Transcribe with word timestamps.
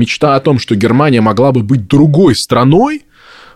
Мечта 0.00 0.34
о 0.34 0.40
том, 0.40 0.58
что 0.58 0.74
Германия 0.76 1.20
могла 1.20 1.52
бы 1.52 1.62
быть 1.62 1.86
другой 1.86 2.34
страной, 2.34 3.02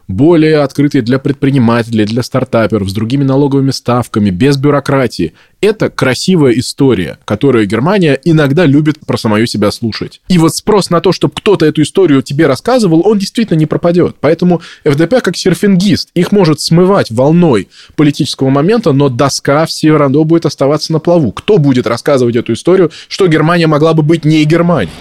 более 0.08 0.58
открытой 0.58 1.00
для 1.00 1.18
предпринимателей, 1.18 2.04
для 2.04 2.22
стартаперов, 2.22 2.90
с 2.90 2.92
другими 2.92 3.24
налоговыми 3.24 3.70
ставками, 3.70 4.28
без 4.28 4.58
бюрократии. 4.58 5.32
Это 5.62 5.88
красивая 5.88 6.52
история, 6.52 7.18
которую 7.24 7.66
Германия 7.66 8.20
иногда 8.24 8.66
любит 8.66 9.00
про 9.06 9.16
самую 9.16 9.46
себя 9.46 9.70
слушать. 9.70 10.20
И 10.28 10.36
вот 10.36 10.54
спрос 10.54 10.90
на 10.90 11.00
то, 11.00 11.12
чтобы 11.12 11.32
кто-то 11.34 11.64
эту 11.64 11.80
историю 11.80 12.20
тебе 12.20 12.46
рассказывал, 12.46 13.00
он 13.06 13.18
действительно 13.18 13.56
не 13.56 13.64
пропадет. 13.64 14.16
Поэтому 14.20 14.60
ФДП 14.84 15.22
как 15.22 15.38
серфингист. 15.38 16.10
Их 16.12 16.30
может 16.30 16.60
смывать 16.60 17.10
волной 17.10 17.68
политического 17.96 18.50
момента, 18.50 18.92
но 18.92 19.08
доска 19.08 19.64
все 19.64 19.96
равно 19.96 20.24
будет 20.24 20.44
оставаться 20.44 20.92
на 20.92 20.98
плаву. 20.98 21.32
Кто 21.32 21.56
будет 21.56 21.86
рассказывать 21.86 22.36
эту 22.36 22.52
историю, 22.52 22.90
что 23.08 23.26
Германия 23.28 23.66
могла 23.66 23.94
бы 23.94 24.02
быть 24.02 24.26
не 24.26 24.44
Германией? 24.44 24.92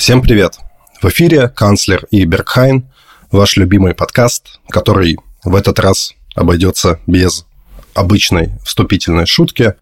Всем 0.00 0.22
привет! 0.22 0.56
В 1.02 1.08
эфире 1.10 1.50
канцлер 1.50 2.06
и 2.10 2.24
Бергхайн, 2.24 2.90
ваш 3.30 3.58
любимый 3.58 3.94
подкаст, 3.94 4.58
который 4.70 5.18
в 5.44 5.54
этот 5.54 5.78
раз 5.78 6.14
обойдется 6.34 6.98
без 7.06 7.44
обычной 7.92 8.52
вступительной 8.64 9.26
шутки. 9.26 9.74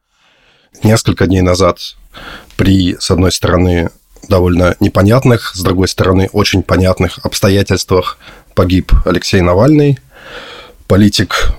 Несколько 0.82 1.28
дней 1.28 1.42
назад 1.42 1.78
при, 2.56 2.96
с 2.98 3.12
одной 3.12 3.30
стороны, 3.30 3.90
довольно 4.28 4.74
непонятных, 4.80 5.54
с 5.54 5.62
другой 5.62 5.86
стороны, 5.86 6.28
очень 6.32 6.64
понятных 6.64 7.20
обстоятельствах 7.24 8.18
погиб 8.56 8.92
Алексей 9.04 9.40
Навальный, 9.40 10.00
политик, 10.88 11.52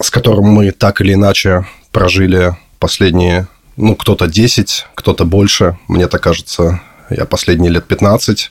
с 0.00 0.08
которым 0.10 0.44
мы 0.44 0.70
так 0.70 1.00
или 1.00 1.14
иначе 1.14 1.66
прожили 1.90 2.56
последние, 2.78 3.48
ну, 3.76 3.96
кто-то 3.96 4.28
10, 4.28 4.86
кто-то 4.94 5.24
больше, 5.24 5.76
мне 5.88 6.06
так 6.06 6.22
кажется, 6.22 6.80
я 7.10 7.24
последние 7.24 7.70
лет 7.70 7.86
15. 7.86 8.50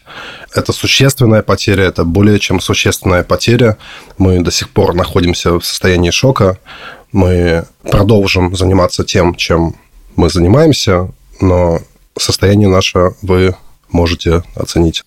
Это 0.55 0.73
существенная 0.73 1.41
потеря, 1.41 1.83
это 1.83 2.03
более 2.03 2.39
чем 2.39 2.59
существенная 2.59 3.23
потеря. 3.23 3.77
Мы 4.17 4.39
до 4.41 4.51
сих 4.51 4.69
пор 4.69 4.93
находимся 4.93 5.59
в 5.59 5.65
состоянии 5.65 6.11
шока. 6.11 6.57
Мы 7.11 7.65
продолжим 7.83 8.55
заниматься 8.55 9.03
тем, 9.03 9.35
чем 9.35 9.75
мы 10.15 10.29
занимаемся, 10.29 11.11
но 11.41 11.79
состояние 12.17 12.69
наше 12.69 13.11
вы 13.21 13.55
можете 13.89 14.43
оценить. 14.55 15.03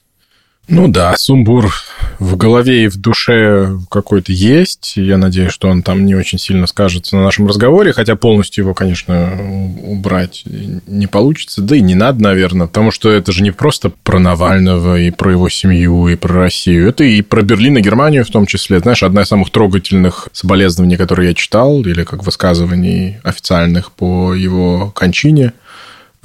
Ну 0.69 0.89
да, 0.89 1.17
сумбур 1.17 1.73
в 2.19 2.37
голове 2.37 2.85
и 2.85 2.89
в 2.89 2.97
душе 2.97 3.79
какой-то 3.89 4.33
есть. 4.33 4.95
Я 4.97 5.17
надеюсь, 5.17 5.53
что 5.53 5.69
он 5.69 5.83
там 5.83 6.05
не 6.05 6.15
очень 6.15 6.39
сильно 6.39 6.67
скажется 6.67 7.17
на 7.17 7.23
нашем 7.23 7.47
разговоре, 7.47 7.93
хотя 7.93 8.17
полностью 8.17 8.65
его, 8.65 8.75
конечно, 8.75 9.39
убрать 9.85 10.43
не 10.45 11.07
получится. 11.07 11.63
Да 11.63 11.77
и 11.77 11.81
не 11.81 11.95
надо, 11.95 12.23
наверное, 12.23 12.67
потому 12.67 12.91
что 12.91 13.11
это 13.11 13.31
же 13.31 13.43
не 13.43 13.53
просто 13.53 13.93
про 14.03 14.19
Навального 14.19 14.99
и 14.99 15.11
про 15.11 15.33
его 15.33 15.49
семью, 15.49 16.09
и 16.09 16.17
про 16.17 16.35
Россию. 16.35 16.89
Это 16.89 17.05
и 17.05 17.23
про 17.23 17.43
Берлин 17.43 17.79
и 17.79 17.83
Германию 17.83 18.25
в 18.25 18.31
том 18.31 18.47
числе. 18.47 18.81
Знаешь, 18.81 19.05
одна 19.05 19.23
из 19.23 19.29
самых 19.29 19.51
трогательных 19.51 20.29
соболезнований, 20.33 20.97
которые 20.97 21.29
я 21.29 21.35
читал, 21.35 21.81
или 21.83 22.03
как 22.03 22.25
высказываний 22.25 23.19
официальных 23.23 23.93
по 23.93 24.35
его 24.35 24.91
кончине– 24.95 25.53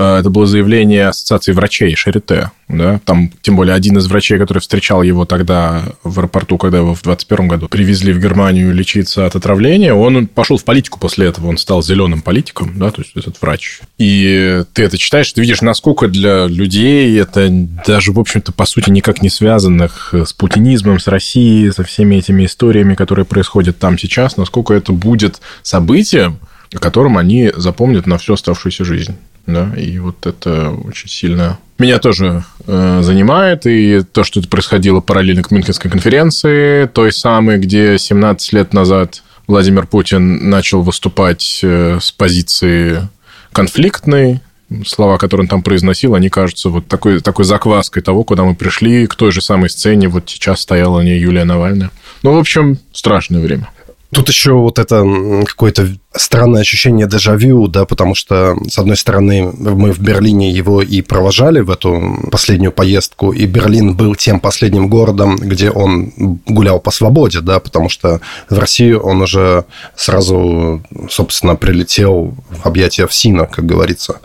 это 0.02 0.30
было 0.30 0.46
заявление 0.46 1.08
Ассоциации 1.08 1.52
врачей 1.52 1.96
Шарите. 1.96 2.52
Да? 2.68 3.00
Там, 3.06 3.32
тем 3.42 3.56
более, 3.56 3.76
один 3.76 3.98
из 3.98 4.08
врачей, 4.08 4.38
который 4.38 4.60
встречал 4.60 5.02
его 5.04 5.26
тогда 5.26 5.84
в 6.04 6.20
аэропорту, 6.20 6.58
когда 6.58 6.78
его 6.78 6.96
в 6.96 7.02
21 7.02 7.48
году 7.48 7.68
привезли 7.68 8.14
в 8.14 8.20
Германию 8.20 8.74
лечиться 8.74 9.26
от 9.26 9.36
отравления, 9.36 9.94
он 9.94 10.28
пошел 10.28 10.58
в 10.58 10.64
политику 10.64 11.00
после 11.00 11.28
этого. 11.28 11.48
Он 11.48 11.58
стал 11.58 11.84
зеленым 11.84 12.22
политиком, 12.22 12.78
да, 12.78 12.92
то 12.92 13.02
есть 13.02 13.12
этот 13.16 13.42
врач. 13.42 13.82
И 13.98 14.64
ты 14.74 14.84
это 14.84 14.98
читаешь, 14.98 15.32
ты 15.32 15.42
видишь, 15.42 15.62
насколько 15.62 16.08
для 16.08 16.46
людей 16.46 17.20
это 17.20 17.50
даже, 17.50 18.12
в 18.12 18.20
общем-то, 18.20 18.52
по 18.54 18.66
сути, 18.66 18.90
никак 18.90 19.22
не 19.22 19.30
связанных 19.30 20.14
с 20.14 20.34
путинизмом, 20.34 21.00
с 21.00 21.08
Россией, 21.08 21.72
со 21.72 21.84
всеми 21.84 22.16
этими 22.16 22.46
историями, 22.46 22.96
которые 22.96 23.26
происходят 23.26 23.78
там 23.80 23.98
сейчас, 23.98 24.38
насколько 24.38 24.74
это 24.74 24.94
будет 24.94 25.42
событием, 25.62 26.40
о 26.74 26.80
котором 26.80 27.18
они 27.18 27.52
запомнят 27.56 28.08
на 28.08 28.18
всю 28.18 28.34
оставшуюся 28.34 28.86
жизнь 28.86 29.16
да, 29.46 29.74
и 29.76 29.98
вот 30.00 30.26
это 30.26 30.70
очень 30.70 31.10
сильно 31.10 31.60
меня 31.82 31.98
тоже 31.98 32.44
э, 32.68 33.00
занимает, 33.02 33.66
и 33.66 34.04
то, 34.04 34.24
что 34.24 34.40
это 34.40 34.48
происходило 34.48 35.00
параллельно 35.00 35.42
к 35.42 35.50
Мюнхенской 35.50 35.90
конференции, 35.90 36.86
той 36.86 37.12
самой, 37.12 37.58
где 37.58 37.98
17 37.98 38.54
лет 38.54 38.74
назад 38.74 39.24
Владимир 39.48 39.88
Путин 39.88 40.50
начал 40.50 40.84
выступать 40.84 41.60
э, 41.64 41.98
с 42.00 42.12
позиции 42.12 43.10
конфликтной, 43.52 44.42
слова, 44.86 45.18
которые 45.18 45.46
он 45.46 45.48
там 45.50 45.64
произносил, 45.64 46.16
они 46.16 46.30
кажутся 46.30 46.70
вот 46.70 46.88
такой, 46.88 47.20
такой 47.20 47.46
закваской 47.46 48.02
того, 48.02 48.24
куда 48.24 48.44
мы 48.44 48.56
пришли, 48.56 49.08
к 49.08 49.16
той 49.16 49.32
же 49.32 49.42
самой 49.42 49.70
сцене. 49.70 50.08
Вот 50.08 50.30
сейчас 50.30 50.62
стояла 50.62 51.02
не 51.02 51.18
Юлия 51.18 51.44
Навальная. 51.44 51.92
Ну, 52.24 52.34
в 52.34 52.38
общем, 52.38 52.78
страшное 52.94 53.42
время. 53.42 53.70
Тут 54.14 54.28
еще 54.28 54.54
вот 54.54 54.78
это 54.78 55.06
какое-то 55.46 55.88
странное 56.14 56.62
ощущение 56.62 57.08
дежавю, 57.08 57.68
да, 57.68 57.86
потому 57.86 58.14
что, 58.14 58.58
с 58.68 58.78
одной 58.78 58.98
стороны, 58.98 59.52
мы 59.54 59.94
в 59.94 60.00
Берлине 60.00 60.52
его 60.52 60.82
и 60.82 61.02
провожали 61.02 61.62
в 61.62 61.72
эту 61.72 62.18
последнюю 62.30 62.74
поездку, 62.74 63.32
и 63.32 63.46
Берлин 63.46 63.96
был 63.96 64.16
тем 64.16 64.42
последним 64.42 64.90
городом, 64.90 65.38
где 65.38 65.72
он 65.72 66.12
гулял 66.46 66.82
по 66.82 66.92
свободе, 66.92 67.40
да, 67.40 67.62
потому 67.62 67.88
что 67.88 68.20
в 68.50 68.60
Россию 68.60 69.00
он 69.00 69.22
уже 69.22 69.64
сразу, 69.96 70.82
собственно, 71.10 71.56
прилетел 71.56 72.36
в 72.50 72.66
объятия 72.66 73.08
ФСИНа, 73.08 73.46
как 73.46 73.66
говорится. 73.66 74.20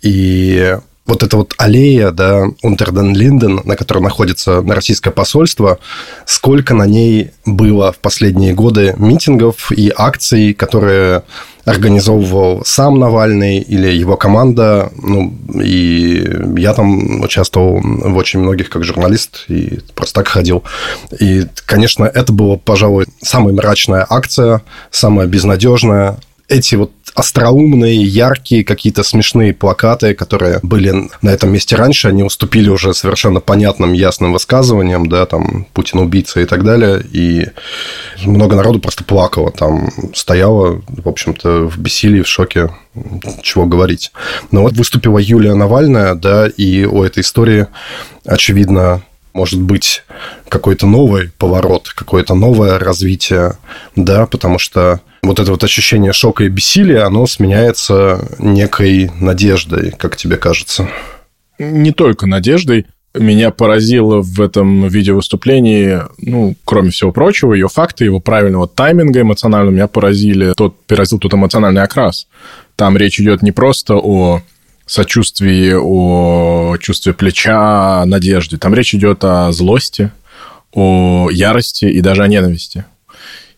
И 0.00 0.78
вот 1.06 1.22
эта 1.22 1.36
вот 1.36 1.54
аллея, 1.58 2.10
да, 2.10 2.44
Унтерден-Линден, 2.62 3.60
на 3.64 3.76
которой 3.76 4.00
находится 4.02 4.60
на 4.62 4.74
российское 4.74 5.10
посольство, 5.10 5.78
сколько 6.24 6.74
на 6.74 6.86
ней 6.86 7.30
было 7.44 7.92
в 7.92 7.98
последние 7.98 8.54
годы 8.54 8.94
митингов 8.98 9.70
и 9.72 9.92
акций, 9.96 10.52
которые 10.52 11.22
организовывал 11.64 12.62
сам 12.64 12.98
Навальный 12.98 13.58
или 13.58 13.88
его 13.88 14.16
команда. 14.16 14.90
Ну, 14.96 15.34
и 15.60 16.24
я 16.56 16.72
там 16.74 17.20
участвовал 17.20 17.80
в 17.82 18.16
очень 18.16 18.40
многих 18.40 18.70
как 18.70 18.84
журналист 18.84 19.44
и 19.48 19.80
просто 19.94 20.20
так 20.20 20.28
ходил. 20.28 20.62
И, 21.18 21.44
конечно, 21.66 22.04
это 22.04 22.32
была, 22.32 22.56
пожалуй, 22.56 23.06
самая 23.20 23.52
мрачная 23.52 24.06
акция, 24.08 24.62
самая 24.90 25.26
безнадежная. 25.26 26.18
Эти 26.48 26.76
вот 26.76 26.92
остроумные, 27.14 28.02
яркие, 28.02 28.62
какие-то 28.62 29.02
смешные 29.02 29.54
плакаты, 29.54 30.14
которые 30.14 30.60
были 30.62 31.08
на 31.22 31.30
этом 31.30 31.50
месте 31.50 31.74
раньше, 31.74 32.08
они 32.08 32.22
уступили 32.22 32.68
уже 32.68 32.92
совершенно 32.92 33.40
понятным, 33.40 33.94
ясным 33.94 34.32
высказываниям, 34.32 35.08
да, 35.08 35.24
там, 35.24 35.66
Путин 35.72 36.00
убийца 36.00 36.40
и 36.40 36.44
так 36.44 36.62
далее, 36.62 37.02
и 37.10 37.46
много 38.24 38.54
народу 38.54 38.80
просто 38.80 39.02
плакало, 39.02 39.50
там, 39.50 39.88
стояло, 40.14 40.82
в 40.88 41.08
общем-то, 41.08 41.70
в 41.70 41.78
бессилии, 41.78 42.20
в 42.20 42.28
шоке, 42.28 42.70
чего 43.42 43.64
говорить. 43.64 44.12
Но 44.50 44.62
вот 44.62 44.74
выступила 44.74 45.18
Юлия 45.18 45.54
Навальная, 45.54 46.14
да, 46.14 46.46
и 46.46 46.84
у 46.84 47.02
этой 47.02 47.22
истории, 47.22 47.66
очевидно, 48.26 49.02
может 49.36 49.60
быть 49.60 50.02
какой-то 50.48 50.86
новый 50.86 51.30
поворот, 51.36 51.90
какое-то 51.94 52.34
новое 52.34 52.78
развитие, 52.78 53.58
да, 53.94 54.26
потому 54.26 54.58
что 54.58 55.00
вот 55.22 55.38
это 55.38 55.50
вот 55.50 55.62
ощущение 55.62 56.14
шока 56.14 56.44
и 56.44 56.48
бессилия, 56.48 57.04
оно 57.04 57.26
сменяется 57.26 58.26
некой 58.38 59.10
надеждой, 59.20 59.92
как 59.92 60.16
тебе 60.16 60.36
кажется? 60.36 60.88
Не 61.58 61.92
только 61.92 62.26
надеждой. 62.26 62.86
Меня 63.14 63.50
поразило 63.50 64.20
в 64.20 64.40
этом 64.40 64.88
видеовыступлении, 64.88 66.00
ну, 66.18 66.54
кроме 66.64 66.90
всего 66.90 67.12
прочего, 67.12 67.54
ее 67.54 67.68
факты, 67.68 68.04
его 68.04 68.20
правильного 68.20 68.68
тайминга 68.68 69.22
эмоционального, 69.22 69.74
меня 69.74 69.86
поразили, 69.86 70.52
тот, 70.54 70.78
поразил 70.86 71.18
тот 71.18 71.32
эмоциональный 71.32 71.82
окрас. 71.82 72.26
Там 72.74 72.96
речь 72.96 73.18
идет 73.20 73.42
не 73.42 73.52
просто 73.52 73.96
о 73.96 74.42
сочувствии, 74.86 75.74
о 75.74 76.76
чувстве 76.78 77.12
плеча, 77.12 78.02
о 78.02 78.06
надежде. 78.06 78.56
Там 78.56 78.74
речь 78.74 78.94
идет 78.94 79.24
о 79.24 79.52
злости, 79.52 80.12
о 80.72 81.28
ярости 81.30 81.86
и 81.86 82.00
даже 82.00 82.22
о 82.22 82.28
ненависти. 82.28 82.84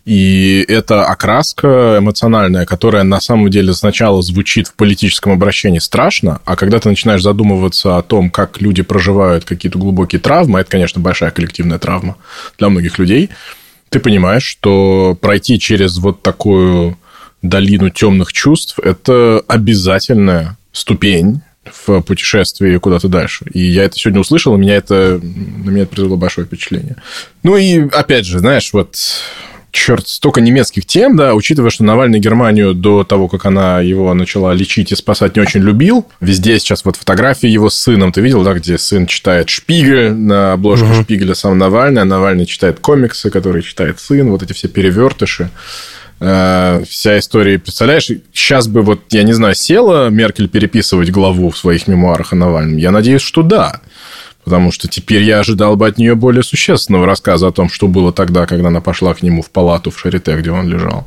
И 0.09 0.65
это 0.69 1.05
окраска 1.05 1.97
эмоциональная, 1.99 2.65
которая 2.65 3.03
на 3.03 3.21
самом 3.21 3.51
деле 3.51 3.75
сначала 3.75 4.23
звучит 4.23 4.69
в 4.69 4.73
политическом 4.73 5.33
обращении 5.33 5.81
страшно, 5.81 6.41
а 6.47 6.57
когда 6.57 6.81
ты 6.81 6.89
начинаешь 6.89 7.23
задумываться 7.23 7.99
о 7.99 8.03
том, 8.03 8.31
как 8.31 8.63
люди 8.63 8.83
проживают 8.83 9.45
какие-то 9.45 9.79
глубокие 9.79 10.19
травмы, 10.19 10.61
это, 10.61 10.71
конечно, 10.71 10.99
большая 11.03 11.31
коллективная 11.31 11.79
травма 11.79 12.17
для 12.57 12.71
многих 12.71 12.99
людей, 12.99 13.29
ты 13.91 14.01
понимаешь, 14.01 14.45
что 14.45 15.15
пройти 15.21 15.59
через 15.59 15.99
вот 15.99 16.23
такую 16.23 16.97
долину 17.43 17.91
темных 17.91 18.33
чувств– 18.33 18.79
это 18.83 19.43
обязательная 19.47 20.58
ступень 20.79 21.41
в 21.65 22.01
путешествии 22.01 22.77
куда-то 22.79 23.09
дальше. 23.09 23.47
И 23.53 23.61
я 23.61 23.85
это 23.85 23.99
сегодня 23.99 24.21
услышал, 24.21 24.55
и 24.55 24.59
меня 24.59 24.77
это, 24.77 25.21
на 25.23 25.71
меня 25.71 25.83
это 25.83 25.95
произвело 25.95 26.17
большое 26.17 26.47
впечатление. 26.47 26.97
Ну 27.43 27.57
и, 27.57 27.89
опять 27.91 28.25
же, 28.25 28.39
знаешь, 28.39 28.73
вот 28.73 28.97
черт, 29.71 30.09
столько 30.09 30.41
немецких 30.41 30.87
тем, 30.87 31.17
да, 31.17 31.35
учитывая, 31.35 31.71
что 31.71 31.85
Навальный 31.85 32.19
Германию 32.19 32.75
до 32.75 33.05
того, 33.05 33.29
как 33.29 33.45
она 33.45 33.81
его 33.81 34.13
начала 34.15 34.53
лечить 34.55 34.93
и 34.93 34.97
спасать, 34.97 35.37
не 35.37 35.43
очень 35.43 35.61
любил. 35.61 36.07
Везде 36.21 36.59
сейчас 36.59 36.85
вот 36.85 36.97
фотографии 36.97 37.49
его 37.49 37.71
с 37.71 37.75
сыном. 37.75 38.13
Ты 38.13 38.21
видел, 38.21 38.43
да, 38.43 38.55
где 38.55 38.79
сын 38.79 39.07
читает 39.07 39.51
Шпигель 39.51 40.13
на 40.13 40.55
обложке 40.55 40.87
угу. 40.87 41.03
Шпигеля 41.03 41.35
сам 41.35 41.59
Навальный, 41.59 42.03
а 42.03 42.05
Навальный 42.05 42.47
читает 42.47 42.81
комиксы, 42.81 43.31
которые 43.31 43.63
читает 43.63 44.01
сын, 44.01 44.31
вот 44.31 44.43
эти 44.43 44.53
все 44.53 44.69
перевертыши 44.69 45.51
э, 46.21 46.85
вся 46.89 47.19
история, 47.19 47.59
представляешь, 47.59 48.11
сейчас 48.33 48.69
бы 48.69 48.83
вот, 48.83 49.01
я 49.11 49.23
не 49.23 49.33
знаю, 49.33 49.55
села 49.55 50.09
Меркель 50.09 50.49
переписывать 50.49 51.11
главу 51.11 51.51
в 51.51 51.59
своих 51.59 51.87
мемуарах 51.89 52.33
о 52.33 52.37
Навальном? 52.37 52.77
Я 52.77 52.91
надеюсь, 52.91 53.23
что 53.23 53.43
да 53.43 53.81
потому 54.45 54.73
что 54.73 54.89
теперь 54.89 55.25
я 55.25 55.41
ожидал 55.41 55.77
бы 55.77 55.87
от 55.87 55.99
нее 55.99 56.15
более 56.15 56.43
существенного 56.43 57.05
рассказа 57.05 57.49
о 57.49 57.53
том, 57.53 57.69
что 57.69 57.87
было 57.87 58.15
тогда, 58.15 58.47
когда 58.47 58.69
она 58.69 58.81
пошла 58.81 59.13
к 59.13 59.23
нему 59.23 59.43
в 59.43 59.51
палату 59.51 59.91
в 59.91 60.01
Шарите, 60.01 60.35
где 60.39 60.51
он 60.51 60.67
лежал. 60.69 61.07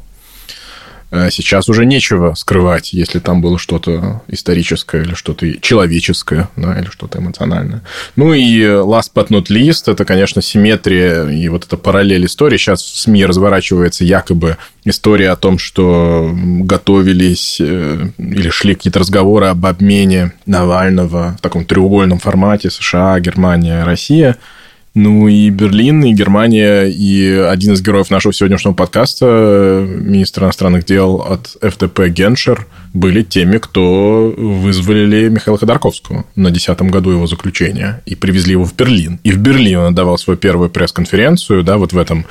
Э, 1.11 1.29
сейчас 1.29 1.67
уже 1.67 1.85
нечего 1.85 2.33
скрывать, 2.35 2.93
если 2.93 3.19
там 3.19 3.41
было 3.41 3.59
что-то 3.59 4.21
историческое 4.29 5.03
или 5.03 5.13
что-то 5.13 5.59
человеческое, 5.59 6.49
да, 6.55 6.79
или 6.79 6.87
что-то 6.89 7.19
эмоциональное. 7.19 7.81
Ну 8.15 8.33
и 8.33 8.61
last 8.61 9.11
but 9.13 9.27
not 9.27 9.47
least, 9.47 9.91
это, 9.91 10.05
конечно, 10.05 10.41
симметрия 10.41 11.27
и 11.27 11.49
вот 11.49 11.65
эта 11.65 11.75
параллель 11.75 12.25
истории. 12.25 12.57
Сейчас 12.57 12.81
в 12.81 12.97
СМИ 12.97 13.25
разворачивается 13.25 14.05
якобы 14.05 14.57
история 14.85 15.31
о 15.31 15.35
том, 15.35 15.59
что 15.59 16.31
готовились 16.33 17.57
э, 17.59 18.07
или 18.17 18.49
шли 18.49 18.75
какие-то 18.75 18.99
разговоры 18.99 19.47
об 19.47 19.65
обмене 19.65 20.31
Навального 20.45 21.35
в 21.37 21.41
таком 21.41 21.65
треугольном 21.65 22.19
формате 22.19 22.69
США, 22.69 23.19
Германия, 23.19 23.83
Россия– 23.83 24.37
ну 24.93 25.27
и 25.29 25.49
Берлин, 25.49 26.03
и 26.03 26.13
Германия, 26.13 26.83
и 26.83 27.29
один 27.29 27.73
из 27.73 27.81
героев 27.81 28.09
нашего 28.09 28.33
сегодняшнего 28.33 28.73
подкаста, 28.73 29.85
министр 29.87 30.43
иностранных 30.43 30.85
дел 30.85 31.15
от 31.15 31.55
ФДП 31.61 32.07
Геншер, 32.07 32.67
были 32.93 33.21
теми, 33.21 33.57
кто 33.57 34.33
вызвали 34.35 35.29
Михаила 35.29 35.57
Ходорковского 35.57 36.25
на 36.35 36.51
десятом 36.51 36.89
году 36.89 37.11
его 37.11 37.25
заключения 37.25 38.01
и 38.05 38.15
привезли 38.15 38.51
его 38.51 38.65
в 38.65 38.75
Берлин. 38.75 39.19
И 39.23 39.31
в 39.31 39.37
Берлин 39.37 39.79
он 39.79 39.85
отдавал 39.87 40.17
свою 40.17 40.37
первую 40.37 40.69
пресс-конференцию, 40.69 41.63
да, 41.63 41.77
вот 41.77 41.93
в 41.93 41.97
этом 41.97 42.25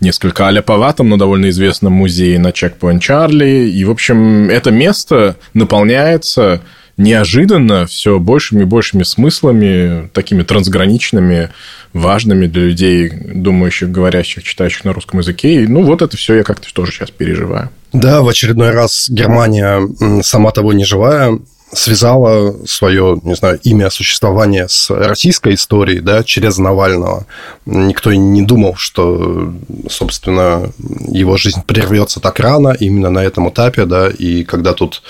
несколько 0.00 0.48
аляповатом, 0.48 1.10
но 1.10 1.18
довольно 1.18 1.50
известном 1.50 1.92
музее 1.92 2.38
на 2.38 2.52
Чекпоинт 2.52 3.02
Чарли. 3.02 3.68
И, 3.68 3.84
в 3.84 3.90
общем, 3.90 4.48
это 4.48 4.70
место 4.70 5.36
наполняется 5.52 6.62
неожиданно 6.96 7.86
все 7.86 8.18
большими 8.18 8.62
и 8.62 8.64
большими 8.64 9.02
смыслами, 9.02 10.08
такими 10.12 10.42
трансграничными, 10.42 11.50
важными 11.92 12.46
для 12.46 12.62
людей, 12.62 13.10
думающих, 13.10 13.90
говорящих, 13.90 14.42
читающих 14.42 14.84
на 14.84 14.92
русском 14.92 15.20
языке. 15.20 15.62
И, 15.62 15.66
ну, 15.66 15.82
вот 15.82 16.02
это 16.02 16.16
все 16.16 16.36
я 16.36 16.42
как-то 16.42 16.72
тоже 16.72 16.92
сейчас 16.92 17.10
переживаю. 17.10 17.70
Да, 17.92 18.22
в 18.22 18.28
очередной 18.28 18.70
раз 18.70 19.08
Германия, 19.08 19.80
сама 20.22 20.50
того 20.52 20.72
не 20.72 20.84
живая, 20.84 21.38
связала 21.72 22.54
свое, 22.66 23.18
не 23.22 23.34
знаю, 23.34 23.58
имя 23.64 23.90
существования 23.90 24.68
с 24.68 24.88
российской 24.90 25.54
историей, 25.54 26.00
да, 26.00 26.22
через 26.22 26.58
Навального. 26.58 27.26
Никто 27.64 28.10
и 28.10 28.16
не 28.16 28.42
думал, 28.42 28.76
что, 28.76 29.52
собственно, 29.88 30.70
его 31.08 31.36
жизнь 31.36 31.62
прервется 31.66 32.20
так 32.20 32.38
рано, 32.38 32.76
именно 32.78 33.10
на 33.10 33.24
этом 33.24 33.48
этапе, 33.50 33.84
да, 33.84 34.08
и 34.08 34.44
когда 34.44 34.74
тут... 34.74 35.02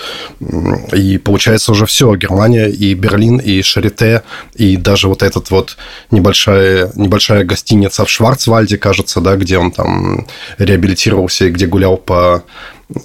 И 0.93 1.17
получается 1.19 1.71
уже 1.71 1.85
все, 1.85 2.15
Германия 2.15 2.67
и 2.67 2.93
Берлин, 2.95 3.37
и 3.37 3.61
Шарите, 3.61 4.23
и 4.55 4.77
даже 4.77 5.07
вот 5.07 5.21
этот 5.21 5.51
вот 5.51 5.77
небольшая, 6.09 6.91
небольшая 6.95 7.43
гостиница 7.43 8.03
в 8.03 8.09
Шварцвальде, 8.09 8.77
кажется, 8.77 9.21
да, 9.21 9.35
где 9.35 9.59
он 9.59 9.71
там 9.71 10.25
реабилитировался 10.57 11.45
и 11.45 11.51
где 11.51 11.67
гулял 11.67 11.97
по 11.97 12.43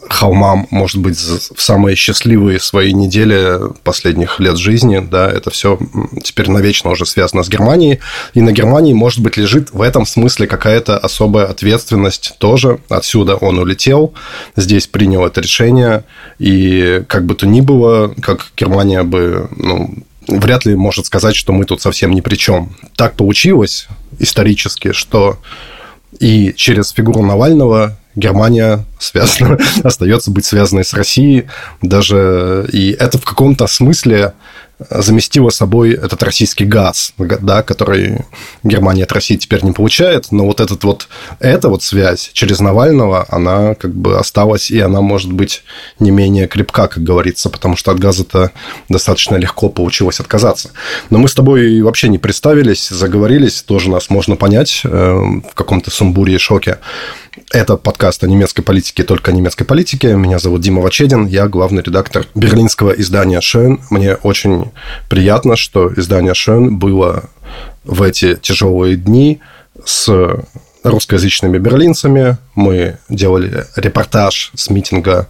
холмам, 0.08 0.68
может 0.70 0.98
быть, 0.98 1.18
в 1.18 1.60
самые 1.60 1.96
счастливые 1.96 2.60
свои 2.60 2.92
недели 2.92 3.58
последних 3.82 4.38
лет 4.38 4.56
жизни, 4.56 5.00
да, 5.00 5.28
это 5.28 5.50
все 5.50 5.78
теперь 6.22 6.50
навечно 6.50 6.90
уже 6.90 7.04
связано 7.04 7.42
с 7.42 7.48
Германией, 7.48 7.98
и 8.34 8.40
на 8.40 8.52
Германии, 8.52 8.92
может 8.92 9.20
быть, 9.20 9.36
лежит 9.36 9.72
в 9.72 9.82
этом 9.82 10.06
смысле 10.06 10.46
какая-то 10.46 10.98
особая 10.98 11.46
ответственность 11.46 12.34
тоже, 12.38 12.78
отсюда 12.88 13.34
он 13.34 13.58
улетел, 13.58 14.14
здесь 14.56 14.86
принял 14.86 15.26
это 15.26 15.40
решение, 15.40 16.04
и 16.38 17.02
как 17.08 17.26
бы 17.26 17.34
то 17.34 17.46
ни 17.46 17.60
было, 17.60 18.14
как 18.22 18.52
Германия 18.56 19.02
бы, 19.02 19.48
ну, 19.56 19.94
вряд 20.28 20.64
ли 20.64 20.76
может 20.76 21.06
сказать, 21.06 21.34
что 21.34 21.52
мы 21.52 21.64
тут 21.64 21.82
совсем 21.82 22.12
ни 22.12 22.20
при 22.20 22.36
чем. 22.36 22.76
Так 22.94 23.14
получилось 23.14 23.88
исторически, 24.20 24.92
что 24.92 25.38
и 26.20 26.52
через 26.54 26.90
фигуру 26.90 27.22
Навального 27.22 27.98
Германия 28.14 28.84
связана, 28.98 29.58
остается 29.84 30.30
быть 30.30 30.44
связанной 30.44 30.84
с 30.84 30.94
Россией. 30.94 31.48
Даже 31.80 32.68
и 32.72 32.90
это 32.92 33.18
в 33.18 33.24
каком-то 33.24 33.66
смысле 33.66 34.34
заместила 34.90 35.50
собой 35.50 35.92
этот 35.92 36.22
российский 36.22 36.64
газ, 36.64 37.12
да, 37.18 37.62
который 37.62 38.24
Германия 38.62 39.04
от 39.04 39.12
России 39.12 39.36
теперь 39.36 39.64
не 39.64 39.72
получает, 39.72 40.32
но 40.32 40.46
вот 40.46 40.60
этот 40.60 40.84
вот, 40.84 41.08
эта 41.40 41.68
вот 41.68 41.82
связь 41.82 42.30
через 42.32 42.60
Навального, 42.60 43.26
она 43.28 43.74
как 43.74 43.94
бы 43.94 44.18
осталась, 44.18 44.70
и 44.70 44.80
она 44.80 45.00
может 45.00 45.32
быть 45.32 45.62
не 45.98 46.10
менее 46.10 46.46
крепка, 46.48 46.88
как 46.88 47.02
говорится, 47.02 47.50
потому 47.50 47.76
что 47.76 47.90
от 47.90 47.98
газа-то 47.98 48.52
достаточно 48.88 49.36
легко 49.36 49.68
получилось 49.68 50.20
отказаться. 50.20 50.70
Но 51.10 51.18
мы 51.18 51.28
с 51.28 51.34
тобой 51.34 51.80
вообще 51.82 52.08
не 52.08 52.18
представились, 52.18 52.88
заговорились, 52.88 53.62
тоже 53.62 53.90
нас 53.90 54.10
можно 54.10 54.36
понять 54.36 54.82
э, 54.84 54.88
в 54.88 55.54
каком-то 55.54 55.90
сумбуре 55.90 56.34
и 56.34 56.38
шоке. 56.38 56.78
Это 57.50 57.76
подкаст 57.76 58.24
о 58.24 58.26
немецкой 58.26 58.62
политике, 58.62 59.04
только 59.04 59.30
о 59.30 59.34
немецкой 59.34 59.64
политике. 59.64 60.14
Меня 60.14 60.38
зовут 60.38 60.60
Дима 60.60 60.82
Вачедин, 60.82 61.26
я 61.26 61.48
главный 61.48 61.82
редактор 61.82 62.26
берлинского 62.34 62.90
издания 62.92 63.40
«Шön». 63.40 63.80
Мне 63.90 64.16
очень 64.16 64.71
приятно, 65.08 65.56
что 65.56 65.92
издание 65.94 66.32
«Шön» 66.32 66.70
было 66.70 67.24
в 67.84 68.02
эти 68.02 68.36
тяжелые 68.36 68.96
дни 68.96 69.40
с 69.84 70.08
русскоязычными 70.82 71.58
берлинцами. 71.58 72.38
Мы 72.54 72.98
делали 73.08 73.66
репортаж 73.76 74.50
с 74.54 74.70
митинга 74.70 75.28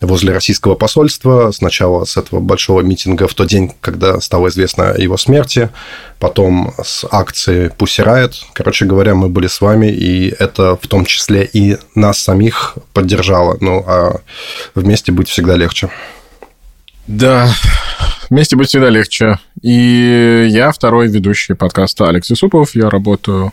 возле 0.00 0.32
российского 0.32 0.74
посольства. 0.74 1.50
Сначала 1.52 2.04
с 2.04 2.16
этого 2.16 2.40
большого 2.40 2.80
митинга 2.80 3.28
в 3.28 3.34
тот 3.34 3.48
день, 3.48 3.72
когда 3.80 4.20
стало 4.20 4.48
известно 4.48 4.90
о 4.90 4.98
его 4.98 5.16
смерти, 5.16 5.70
потом 6.18 6.74
с 6.82 7.06
акции 7.10 7.70
Pussy 7.76 8.04
Riot. 8.04 8.32
Короче 8.52 8.84
говоря, 8.84 9.14
мы 9.14 9.28
были 9.28 9.46
с 9.46 9.60
вами, 9.60 9.86
и 9.86 10.34
это 10.38 10.76
в 10.76 10.86
том 10.88 11.04
числе 11.04 11.44
и 11.44 11.78
нас 11.94 12.18
самих 12.18 12.76
поддержало. 12.92 13.56
Ну, 13.60 13.84
а 13.86 14.20
вместе 14.74 15.12
быть 15.12 15.28
всегда 15.28 15.56
легче. 15.56 15.88
Да, 17.06 17.52
вместе 18.30 18.56
быть 18.56 18.68
всегда 18.68 18.88
легче. 18.88 19.38
И 19.60 20.46
я 20.50 20.70
второй 20.70 21.08
ведущий 21.08 21.54
подкаста 21.54 22.08
Алекс 22.08 22.30
Исупов. 22.30 22.74
Я 22.74 22.90
работаю 22.90 23.52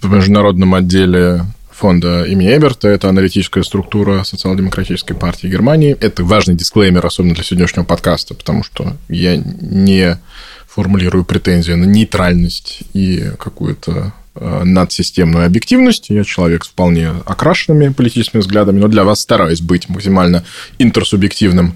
в 0.00 0.10
международном 0.10 0.74
отделе 0.74 1.44
фонда 1.70 2.24
имени 2.24 2.56
Эберта. 2.56 2.88
Это 2.88 3.08
аналитическая 3.08 3.62
структура 3.62 4.24
социал-демократической 4.24 5.14
партии 5.14 5.46
Германии. 5.46 5.96
Это 6.00 6.24
важный 6.24 6.54
дисклеймер, 6.54 7.04
особенно 7.06 7.34
для 7.34 7.44
сегодняшнего 7.44 7.84
подкаста, 7.84 8.34
потому 8.34 8.64
что 8.64 8.96
я 9.08 9.36
не 9.36 10.18
формулирую 10.66 11.24
претензию 11.24 11.76
на 11.76 11.84
нейтральность 11.84 12.82
и 12.94 13.30
какую-то 13.38 14.12
надсистемную 14.34 15.46
объективность. 15.46 16.06
Я 16.08 16.24
человек 16.24 16.64
с 16.64 16.68
вполне 16.68 17.10
окрашенными 17.26 17.92
политическими 17.92 18.40
взглядами, 18.40 18.78
но 18.80 18.88
для 18.88 19.04
вас 19.04 19.20
стараюсь 19.20 19.60
быть 19.60 19.88
максимально 19.88 20.44
интерсубъективным. 20.78 21.74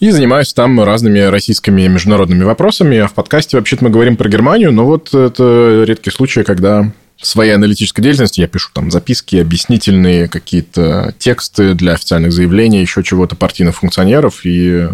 И 0.00 0.10
занимаюсь 0.10 0.52
там 0.52 0.82
разными 0.82 1.20
российскими 1.20 1.86
международными 1.86 2.42
вопросами. 2.42 2.98
А 2.98 3.06
в 3.06 3.14
подкасте 3.14 3.56
вообще-то 3.56 3.84
мы 3.84 3.90
говорим 3.90 4.16
про 4.16 4.28
Германию, 4.28 4.72
но 4.72 4.84
вот 4.84 5.14
это 5.14 5.84
редкий 5.86 6.10
случай, 6.10 6.42
когда 6.42 6.90
в 7.20 7.26
своей 7.26 7.52
аналитической 7.52 8.00
деятельности 8.00 8.40
я 8.40 8.48
пишу 8.48 8.70
там 8.72 8.90
записки, 8.90 9.36
объяснительные 9.36 10.26
какие-то 10.26 11.14
тексты 11.18 11.74
для 11.74 11.92
официальных 11.92 12.32
заявлений, 12.32 12.80
еще 12.80 13.02
чего-то 13.02 13.36
партийных 13.36 13.76
функционеров, 13.76 14.40
и 14.44 14.88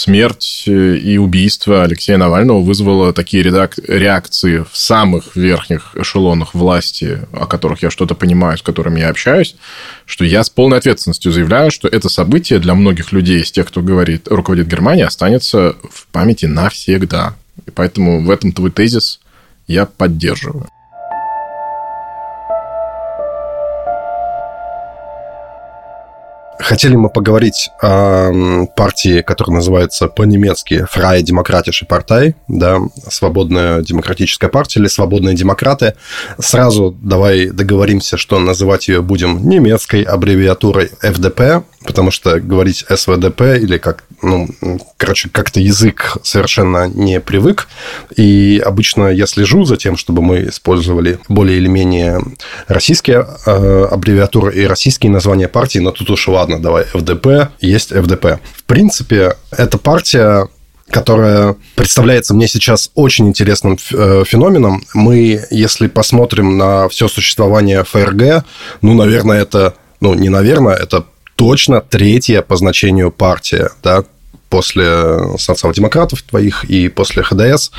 смерть 0.00 0.64
и 0.66 1.18
убийство 1.18 1.82
Алексея 1.82 2.16
Навального 2.16 2.60
вызвало 2.60 3.12
такие 3.12 3.42
реакции 3.42 4.64
в 4.70 4.76
самых 4.76 5.36
верхних 5.36 5.94
эшелонах 5.94 6.54
власти, 6.54 7.20
о 7.32 7.46
которых 7.46 7.82
я 7.82 7.90
что-то 7.90 8.14
понимаю, 8.14 8.56
с 8.56 8.62
которыми 8.62 9.00
я 9.00 9.10
общаюсь, 9.10 9.56
что 10.06 10.24
я 10.24 10.42
с 10.42 10.48
полной 10.48 10.78
ответственностью 10.78 11.32
заявляю, 11.32 11.70
что 11.70 11.86
это 11.86 12.08
событие 12.08 12.58
для 12.58 12.74
многих 12.74 13.12
людей, 13.12 13.42
из 13.42 13.52
тех, 13.52 13.68
кто 13.68 13.82
говорит, 13.82 14.26
руководит 14.28 14.68
Германией, 14.68 15.06
останется 15.06 15.76
в 15.90 16.06
памяти 16.06 16.46
навсегда. 16.46 17.36
И 17.66 17.70
поэтому 17.70 18.24
в 18.24 18.30
этом 18.30 18.52
твой 18.52 18.70
тезис 18.70 19.20
я 19.66 19.84
поддерживаю. 19.84 20.66
Хотели 26.60 26.94
мы 26.94 27.08
поговорить 27.08 27.70
о 27.80 28.66
партии, 28.76 29.22
которая 29.22 29.56
называется 29.56 30.08
по-немецки 30.08 30.86
Freie 30.94 31.22
Demokratische 31.22 31.86
Partei, 31.88 32.34
да, 32.48 32.78
Свободная 33.08 33.80
демократическая 33.80 34.48
партия 34.48 34.80
или 34.80 34.88
Свободные 34.88 35.34
демократы. 35.34 35.94
Сразу 36.38 36.94
давай 37.00 37.46
договоримся, 37.46 38.18
что 38.18 38.38
называть 38.38 38.88
ее 38.88 39.00
будем 39.00 39.48
немецкой 39.48 40.02
аббревиатурой 40.02 40.90
FDP, 41.02 41.64
потому 41.84 42.10
что 42.10 42.38
говорить 42.40 42.84
СВДП 42.88 43.40
или 43.58 43.78
как, 43.78 44.04
ну, 44.22 44.48
короче, 44.96 45.28
как-то 45.28 45.60
язык 45.60 46.16
совершенно 46.22 46.88
не 46.88 47.20
привык. 47.20 47.68
И 48.16 48.62
обычно 48.64 49.08
я 49.08 49.26
слежу 49.26 49.64
за 49.64 49.76
тем, 49.76 49.96
чтобы 49.96 50.22
мы 50.22 50.48
использовали 50.48 51.18
более 51.28 51.58
или 51.58 51.68
менее 51.68 52.20
российские 52.68 53.26
э, 53.46 53.88
аббревиатуры 53.90 54.54
и 54.54 54.66
российские 54.66 55.12
названия 55.12 55.48
партии, 55.48 55.78
но 55.78 55.90
тут 55.90 56.10
уж 56.10 56.28
ладно, 56.28 56.60
давай 56.60 56.84
ФДП, 56.84 57.50
есть 57.60 57.90
ФДП. 57.90 58.40
В 58.54 58.64
принципе, 58.64 59.36
эта 59.50 59.78
партия 59.78 60.48
которая 60.90 61.56
представляется 61.76 62.34
мне 62.34 62.48
сейчас 62.48 62.90
очень 62.94 63.28
интересным 63.28 63.78
э, 63.92 64.24
феноменом. 64.26 64.82
Мы, 64.92 65.40
если 65.50 65.86
посмотрим 65.86 66.58
на 66.58 66.88
все 66.88 67.06
существование 67.08 67.84
ФРГ, 67.84 68.44
ну, 68.82 68.94
наверное, 68.94 69.40
это, 69.40 69.74
ну, 70.00 70.14
не 70.14 70.28
наверное, 70.28 70.74
это 70.74 71.04
точно 71.40 71.80
третья 71.80 72.42
по 72.42 72.56
значению 72.56 73.10
партия, 73.10 73.70
да, 73.82 74.04
после 74.50 75.38
социал-демократов 75.38 76.20
твоих 76.20 76.64
и 76.64 76.90
после 76.90 77.22
ХДС, 77.22 77.70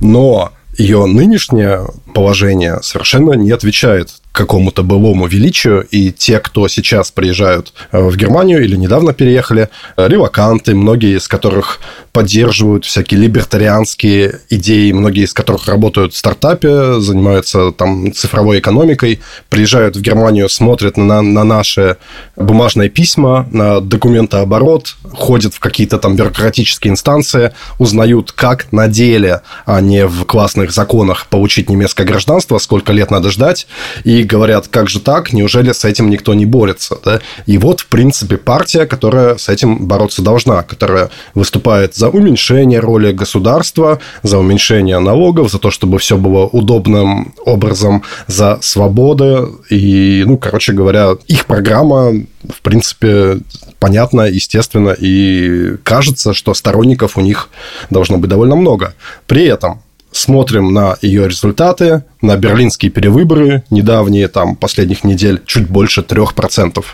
но 0.00 0.50
ее 0.78 1.04
нынешнее 1.04 1.88
положение 2.14 2.78
совершенно 2.80 3.34
не 3.34 3.50
отвечает 3.50 4.21
какому-то 4.32 4.82
былому 4.82 5.26
величию, 5.26 5.86
и 5.90 6.10
те, 6.10 6.40
кто 6.40 6.66
сейчас 6.68 7.10
приезжают 7.10 7.72
э, 7.92 8.00
в 8.00 8.16
Германию 8.16 8.64
или 8.64 8.76
недавно 8.76 9.12
переехали, 9.12 9.68
э, 9.96 10.08
реваканты, 10.08 10.74
многие 10.74 11.16
из 11.16 11.28
которых 11.28 11.80
поддерживают 12.12 12.84
всякие 12.84 13.20
либертарианские 13.20 14.40
идеи, 14.50 14.92
многие 14.92 15.24
из 15.24 15.34
которых 15.34 15.68
работают 15.68 16.14
в 16.14 16.16
стартапе, 16.16 17.00
занимаются 17.00 17.72
там 17.72 18.12
цифровой 18.12 18.58
экономикой, 18.58 19.20
приезжают 19.50 19.96
в 19.96 20.00
Германию, 20.00 20.48
смотрят 20.48 20.96
на, 20.96 21.20
на 21.20 21.44
наши 21.44 21.96
бумажные 22.36 22.88
письма, 22.88 23.46
на 23.50 23.80
документооборот, 23.80 24.96
ходят 25.12 25.54
в 25.54 25.60
какие-то 25.60 25.98
там 25.98 26.16
бюрократические 26.16 26.92
инстанции, 26.92 27.52
узнают, 27.78 28.32
как 28.32 28.72
на 28.72 28.88
деле, 28.88 29.42
а 29.66 29.80
не 29.80 30.06
в 30.06 30.24
классных 30.24 30.72
законах 30.72 31.26
получить 31.26 31.68
немецкое 31.68 32.06
гражданство, 32.06 32.58
сколько 32.58 32.92
лет 32.92 33.10
надо 33.10 33.30
ждать, 33.30 33.66
и 34.04 34.21
говорят, 34.24 34.68
как 34.68 34.88
же 34.88 35.00
так, 35.00 35.32
неужели 35.32 35.72
с 35.72 35.84
этим 35.84 36.10
никто 36.10 36.34
не 36.34 36.46
борется? 36.46 36.98
Да? 37.04 37.20
И 37.46 37.58
вот, 37.58 37.80
в 37.80 37.86
принципе, 37.86 38.36
партия, 38.36 38.86
которая 38.86 39.36
с 39.36 39.48
этим 39.48 39.86
бороться 39.86 40.22
должна, 40.22 40.62
которая 40.62 41.10
выступает 41.34 41.94
за 41.94 42.08
уменьшение 42.08 42.80
роли 42.80 43.12
государства, 43.12 44.00
за 44.22 44.38
уменьшение 44.38 44.98
налогов, 44.98 45.50
за 45.50 45.58
то, 45.58 45.70
чтобы 45.70 45.98
все 45.98 46.16
было 46.16 46.46
удобным 46.46 47.34
образом, 47.44 48.02
за 48.26 48.58
свободы. 48.62 49.46
И, 49.70 50.24
ну, 50.26 50.36
короче 50.36 50.72
говоря, 50.72 51.16
их 51.26 51.46
программа, 51.46 52.12
в 52.48 52.62
принципе, 52.62 53.38
понятна, 53.78 54.22
естественно, 54.22 54.94
и 54.98 55.76
кажется, 55.82 56.34
что 56.34 56.54
сторонников 56.54 57.16
у 57.16 57.20
них 57.20 57.48
должно 57.90 58.18
быть 58.18 58.30
довольно 58.30 58.56
много. 58.56 58.94
При 59.26 59.44
этом 59.44 59.82
смотрим 60.12 60.72
на 60.72 60.96
ее 61.02 61.26
результаты, 61.26 62.04
на 62.20 62.36
берлинские 62.36 62.90
перевыборы 62.90 63.64
недавние, 63.70 64.28
там, 64.28 64.56
последних 64.56 65.04
недель, 65.04 65.42
чуть 65.46 65.68
больше 65.68 66.02
3%. 66.02 66.84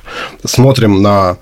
Смотрим 0.44 1.02
на 1.02 1.36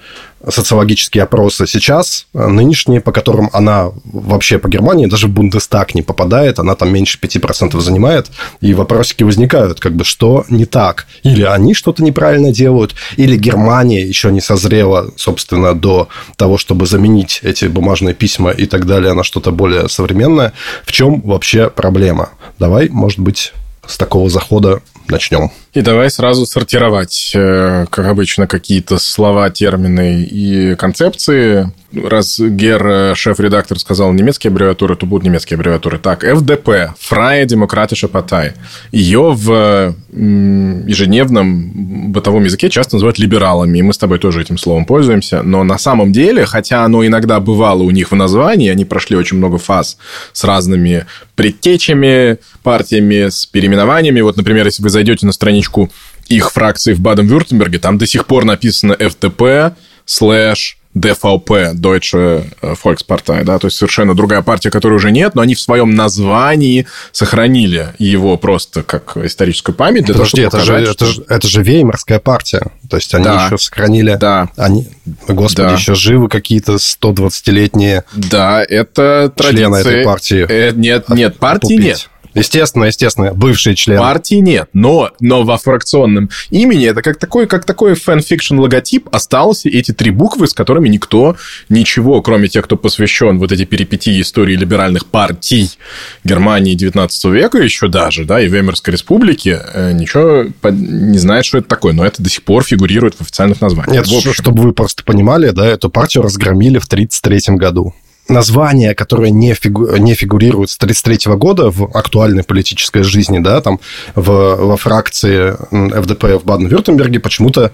социологические 0.48 1.24
опросы 1.24 1.66
сейчас, 1.66 2.26
э, 2.34 2.46
нынешние, 2.46 3.00
по 3.00 3.12
которым 3.12 3.50
она 3.52 3.90
вообще 4.04 4.58
по 4.58 4.68
Германии 4.68 5.06
даже 5.06 5.26
в 5.26 5.30
Бундестаг 5.30 5.94
не 5.94 6.02
попадает, 6.02 6.58
она 6.58 6.74
там 6.74 6.92
меньше 6.92 7.18
5% 7.18 7.80
занимает, 7.80 8.30
и 8.60 8.74
вопросики 8.74 9.22
возникают, 9.22 9.80
как 9.80 9.94
бы, 9.94 10.04
что 10.04 10.44
не 10.48 10.66
так? 10.66 11.06
Или 11.22 11.42
они 11.42 11.74
что-то 11.74 12.02
неправильно 12.02 12.52
делают, 12.52 12.94
или 13.16 13.36
Германия 13.36 14.02
еще 14.02 14.30
не 14.30 14.40
созрела, 14.40 15.10
собственно, 15.16 15.74
до 15.74 16.08
того, 16.36 16.58
чтобы 16.58 16.86
заменить 16.86 17.40
эти 17.42 17.66
бумажные 17.66 18.14
письма 18.14 18.50
и 18.50 18.66
так 18.66 18.86
далее 18.86 19.14
на 19.14 19.24
что-то 19.24 19.50
более 19.50 19.88
современное. 19.88 20.52
В 20.84 20.92
чем 20.92 21.20
вообще 21.22 21.70
проблема? 21.70 22.30
Давай, 22.58 22.88
может 22.88 23.18
быть, 23.18 23.52
с 23.86 23.96
такого 23.96 24.28
захода 24.28 24.80
начнем. 25.08 25.50
И 25.72 25.80
давай 25.80 26.10
сразу 26.10 26.46
сортировать, 26.46 27.32
э, 27.34 27.86
как 27.90 28.06
обычно, 28.06 28.46
какие-то 28.46 28.98
слова, 28.98 29.50
термины 29.50 30.22
и 30.22 30.74
концепции. 30.76 31.70
Раз 32.04 32.38
Гер, 32.38 32.86
э, 32.86 33.14
шеф-редактор, 33.14 33.78
сказал 33.78 34.12
немецкие 34.12 34.50
аббревиатуры, 34.50 34.96
то 34.96 35.06
будут 35.06 35.24
немецкие 35.24 35.56
аббревиатуры. 35.56 35.98
Так, 35.98 36.24
ФДП, 36.24 36.94
Freie 37.10 37.46
Demokratische 37.46 38.10
Partei. 38.10 38.52
Ее 38.92 39.32
в 39.32 39.94
ежедневном 40.12 42.12
бытовом 42.12 42.44
языке 42.44 42.70
часто 42.70 42.96
называют 42.96 43.18
либералами, 43.18 43.78
и 43.78 43.82
мы 43.82 43.92
с 43.92 43.98
тобой 43.98 44.18
тоже 44.18 44.42
этим 44.42 44.58
словом 44.58 44.84
пользуемся. 44.84 45.42
Но 45.42 45.64
на 45.64 45.78
самом 45.78 46.12
деле, 46.12 46.46
хотя 46.46 46.84
оно 46.84 47.06
иногда 47.06 47.40
бывало 47.40 47.82
у 47.82 47.90
них 47.90 48.10
в 48.10 48.14
названии, 48.14 48.70
они 48.70 48.84
прошли 48.84 49.16
очень 49.16 49.38
много 49.38 49.58
фаз 49.58 49.98
с 50.32 50.44
разными 50.44 51.06
предтечами, 51.34 52.38
партиями, 52.62 53.28
с 53.28 53.46
переименованиями. 53.46 54.20
Вот, 54.20 54.36
например, 54.36 54.66
если 54.66 54.82
вы 54.82 54.90
зайдете 54.90 55.26
на 55.26 55.32
страничку 55.32 55.90
их 56.28 56.50
фракции 56.50 56.92
в 56.92 57.00
Баден-Вюртемберге, 57.00 57.78
там 57.78 57.98
до 57.98 58.06
сих 58.06 58.26
пор 58.26 58.44
написано 58.44 58.92
FDP 58.92 59.74
слэш 60.04 60.75
ДВП, 60.96 61.74
Deutsche 61.74 62.46
Volkspartei, 62.62 63.44
да, 63.44 63.58
то 63.58 63.66
есть 63.66 63.76
совершенно 63.76 64.14
другая 64.14 64.40
партия, 64.40 64.70
которой 64.70 64.94
уже 64.94 65.10
нет, 65.10 65.34
но 65.34 65.42
они 65.42 65.54
в 65.54 65.60
своем 65.60 65.94
названии 65.94 66.86
сохранили 67.12 67.88
его 67.98 68.38
просто 68.38 68.82
как 68.82 69.18
историческую 69.18 69.74
память 69.74 70.06
для 70.06 70.14
Подожди, 70.14 70.46
того, 70.46 70.48
чтобы 70.48 70.48
это, 70.48 70.56
показать, 70.56 70.86
же, 70.86 70.92
что... 70.92 71.04
это, 71.04 71.14
же, 71.14 71.24
это 71.28 71.48
же 71.48 71.62
Веймарская 71.62 72.18
партия, 72.18 72.62
то 72.88 72.96
есть 72.96 73.14
они 73.14 73.24
да. 73.24 73.44
еще 73.44 73.58
сохранили, 73.58 74.16
да. 74.18 74.48
они, 74.56 74.88
господи, 75.28 75.68
да. 75.68 75.74
еще 75.74 75.94
живы 75.94 76.30
какие-то 76.30 76.76
120-летние 76.76 78.04
да, 78.14 78.64
это 78.66 79.30
члены 79.38 79.76
этой 79.76 80.02
партии. 80.02 80.46
Э, 80.48 80.72
нет, 80.72 81.10
нет, 81.10 81.38
партии 81.38 81.74
нет. 81.74 82.08
Естественно, 82.36 82.84
естественно, 82.84 83.32
бывший 83.32 83.74
член. 83.74 83.98
Партии 83.98 84.36
нет, 84.36 84.68
но, 84.74 85.10
но 85.20 85.42
во 85.42 85.56
фракционном 85.56 86.28
имени 86.50 86.86
это 86.86 87.00
как 87.00 87.18
такой, 87.18 87.46
как 87.46 87.64
такой 87.64 87.94
fan 87.94 88.14
fiction 88.14 88.58
логотип 88.58 89.08
остался 89.10 89.70
эти 89.70 89.92
три 89.92 90.10
буквы, 90.10 90.46
с 90.46 90.52
которыми 90.52 90.88
никто 90.88 91.36
ничего, 91.70 92.20
кроме 92.20 92.48
тех, 92.48 92.66
кто 92.66 92.76
посвящен 92.76 93.38
вот 93.38 93.52
эти 93.52 93.64
перипетии 93.64 94.20
истории 94.20 94.54
либеральных 94.54 95.06
партий 95.06 95.70
Германии 96.24 96.74
19 96.74 97.24
века 97.24 97.58
еще 97.58 97.88
даже, 97.88 98.26
да, 98.26 98.38
и 98.38 98.48
Веймарской 98.48 98.92
республики, 98.92 99.58
э, 99.72 99.92
ничего 99.92 100.44
не 100.70 101.18
знает, 101.18 101.46
что 101.46 101.58
это 101.58 101.68
такое, 101.68 101.94
но 101.94 102.04
это 102.04 102.22
до 102.22 102.28
сих 102.28 102.42
пор 102.42 102.64
фигурирует 102.64 103.14
в 103.14 103.22
официальных 103.22 103.62
названиях. 103.62 104.06
Нет, 104.06 104.34
чтобы 104.34 104.62
вы 104.62 104.72
просто 104.72 105.02
понимали, 105.04 105.50
да, 105.50 105.66
эту 105.66 105.88
партию 105.88 106.22
разгромили 106.22 106.78
в 106.78 106.84
1933 106.84 107.56
году 107.56 107.94
название, 108.28 108.94
которое 108.94 109.30
не, 109.30 109.54
фигу, 109.54 109.96
не 109.96 110.14
фигурирует 110.14 110.70
с 110.70 110.76
1933 110.76 111.34
года 111.36 111.70
в 111.70 111.84
актуальной 111.96 112.42
политической 112.42 113.02
жизни, 113.02 113.38
да, 113.38 113.60
там 113.60 113.80
в, 114.14 114.56
во 114.56 114.76
фракции 114.76 115.52
ФДП 115.52 116.42
в 116.42 116.44
Баден-Вюртемберге 116.44 117.20
почему-то 117.20 117.72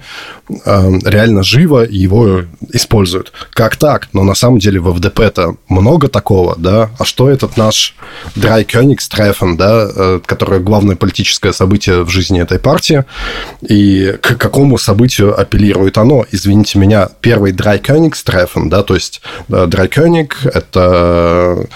э, 0.48 0.90
реально 1.04 1.42
живо 1.42 1.84
его 1.84 2.42
используют. 2.72 3.32
Как 3.52 3.76
так? 3.76 4.08
Но 4.12 4.24
на 4.24 4.34
самом 4.34 4.58
деле 4.58 4.80
в 4.80 4.92
ФДП-то 4.94 5.56
много 5.68 6.08
такого, 6.08 6.54
да. 6.56 6.90
А 6.98 7.04
что 7.04 7.28
этот 7.28 7.56
наш 7.56 7.94
Драй 8.36 8.64
Кёнигстрефен, 8.64 9.56
да, 9.56 9.88
э, 9.94 10.20
которое 10.24 10.60
главное 10.60 10.96
политическое 10.96 11.52
событие 11.52 12.04
в 12.04 12.10
жизни 12.10 12.40
этой 12.40 12.58
партии, 12.58 13.04
и 13.62 14.16
к 14.20 14.36
какому 14.36 14.78
событию 14.78 15.38
апеллирует 15.38 15.98
оно? 15.98 16.26
Извините 16.30 16.78
меня, 16.78 17.08
первый 17.20 17.52
Драй 17.52 17.78
Кёнигстрефен, 17.78 18.68
да, 18.68 18.82
то 18.82 18.94
есть 18.94 19.22
Драй 19.48 19.88
Кёниг 19.88 20.41
это 20.46 21.66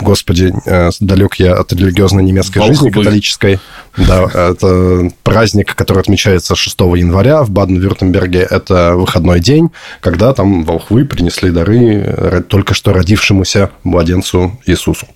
господи, 0.00 0.52
э, 0.66 0.90
далек 1.00 1.36
я 1.36 1.54
от 1.54 1.72
религиозной 1.72 2.24
немецкой 2.24 2.58
Волхвы. 2.58 2.74
жизни 2.74 2.90
католической. 2.90 3.60
Да, 3.96 4.24
это 4.24 5.10
праздник, 5.22 5.74
который 5.74 6.00
отмечается 6.00 6.56
6 6.56 6.80
января 6.80 7.42
в 7.42 7.50
Баден-Вюртемберге. 7.50 8.40
Это 8.40 8.94
выходной 8.96 9.40
день, 9.40 9.70
когда 10.00 10.32
там 10.32 10.64
волхвы 10.64 11.04
принесли 11.04 11.50
дары 11.50 12.44
только 12.48 12.74
что 12.74 12.92
родившемуся 12.92 13.70
младенцу 13.84 14.58
Иисусу. 14.66 15.06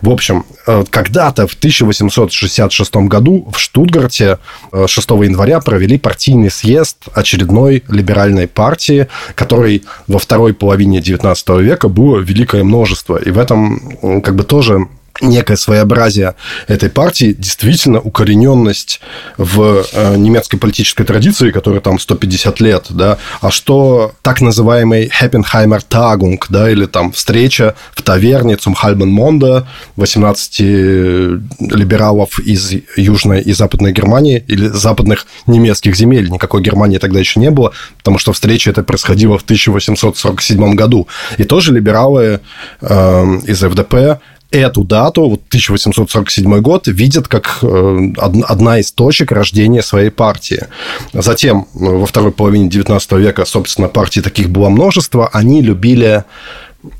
В 0.00 0.10
общем, 0.10 0.44
э, 0.66 0.84
когда-то 0.88 1.46
в 1.46 1.54
1866 1.54 3.08
году 3.08 3.48
в 3.52 3.58
Штутгарте 3.58 4.38
6 4.86 5.10
э, 5.10 5.24
января 5.24 5.60
провели 5.60 5.98
партийный 5.98 6.50
съезд 6.50 6.98
очередной 7.12 7.84
либеральной 7.88 8.48
партии, 8.48 9.08
которой 9.34 9.84
во 10.06 10.18
второй 10.18 10.54
половине 10.54 11.00
XIX 11.00 11.62
века 11.62 11.88
было 11.88 12.18
великое 12.18 12.64
множество. 12.64 13.16
И 13.16 13.30
в 13.30 13.38
этом 13.38 14.22
как 14.22 14.34
бы 14.34 14.44
тоже 14.44 14.88
некое 15.20 15.56
своеобразие 15.56 16.34
этой 16.66 16.90
партии, 16.90 17.34
действительно 17.38 18.00
укорененность 18.00 19.00
в 19.36 19.84
э, 19.92 20.16
немецкой 20.16 20.58
политической 20.58 21.04
традиции, 21.04 21.50
которая 21.50 21.80
там 21.80 21.98
150 21.98 22.60
лет, 22.60 22.86
да, 22.90 23.18
а 23.40 23.50
что 23.50 24.12
так 24.22 24.40
называемый 24.40 25.10
Хеппенхаймер 25.10 25.82
Тагунг, 25.82 26.46
да, 26.48 26.70
или 26.70 26.86
там 26.86 27.12
встреча 27.12 27.74
в 27.92 28.02
таверне 28.02 28.56
Цумхальбен 28.56 29.10
Монда 29.10 29.66
18 29.96 30.60
либералов 30.60 32.38
из 32.38 32.72
Южной 32.96 33.40
и 33.40 33.52
Западной 33.52 33.92
Германии 33.92 34.44
или 34.48 34.68
западных 34.68 35.26
немецких 35.46 35.96
земель. 35.96 36.30
Никакой 36.30 36.62
Германии 36.62 36.98
тогда 36.98 37.20
еще 37.20 37.40
не 37.40 37.50
было, 37.50 37.72
потому 37.98 38.18
что 38.18 38.32
встреча 38.32 38.70
эта 38.70 38.82
происходила 38.82 39.38
в 39.38 39.42
1847 39.42 40.74
году. 40.74 41.08
И 41.38 41.44
тоже 41.44 41.72
либералы 41.72 42.40
э, 42.80 43.24
из 43.46 43.60
ФДП 43.60 44.20
эту 44.58 44.84
дату, 44.84 45.28
вот 45.28 45.40
1847 45.48 46.60
год, 46.60 46.86
видят 46.86 47.28
как 47.28 47.58
э, 47.62 48.12
одна 48.16 48.78
из 48.78 48.92
точек 48.92 49.32
рождения 49.32 49.82
своей 49.82 50.10
партии. 50.10 50.66
Затем, 51.12 51.66
э, 51.74 51.78
во 51.78 52.06
второй 52.06 52.32
половине 52.32 52.68
XIX 52.68 53.18
века, 53.18 53.44
собственно, 53.44 53.88
партий 53.88 54.20
таких 54.20 54.50
было 54.50 54.68
множество, 54.68 55.28
они 55.32 55.62
любили 55.62 56.24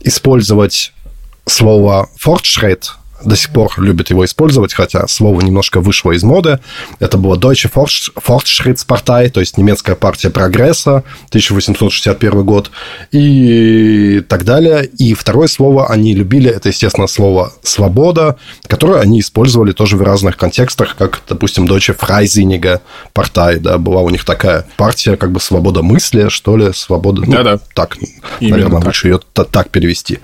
использовать 0.02 0.92
слово 1.46 2.08
«фортшрейт», 2.16 2.94
до 3.22 3.36
сих 3.36 3.50
пор 3.50 3.72
любят 3.78 4.10
его 4.10 4.24
использовать, 4.24 4.74
хотя 4.74 5.06
слово 5.08 5.40
немножко 5.40 5.80
вышло 5.80 6.12
из 6.12 6.22
моды. 6.22 6.60
Это 6.98 7.16
было 7.16 7.36
Deutsche 7.36 7.70
Fortschrittspartei, 7.72 9.30
то 9.30 9.40
есть 9.40 9.56
немецкая 9.56 9.94
партия 9.94 10.30
прогресса, 10.30 11.04
1861 11.28 12.44
год 12.44 12.70
и 13.12 14.22
так 14.28 14.44
далее. 14.44 14.84
И 14.98 15.14
второе 15.14 15.48
слово 15.48 15.90
они 15.90 16.14
любили, 16.14 16.50
это, 16.50 16.68
естественно, 16.68 17.06
слово 17.06 17.52
«свобода», 17.62 18.36
которое 18.66 19.00
они 19.00 19.20
использовали 19.20 19.72
тоже 19.72 19.96
в 19.96 20.02
разных 20.02 20.36
контекстах, 20.36 20.96
как, 20.96 21.22
допустим, 21.28 21.66
Deutsche 21.66 21.96
Freisinnige 21.96 22.80
Partei, 23.14 23.58
да, 23.58 23.78
была 23.78 24.02
у 24.02 24.10
них 24.10 24.24
такая 24.24 24.66
партия, 24.76 25.16
как 25.16 25.32
бы 25.32 25.40
свобода 25.40 25.82
мысли, 25.82 26.28
что 26.28 26.56
ли, 26.56 26.72
свобода... 26.72 27.22
Ну, 27.24 27.32
Да-да. 27.32 27.58
Так, 27.74 27.96
Именно 28.40 28.56
наверное, 28.56 28.78
так. 28.78 28.86
лучше 28.86 29.08
ее 29.08 29.20
так 29.32 29.70
перевести. 29.70 30.18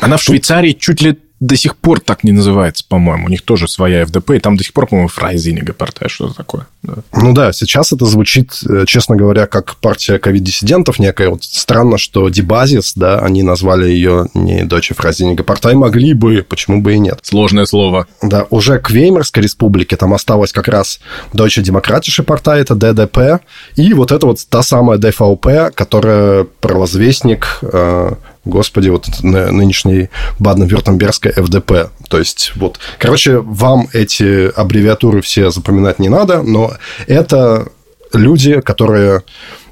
Она 0.00 0.16
в 0.16 0.22
Швейцарии 0.22 0.72
чуть 0.72 1.00
ли 1.02 1.18
до 1.42 1.56
сих 1.56 1.76
пор 1.76 1.98
так 1.98 2.22
не 2.22 2.30
называется, 2.30 2.84
по-моему. 2.88 3.26
У 3.26 3.28
них 3.28 3.42
тоже 3.42 3.66
своя 3.66 4.06
ФДП, 4.06 4.30
и 4.30 4.38
там 4.38 4.56
до 4.56 4.62
сих 4.62 4.72
пор, 4.72 4.86
по-моему, 4.86 5.08
Фрайзинга 5.08 5.72
партия, 5.72 6.08
что-то 6.08 6.34
такое. 6.34 6.68
Да. 6.84 6.94
Ну 7.14 7.34
да, 7.34 7.52
сейчас 7.52 7.92
это 7.92 8.06
звучит, 8.06 8.60
э, 8.68 8.84
честно 8.86 9.16
говоря, 9.16 9.48
как 9.48 9.74
партия 9.76 10.20
ковид-диссидентов 10.20 11.00
некая. 11.00 11.30
Вот 11.30 11.42
странно, 11.42 11.98
что 11.98 12.28
Дебазис, 12.28 12.92
да, 12.94 13.18
они 13.18 13.42
назвали 13.42 13.90
ее 13.90 14.28
не 14.34 14.62
Deutsche 14.62 14.96
Freisinnige 14.96 15.44
Partei, 15.44 15.74
могли 15.74 16.14
бы, 16.14 16.46
почему 16.48 16.80
бы 16.80 16.94
и 16.94 17.00
нет. 17.00 17.18
Сложное 17.22 17.64
слово. 17.64 18.06
Да, 18.22 18.46
уже 18.50 18.78
к 18.78 18.90
Веймарской 18.90 19.42
республике 19.42 19.96
там 19.96 20.14
осталась 20.14 20.52
как 20.52 20.68
раз 20.68 21.00
Deutsche 21.32 21.60
Demokratische 21.60 22.24
Partei, 22.24 22.60
это 22.60 22.76
ДДП, 22.76 23.44
и 23.74 23.92
вот 23.94 24.12
это 24.12 24.26
вот 24.26 24.38
та 24.48 24.62
самая 24.62 24.98
ДФЛП, 24.98 25.74
которая 25.74 26.44
провозвестник 26.60 27.58
э, 27.62 28.12
господи, 28.44 28.88
вот 28.88 29.06
ны- 29.22 29.50
нынешней 29.50 30.10
Баден-Вюртембергской 30.38 31.32
ФДП. 31.32 31.90
То 32.08 32.18
есть, 32.18 32.52
вот, 32.56 32.78
короче, 32.98 33.38
вам 33.38 33.88
эти 33.92 34.50
аббревиатуры 34.50 35.22
все 35.22 35.50
запоминать 35.50 35.98
не 35.98 36.08
надо, 36.08 36.42
но 36.42 36.72
это 37.06 37.68
люди, 38.12 38.60
которые 38.60 39.22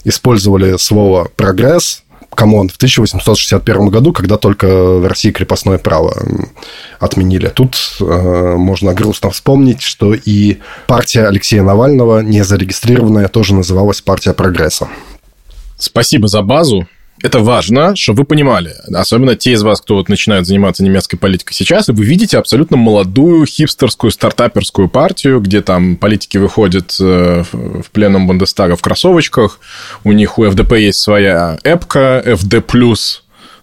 использовали 0.05 0.77
слово 0.79 1.29
«прогресс», 1.37 2.03
come 2.35 2.54
on, 2.54 2.69
в 2.69 2.77
1861 2.77 3.89
году, 3.89 4.13
когда 4.13 4.37
только 4.37 4.67
в 4.67 5.07
России 5.07 5.31
крепостное 5.31 5.79
право 5.79 6.17
отменили. 7.01 7.49
Тут 7.49 7.77
э, 8.01 8.55
можно 8.57 8.95
грустно 8.95 9.31
вспомнить, 9.31 9.83
что 9.83 10.15
и 10.15 10.59
партия 10.87 11.27
Алексея 11.27 11.63
Навального, 11.63 12.21
не 12.21 12.43
зарегистрированная, 12.43 13.29
тоже 13.29 13.55
называлась 13.55 14.01
партия 14.01 14.33
прогресса. 14.33 14.89
Спасибо 15.77 16.29
за 16.29 16.43
базу. 16.43 16.87
Это 17.23 17.41
важно, 17.41 17.95
чтобы 17.97 18.21
вы 18.21 18.25
понимали, 18.25 18.75
особенно 18.95 19.37
те 19.37 19.53
из 19.53 19.63
вас, 19.63 19.81
кто 19.81 19.97
вот 19.97 20.09
начинают 20.09 20.47
заниматься 20.47 20.83
немецкой 20.83 21.19
политикой 21.19 21.53
сейчас, 21.53 21.89
и 21.89 21.93
вы 21.93 22.05
видите 22.05 22.39
абсолютно 22.39 22.79
молодую 22.79 23.45
хипстерскую 23.45 24.11
стартаперскую 24.11 24.89
партию, 24.89 25.41
где 25.41 25.61
там 25.61 25.97
политики 25.97 26.39
выходят 26.39 26.97
э, 26.99 27.45
в 27.53 27.91
пленум 27.93 28.27
Бундестага 28.27 28.77
в 28.77 28.81
кроссовочках, 28.81 29.61
у 30.03 30.13
них 30.13 30.39
у 30.39 30.49
ФДП 30.49 30.73
есть 30.73 30.99
своя 30.99 31.59
эпка, 31.63 32.23
FD+, 32.25 32.63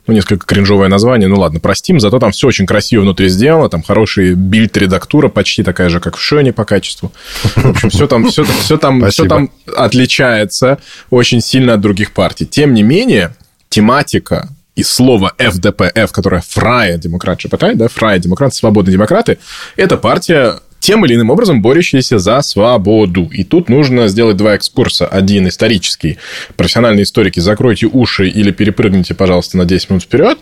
ну, 0.08 0.14
несколько 0.14 0.46
кринжовое 0.46 0.88
название, 0.88 1.28
ну 1.28 1.40
ладно, 1.40 1.60
простим, 1.60 2.00
зато 2.00 2.20
там 2.20 2.32
все 2.32 2.48
очень 2.48 2.66
красиво 2.66 3.02
внутри 3.02 3.28
сделано, 3.28 3.70
там 3.70 3.84
хорошая 3.84 4.36
бильд-редактура, 4.36 5.30
почти 5.30 5.64
такая 5.64 5.90
же, 5.90 6.00
как 6.00 6.16
в 6.16 6.22
Шоне 6.22 6.54
по 6.54 6.64
качеству. 6.64 7.12
В 7.56 7.66
общем, 7.66 7.90
все 7.90 8.08
там, 8.08 8.30
все, 8.30 8.44
все 8.44 8.78
там, 8.78 9.10
все 9.10 9.26
там 9.26 9.50
отличается 9.76 10.78
очень 11.10 11.42
сильно 11.42 11.74
от 11.74 11.82
других 11.82 12.14
партий. 12.14 12.46
Тем 12.46 12.74
не 12.74 12.84
менее, 12.84 13.34
тематика 13.70 14.50
и 14.76 14.84
слово 14.84 15.34
ФДПФ, 15.38 16.12
которое 16.12 16.42
Фрая 16.42 16.98
демократия, 16.98 17.50
да, 17.76 17.88
Фрая 17.88 18.20
демократы, 18.20 18.56
свободные 18.56 18.94
демократы, 18.94 19.40
это 19.76 19.98
партия 19.98 20.60
тем 20.80 21.04
или 21.06 21.16
иным 21.16 21.32
образом 21.32 21.62
борющаяся 21.62 22.20
за 22.20 22.42
свободу. 22.42 23.30
И 23.34 23.44
тут 23.44 23.70
нужно 23.70 24.08
сделать 24.08 24.38
два 24.38 24.56
экскурса. 24.56 25.08
Один 25.08 25.48
исторический. 25.48 26.18
Профессиональные 26.56 27.04
историки, 27.04 27.40
закройте 27.40 27.88
уши 27.88 28.30
или 28.30 28.52
перепрыгните, 28.52 29.14
пожалуйста, 29.14 29.58
на 29.58 29.66
10 29.66 29.90
минут 29.90 30.04
вперед. 30.04 30.38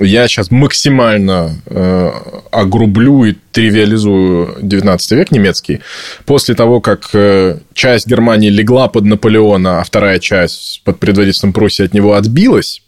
Я 0.00 0.28
сейчас 0.28 0.50
максимально 0.50 1.60
э, 1.66 2.10
огрублю 2.52 3.24
и 3.24 3.34
тривиализую 3.52 4.56
19 4.62 5.10
век 5.12 5.30
немецкий. 5.32 5.80
После 6.24 6.54
того, 6.54 6.80
как 6.80 7.10
э, 7.14 7.58
часть 7.74 8.06
Германии 8.06 8.48
легла 8.48 8.88
под 8.88 9.04
Наполеона, 9.04 9.80
а 9.80 9.84
вторая 9.84 10.20
часть 10.20 10.82
под 10.84 11.00
предводительством 11.00 11.52
Пруссии 11.52 11.84
от 11.84 11.94
него 11.94 12.14
отбилась, 12.14 12.82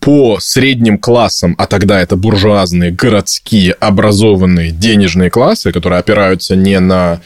по 0.00 0.38
средним 0.40 0.98
классам, 0.98 1.54
а 1.58 1.66
тогда 1.66 2.00
это 2.00 2.16
буржуазные, 2.16 2.90
городские, 2.90 3.72
образованные, 3.72 4.70
денежные 4.70 5.30
классы, 5.30 5.72
которые 5.72 5.98
опираются 5.98 6.54
не 6.54 6.78
на 6.80 7.20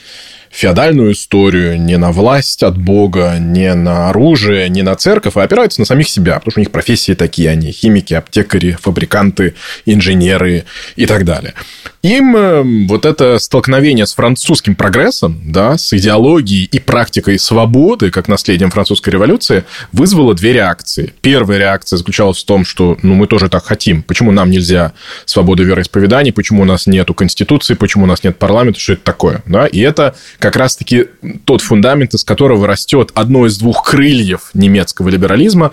феодальную 0.50 1.12
историю, 1.12 1.80
не 1.80 1.96
на 1.96 2.10
власть 2.10 2.62
от 2.62 2.76
Бога, 2.76 3.38
не 3.38 3.72
на 3.74 4.10
оружие, 4.10 4.68
не 4.68 4.82
на 4.82 4.96
церковь, 4.96 5.36
а 5.36 5.42
опираются 5.42 5.80
на 5.80 5.86
самих 5.86 6.08
себя, 6.08 6.34
потому 6.34 6.50
что 6.50 6.60
у 6.60 6.62
них 6.62 6.72
профессии 6.72 7.14
такие, 7.14 7.50
они 7.50 7.70
химики, 7.70 8.14
аптекари, 8.14 8.76
фабриканты, 8.80 9.54
инженеры 9.86 10.64
и 10.96 11.06
так 11.06 11.24
далее. 11.24 11.54
Им 12.02 12.34
э, 12.34 12.86
вот 12.88 13.04
это 13.04 13.38
столкновение 13.38 14.06
с 14.06 14.14
французским 14.14 14.74
прогрессом, 14.74 15.38
да, 15.44 15.76
с 15.76 15.92
идеологией 15.92 16.64
и 16.64 16.78
практикой 16.78 17.38
свободы, 17.38 18.10
как 18.10 18.26
наследием 18.26 18.70
французской 18.70 19.10
революции, 19.10 19.64
вызвало 19.92 20.34
две 20.34 20.54
реакции. 20.54 21.12
Первая 21.20 21.58
реакция 21.58 21.98
заключалась 21.98 22.42
в 22.42 22.46
том, 22.46 22.64
что 22.64 22.96
ну, 23.02 23.14
мы 23.14 23.26
тоже 23.26 23.50
так 23.50 23.64
хотим. 23.66 24.02
Почему 24.02 24.32
нам 24.32 24.50
нельзя 24.50 24.94
свободы 25.26 25.62
вероисповеданий, 25.64 26.32
почему 26.32 26.62
у 26.62 26.64
нас 26.64 26.86
нету 26.86 27.12
конституции, 27.12 27.74
почему 27.74 28.04
у 28.04 28.06
нас 28.06 28.24
нет 28.24 28.38
парламента, 28.38 28.80
что 28.80 28.94
это 28.94 29.04
такое? 29.04 29.42
Да? 29.46 29.66
И 29.66 29.80
это 29.80 30.14
как 30.40 30.56
раз-таки 30.56 31.06
тот 31.44 31.60
фундамент, 31.60 32.14
из 32.14 32.24
которого 32.24 32.66
растет 32.66 33.10
одно 33.14 33.46
из 33.46 33.58
двух 33.58 33.88
крыльев 33.88 34.50
немецкого 34.54 35.08
либерализма, 35.08 35.72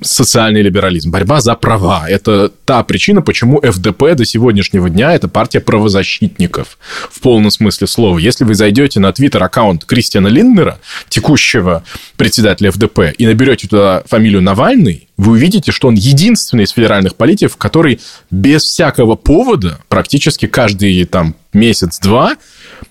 социальный 0.00 0.62
либерализм, 0.62 1.10
борьба 1.10 1.40
за 1.40 1.54
права. 1.54 2.08
Это 2.08 2.50
та 2.64 2.82
причина, 2.84 3.22
почему 3.22 3.60
ФДП 3.60 4.14
до 4.14 4.24
сегодняшнего 4.24 4.88
дня 4.88 5.12
это 5.12 5.28
партия 5.28 5.60
правозащитников 5.60 6.78
в 7.10 7.20
полном 7.20 7.50
смысле 7.50 7.86
слова. 7.86 8.18
Если 8.18 8.44
вы 8.44 8.54
зайдете 8.54 9.00
на 9.00 9.12
твиттер-аккаунт 9.12 9.84
Кристиана 9.84 10.28
Линднера, 10.28 10.78
текущего 11.08 11.82
председателя 12.16 12.70
ФДП, 12.70 13.12
и 13.16 13.26
наберете 13.26 13.66
туда 13.66 14.04
фамилию 14.06 14.42
Навальный, 14.42 15.08
вы 15.16 15.32
увидите, 15.32 15.72
что 15.72 15.88
он 15.88 15.94
единственный 15.94 16.64
из 16.64 16.70
федеральных 16.70 17.16
политиков, 17.16 17.56
который 17.56 18.00
без 18.30 18.62
всякого 18.62 19.16
повода 19.16 19.80
практически 19.88 20.46
каждый 20.46 21.04
там 21.04 21.34
месяц-два 21.52 22.36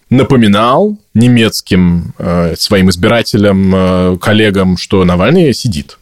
напоминал 0.10 0.98
немецким 1.14 2.14
э, 2.18 2.56
своим 2.58 2.90
избирателям, 2.90 3.74
э, 3.76 4.18
коллегам, 4.20 4.78
что 4.78 5.04
Навальный 5.06 5.54
сидит. 5.54 5.98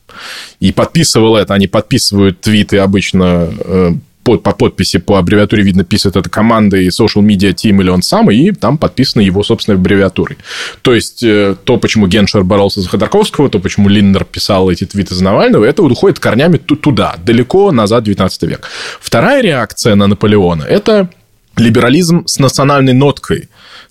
И 0.59 0.71
подписывал 0.71 1.35
это, 1.35 1.53
они 1.53 1.67
подписывают 1.67 2.41
твиты 2.41 2.77
обычно 2.77 3.49
э, 3.59 3.93
по, 4.27 4.37
по 4.37 4.51
подписи, 4.51 4.99
по 4.99 5.17
аббревиатуре 5.19 5.63
видно, 5.63 5.85
пишет 5.85 6.17
это 6.17 6.29
команда 6.29 6.75
и 6.75 6.89
social 6.89 7.21
media 7.21 7.53
team 7.53 7.79
или 7.81 7.89
он 7.89 8.01
сам, 8.01 8.29
и 8.29 8.51
там 8.51 8.77
подписано 8.77 9.21
его 9.21 9.41
собственной 9.41 9.77
аббревиатурой. 9.77 10.37
То 10.81 10.93
есть, 10.93 11.23
э, 11.23 11.55
то, 11.63 11.77
почему 11.77 12.07
Геншер 12.07 12.43
боролся 12.43 12.81
за 12.81 12.89
Ходорковского, 12.89 13.49
то, 13.49 13.59
почему 13.59 13.87
Линдер 13.87 14.25
писал 14.25 14.69
эти 14.69 14.85
твиты 14.85 15.15
за 15.15 15.23
Навального, 15.23 15.63
это 15.63 15.81
уходит 15.81 16.19
корнями 16.19 16.57
ту- 16.57 16.75
туда, 16.75 17.15
далеко 17.23 17.71
назад, 17.71 18.03
19 18.03 18.43
век. 18.43 18.67
Вторая 18.99 19.41
реакция 19.41 19.95
на 19.95 20.07
Наполеона– 20.07 20.63
это 20.69 21.09
либерализм 21.55 22.23
с 22.25 22.37
национальной 22.39 22.93
ноткой. 22.93 23.47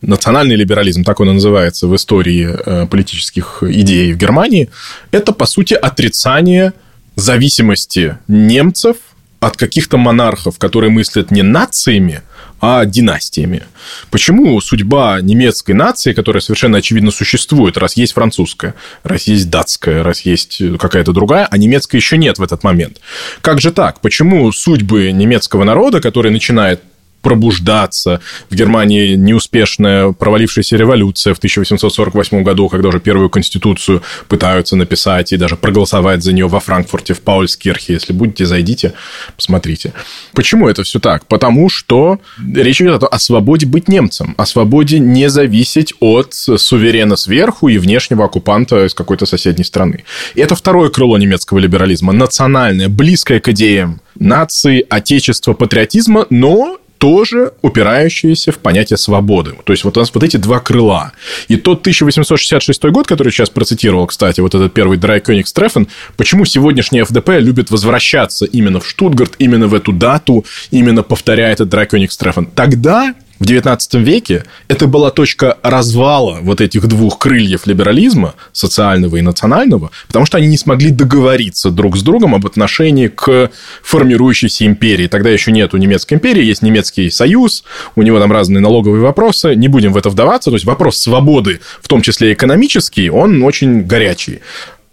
Национальный 0.07 0.57
либерализм, 0.57 1.05
так 1.05 1.21
он 1.21 1.31
и 1.31 1.33
называется 1.33 1.89
в 1.89 1.97
истории 1.97 2.49
э, 2.49 2.87
политических 2.87 3.63
идей 3.63 4.13
в 4.13 4.17
Германии, 4.17 4.71
это, 5.11 5.33
по 5.33 5.47
сути, 5.47 5.75
отрицание 5.75 6.73
зависимости 7.17 8.17
немцев 8.29 8.97
от 9.41 9.57
каких-то 9.57 9.97
монархов, 9.97 10.59
которые 10.59 10.91
мыслят 10.91 11.31
не 11.31 11.43
нациями, 11.43 12.23
а 12.61 12.85
династиями. 12.85 13.65
Почему 14.11 14.61
судьба 14.61 15.21
немецкой 15.21 15.73
нации, 15.73 16.13
которая 16.13 16.41
совершенно 16.41 16.79
очевидно 16.79 17.11
существует, 17.11 17.77
раз 17.77 17.97
есть 17.97 18.15
французская, 18.15 18.75
раз 19.03 19.25
есть 19.25 19.51
датская, 19.51 20.03
раз 20.03 20.23
есть 20.23 20.63
какая-то 20.79 21.13
другая, 21.13 21.47
а 21.51 21.59
немецкая 21.59 21.99
еще 21.99 22.17
нет 22.17 22.39
в 22.39 22.43
этот 22.43 22.63
момент? 22.65 23.01
Как 23.43 23.61
же 23.61 23.73
так? 23.73 24.01
Почему 24.01 24.51
судьбы 24.53 25.13
немецкого 25.13 25.65
народа, 25.65 26.01
который 26.01 26.31
начинает 26.31 26.81
пробуждаться. 27.27 28.21
В 28.51 28.55
Германии 28.55 29.17
неуспешная 29.17 30.13
провалившаяся 30.13 30.77
революция 30.77 31.35
в 31.35 31.39
1848 31.39 32.45
году, 32.45 32.69
когда 32.69 32.89
уже 32.91 33.01
первую 33.01 33.31
конституцию 33.31 34.01
пытаются 34.29 34.77
написать 34.77 35.33
и 35.33 35.37
даже 35.37 35.57
проголосовать 35.57 36.23
за 36.23 36.33
нее 36.33 36.47
во 36.47 36.61
Франкфурте, 36.61 37.15
в 37.15 37.23
Паульскирхе. 37.23 37.95
Если 37.95 38.13
будете, 38.13 38.47
зайдите, 38.47 38.93
посмотрите. 39.35 39.93
Почему 40.35 40.69
это 40.69 40.85
все 40.85 41.01
так? 41.01 41.27
Потому 41.27 41.69
что 41.69 42.21
речь 42.55 42.81
идет 42.81 43.03
о, 43.03 43.19
свободе 43.19 43.67
быть 43.67 43.89
немцем, 43.89 44.37
о 44.39 44.47
свободе 44.47 45.01
не 45.01 45.29
зависеть 45.29 45.95
от 45.99 46.33
суверена 46.33 47.17
сверху 47.17 47.67
и 47.67 47.79
внешнего 47.79 48.27
оккупанта 48.27 48.87
из 48.87 48.95
какой-то 48.95 49.27
соседней 49.27 49.65
страны. 49.65 50.05
И 50.37 50.41
это 50.41 50.55
второе 50.55 50.91
крыло 50.91 51.19
немецкого 51.19 51.59
либерализма, 51.59 52.13
национальное, 52.13 52.89
близкое 52.89 53.41
к 53.41 53.49
идеям 53.49 54.01
нации, 54.19 54.87
отечества, 54.89 55.53
патриотизма, 55.53 56.27
но 56.31 56.79
тоже 56.99 57.53
упирающиеся 57.63 58.53
в 58.53 58.59
понятие 58.59 58.97
свободы. 58.97 59.55
То 59.65 59.73
есть 59.73 59.85
вот 59.85 59.97
у 59.97 60.01
нас 60.01 60.11
вот 60.13 60.23
эти 60.23 60.37
два 60.37 60.61
крыла. 60.61 61.13
И 61.49 61.57
тот 61.57 61.81
1866 61.81 62.83
год, 62.85 63.07
который 63.07 63.33
сейчас 63.33 63.51
процитировал, 63.51 64.07
кстати, 64.07 64.41
вот 64.41 64.55
этот 64.55 64.73
первый 64.73 64.99
Драйкёнигстрефен, 64.99 65.89
почему 66.17 66.45
сегодняшний 66.45 67.03
ФДП 67.03 67.31
любит 67.39 67.71
возвращаться 67.71 68.45
именно 68.45 68.81
в 68.81 68.89
Штутгарт, 68.89 69.35
именно 69.39 69.67
в 69.67 69.75
эту 69.75 69.93
дату, 69.93 70.45
именно 70.71 71.03
повторяя 71.03 71.53
этот 71.53 71.69
Драйкёнигстрефен. 71.69 72.47
Тогда 72.47 73.15
в 73.39 73.45
XIX 73.45 73.79
веке 74.03 74.45
это 74.69 74.87
была 74.87 75.11
точка 75.11 75.59
развала 75.63 76.39
вот 76.41 76.61
этих 76.61 76.87
двух 76.87 77.19
крыльев 77.19 77.67
либерализма, 77.67 78.35
социального 78.53 79.17
и 79.17 79.21
национального, 79.21 79.91
потому 80.07 80.25
что 80.25 80.39
они 80.39 80.47
не 80.47 80.57
смогли 80.57 80.91
договориться 80.91 81.71
друг 81.71 81.97
с 81.97 82.03
другом 82.03 82.35
об 82.35 82.47
отношении 82.47 83.09
к 83.09 83.51
формирующейся 83.83 84.65
империи. 84.65 85.07
Тогда 85.07 85.31
еще 85.31 85.53
нету 85.53 85.77
немецкой 85.77 86.15
империи, 86.15 86.45
есть 86.45 86.63
немецкий 86.63 87.11
союз, 87.11 87.65
у 87.95 88.03
него 88.03 88.19
там 88.19 88.33
разные 88.33 88.61
налоговые 88.61 89.03
вопросы, 89.03 89.55
не 89.55 89.69
будем 89.69 89.93
в 89.93 89.97
это 89.97 90.09
вдаваться. 90.09 90.51
То 90.51 90.57
есть 90.57 90.65
вопрос 90.65 90.97
свободы, 90.97 91.61
в 91.83 91.89
том 91.89 92.01
числе 92.01 92.33
экономический, 92.33 93.11
он 93.11 93.43
очень 93.43 93.83
горячий. 93.83 94.41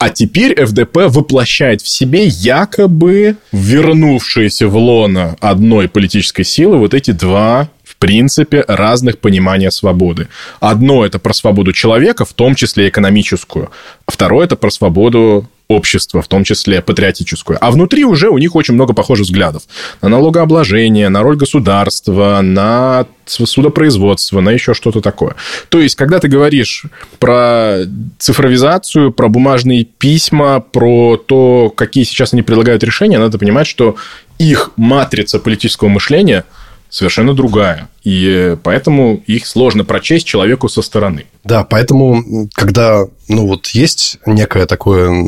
А 0.03 0.09
теперь 0.09 0.61
ФДП 0.65 0.97
воплощает 1.07 1.81
в 1.81 1.87
себе 1.87 2.25
якобы 2.25 3.37
вернувшиеся 3.53 4.67
в 4.67 4.75
лоно 4.75 5.37
одной 5.39 5.87
политической 5.87 6.43
силы 6.43 6.77
вот 6.77 6.93
эти 6.93 7.11
два 7.11 7.69
принципе 8.03 8.65
разных 8.67 9.19
понимания 9.19 9.71
свободы. 9.71 10.27
Одно– 10.59 11.05
это 11.05 11.19
про 11.19 11.33
свободу 11.33 11.71
человека, 11.71 12.25
в 12.25 12.33
том 12.33 12.53
числе 12.53 12.89
экономическую. 12.89 13.71
Второе– 14.09 14.45
это 14.47 14.57
про 14.57 14.69
свободу 14.71 15.47
общества, 15.69 16.21
в 16.21 16.27
том 16.27 16.43
числе 16.43 16.81
патриотическую. 16.81 17.57
А 17.61 17.71
внутри 17.71 18.03
уже 18.03 18.27
у 18.27 18.37
них 18.37 18.57
очень 18.57 18.73
много 18.73 18.93
похожих 18.93 19.25
взглядов. 19.25 19.63
На 20.01 20.09
налогообложение, 20.09 21.07
на 21.07 21.23
роль 21.23 21.37
государства, 21.37 22.41
на 22.43 23.05
судопроизводство, 23.25 24.41
на 24.41 24.49
еще 24.49 24.73
что-то 24.73 24.99
такое. 24.99 25.35
То 25.69 25.79
есть, 25.79 25.95
когда 25.95 26.19
ты 26.19 26.27
говоришь 26.27 26.83
про 27.19 27.85
цифровизацию, 28.19 29.13
про 29.13 29.29
бумажные 29.29 29.85
письма, 29.85 30.59
про 30.59 31.15
то, 31.15 31.71
какие 31.73 32.03
сейчас 32.03 32.33
они 32.33 32.41
предлагают 32.41 32.83
решения, 32.83 33.17
надо 33.17 33.39
понимать, 33.39 33.67
что 33.67 33.95
их 34.39 34.71
матрица 34.75 35.39
политического 35.39 35.87
мышления– 35.87 36.43
совершенно 36.93 37.33
другая. 37.33 37.89
И 38.03 38.55
поэтому 38.63 39.21
их 39.25 39.47
сложно 39.47 39.83
прочесть 39.83 40.27
человеку 40.27 40.69
со 40.69 40.83
стороны. 40.83 41.25
Да, 41.43 41.63
поэтому, 41.63 42.47
когда 42.53 43.05
ну 43.27 43.47
вот 43.47 43.67
есть 43.69 44.17
некое 44.25 44.65
такое 44.65 45.27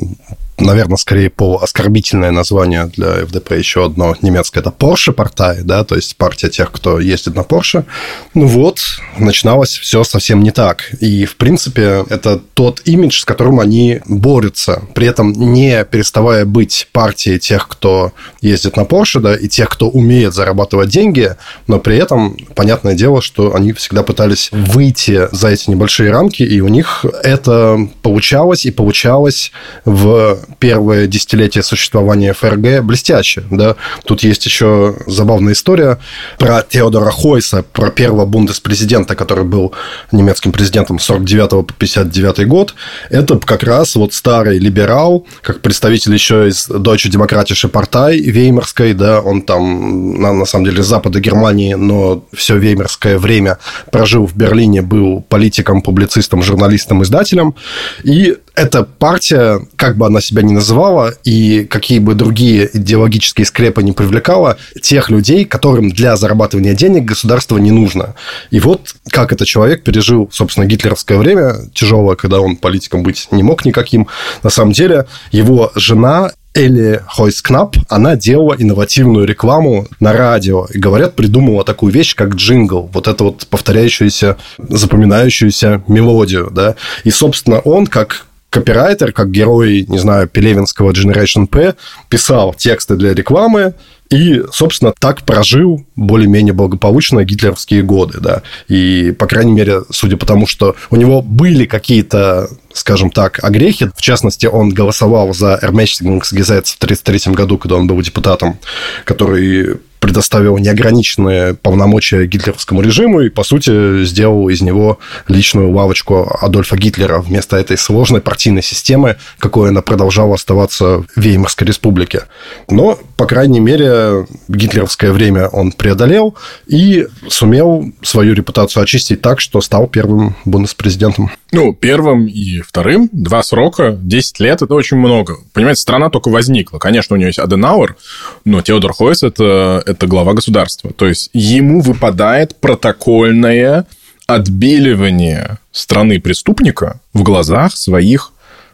наверное, 0.58 0.98
скорее 0.98 1.30
по 1.30 1.62
оскорбительное 1.62 2.32
название 2.32 2.86
для 2.86 3.26
ФДП 3.26 3.52
еще 3.52 3.86
одно 3.86 4.16
немецкое, 4.22 4.62
это 4.62 4.70
Porsche 4.70 5.14
Partai, 5.14 5.62
да, 5.64 5.84
то 5.84 5.96
есть 5.96 6.16
партия 6.16 6.50
тех, 6.50 6.72
кто 6.72 7.00
ездит 7.00 7.36
на 7.36 7.42
Porsche. 7.42 7.86
Ну 8.34 8.48
вот, 8.48 8.80
начиналось 9.18 9.78
все 9.78 10.04
совсем 10.04 10.42
не 10.44 10.52
так. 10.52 10.94
И, 11.02 11.26
в 11.26 11.36
принципе, 11.36 12.06
это 12.10 12.40
тот 12.54 12.82
имидж, 12.86 13.22
с 13.22 13.26
которым 13.26 13.60
они 13.60 14.02
борются, 14.06 14.84
при 14.94 15.08
этом 15.08 15.32
не 15.34 15.84
переставая 15.84 16.46
быть 16.46 16.88
партией 16.92 17.40
тех, 17.40 17.68
кто 17.68 18.14
ездит 18.42 18.78
на 18.78 18.82
Porsche, 18.82 19.20
да, 19.20 19.36
и 19.36 19.48
тех, 19.48 19.70
кто 19.70 19.90
умеет 19.90 20.34
зарабатывать 20.34 20.90
деньги, 20.90 21.36
но 21.68 21.80
при 21.80 21.98
этом, 21.98 22.38
понятное 22.56 22.96
дело, 22.96 23.22
что 23.22 23.56
они 23.56 23.74
всегда 23.74 24.04
пытались 24.04 24.50
выйти 24.52 25.28
за 25.32 25.50
эти 25.50 25.70
небольшие 25.70 26.05
рамки, 26.12 26.44
и 26.44 26.62
у 26.62 26.68
них 26.68 27.06
это 27.24 27.78
получалось 28.02 28.66
и 28.66 28.72
получалось 28.72 29.52
в 29.86 30.38
первое 30.60 31.08
десятилетие 31.08 31.64
существования 31.64 32.34
ФРГ 32.34 32.84
блестяще. 32.84 33.44
Да? 33.52 33.76
Тут 34.06 34.24
есть 34.24 34.46
еще 34.46 34.96
забавная 35.08 35.54
история 35.54 36.00
про 36.38 36.62
Теодора 36.62 37.12
Хойса, 37.12 37.64
про 37.64 37.90
первого 37.90 38.26
бундеспрезидента, 38.26 39.16
который 39.16 39.44
был 39.44 39.74
немецким 40.12 40.52
президентом 40.52 41.00
с 41.00 41.06
49 41.06 41.50
по 41.50 41.74
59 41.78 42.48
год. 42.48 42.76
Это 43.10 43.38
как 43.40 43.64
раз 43.64 43.96
вот 43.96 44.14
старый 44.14 44.60
либерал, 44.60 45.26
как 45.42 45.62
представитель 45.62 46.14
еще 46.14 46.48
из 46.48 46.70
Deutsche 46.70 47.10
Demokratische 47.10 47.70
Partei 47.70 48.18
Веймарской, 48.18 48.94
да, 48.94 49.22
он 49.22 49.42
там, 49.42 50.20
на, 50.22 50.34
на 50.34 50.46
самом 50.46 50.66
деле, 50.66 50.84
с 50.84 50.88
запада 50.88 51.20
Германии, 51.20 51.74
но 51.74 52.26
все 52.34 52.58
веймарское 52.58 53.18
время 53.18 53.58
прожил 53.92 54.26
в 54.26 54.36
Берлине, 54.36 54.82
был 54.82 55.22
политиком, 55.22 55.82
публицистом, 55.96 56.44
журналистом, 56.44 57.04
издателем. 57.04 57.56
И 58.04 58.36
эта 58.54 58.84
партия, 58.84 59.62
как 59.78 59.96
бы 59.96 60.06
она 60.06 60.20
себя 60.20 60.42
ни 60.42 60.52
называла, 60.52 61.14
и 61.24 61.64
какие 61.64 62.00
бы 62.00 62.16
другие 62.16 62.70
идеологические 62.74 63.46
скрепы 63.46 63.82
не 63.82 63.94
привлекала, 63.94 64.58
тех 64.82 65.10
людей, 65.10 65.46
которым 65.46 65.90
для 65.90 66.18
зарабатывания 66.18 66.74
денег 66.74 67.06
государство 67.06 67.58
не 67.58 67.72
нужно. 67.72 68.16
И 68.52 68.60
вот 68.60 68.96
как 69.10 69.32
этот 69.32 69.48
человек 69.48 69.84
пережил, 69.84 70.30
собственно, 70.34 70.66
гитлеровское 70.66 71.18
время, 71.18 71.56
тяжелое, 71.74 72.18
когда 72.18 72.42
он 72.42 72.58
политиком 72.58 73.02
быть 73.02 73.30
не 73.32 73.44
мог 73.44 73.64
никаким. 73.64 74.08
На 74.44 74.50
самом 74.50 74.74
деле, 74.74 75.06
его 75.32 75.72
жена 75.76 76.32
Элли 76.56 77.02
Хойскнап, 77.08 77.76
она 77.90 78.16
делала 78.16 78.56
инновативную 78.58 79.26
рекламу 79.26 79.88
на 80.00 80.14
радио. 80.14 80.66
И, 80.74 80.80
говорят, 80.80 81.16
придумала 81.16 81.66
такую 81.66 81.92
вещь, 81.92 82.16
как 82.16 82.36
джингл. 82.36 82.90
Вот 82.94 83.08
это 83.08 83.26
вот 83.26 83.46
повторяющуюся, 83.48 84.38
запоминающуюся 84.58 85.84
мелодию. 85.88 86.50
Да? 86.52 86.76
И, 87.04 87.12
собственно, 87.12 87.60
он, 87.60 87.88
как 87.88 88.26
копирайтер, 88.56 89.12
как 89.12 89.32
герой, 89.32 89.86
не 89.90 89.98
знаю, 89.98 90.30
Пелевинского 90.30 90.92
Generation 90.92 91.46
P, 91.46 91.76
писал 92.08 92.54
тексты 92.54 92.96
для 92.96 93.14
рекламы, 93.14 93.74
и, 94.10 94.44
собственно, 94.54 94.94
так 94.98 95.24
прожил 95.24 95.84
более-менее 95.98 96.54
благополучно 96.54 97.26
гитлеровские 97.26 97.82
годы, 97.82 98.20
да. 98.22 98.44
И, 98.70 99.14
по 99.20 99.28
крайней 99.28 99.52
мере, 99.52 99.82
судя 99.90 100.16
по 100.16 100.26
тому, 100.26 100.48
что 100.48 100.76
у 100.90 100.96
него 100.96 101.22
были 101.22 101.66
какие-то, 101.66 102.48
скажем 102.72 103.10
так, 103.10 103.44
огрехи, 103.44 103.92
в 103.94 104.02
частности, 104.02 104.46
он 104.46 104.70
голосовал 104.70 105.34
за 105.34 105.60
Ermächtigungsgesetz 105.62 106.76
в 106.76 106.78
1933 106.78 107.34
году, 107.34 107.58
когда 107.58 107.76
он 107.76 107.88
был 107.88 108.02
депутатом, 108.02 108.58
который 109.04 109.82
предоставил 110.06 110.60
неограниченные 110.60 111.56
полномочия 111.56 112.28
гитлеровскому 112.28 112.84
режиму 112.84 113.22
и, 113.22 113.30
по 113.30 113.44
сути, 113.44 114.06
сделал 114.06 114.50
из 114.50 114.62
него 114.62 115.00
личную 115.28 115.72
лавочку 115.72 116.32
Адольфа 116.42 116.78
Гитлера 116.78 117.18
вместо 117.18 117.58
этой 117.58 117.76
сложной 117.76 118.22
партийной 118.22 118.62
системы, 118.62 119.16
какой 119.40 119.70
она 119.70 119.82
продолжала 119.82 120.36
оставаться 120.36 121.00
в 121.00 121.08
Веймарской 121.16 121.66
республике. 121.66 122.26
Но, 122.70 123.00
по 123.18 123.26
крайней 123.26 123.60
мере, 123.60 124.28
гитлеровское 124.48 125.12
время 125.12 125.48
он 125.48 125.72
преодолел 125.72 126.36
и 126.68 127.08
сумел 127.28 127.92
свою 128.04 128.36
репутацию 128.36 128.84
очистить 128.84 129.22
так, 129.22 129.40
что 129.40 129.60
стал 129.60 129.88
первым 129.88 130.36
бундеспрезидентом. 130.46 131.32
Ну, 131.52 131.74
первым 131.74 132.28
и 132.28 132.62
вторым. 132.62 133.10
Два 133.12 133.42
срока, 133.42 133.98
10 134.00 134.40
лет– 134.40 134.62
это 134.62 134.76
очень 134.76 134.98
много. 134.98 135.38
Понимаете, 135.54 135.82
страна 135.82 136.12
только 136.12 136.30
возникла. 136.30 136.78
Конечно, 136.78 137.16
у 137.16 137.18
нее 137.18 137.30
есть 137.30 137.40
Аденауэр, 137.40 137.96
но 138.44 138.62
Теодор 138.62 138.94
Хойс– 138.94 139.24
это 139.24 139.82
глава 140.04 140.34
государства. 140.34 140.92
То 140.92 141.08
есть 141.08 141.30
ему 141.34 141.82
выпадает 141.82 142.56
протокольное 142.58 143.86
отбеливание 144.28 145.58
страны 145.72 146.20
преступника 146.20 147.00
в 147.14 147.24
глазах 147.24 147.76
своих, 147.78 148.32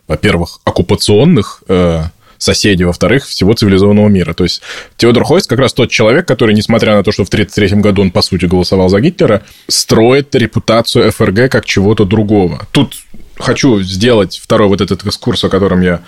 во-первых, 0.07 0.59
оккупационных 0.63 1.63
э, 1.67 2.03
соседей, 2.37 2.85
во-вторых, 2.85 3.27
всего 3.27 3.53
цивилизованного 3.53 4.07
мира. 4.07 4.33
То 4.33 4.43
есть 4.43 4.61
Теодор 4.97 5.23
Хойст 5.23 5.47
как 5.47 5.59
раз 5.59 5.73
тот 5.73 5.91
человек, 5.91 6.27
который, 6.27 6.55
несмотря 6.55 6.95
на 6.95 7.03
то, 7.03 7.11
что 7.11 7.23
в 7.23 7.27
1933 7.27 7.81
году 7.81 8.01
он, 8.01 8.11
по 8.11 8.21
сути, 8.21 8.45
голосовал 8.45 8.89
за 8.89 8.99
Гитлера, 8.99 9.43
строит 9.67 10.33
репутацию 10.35 11.11
ФРГ 11.11 11.51
как 11.51 11.65
чего-то 11.65 12.05
другого. 12.05 12.67
Тут 12.71 12.95
хочу 13.37 13.81
сделать 13.81 14.39
второй 14.41 14.69
вот 14.69 14.81
этот 14.81 15.05
экскурс, 15.05 15.43
о 15.43 15.49
котором 15.49 15.81
я 15.81 16.01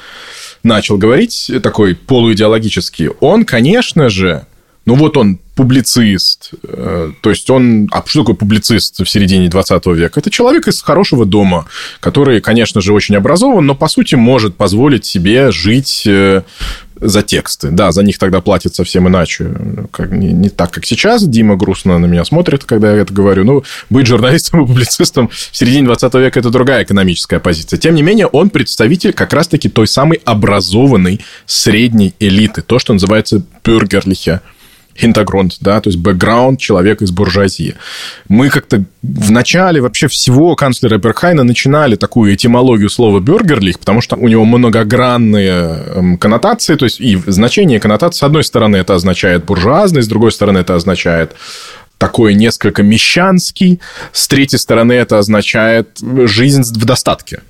начал 0.63 0.97
говорить, 0.97 1.51
такой 1.61 1.95
полуидеологический. 1.95 3.09
Он, 3.19 3.45
конечно 3.45 4.09
же, 4.09 4.45
ну 4.85 4.95
вот 4.95 5.15
он 5.15 5.39
публицист, 5.55 6.51
э, 6.63 7.11
то 7.21 7.29
есть 7.29 7.49
он... 7.49 7.87
А 7.91 8.03
что 8.05 8.21
такое 8.21 8.35
публицист 8.35 8.99
в 8.99 9.05
середине 9.05 9.47
20 9.47 9.85
века? 9.87 10.19
Это 10.19 10.29
человек 10.29 10.67
из 10.67 10.81
хорошего 10.81 11.25
дома, 11.25 11.65
который, 11.99 12.41
конечно 12.41 12.81
же, 12.81 12.91
очень 12.91 13.15
образован, 13.15 13.65
но, 13.65 13.75
по 13.75 13.87
сути, 13.87 14.15
может 14.15 14.55
позволить 14.55 15.05
себе 15.05 15.51
жить 15.51 16.03
э, 16.05 16.41
за 16.95 17.21
тексты. 17.21 17.69
Да, 17.69 17.91
за 17.91 18.03
них 18.03 18.17
тогда 18.17 18.41
платят 18.41 18.75
совсем 18.75 19.07
иначе. 19.07 19.51
Как, 19.91 20.11
не, 20.11 20.31
не 20.31 20.49
так, 20.49 20.71
как 20.71 20.85
сейчас. 20.85 21.25
Дима 21.27 21.55
грустно 21.55 21.99
на 21.99 22.05
меня 22.07 22.25
смотрит, 22.25 22.63
когда 22.63 22.91
я 22.91 23.01
это 23.01 23.13
говорю. 23.13 23.43
Ну, 23.43 23.63
быть 23.89 24.07
журналистом 24.07 24.63
и 24.63 24.67
публицистом 24.67 25.29
в 25.29 25.55
середине 25.55 25.85
20 25.85 26.13
века– 26.15 26.39
это 26.41 26.49
другая 26.49 26.83
экономическая 26.83 27.39
позиция. 27.39 27.77
Тем 27.77 27.95
не 27.95 28.01
менее, 28.01 28.27
он 28.27 28.49
представитель 28.49 29.13
как 29.13 29.33
раз-таки 29.33 29.69
той 29.69 29.87
самой 29.87 30.19
образованной 30.25 31.21
средней 31.45 32.15
элиты. 32.19 32.61
То, 32.61 32.79
что 32.79 32.93
называется 32.93 33.43
бюргерлихе 33.63 34.41
Hintergrund, 34.95 35.57
да, 35.59 35.81
то 35.81 35.89
есть 35.89 35.99
бэкграунд 35.99 36.59
человека 36.59 37.03
из 37.03 37.11
буржуазии. 37.11 37.75
Мы 38.27 38.49
как-то 38.49 38.83
в 39.01 39.31
начале 39.31 39.81
вообще 39.81 40.07
всего 40.07 40.55
канцлера 40.55 40.97
Берхайна 40.97 41.43
начинали 41.43 41.95
такую 41.95 42.33
этимологию 42.33 42.89
слова 42.89 43.19
бюргерлих, 43.19 43.79
потому 43.79 44.01
что 44.01 44.15
у 44.15 44.27
него 44.27 44.45
многогранные 44.45 45.51
эм, 45.51 46.17
коннотации, 46.17 46.75
то 46.75 46.85
есть 46.85 47.01
и 47.01 47.19
значение 47.27 47.79
коннотации, 47.79 48.19
с 48.19 48.23
одной 48.23 48.43
стороны, 48.43 48.77
это 48.77 48.95
означает 48.95 49.45
буржуазный, 49.45 50.03
с 50.03 50.07
другой 50.07 50.31
стороны, 50.31 50.59
это 50.59 50.75
означает 50.75 51.33
такой 51.97 52.33
несколько 52.33 52.83
мещанский, 52.83 53.79
с 54.11 54.27
третьей 54.27 54.59
стороны, 54.59 54.93
это 54.93 55.19
означает 55.19 55.99
жизнь 56.25 56.63
в 56.63 56.85
достатке. 56.85 57.41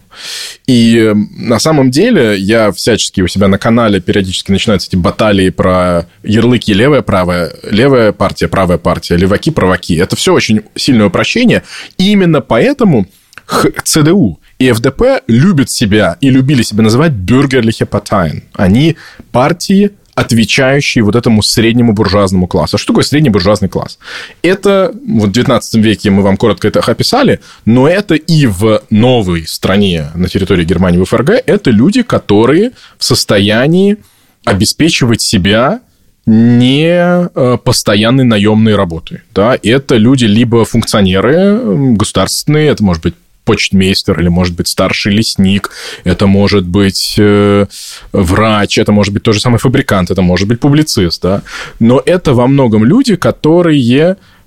И 0.68 0.98
эм, 0.98 1.30
на 1.38 1.60
самом 1.60 1.92
деле 1.92 2.38
я 2.38 2.72
всячески 2.72 3.22
у 3.22 3.28
себя 3.28 3.48
на 3.48 3.58
канале 3.58 4.00
периодически 4.00 4.52
начинаются 4.52 4.88
эти 4.90 4.96
баталии 4.96 5.50
про 5.50 6.08
ярлыки 6.24 6.74
левая, 6.74 7.02
правая, 7.02 7.52
левая 7.70 8.12
партия, 8.12 8.48
правая 8.48 8.78
партия, 8.78 9.18
леваки, 9.18 9.52
праваки. 9.52 9.96
Это 9.96 10.16
все 10.16 10.34
очень 10.34 10.62
сильное 10.76 11.08
упрощение. 11.08 11.64
И 11.98 12.12
именно 12.12 12.42
поэтому 12.42 13.08
ЦДУ 13.84 14.40
и 14.60 14.72
ФДП 14.72 15.24
любят 15.28 15.70
себя 15.70 16.18
и 16.22 16.30
любили 16.30 16.64
себя 16.64 16.84
называть 16.84 17.12
бюргерлихе. 17.12 17.88
Они 18.54 18.96
партии 19.32 19.92
отвечающие 20.16 21.04
вот 21.04 21.16
этому 21.16 21.42
среднему 21.42 21.94
буржуазному 21.94 22.48
классу. 22.48 22.76
А 22.76 22.80
что 22.80 22.94
такое 22.94 23.04
средний 23.04 23.30
буржуазный 23.30 23.70
класс? 23.70 23.98
Это, 24.42 24.94
вот 25.08 25.30
в 25.30 25.32
19 25.32 25.76
веке 25.76 26.10
мы 26.10 26.22
вам 26.22 26.38
коротко 26.38 26.68
это 26.68 26.80
описали, 26.80 27.40
но 27.66 27.88
это 27.88 28.16
и 28.16 28.46
в 28.46 28.84
новой 28.90 29.48
стране 29.48 30.12
на 30.16 30.30
территории 30.30 30.66
Германии, 30.66 31.00
в 31.00 31.06
ФРГ, 31.06 31.32
это 31.46 31.72
люди, 31.72 32.04
которые 32.04 32.72
в 32.98 33.04
состоянии 33.04 33.98
обеспечивать 34.46 35.22
себя 35.22 35.82
не 36.26 36.88
э, 36.88 37.58
постоянной 37.64 38.24
наемной 38.24 38.76
работой. 38.76 39.22
Да? 39.34 39.58
Это 39.62 39.98
люди 39.98 40.26
либо 40.26 40.64
функционеры 40.64 41.96
государственные, 41.96 42.70
это 42.70 42.84
может 42.84 43.04
быть 43.04 43.16
почтмейстер, 43.46 44.20
или, 44.20 44.30
может 44.30 44.56
быть, 44.56 44.68
старший 44.68 45.14
лесник, 45.14 45.72
это 46.04 46.28
может 46.28 46.66
быть 46.66 47.16
э, 47.18 47.66
врач, 48.12 48.78
это 48.78 48.92
может 48.92 49.14
быть 49.14 49.24
тот 49.24 49.36
же 49.36 49.42
самый 49.42 49.58
фабрикант, 49.58 50.12
это 50.12 50.22
может 50.22 50.48
быть 50.48 50.60
публицист, 50.60 51.22
да. 51.22 51.42
Но 51.80 52.02
это 52.06 52.34
во 52.34 52.48
многом 52.48 52.86
люди, 52.86 53.16
которые 53.16 53.80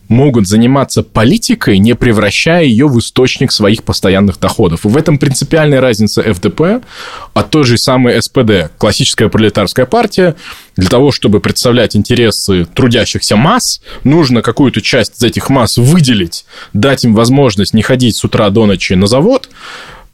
могут 0.09 0.47
заниматься 0.47 1.03
политикой, 1.03 1.79
не 1.79 1.95
превращая 1.95 2.65
ее 2.65 2.87
в 2.87 2.99
источник 2.99 3.53
своих 3.53 3.83
постоянных 3.83 4.39
доходов. 4.39 4.85
И 4.85 4.89
в 4.89 4.97
этом 4.97 5.19
принципиальная 5.19 5.81
разница 5.81 6.23
ФДП 6.23 6.85
от 7.35 7.51
той 7.51 7.65
же 7.65 7.77
самой 7.77 8.21
СПД, 8.23 8.71
классическая 8.79 9.29
пролетарская 9.29 9.87
партия. 9.87 10.37
Для 10.77 10.89
того, 10.89 11.11
чтобы 11.11 11.41
представлять 11.41 11.97
интересы 11.97 12.67
трудящихся 12.67 13.37
масс, 13.37 13.81
нужно 14.05 14.43
какую-то 14.43 14.81
часть 14.81 15.19
из 15.19 15.23
этих 15.23 15.49
масс 15.49 15.79
выделить, 15.79 16.45
дать 16.73 17.05
им 17.05 17.15
возможность 17.15 17.75
не 17.75 17.83
ходить 17.83 18.17
с 18.17 18.25
утра 18.25 18.51
до 18.51 18.67
ночи 18.67 18.95
на 18.95 19.07
завод, 19.07 19.49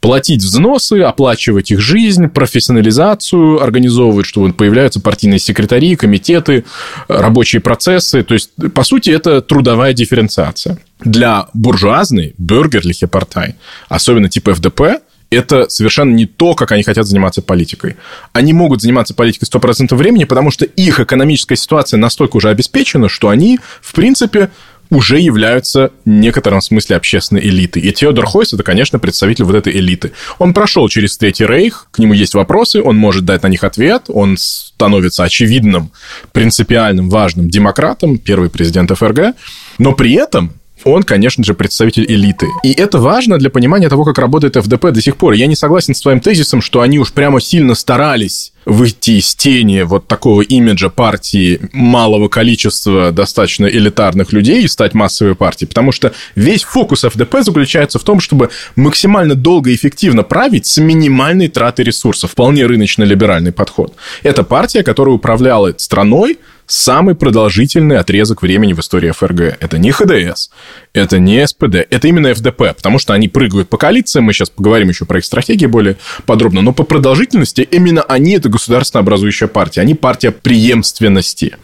платить 0.03 0.43
взносы, 0.43 0.99
оплачивать 0.99 1.71
их 1.71 1.79
жизнь, 1.79 2.27
профессионализацию, 2.27 3.63
организовывать, 3.63 4.25
что 4.25 4.45
появляются 4.51 4.99
партийные 4.99 5.39
секретари, 5.39 5.95
комитеты, 5.95 6.65
рабочие 7.07 7.61
процессы. 7.61 8.21
То 8.21 8.33
есть, 8.33 8.49
по 8.73 8.83
сути, 8.83 9.11
это 9.11 9.41
трудовая 9.41 9.93
дифференциация. 9.93 10.77
Для 11.05 11.47
буржуазной, 11.53 12.35
бюргерлихе 12.37 13.07
партай, 13.07 13.55
особенно 13.87 14.27
типа 14.27 14.53
ФДП, 14.55 14.81
это 15.29 15.69
совершенно 15.69 16.13
не 16.13 16.25
то, 16.25 16.53
как 16.53 16.73
они 16.73 16.83
хотят 16.83 17.07
заниматься 17.07 17.41
политикой. 17.41 17.95
Они 18.33 18.51
могут 18.51 18.81
заниматься 18.81 19.13
политикой 19.13 19.45
100% 19.45 19.95
времени, 19.95 20.25
потому 20.25 20.51
что 20.51 20.65
их 20.65 20.99
экономическая 20.99 21.55
ситуация 21.55 21.97
настолько 21.97 22.35
уже 22.35 22.49
обеспечена, 22.49 23.07
что 23.07 23.29
они, 23.29 23.57
в 23.81 23.93
принципе, 23.93 24.49
уже 24.89 25.19
являются 25.19 25.91
в 26.05 26.09
некотором 26.09 26.61
смысле 26.61 26.95
общественной 26.95 27.41
элитой. 27.41 27.81
И 27.81 27.91
Теодор 27.91 28.25
Хойс– 28.25 28.53
это, 28.53 28.63
конечно, 28.63 28.99
представитель 28.99 29.45
вот 29.45 29.55
этой 29.55 29.73
элиты. 29.73 30.11
Он 30.39 30.53
прошел 30.53 30.87
через 30.89 31.17
Третий 31.17 31.45
Рейх, 31.45 31.87
к 31.91 31.99
нему 31.99 32.13
есть 32.13 32.33
вопросы, 32.33 32.81
он 32.81 32.97
может 32.97 33.25
дать 33.25 33.43
на 33.43 33.47
них 33.47 33.63
ответ, 33.63 34.03
он 34.07 34.37
становится 34.37 35.23
очевидным, 35.23 35.91
принципиальным, 36.31 37.09
важным 37.09 37.49
демократом, 37.49 38.17
первый 38.17 38.49
президент 38.49 38.91
ФРГ, 38.91 39.35
но 39.77 39.93
при 39.93 40.13
этом 40.13 40.53
он, 40.83 41.03
конечно 41.03 41.43
же, 41.43 41.53
представитель 41.53 42.05
элиты. 42.07 42.47
И 42.63 42.71
это 42.71 42.99
важно 42.99 43.37
для 43.37 43.49
понимания 43.49 43.89
того, 43.89 44.03
как 44.03 44.17
работает 44.17 44.55
ФДП 44.55 44.91
до 44.91 45.01
сих 45.01 45.17
пор. 45.17 45.33
Я 45.33 45.47
не 45.47 45.55
согласен 45.55 45.95
с 45.95 46.01
твоим 46.01 46.19
тезисом, 46.19 46.61
что 46.61 46.81
они 46.81 46.99
уж 46.99 47.11
прямо 47.11 47.41
сильно 47.41 47.75
старались 47.75 48.53
выйти 48.65 49.11
из 49.19 49.35
тени 49.35 49.81
вот 49.81 50.07
такого 50.07 50.41
имиджа 50.41 50.89
партии 50.89 51.59
малого 51.73 52.27
количества 52.27 53.11
достаточно 53.11 53.65
элитарных 53.65 54.31
людей 54.31 54.63
и 54.63 54.67
стать 54.67 54.93
массовой 54.93 55.35
партией, 55.35 55.67
потому 55.67 55.91
что 55.91 56.13
весь 56.35 56.63
фокус 56.63 57.01
ФДП 57.01 57.37
заключается 57.41 57.99
в 57.99 58.03
том, 58.03 58.19
чтобы 58.19 58.49
максимально 58.75 59.35
долго 59.35 59.71
и 59.71 59.75
эффективно 59.75 60.23
править 60.23 60.65
с 60.65 60.77
минимальной 60.77 61.47
тратой 61.47 61.85
ресурсов. 61.85 62.31
Вполне 62.31 62.65
рыночно-либеральный 62.65 63.51
подход. 63.51 63.93
Это 64.23 64.43
партия, 64.43 64.83
которая 64.83 65.15
управляла 65.15 65.73
страной 65.77 66.37
самый 66.65 67.15
продолжительный 67.15 67.97
отрезок 67.97 68.41
времени 68.41 68.73
в 68.73 68.79
истории 68.79 69.11
ФРГ. 69.11 69.57
Это 69.59 69.77
не 69.77 69.91
ХДС, 69.91 70.49
это 70.93 71.19
не 71.19 71.45
СПД, 71.45 71.75
это 71.89 72.07
именно 72.07 72.33
ФДП, 72.33 72.75
потому 72.75 72.99
что 72.99 73.13
они 73.13 73.27
прыгают 73.27 73.69
по 73.69 73.77
коалициям, 73.77 74.25
мы 74.25 74.33
сейчас 74.33 74.49
поговорим 74.49 74.89
еще 74.89 75.05
про 75.05 75.19
их 75.19 75.25
стратегии 75.25 75.65
более 75.65 75.97
подробно, 76.25 76.61
но 76.61 76.73
по 76.73 76.83
продолжительности 76.83 77.61
именно 77.61 78.01
они 78.03 78.33
это 78.33 78.49
государственно 78.49 79.01
образующая 79.01 79.47
партия, 79.47 79.81
они 79.81 79.93
партия 79.93 80.31
преемственности. 80.31 81.57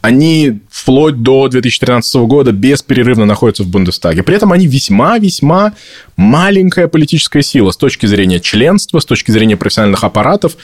Они 0.00 0.60
вплоть 0.70 1.22
до 1.22 1.48
2013 1.48 2.14
года 2.26 2.52
бесперерывно 2.52 3.24
находятся 3.24 3.64
в 3.64 3.68
Бундестаге. 3.68 4.22
При 4.22 4.36
этом 4.36 4.52
они 4.52 4.66
весьма-весьма 4.66 5.72
маленькая 6.16 6.86
политическая 6.86 7.42
сила 7.42 7.72
с 7.72 7.76
точки 7.76 8.06
зрения 8.06 8.38
членства, 8.38 9.00
с 9.00 9.04
точки 9.04 9.32
зрения 9.32 9.56
профессиональных 9.56 10.04
аппаратов. 10.04 10.56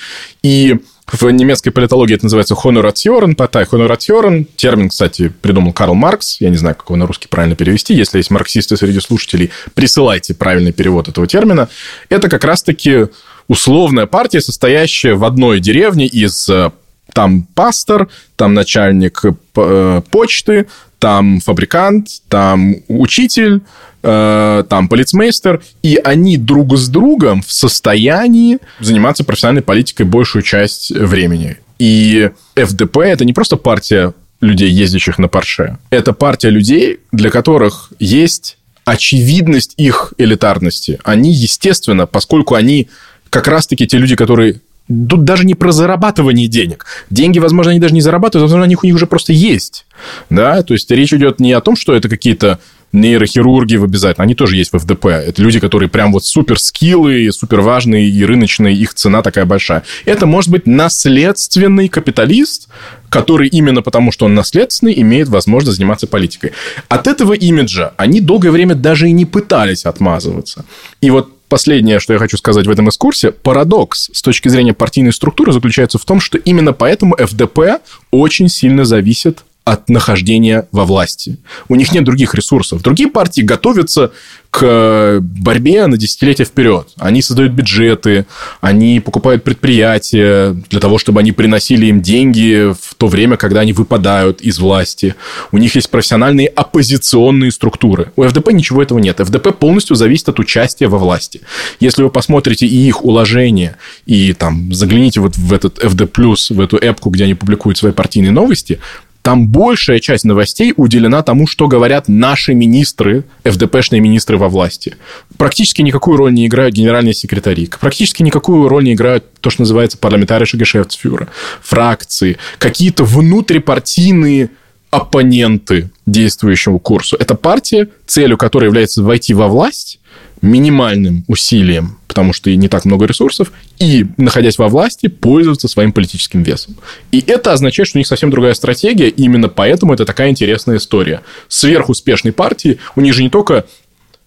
И 0.43 0.79
в 1.11 1.29
немецкой 1.31 1.71
политологии 1.71 2.15
это 2.15 2.25
называется 2.25 2.55
honoration, 2.55 3.35
потай 3.35 3.65
honoration. 3.65 4.47
Термин, 4.57 4.89
кстати, 4.89 5.33
придумал 5.43 5.73
Карл 5.73 5.95
Маркс. 5.95 6.41
Я 6.41 6.49
не 6.49 6.57
знаю, 6.57 6.75
как 6.77 6.89
его 6.89 6.97
на 6.97 7.07
русский 7.07 7.29
правильно 7.29 7.57
перевести. 7.57 7.95
Если 7.95 8.19
есть 8.19 8.31
марксисты 8.31 8.77
среди 8.77 9.01
слушателей, 9.01 9.51
присылайте 9.75 10.35
правильный 10.35 10.73
перевод 10.73 11.09
этого 11.09 11.27
термина. 11.27 11.69
Это 12.09 12.29
как 12.29 12.45
раз-таки 12.45 13.09
условная 13.49 14.07
партия, 14.07 14.41
состоящая 14.41 15.15
в 15.15 15.25
одной 15.25 15.61
деревне 15.61 16.07
из 16.07 16.49
э, 16.49 16.71
там 17.13 17.43
пастор, 17.55 18.09
там 18.37 18.55
начальник 18.55 19.23
э, 19.57 20.03
почты, 20.11 20.67
там 20.99 21.41
фабрикант, 21.41 22.23
там 22.29 22.77
учитель, 22.89 23.63
Э, 24.05 24.65
там 24.69 24.89
полицмейстер, 24.89 25.63
и 25.85 25.95
они 26.03 26.37
друг 26.37 26.77
с 26.77 26.89
другом 26.89 27.41
в 27.41 27.53
состоянии 27.53 28.59
заниматься 28.81 29.23
профессиональной 29.23 29.63
политикой 29.63 30.03
большую 30.03 30.43
часть 30.43 30.91
времени. 30.91 31.59
И 31.79 32.31
ФДП– 32.57 32.97
это 32.99 33.25
не 33.25 33.33
просто 33.33 33.57
партия 33.57 34.13
людей, 34.41 34.71
ездящих 34.71 35.19
на 35.19 35.29
Порше. 35.29 35.79
Это 35.91 36.13
партия 36.13 36.51
людей, 36.51 36.99
для 37.13 37.31
которых 37.31 37.93
есть 38.01 38.59
очевидность 38.85 39.75
их 39.77 40.15
элитарности. 40.19 40.99
Они, 41.05 41.33
естественно, 41.33 42.07
поскольку 42.07 42.57
они 42.57 42.89
как 43.31 43.47
раз-таки 43.47 43.87
те 43.87 43.99
люди, 43.99 44.17
которые 44.17 44.63
Тут 44.89 45.25
даже 45.25 45.45
не 45.45 45.55
про 45.55 45.73
зарабатывание 45.73 46.49
денег. 46.49 46.87
Деньги, 47.09 47.39
возможно, 47.39 47.71
они 47.71 47.81
даже 47.81 47.95
не 47.95 48.01
зарабатывают, 48.01 48.43
возможно, 48.43 48.65
они 48.65 48.77
у 48.77 48.87
них 48.87 48.95
уже 48.95 49.07
просто 49.07 49.33
есть. 49.33 49.87
Да? 50.29 50.63
То 50.63 50.75
есть 50.75 50.91
речь 50.91 51.13
идет 51.13 51.41
не 51.41 51.53
о 51.53 51.61
том, 51.61 51.77
что 51.77 51.95
это 51.95 52.09
какие-то 52.09 52.59
нейрохирурги 52.93 53.77
в 53.77 53.85
обязательно, 53.85 54.25
они 54.25 54.35
тоже 54.35 54.57
есть 54.57 54.73
в 54.73 54.79
ФДП. 54.79 55.07
Это 55.07 55.43
люди, 55.43 55.61
которые 55.61 55.89
прям 55.89 56.13
вот 56.13 56.25
супер 56.25 56.59
скиллы, 56.59 57.31
супер 57.33 57.63
важные 57.63 58.09
и 58.09 58.25
рыночные, 58.25 58.75
их 58.77 58.95
цена 58.95 59.23
такая 59.23 59.47
большая. 59.47 59.83
Это 60.05 60.27
может 60.27 60.51
быть 60.51 60.67
наследственный 60.67 61.89
капиталист, 61.89 62.69
который 63.09 63.49
именно 63.49 63.83
потому, 63.83 64.13
что 64.13 64.27
он 64.27 64.35
наследственный, 64.35 65.01
имеет 65.01 65.29
возможность 65.29 65.79
заниматься 65.79 66.07
политикой. 66.07 66.53
От 66.89 67.07
этого 67.07 67.33
имиджа 67.33 67.93
они 67.97 68.21
долгое 68.21 68.51
время 68.51 68.75
даже 68.75 69.09
и 69.09 69.13
не 69.13 69.25
пытались 69.25 69.87
отмазываться. 69.87 70.65
И 71.01 71.11
вот 71.11 71.33
последнее, 71.53 72.01
что 72.01 72.15
я 72.15 72.19
хочу 72.19 72.39
сказать 72.39 72.67
в 72.67 72.71
этом 72.71 72.89
экскурсе, 72.89 73.31
парадокс 73.31 74.09
с 74.15 74.23
точки 74.23 74.49
зрения 74.49 74.73
партийной 74.73 75.13
структуры 75.13 75.53
заключается 75.53 75.99
в 75.99 76.05
том, 76.07 76.19
что 76.19 76.39
именно 76.39 76.73
поэтому 76.73 77.15
ФДП 77.15 77.83
очень 78.11 78.49
сильно 78.49 78.87
зависит 78.87 79.45
от 79.65 79.89
нахождения 79.89 80.67
во 80.73 80.85
власти. 80.85 81.39
У 81.69 81.77
них 81.77 81.93
нет 81.93 82.05
других 82.05 82.35
ресурсов. 82.35 82.83
Другие 82.83 83.09
партии 83.09 83.43
готовятся 83.43 84.13
к 84.51 85.21
борьбе 85.21 85.87
на 85.87 85.97
десятилетия 85.97 86.45
вперед. 86.45 86.89
Они 86.99 87.23
создают 87.23 87.53
бюджеты, 87.53 88.27
они 88.61 89.01
покупают 89.01 89.45
предприятия 89.45 90.55
для 90.69 90.79
того, 90.79 90.99
чтобы 90.99 91.21
они 91.21 91.33
приносили 91.33 91.87
им 91.87 92.03
деньги 92.03 92.75
в 92.79 92.95
то 92.97 93.07
время, 93.07 93.39
когда 93.39 93.61
они 93.61 93.73
выпадают 93.73 94.43
из 94.43 94.59
власти. 94.59 95.15
У 95.53 95.59
них 95.59 95.75
есть 95.75 95.89
профессиональные 95.89 96.49
оппозиционные 96.49 97.51
структуры. 97.51 98.13
У 98.17 98.25
ФДП 98.25 98.53
ничего 98.53 98.83
этого 98.83 98.99
нет. 98.99 99.21
ФДП 99.21 99.57
полностью 99.57 99.97
зависит 99.97 100.29
от 100.29 100.39
участия 100.39 100.89
во 100.89 100.99
власти. 100.99 101.41
Если 101.81 102.03
вы 102.03 102.11
посмотрите 102.11 102.67
и 102.67 102.77
их 102.77 103.05
уложение, 103.05 103.77
и 104.05 104.35
там 104.35 104.75
загляните 104.75 105.21
вот 105.21 105.37
в 105.37 105.53
этот 105.53 105.79
ФД+, 105.79 106.03
в 106.51 106.61
эту 106.61 106.77
эпку, 106.77 107.09
где 107.09 107.25
они 107.25 107.35
публикуют 107.35 107.79
свои 107.79 107.93
партийные 107.93 108.33
новости, 108.33 108.81
там 109.23 109.47
большая 109.49 110.01
часть 110.01 110.25
новостей 110.25 110.75
уделена 110.77 111.23
тому, 111.23 111.47
что 111.47 111.69
говорят 111.69 112.09
наши 112.09 112.55
министры, 112.55 113.25
ФДПшные 113.45 114.01
министры 114.01 114.37
во 114.37 114.49
власти. 114.49 114.97
Практически 115.39 115.81
никакую 115.81 116.17
роль 116.17 116.35
не 116.35 116.47
играют 116.47 116.75
генеральные 116.75 117.15
секретари. 117.15 117.71
Практически 117.81 118.23
никакую 118.23 118.69
роль 118.69 118.85
не 118.85 118.95
играют 118.95 119.25
то, 119.41 119.51
что 119.51 119.63
называется 119.63 119.97
парламентарийши 119.97 120.57
Гешефтсфюрер, 120.57 121.29
фракции, 121.63 122.37
какие-то 122.59 123.05
внутрипартийные 123.05 124.51
оппоненты 124.91 125.91
действующему 126.05 126.79
курсу. 126.79 127.17
Это 127.19 127.35
партия, 127.35 127.89
целью 128.07 128.37
которой 128.37 128.67
является 128.67 129.03
войти 129.03 129.35
во 129.35 129.49
власть 129.49 130.01
минимальным 130.43 131.25
усилием, 131.29 131.99
потому 132.13 132.35
что 132.35 132.55
не 132.55 132.69
так 132.69 132.85
много 132.85 133.07
ресурсов, 133.07 133.53
и, 133.79 134.05
находясь 134.19 134.59
во 134.59 134.69
власти, 134.69 135.07
пользоваться 135.07 135.67
своим 135.67 135.93
политическим 135.93 136.43
весом. 136.43 136.77
И 137.11 137.25
это 137.27 137.55
означает, 137.55 137.89
что 137.89 137.97
у 137.97 138.01
них 138.01 138.07
совсем 138.07 138.31
другая 138.31 138.53
стратегия, 138.53 139.09
и 139.09 139.23
именно 139.23 139.49
поэтому 139.49 139.95
это 139.95 140.05
такая 140.05 140.29
интересная 140.29 140.77
история. 140.77 141.23
Сверхуспешной 141.49 142.35
партии, 142.35 142.79
у 142.97 143.01
них 143.01 143.15
же 143.15 143.23
не 143.23 143.31
только 143.31 143.65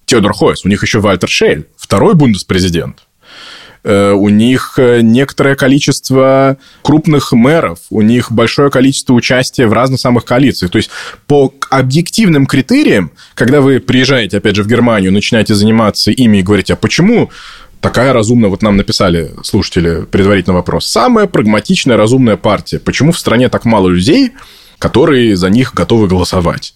Теодор 0.08 0.34
Хойс, 0.34 0.66
у 0.66 0.68
них 0.68 0.82
еще 0.82 1.00
Вальтер 1.00 1.30
Шейль, 1.30 1.68
второй 1.78 2.16
бундеспрезидент. 2.16 3.06
Э, 3.86 4.14
у 4.14 4.30
них 4.30 4.74
э, 4.78 5.02
некоторое 5.02 5.56
количество 5.56 6.58
крупных 6.82 7.32
мэров, 7.34 7.78
у 7.92 8.02
них 8.02 8.32
большое 8.32 8.72
количество 8.72 9.14
участия 9.14 9.68
в 9.68 9.74
разных 9.74 10.00
самых 10.00 10.26
коалициях. 10.26 10.72
То 10.72 10.78
есть 10.78 10.90
по 11.28 11.54
объективным 11.70 12.48
критериям, 12.48 13.12
когда 13.36 13.62
вы 13.62 13.80
приезжаете, 13.80 14.38
опять 14.38 14.56
же, 14.56 14.64
в 14.64 14.68
Германию, 14.68 15.14
начинаете 15.14 15.54
заниматься 15.54 16.10
ими 16.10 16.40
и 16.40 16.42
говорите, 16.42 16.74
а 16.74 16.78
почему 16.78 17.30
такая 17.86 18.14
разумная, 18.14 18.50
вот 18.50 18.64
нам 18.64 18.78
написали 18.78 19.30
слушатели 19.44 20.06
предварительный 20.06 20.56
вопрос, 20.56 20.88
самая 20.88 21.28
прагматичная 21.28 21.98
разумная 21.98 22.36
партия. 22.36 22.80
Почему 22.80 23.12
в 23.12 23.20
стране 23.20 23.48
так 23.48 23.64
мало 23.64 23.90
людей, 23.90 24.32
которые 24.80 25.36
за 25.36 25.52
них 25.52 25.76
готовы 25.76 26.08
голосовать? 26.08 26.74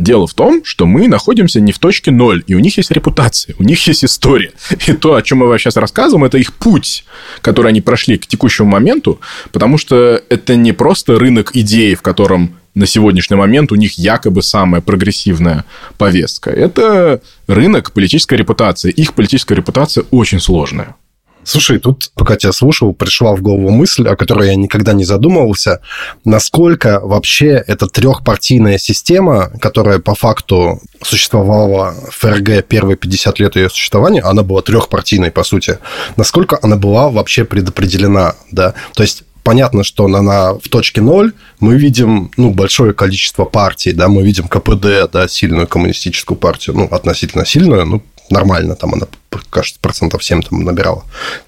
Дело 0.00 0.26
в 0.26 0.34
том, 0.34 0.64
что 0.64 0.84
мы 0.84 1.06
находимся 1.06 1.60
не 1.60 1.70
в 1.70 1.78
точке 1.78 2.10
ноль, 2.10 2.42
и 2.48 2.56
у 2.56 2.58
них 2.58 2.76
есть 2.76 2.90
репутация, 2.90 3.54
у 3.60 3.62
них 3.62 3.86
есть 3.86 4.04
история. 4.04 4.50
И 4.88 4.94
то, 4.94 5.14
о 5.14 5.22
чем 5.22 5.38
мы 5.38 5.46
вам 5.46 5.58
сейчас 5.60 5.76
рассказываем, 5.76 6.24
это 6.24 6.38
их 6.38 6.52
путь, 6.54 7.04
который 7.40 7.68
они 7.68 7.80
прошли 7.80 8.18
к 8.18 8.26
текущему 8.26 8.68
моменту, 8.68 9.20
потому 9.52 9.78
что 9.78 10.20
это 10.28 10.56
не 10.56 10.72
просто 10.72 11.20
рынок 11.20 11.54
идей, 11.54 11.94
в 11.94 12.02
котором 12.02 12.57
на 12.78 12.86
сегодняшний 12.86 13.36
момент 13.36 13.72
у 13.72 13.74
них 13.74 13.98
якобы 13.98 14.42
самая 14.42 14.80
прогрессивная 14.80 15.64
повестка. 15.98 16.50
Это 16.50 17.20
рынок 17.48 17.92
политической 17.92 18.34
репутации. 18.36 18.90
Их 18.90 19.14
политическая 19.14 19.56
репутация 19.56 20.04
очень 20.10 20.40
сложная. 20.40 20.94
Слушай, 21.42 21.78
тут, 21.78 22.10
пока 22.14 22.36
тебя 22.36 22.52
слушал, 22.52 22.92
пришла 22.92 23.34
в 23.34 23.40
голову 23.40 23.70
мысль, 23.70 24.06
о 24.06 24.16
которой 24.16 24.48
я 24.48 24.54
никогда 24.54 24.92
не 24.92 25.04
задумывался, 25.04 25.80
насколько 26.24 27.00
вообще 27.00 27.64
эта 27.66 27.86
трехпартийная 27.86 28.76
система, 28.76 29.50
которая 29.58 29.98
по 29.98 30.14
факту 30.14 30.80
существовала 31.02 31.94
в 32.10 32.14
ФРГ 32.18 32.66
первые 32.66 32.96
50 32.98 33.38
лет 33.40 33.56
ее 33.56 33.70
существования, 33.70 34.20
она 34.20 34.42
была 34.42 34.60
трехпартийной, 34.60 35.30
по 35.30 35.42
сути, 35.42 35.78
насколько 36.16 36.58
она 36.60 36.76
была 36.76 37.08
вообще 37.08 37.44
предопределена, 37.44 38.34
да, 38.52 38.74
то 38.94 39.02
есть 39.02 39.24
понятно, 39.48 39.82
что 39.82 40.08
на, 40.08 40.20
на, 40.20 40.52
в 40.58 40.68
точке 40.68 41.00
ноль 41.00 41.32
мы 41.58 41.78
видим 41.78 42.30
ну, 42.36 42.50
большое 42.50 42.92
количество 42.92 43.46
партий, 43.46 43.92
да, 43.92 44.06
мы 44.08 44.22
видим 44.22 44.46
КПД, 44.46 45.10
да, 45.10 45.26
сильную 45.26 45.66
коммунистическую 45.66 46.36
партию, 46.36 46.76
ну, 46.76 46.84
относительно 46.84 47.46
сильную, 47.46 47.86
ну, 47.86 48.02
нормально, 48.30 48.74
там 48.76 48.94
она, 48.94 49.06
кажется, 49.50 49.78
процентов 49.80 50.24
7 50.24 50.42
там 50.42 50.64
набирала. 50.64 51.04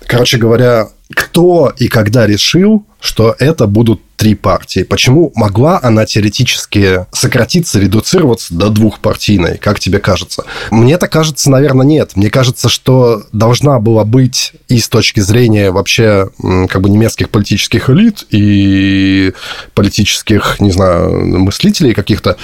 Короче 0.07 0.39
говоря, 0.39 0.89
кто 1.15 1.73
и 1.77 1.89
когда 1.89 2.27
решил, 2.27 2.85
что 3.01 3.35
это 3.39 3.67
будут 3.67 4.01
три 4.17 4.35
партии? 4.35 4.83
Почему 4.83 5.33
могла 5.35 5.81
она 5.83 6.07
теоретически 6.07 7.07
сократиться, 7.11 7.81
редуцироваться 7.81 8.55
до 8.55 8.69
двухпартийной, 8.69 9.57
как 9.57 9.81
тебе 9.81 9.99
кажется? 9.99 10.45
Мне 10.71 10.95
это 10.95 11.09
кажется, 11.09 11.51
наверное, 11.51 11.87
нет. 11.87 12.13
Мне 12.15 12.31
кажется, 12.31 12.69
что 12.69 13.25
должна 13.33 13.81
была 13.81 14.05
быть 14.05 14.53
и 14.69 14.79
с 14.79 14.89
точки 14.89 15.21
зрения 15.21 15.71
вообще 15.71 16.31
как 16.69 16.81
бы 16.83 16.91
немецких 16.91 17.31
политических 17.31 17.91
элит 17.91 18.27
и 18.31 19.33
политических, 19.75 20.61
не 20.61 20.71
знаю, 20.71 21.27
мыслителей 21.39 21.95
каких-то, 21.95 22.37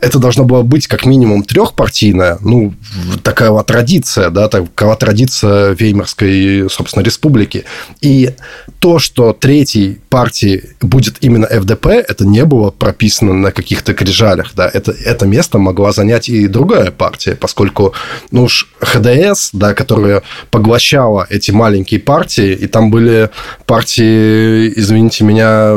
это 0.00 0.18
должно 0.18 0.44
было 0.44 0.62
быть 0.62 0.86
как 0.86 1.06
минимум 1.06 1.42
трехпартийная, 1.42 2.38
ну, 2.40 2.74
такая 3.22 3.50
вот 3.50 3.66
традиция, 3.66 4.30
да, 4.30 4.48
такая 4.48 4.94
традиция 4.96 5.74
Веймарской, 5.74 6.68
собственно, 6.70 7.02
республики. 7.02 7.64
И 8.00 8.30
то, 8.78 8.98
что 8.98 9.32
третьей 9.32 10.00
партией 10.08 10.70
будет 10.80 11.16
именно 11.20 11.46
ФДП, 11.46 11.86
это 11.86 12.26
не 12.26 12.44
было 12.44 12.70
прописано 12.70 13.32
на 13.32 13.52
каких-то 13.52 13.94
крижалях, 13.94 14.52
да, 14.54 14.68
это, 14.72 14.92
это 14.92 15.26
место 15.26 15.58
могла 15.58 15.92
занять 15.92 16.28
и 16.28 16.46
другая 16.46 16.90
партия, 16.90 17.34
поскольку, 17.34 17.94
ну 18.30 18.44
уж 18.44 18.68
ХДС, 18.80 19.50
да, 19.52 19.74
которая 19.74 20.22
поглощала 20.50 21.26
эти 21.30 21.50
маленькие 21.50 22.00
партии, 22.00 22.52
и 22.52 22.66
там 22.66 22.90
были 22.90 23.30
партии, 23.66 24.72
извините 24.76 25.24
меня, 25.24 25.74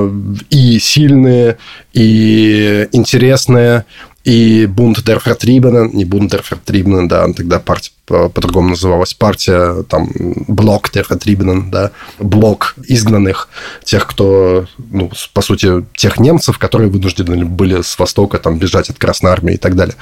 и 0.50 0.80
сильные, 0.80 1.58
и 1.94 2.88
интересные, 2.92 3.86
и 4.24 4.66
Бунт 4.66 5.04
дер 5.04 5.22
Vertriebenen, 5.26 5.90
не 5.94 6.06
Бунт 6.06 6.32
дер 6.32 6.42
Vertriebenen, 6.42 7.08
да, 7.08 7.32
тогда 7.34 7.60
партия 7.60 7.92
по-другому 8.06 8.70
называлась, 8.70 9.14
партия, 9.14 9.84
там, 9.84 10.10
Блок 10.48 10.92
дер 10.92 11.06
Vertriebenen, 11.10 11.70
да, 11.70 11.92
блок 12.18 12.76
изгнанных, 12.86 13.50
тех, 13.84 14.08
кто, 14.08 14.66
ну, 14.78 15.12
по 15.34 15.42
сути, 15.42 15.86
тех 15.96 16.20
немцев, 16.20 16.58
которые 16.58 16.90
вынуждены 16.90 17.46
были 17.46 17.82
с 17.82 17.98
Востока 18.00 18.40
там 18.40 18.58
бежать 18.58 18.90
от 18.90 18.98
Красной 18.98 19.32
Армии 19.32 19.54
и 19.54 19.58
так 19.58 19.76
далее. 19.76 19.96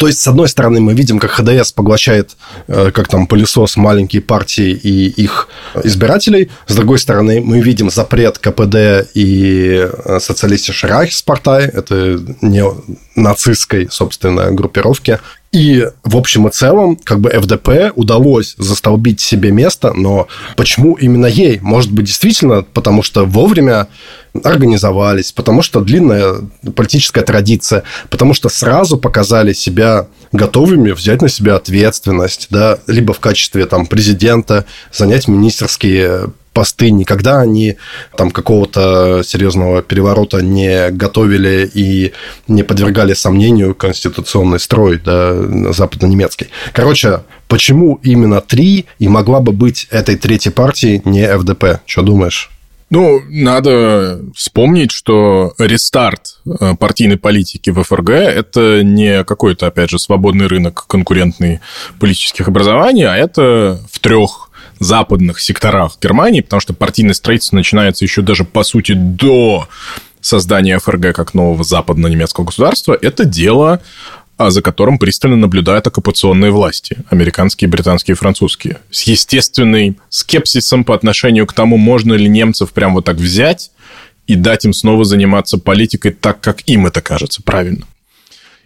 То 0.00 0.06
есть, 0.06 0.20
с 0.22 0.26
одной 0.28 0.48
стороны, 0.48 0.80
мы 0.80 0.94
видим, 0.94 1.18
как 1.18 1.32
ХДС 1.32 1.72
поглощает, 1.72 2.30
э, 2.68 2.90
как 2.90 3.06
там 3.08 3.26
пылесос, 3.26 3.76
маленькие 3.76 4.22
партии 4.22 4.70
и 4.70 5.08
их 5.08 5.48
избирателей. 5.84 6.48
С 6.66 6.74
другой 6.74 6.98
стороны, 6.98 7.42
мы 7.42 7.60
видим 7.60 7.90
запрет 7.90 8.38
КПД 8.38 9.10
и 9.12 9.86
э, 9.86 10.18
социалистической 10.18 10.88
Райхспартай, 10.88 11.66
это 11.66 12.18
не 12.40 12.64
нацистской, 13.14 13.88
собственно, 13.90 14.50
группировки, 14.52 15.18
и 15.52 15.88
в 16.04 16.16
общем 16.16 16.46
и 16.46 16.50
целом, 16.50 16.96
как 16.96 17.20
бы 17.20 17.30
ФДП 17.30 17.92
удалось 17.96 18.54
застолбить 18.56 19.20
себе 19.20 19.50
место, 19.50 19.92
но 19.92 20.28
почему 20.56 20.94
именно 20.94 21.26
ей? 21.26 21.58
Может 21.60 21.90
быть, 21.90 22.06
действительно, 22.06 22.62
потому 22.62 23.02
что 23.02 23.24
вовремя 23.24 23.88
организовались, 24.44 25.32
потому 25.32 25.62
что 25.62 25.80
длинная 25.80 26.36
политическая 26.76 27.22
традиция, 27.22 27.82
потому 28.10 28.32
что 28.32 28.48
сразу 28.48 28.96
показали 28.96 29.52
себя 29.52 30.06
готовыми 30.30 30.92
взять 30.92 31.20
на 31.20 31.28
себя 31.28 31.56
ответственность, 31.56 32.46
да, 32.50 32.78
либо 32.86 33.12
в 33.12 33.18
качестве 33.18 33.66
там 33.66 33.86
президента 33.86 34.66
занять 34.92 35.26
министерские 35.26 36.28
посты, 36.52 36.90
никогда 36.90 37.40
они 37.40 37.76
там 38.16 38.30
какого-то 38.30 39.22
серьезного 39.24 39.82
переворота 39.82 40.42
не 40.42 40.90
готовили 40.90 41.70
и 41.72 42.12
не 42.48 42.62
подвергали 42.62 43.14
сомнению 43.14 43.74
конституционный 43.74 44.60
строй 44.60 45.00
да, 45.04 45.72
западно-немецкий. 45.72 46.48
Короче, 46.72 47.20
почему 47.48 48.00
именно 48.02 48.40
три 48.40 48.86
и 48.98 49.08
могла 49.08 49.40
бы 49.40 49.52
быть 49.52 49.86
этой 49.90 50.16
третьей 50.16 50.52
партией 50.52 51.02
не 51.04 51.26
ФДП? 51.38 51.80
Что 51.86 52.02
думаешь? 52.02 52.50
Ну, 52.90 53.20
надо 53.28 54.20
вспомнить, 54.34 54.90
что 54.90 55.54
рестарт 55.58 56.40
э, 56.44 56.74
партийной 56.74 57.18
политики 57.18 57.70
в 57.70 57.80
ФРГ– 57.84 58.10
это 58.10 58.82
не 58.82 59.22
какой-то, 59.22 59.68
опять 59.68 59.90
же, 59.90 60.00
свободный 60.00 60.48
рынок 60.48 60.86
конкурентный 60.88 61.60
политических 62.00 62.48
образований, 62.48 63.04
а 63.04 63.16
это 63.16 63.80
в 63.92 64.00
трех 64.00 64.49
западных 64.80 65.38
секторах 65.38 65.98
Германии, 66.02 66.40
потому 66.40 66.60
что 66.60 66.74
партийное 66.74 67.14
строительство 67.14 67.56
начинается 67.56 68.04
еще 68.04 68.22
даже, 68.22 68.44
по 68.44 68.64
сути, 68.64 68.92
до 68.92 69.68
создания 70.20 70.78
ФРГ 70.78 71.14
как 71.14 71.34
нового 71.34 71.62
западно-немецкого 71.62 72.46
государства, 72.46 72.98
это 73.00 73.24
дело 73.24 73.80
а 74.40 74.50
за 74.50 74.62
которым 74.62 74.98
пристально 74.98 75.36
наблюдают 75.36 75.86
оккупационные 75.86 76.50
власти, 76.50 76.96
американские, 77.10 77.68
британские, 77.68 78.14
французские, 78.14 78.78
с 78.90 79.02
естественным 79.02 79.98
скепсисом 80.08 80.84
по 80.84 80.94
отношению 80.94 81.46
к 81.46 81.52
тому, 81.52 81.76
можно 81.76 82.14
ли 82.14 82.26
немцев 82.26 82.72
прям 82.72 82.94
вот 82.94 83.04
так 83.04 83.16
взять 83.16 83.70
и 84.26 84.36
дать 84.36 84.64
им 84.64 84.72
снова 84.72 85.04
заниматься 85.04 85.58
политикой 85.58 86.12
так, 86.12 86.40
как 86.40 86.62
им 86.66 86.86
это 86.86 87.02
кажется 87.02 87.42
правильно. 87.42 87.84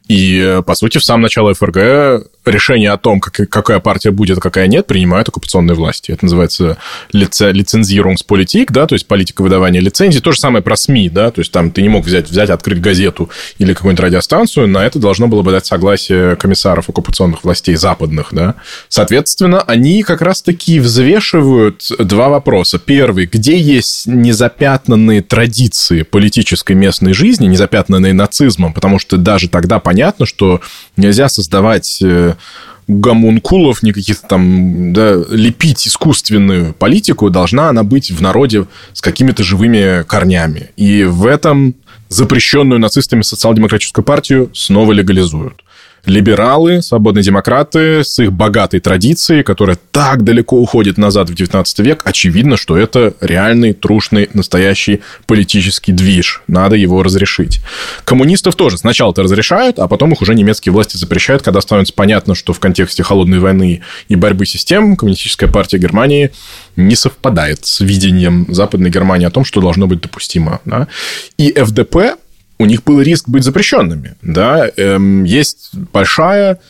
И, 0.06 0.38
э, 0.38 0.62
по 0.62 0.76
сути, 0.76 0.98
в 0.98 1.04
самом 1.04 1.22
начале 1.22 1.54
ФРГ 1.54 2.28
решение 2.45 2.90
о 2.90 2.97
том, 2.97 3.20
как, 3.20 3.49
какая 3.49 3.80
партия 3.80 4.11
будет, 4.11 4.38
а 4.38 4.40
какая 4.40 4.66
нет, 4.66 4.86
принимают 4.86 5.28
оккупационные 5.28 5.74
власти. 5.74 6.12
Это 6.12 6.24
называется 6.24 6.78
лице, 7.12 7.53
лицензирунгсполитик, 7.53 8.70
да, 8.70 8.86
то 8.86 8.95
есть 8.95 9.07
политика 9.07 9.42
выдавания 9.42 9.80
лицензий. 9.80 10.20
То 10.20 10.32
же 10.32 10.40
самое 10.40 10.62
про 10.62 10.76
СМИ, 10.76 11.09
да, 11.09 11.30
то 11.30 11.40
есть 11.40 11.53
там 11.53 11.70
ты 11.70 11.82
не 11.82 11.88
мог 11.88 12.05
взять, 12.05 12.28
взять 12.28 12.51
открыть 12.51 12.80
газету 12.80 13.30
или 13.59 13.72
какую-нибудь 13.72 14.05
радиостанцию, 14.05 14.68
на 14.68 14.84
это 14.84 14.99
должно 14.99 15.28
было 15.28 15.42
бы 15.42 15.51
дать 15.51 15.66
согласие 15.66 16.36
комиссаров 16.36 16.88
оккупационных 16.88 17.45
властей 17.45 17.76
западных, 17.76 18.28
да. 18.32 18.55
Соответственно, 18.88 19.62
они 19.62 20.03
как 20.03 20.22
раз-таки 20.22 20.80
взвешивают 20.80 21.86
два 21.99 22.28
вопроса. 22.28 22.78
Первый, 22.78 23.26
где 23.26 23.59
есть 23.59 24.07
незапятнанные 24.07 25.22
традиции 25.22 26.03
политической 26.03 26.72
местной 26.72 27.12
жизни, 27.12 27.47
незапятнанные 27.47 28.12
нацизмом, 28.12 28.72
потому 28.72 28.99
что 28.99 29.16
даже 29.16 29.49
тогда 29.49 29.78
понятно, 29.78 30.26
что 30.26 30.61
нельзя 30.97 31.28
создавать 31.28 32.03
э, 32.35 32.74
гомункулов, 32.87 33.82
никаких 33.82 34.20
там, 34.20 34.93
да, 34.93 35.14
лепить 35.30 35.87
искусственную 35.87 36.74
политику, 36.74 37.30
должна 37.30 37.68
она 37.68 37.82
быть 37.82 38.11
в 38.11 38.20
народе 38.20 38.66
с 38.93 39.01
какими-то 39.01 39.43
живыми 39.43 40.03
корнями. 40.05 40.70
И 40.76 41.05
в 41.05 41.26
этом 41.26 41.74
запрещенную 42.09 42.78
нацистами 42.78 43.22
социал-демократическую 43.22 44.05
партию 44.05 44.51
снова 44.53 44.93
легализуют 44.93 45.64
либералы, 46.07 46.82
свободные 46.82 47.22
демократы 47.22 48.05
с 48.05 48.18
их 48.18 48.32
богатой 48.32 48.80
традицией, 48.80 49.42
которая 49.42 49.78
так 49.90 50.22
далеко 50.24 50.59
уходит 50.59 50.98
назад 50.98 51.30
в 51.30 51.34
19 51.34 51.78
век, 51.80 52.02
очевидно, 52.05 52.57
что 52.57 52.76
это 52.76 53.14
реальный, 53.20 53.72
трушный, 53.72 54.28
настоящий 54.34 55.00
политический 55.26 55.92
движ. 55.92 56.42
Надо 56.46 56.76
его 56.76 57.02
разрешить. 57.02 57.61
Коммунистов 58.05 58.55
тоже 58.55 58.78
сначала 58.78 59.12
это 59.12 59.22
разрешают, 59.22 59.78
а 59.78 59.88
потом 59.88 60.12
их 60.12 60.22
уже 60.22 60.34
немецкие 60.34 60.72
власти 60.72 60.96
запрещают, 60.96 61.42
когда 61.42 61.61
становится 61.61 61.94
понятно, 61.94 62.34
что 62.34 62.52
в 62.52 62.61
контексте 62.61 63.02
холодной 63.02 63.38
войны 63.38 63.82
и 64.09 64.14
борьбы 64.16 64.46
систем 64.46 64.96
коммунистическая 64.96 65.48
партия 65.48 65.78
Германии 65.78 66.30
не 66.76 66.96
совпадает 66.96 67.64
с 67.64 67.80
видением 67.80 68.46
Западной 68.48 68.90
Германии 68.90 69.26
о 69.26 69.30
том, 69.30 69.44
что 69.44 69.61
должно 69.61 69.86
быть 69.86 70.00
допустимо. 70.00 70.61
Да? 70.64 70.88
И 71.38 71.52
ФДП 71.52 72.18
у 72.59 72.66
них 72.66 72.84
был 72.84 73.00
риск 73.00 73.28
быть 73.28 73.44
запрещенными. 73.44 74.14
Да? 74.22 74.68
Эм, 74.76 75.24
есть 75.24 75.70
большая, 75.92 76.61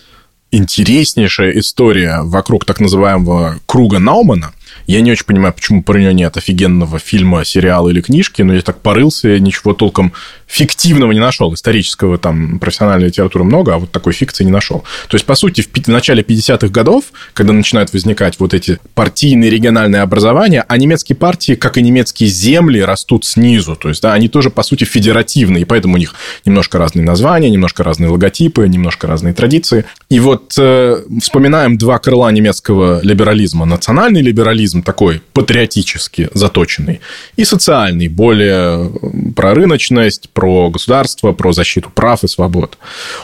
интереснейшая 0.51 1.59
история 1.59 2.20
вокруг 2.22 2.64
так 2.64 2.80
называемого 2.80 3.59
круга 3.66 3.99
Наумана– 3.99 4.53
я 4.87 5.01
не 5.01 5.12
очень 5.12 5.26
понимаю, 5.26 5.55
почему 5.55 5.82
про 5.82 5.99
нее 5.99 6.12
нет 6.12 6.37
офигенного 6.37 6.99
фильма, 6.99 7.45
сериала 7.45 7.89
или 7.89 8.01
книжки, 8.01 8.43
но 8.43 8.55
я 8.55 8.61
так 8.61 8.80
порылся, 8.80 9.39
ничего 9.39 9.72
толком 9.72 10.12
фиктивного 10.47 11.12
не 11.12 11.20
нашел. 11.20 11.53
Исторического 11.55 12.18
там 12.18 12.59
профессиональной 12.59 13.07
литературы 13.07 13.45
много, 13.45 13.74
а 13.74 13.78
вот 13.78 13.91
такой 13.91 14.12
фикции 14.12 14.45
не 14.45 14.51
нашел. 14.51 14.85
То 15.09 15.16
есть, 15.16 15.24
по 15.24 15.35
сути, 15.35 15.62
в 15.62 15.89
начале 15.89 16.22
50-х 16.22 16.68
годов, 16.68 17.07
когда 17.32 17.53
начинают 17.53 17.93
возникать 17.93 18.39
вот 18.39 18.55
эти 18.55 18.78
партийные 18.95 19.51
региональные 19.51 20.03
образования, 20.03 20.64
а 20.68 20.76
немецкие 20.76 21.16
партии, 21.16 21.55
как 21.55 21.78
и 21.78 21.82
немецкие 21.82 22.28
земли, 22.28 22.80
растут 22.80 23.24
снизу. 23.24 23.76
То 23.76 23.89
есть, 23.89 24.03
да, 24.03 24.12
они 24.12 24.28
тоже, 24.28 24.51
по 24.51 24.62
сути, 24.62 24.85
федеративные, 24.85 25.62
и 25.62 25.64
поэтому 25.64 25.95
у 25.95 25.99
них 25.99 26.14
немножко 26.45 26.78
разные 26.78 27.05
названия, 27.05 27.51
немножко 27.51 27.82
разные 27.82 28.11
логотипы, 28.11 28.68
немножко 28.68 29.07
разные 29.07 29.35
традиции. 29.35 29.85
И 30.09 30.20
вот 30.20 30.55
э, 30.59 31.03
вспоминаем 31.20 31.78
два 31.78 31.99
крыла 31.99 32.30
немецкого 32.30 33.01
либерализма. 33.03 33.64
Национальный 33.64 34.22
либерализм 34.22 34.74
либерализм 34.75 34.83
такой 34.83 35.20
патриотически 35.33 36.31
заточенный, 36.35 37.01
и 37.37 37.45
социальный, 37.45 38.09
более 38.09 38.91
про 39.37 39.55
рыночность, 39.55 40.31
про 40.33 40.70
государство, 40.70 41.33
про 41.33 41.53
защиту 41.53 41.91
прав 41.95 42.25
и 42.25 42.29
свобод. 42.29 42.79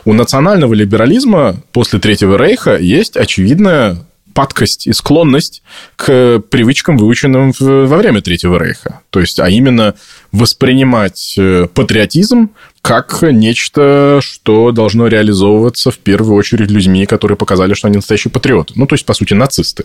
У 0.04 0.12
национального 0.12 0.74
либерализма 0.74 1.56
после 1.72 1.98
Третьего 1.98 2.36
Рейха 2.36 2.76
есть 2.76 3.16
очевидная 3.16 3.96
падкость 4.34 4.86
и 4.86 4.92
склонность 4.92 5.62
к 5.96 6.40
привычкам, 6.50 6.96
выученным 6.96 7.52
во 7.58 7.96
время 7.96 8.22
Третьего 8.22 8.58
Рейха. 8.58 9.00
То 9.10 9.20
есть, 9.20 9.40
а 9.40 9.48
именно 9.48 9.94
воспринимать 10.32 11.34
э, 11.36 11.66
патриотизм 11.72 12.50
как 12.82 13.22
нечто, 13.22 14.20
что 14.22 14.72
должно 14.72 15.06
реализовываться 15.08 15.90
в 15.90 15.98
первую 15.98 16.36
очередь 16.36 16.70
людьми, 16.70 17.04
которые 17.04 17.36
показали, 17.36 17.74
что 17.74 17.88
они 17.88 17.96
настоящие 17.96 18.30
патриоты. 18.30 18.72
Ну, 18.76 18.86
то 18.86 18.94
есть, 18.94 19.04
по 19.04 19.12
сути, 19.12 19.34
нацисты. 19.34 19.84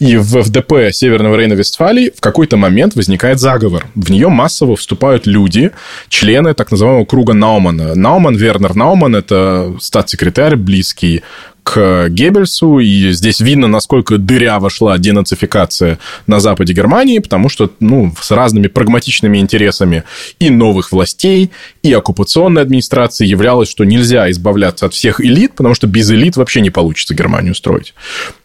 И 0.00 0.16
в 0.16 0.42
ФДП 0.42 0.90
Северного 0.90 1.36
Рейна-Вестфалии 1.36 2.12
в 2.16 2.20
какой-то 2.20 2.56
момент 2.56 2.96
возникает 2.96 3.38
заговор. 3.38 3.86
В 3.94 4.10
нее 4.10 4.28
массово 4.28 4.74
вступают 4.74 5.26
люди, 5.26 5.70
члены 6.08 6.54
так 6.54 6.72
называемого 6.72 7.04
круга 7.04 7.32
Наумана. 7.32 7.94
Науман, 7.94 8.34
Вернер 8.34 8.74
Науман, 8.74 9.14
это 9.14 9.76
статс-секретарь, 9.80 10.56
близкий 10.56 11.22
к 11.62 12.08
Геббельсу, 12.08 12.80
и 12.80 13.12
здесь 13.12 13.40
видно, 13.40 13.68
насколько 13.68 14.18
дыряво 14.18 14.68
шла 14.68 14.98
денацификация 14.98 15.98
на 16.26 16.40
западе 16.40 16.72
Германии, 16.72 17.18
потому 17.18 17.48
что 17.48 17.70
ну, 17.80 18.12
с 18.20 18.30
разными 18.30 18.66
прагматичными 18.66 19.38
интересами 19.38 20.04
и 20.38 20.50
новых 20.50 20.92
властей, 20.92 21.50
и 21.82 21.92
оккупационной 21.92 22.62
администрации 22.62 23.26
являлось, 23.26 23.68
что 23.68 23.84
нельзя 23.84 24.30
избавляться 24.30 24.86
от 24.86 24.94
всех 24.94 25.20
элит, 25.20 25.54
потому 25.54 25.74
что 25.74 25.86
без 25.86 26.10
элит 26.10 26.36
вообще 26.36 26.60
не 26.60 26.70
получится 26.70 27.14
Германию 27.14 27.54
строить. 27.54 27.94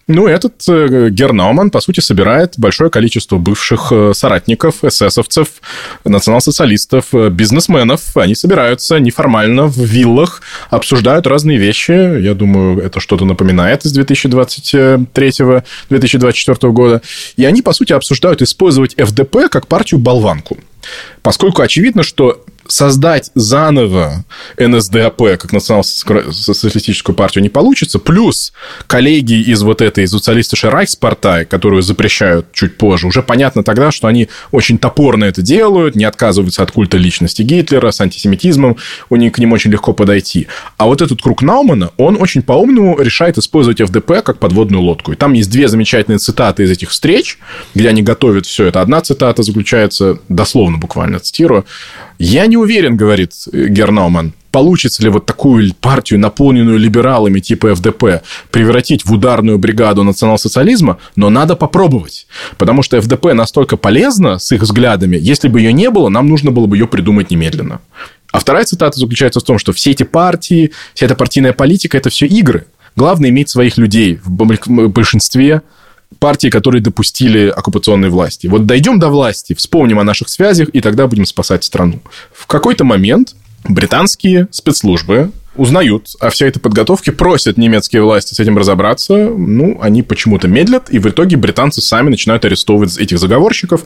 Ну, 0.08 0.26
этот 0.26 0.64
э, 0.70 1.10
по 1.70 1.82
сути, 1.82 2.00
собирает 2.00 2.54
большое 2.58 2.90
количество 2.90 3.38
бывших 3.38 3.92
э, 3.92 4.14
соратников, 4.14 4.86
эсэсовцев, 4.86 5.50
национал-социалистов, 6.06 7.14
э, 7.14 7.30
бизнесменов. 7.30 8.16
Они 8.16 8.34
собираются 8.34 9.00
неформально 9.00 9.68
в 9.68 9.78
виллах, 9.78 10.42
обсуждают 10.70 11.28
разные 11.28 11.58
вещи. 11.58 12.22
Я 12.22 12.36
думаю, 12.36 12.82
это 12.82 13.02
что-то 13.02 13.26
напоминает 13.26 13.86
из 13.86 13.98
2023-2024 13.98 16.72
года. 16.72 17.02
И 17.36 17.44
они, 17.44 17.62
по 17.62 17.74
сути, 17.74 17.92
обсуждают 17.92 18.42
использовать 18.42 18.96
ФДП 18.96 19.50
как 19.50 19.68
партию-болванку. 19.68 20.58
Поскольку 21.22 21.62
очевидно, 21.62 22.04
что 22.04 22.46
создать 22.68 23.32
заново 23.36 24.26
НСДАП 24.58 25.18
как 25.40 25.52
национал-социалистическую 25.54 27.16
партию 27.16 27.42
не 27.42 27.50
получится, 27.50 28.00
плюс 28.00 28.54
коллеги 28.88 29.34
из 29.34 29.62
вот 29.64 29.82
этой 29.82 30.04
из 30.04 30.12
социалистической 30.12 30.70
Райхспартай, 30.70 31.46
которую 31.46 31.82
запрещают 31.82 32.52
чуть 32.54 32.78
позже, 32.78 33.08
уже 33.08 33.24
понятно 33.24 33.64
тогда, 33.64 33.92
что 33.92 34.08
они 34.08 34.30
очень 34.52 34.78
топорно 34.78 35.26
это 35.26 35.42
делают, 35.42 35.96
не 35.96 36.06
отказываются 36.06 36.64
от 36.64 36.72
культа 36.72 36.98
личности 36.98 37.42
Гитлера, 37.42 37.92
с 37.92 38.02
антисемитизмом, 38.02 38.78
у 39.10 39.16
них 39.16 39.34
к 39.34 39.40
ним 39.40 39.54
очень 39.54 39.72
легко 39.72 39.94
подойти. 39.94 40.48
А 40.78 40.86
вот 40.86 41.02
этот 41.02 41.22
круг 41.22 41.42
Наумана, 41.42 41.92
он 41.98 42.18
очень 42.20 42.42
по-умному 42.42 43.00
решает 43.00 43.38
использовать 43.38 43.82
ФДП 43.82 44.24
как 44.24 44.40
подводную 44.40 44.82
лодку. 44.82 45.12
И 45.14 45.16
там 45.16 45.34
есть 45.34 45.50
две 45.50 45.68
замечательные 45.68 46.20
цитаты 46.20 46.64
из 46.64 46.72
этих 46.72 46.90
встреч, 46.90 47.40
где 47.74 47.90
они 47.90 48.02
готовят 48.04 48.46
все 48.46 48.66
это. 48.66 48.82
Одна 48.82 49.02
цитата 49.02 49.44
заключается, 49.44 50.20
дословно 50.30 50.78
буквально 50.78 51.20
цитирую, 51.20 51.66
я 52.20 52.48
не 52.48 52.57
уверен, 52.58 52.98
говорит 52.98 53.32
э, 53.52 53.68
Гернауман, 53.68 54.34
получится 54.52 55.04
ли 55.04 55.10
вот 55.10 55.26
такую 55.26 55.74
партию, 55.76 56.20
наполненную 56.20 56.78
либералами 56.78 57.40
типа 57.40 57.76
ФДП, 57.76 58.24
превратить 58.52 59.06
в 59.06 59.14
ударную 59.14 59.58
бригаду 59.58 60.04
национал-социализма, 60.04 60.98
но 61.16 61.30
надо 61.30 61.56
попробовать. 61.56 62.28
Потому 62.58 62.84
что 62.84 63.00
ФДП 63.00 63.34
настолько 63.34 63.78
полезна 63.78 64.40
с 64.40 64.52
их 64.52 64.62
взглядами, 64.62 65.18
если 65.20 65.48
бы 65.48 65.60
ее 65.60 65.74
не 65.74 65.90
было, 65.90 66.10
нам 66.10 66.28
нужно 66.28 66.52
было 66.52 66.66
бы 66.66 66.76
ее 66.76 66.88
придумать 66.88 67.32
немедленно. 67.32 67.82
А 68.32 68.40
вторая 68.40 68.66
цитата 68.66 69.00
заключается 69.00 69.40
в 69.40 69.44
том, 69.44 69.58
что 69.60 69.74
все 69.74 69.92
эти 69.92 70.04
партии, 70.04 70.72
вся 70.94 71.06
эта 71.06 71.16
партийная 71.16 71.54
политика– 71.54 71.98
это 72.00 72.10
все 72.10 72.26
игры. 72.26 72.66
Главное 72.96 73.30
иметь 73.30 73.50
своих 73.50 73.78
людей 73.78 74.20
в 74.24 74.32
большинстве 74.32 75.62
партии, 76.20 76.50
которые 76.50 76.82
допустили 76.82 77.48
оккупационные 77.48 78.10
власти. 78.10 78.48
Вот 78.48 78.66
дойдем 78.66 79.00
до 79.00 79.10
власти, 79.10 79.54
вспомним 79.54 80.00
о 80.00 80.04
наших 80.04 80.30
связях, 80.30 80.70
и 80.70 80.82
тогда 80.82 81.08
будем 81.08 81.26
спасать 81.26 81.64
страну. 81.64 82.00
В 82.34 82.48
какой-то 82.48 82.84
момент 82.84 83.36
британские 83.68 84.48
спецслужбы 84.52 85.32
узнают 85.56 86.16
о 86.20 86.30
всей 86.30 86.50
этой 86.50 86.60
подготовке, 86.60 87.12
просят 87.12 87.58
немецкие 87.58 88.04
власти 88.04 88.34
с 88.34 88.40
этим 88.40 88.58
разобраться. 88.58 89.16
Ну, 89.16 89.80
они 89.82 90.04
почему-то 90.04 90.48
медлят, 90.48 90.90
и 90.90 91.00
в 91.00 91.08
итоге 91.08 91.36
британцы 91.36 91.82
сами 91.82 92.10
начинают 92.10 92.46
арестовывать 92.46 92.98
этих 92.98 93.18
заговорщиков. 93.20 93.84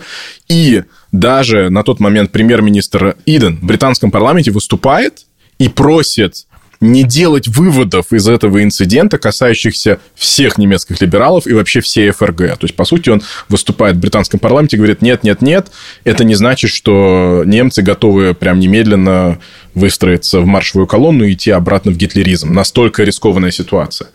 И 0.49 0.83
даже 1.11 1.69
на 1.69 1.83
тот 1.83 1.99
момент 1.99 2.31
премьер-министр 2.31 3.15
Иден 3.25 3.57
в 3.57 3.65
британском 3.65 4.11
парламенте 4.11 4.51
выступает 4.51 5.25
и 5.57 5.69
просит 5.69 6.45
не 6.81 7.03
делать 7.03 7.47
выводов 7.47 8.11
из 8.11 8.27
этого 8.27 8.63
инцидента, 8.63 9.17
касающихся 9.19 9.99
всех 10.15 10.57
немецких 10.57 10.99
либералов 10.99 11.45
и 11.47 11.53
вообще 11.53 11.79
всей 11.79 12.09
ФРГ. 12.09 12.57
То 12.57 12.63
есть, 12.63 12.75
по 12.75 12.85
сути, 12.85 13.09
он 13.09 13.21
выступает 13.47 13.95
в 13.95 13.99
британском 13.99 14.39
парламенте 14.39 14.75
и 14.75 14.79
говорит, 14.79 15.01
нет, 15.01 15.23
нет, 15.23 15.41
нет, 15.41 15.71
это 16.03 16.23
не 16.23 16.33
значит, 16.33 16.71
что 16.71 17.43
немцы 17.45 17.83
готовы 17.83 18.33
прям 18.33 18.59
немедленно 18.59 19.39
выстроиться 19.73 20.39
в 20.41 20.45
маршевую 20.45 20.87
колонну 20.87 21.23
и 21.23 21.33
идти 21.33 21.51
обратно 21.51 21.91
в 21.91 21.97
гитлеризм. 21.97 22.53
Настолько 22.53 23.03
рискованная 23.03 23.51
ситуация. 23.51 24.09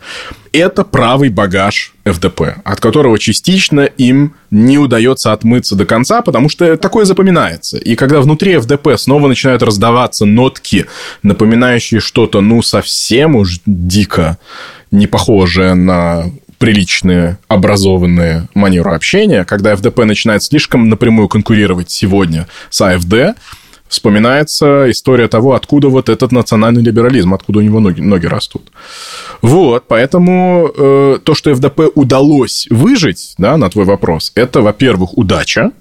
Это 0.51 0.83
правый 0.83 1.29
багаж 1.29 1.93
ФДП, 2.05 2.57
от 2.63 2.79
которого 2.79 3.19
частично 3.19 3.81
им 3.81 4.35
не 4.49 4.77
удается 4.77 5.33
отмыться 5.33 5.75
до 5.75 5.85
конца, 5.85 6.21
потому 6.21 6.49
что 6.49 6.77
такое 6.77 7.05
запоминается. 7.05 7.77
И 7.77 7.95
когда 7.95 8.21
внутри 8.21 8.57
ФДП 8.57 8.89
снова 8.97 9.27
начинают 9.27 9.61
раздаваться 9.61 10.25
нотки, 10.25 10.85
напоминающие 11.23 11.99
что-то, 11.99 12.41
ну, 12.41 12.61
совсем 12.61 13.35
уж 13.35 13.59
дико 13.65 14.37
не 14.91 15.07
похожее 15.07 15.73
на 15.73 16.25
приличные, 16.57 17.37
образованные 17.47 18.47
манеру 18.53 18.91
общения, 18.93 19.43
когда 19.45 19.75
ФДП 19.75 19.99
начинает 19.99 20.43
слишком 20.43 20.89
напрямую 20.89 21.27
конкурировать 21.27 21.91
сегодня 21.91 22.47
с 22.69 22.81
АФД, 22.81 23.37
вспоминается 23.89 24.89
история 24.89 25.27
того, 25.27 25.53
откуда 25.53 25.89
вот 25.89 26.09
этот 26.09 26.31
национальный 26.31 26.81
либерализм, 26.81 27.33
откуда 27.33 27.59
у 27.59 27.61
него 27.61 27.79
ноги, 27.79 28.01
ноги 28.01 28.25
растут. 28.25 28.71
Вот, 29.41 29.85
поэтому 29.87 30.71
э, 30.75 31.19
то, 31.23 31.33
что 31.35 31.53
ФДП 31.53 31.81
удалось 31.95 32.67
выжить, 32.69 33.35
да, 33.37 33.57
на 33.57 33.69
твой 33.69 33.85
вопрос, 33.85 34.31
это, 34.35 34.61
во-первых, 34.61 35.17
удача, 35.17 35.71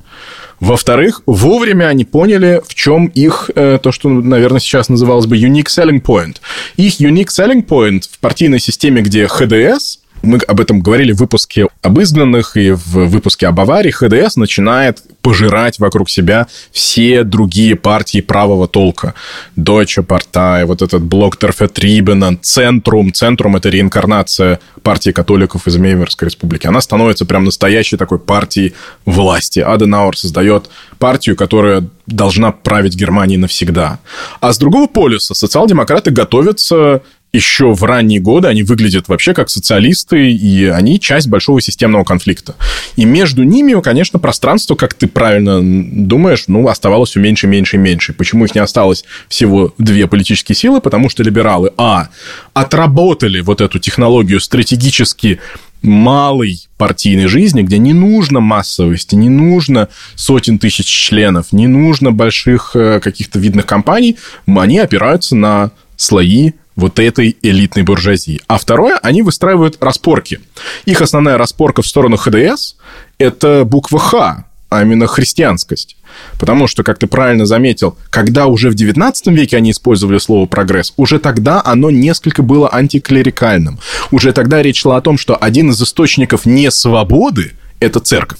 во-вторых, 0.60 1.22
вовремя 1.26 1.86
они 1.86 2.04
поняли, 2.04 2.62
в 2.66 2.74
чем 2.74 3.06
их, 3.06 3.50
э, 3.54 3.78
то, 3.82 3.92
что, 3.92 4.08
наверное, 4.08 4.60
сейчас 4.60 4.88
называлось 4.88 5.26
бы 5.26 5.36
unique 5.36 5.66
selling 5.66 6.00
point. 6.00 6.36
Их 6.76 7.00
unique 7.00 7.28
selling 7.28 7.66
point 7.66 8.04
в 8.10 8.18
партийной 8.18 8.58
системе, 8.58 9.02
где 9.02 9.26
ХДС 9.26 9.98
мы 10.26 10.38
об 10.38 10.60
этом 10.60 10.80
говорили 10.80 11.12
в 11.12 11.18
выпуске 11.18 11.68
об 11.82 12.00
изгнанных 12.00 12.56
и 12.56 12.72
в 12.72 13.06
выпуске 13.06 13.46
об 13.46 13.58
аварии. 13.60 13.90
ХДС 13.90 14.36
начинает 14.36 15.02
пожирать 15.22 15.78
вокруг 15.78 16.10
себя 16.10 16.46
все 16.72 17.24
другие 17.24 17.76
партии 17.76 18.20
правого 18.20 18.68
толка. 18.68 19.14
Deutsche 19.56 20.04
Partei, 20.04 20.64
вот 20.66 20.82
этот 20.82 21.02
блок 21.02 21.36
Торфетрибена, 21.36 22.36
Центрум. 22.42 23.12
Центрум– 23.12 23.56
это 23.56 23.68
реинкарнация 23.68 24.60
партии 24.82 25.10
католиков 25.10 25.66
из 25.66 25.76
Мейверской 25.76 26.26
республики. 26.26 26.66
Она 26.66 26.80
становится 26.80 27.24
прям 27.24 27.44
настоящей 27.44 27.96
такой 27.96 28.18
партией 28.18 28.74
власти. 29.04 29.60
Аденауэр 29.60 30.16
создает 30.16 30.70
партию, 30.98 31.36
которая 31.36 31.88
должна 32.06 32.52
править 32.52 32.94
Германией 32.94 33.38
навсегда. 33.38 33.98
А 34.40 34.52
с 34.52 34.58
другого 34.58 34.86
полюса 34.86 35.34
социал-демократы 35.34 36.10
готовятся 36.10 37.02
еще 37.36 37.72
в 37.72 37.84
ранние 37.84 38.20
годы 38.20 38.48
они 38.48 38.62
выглядят 38.62 39.08
вообще 39.08 39.34
как 39.34 39.50
социалисты, 39.50 40.32
и 40.32 40.64
они 40.64 40.98
часть 40.98 41.28
большого 41.28 41.60
системного 41.60 42.04
конфликта. 42.04 42.54
И 42.96 43.04
между 43.04 43.44
ними, 43.44 43.80
конечно, 43.80 44.18
пространство, 44.18 44.74
как 44.74 44.94
ты 44.94 45.06
правильно 45.06 45.60
думаешь, 45.62 46.44
ну, 46.48 46.68
оставалось 46.68 47.10
все 47.10 47.20
меньше, 47.20 47.46
меньше 47.46 47.76
и 47.76 47.78
меньше. 47.78 48.12
Почему 48.12 48.44
их 48.44 48.54
не 48.54 48.60
осталось 48.60 49.04
всего 49.28 49.74
две 49.78 50.06
политические 50.06 50.56
силы? 50.56 50.80
Потому 50.80 51.08
что 51.08 51.22
либералы, 51.22 51.72
а, 51.76 52.08
отработали 52.54 53.40
вот 53.40 53.60
эту 53.60 53.78
технологию 53.78 54.40
стратегически 54.40 55.38
малой 55.82 56.66
партийной 56.78 57.26
жизни, 57.26 57.62
где 57.62 57.78
не 57.78 57.92
нужно 57.92 58.40
массовости, 58.40 59.14
не 59.14 59.28
нужно 59.28 59.88
сотен 60.14 60.58
тысяч 60.58 60.86
членов, 60.86 61.52
не 61.52 61.66
нужно 61.66 62.12
больших 62.12 62.72
э, 62.74 62.98
каких-то 63.00 63.38
видных 63.38 63.66
компаний, 63.66 64.16
они 64.46 64.78
опираются 64.78 65.36
на 65.36 65.70
слои 65.96 66.52
вот 66.76 66.98
этой 66.98 67.36
элитной 67.42 67.82
буржуазии. 67.82 68.40
А 68.46 68.58
второе, 68.58 68.98
они 69.02 69.22
выстраивают 69.22 69.78
распорки. 69.80 70.40
Их 70.84 71.00
основная 71.00 71.38
распорка 71.38 71.82
в 71.82 71.86
сторону 71.86 72.16
ХДС– 72.16 72.76
это 73.18 73.64
буква 73.64 73.98
«Х», 73.98 74.44
а 74.68 74.82
именно 74.82 75.06
христианскость. 75.06 75.96
Потому 76.38 76.66
что, 76.66 76.82
как 76.82 76.98
ты 76.98 77.06
правильно 77.06 77.46
заметил, 77.46 77.96
когда 78.10 78.46
уже 78.46 78.70
в 78.70 78.74
XIX 78.74 79.12
веке 79.26 79.56
они 79.56 79.70
использовали 79.70 80.18
слово 80.18 80.46
«прогресс», 80.46 80.92
уже 80.96 81.18
тогда 81.18 81.62
оно 81.64 81.90
несколько 81.90 82.42
было 82.42 82.72
антиклерикальным. 82.72 83.78
Уже 84.10 84.32
тогда 84.32 84.62
речь 84.62 84.82
шла 84.82 84.96
о 84.96 85.00
том, 85.00 85.18
что 85.18 85.36
один 85.36 85.70
из 85.70 85.82
источников 85.82 86.46
несвободы– 86.46 87.52
это 87.80 88.00
церковь. 88.00 88.38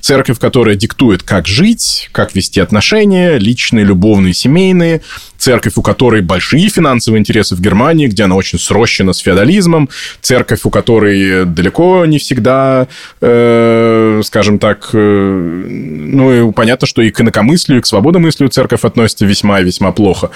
Церковь, 0.00 0.38
которая 0.38 0.74
диктует, 0.74 1.22
как 1.22 1.46
жить, 1.46 2.08
как 2.12 2.34
вести 2.34 2.60
отношения, 2.60 3.38
личные, 3.38 3.84
любовные, 3.84 4.34
семейные. 4.34 5.02
Церковь, 5.38 5.74
у 5.76 5.82
которой 5.82 6.22
большие 6.22 6.68
финансовые 6.68 7.20
интересы 7.20 7.54
в 7.54 7.60
Германии, 7.60 8.06
где 8.06 8.24
она 8.24 8.34
очень 8.34 8.58
срощена 8.58 9.12
с 9.12 9.18
феодализмом. 9.18 9.88
Церковь, 10.20 10.60
у 10.64 10.70
которой 10.70 11.44
далеко 11.44 12.04
не 12.06 12.18
всегда, 12.18 12.88
э, 13.20 14.22
скажем 14.24 14.58
так, 14.58 14.90
э, 14.92 14.98
ну, 14.98 16.48
и 16.48 16.52
понятно, 16.52 16.86
что 16.86 17.02
и 17.02 17.10
к 17.10 17.20
инакомыслию, 17.20 17.78
и 17.78 17.82
к 17.82 17.86
свободомыслию 17.86 18.48
церковь 18.48 18.84
относится 18.84 19.26
весьма 19.26 19.60
и 19.60 19.64
весьма 19.64 19.92
плохо. 19.92 20.30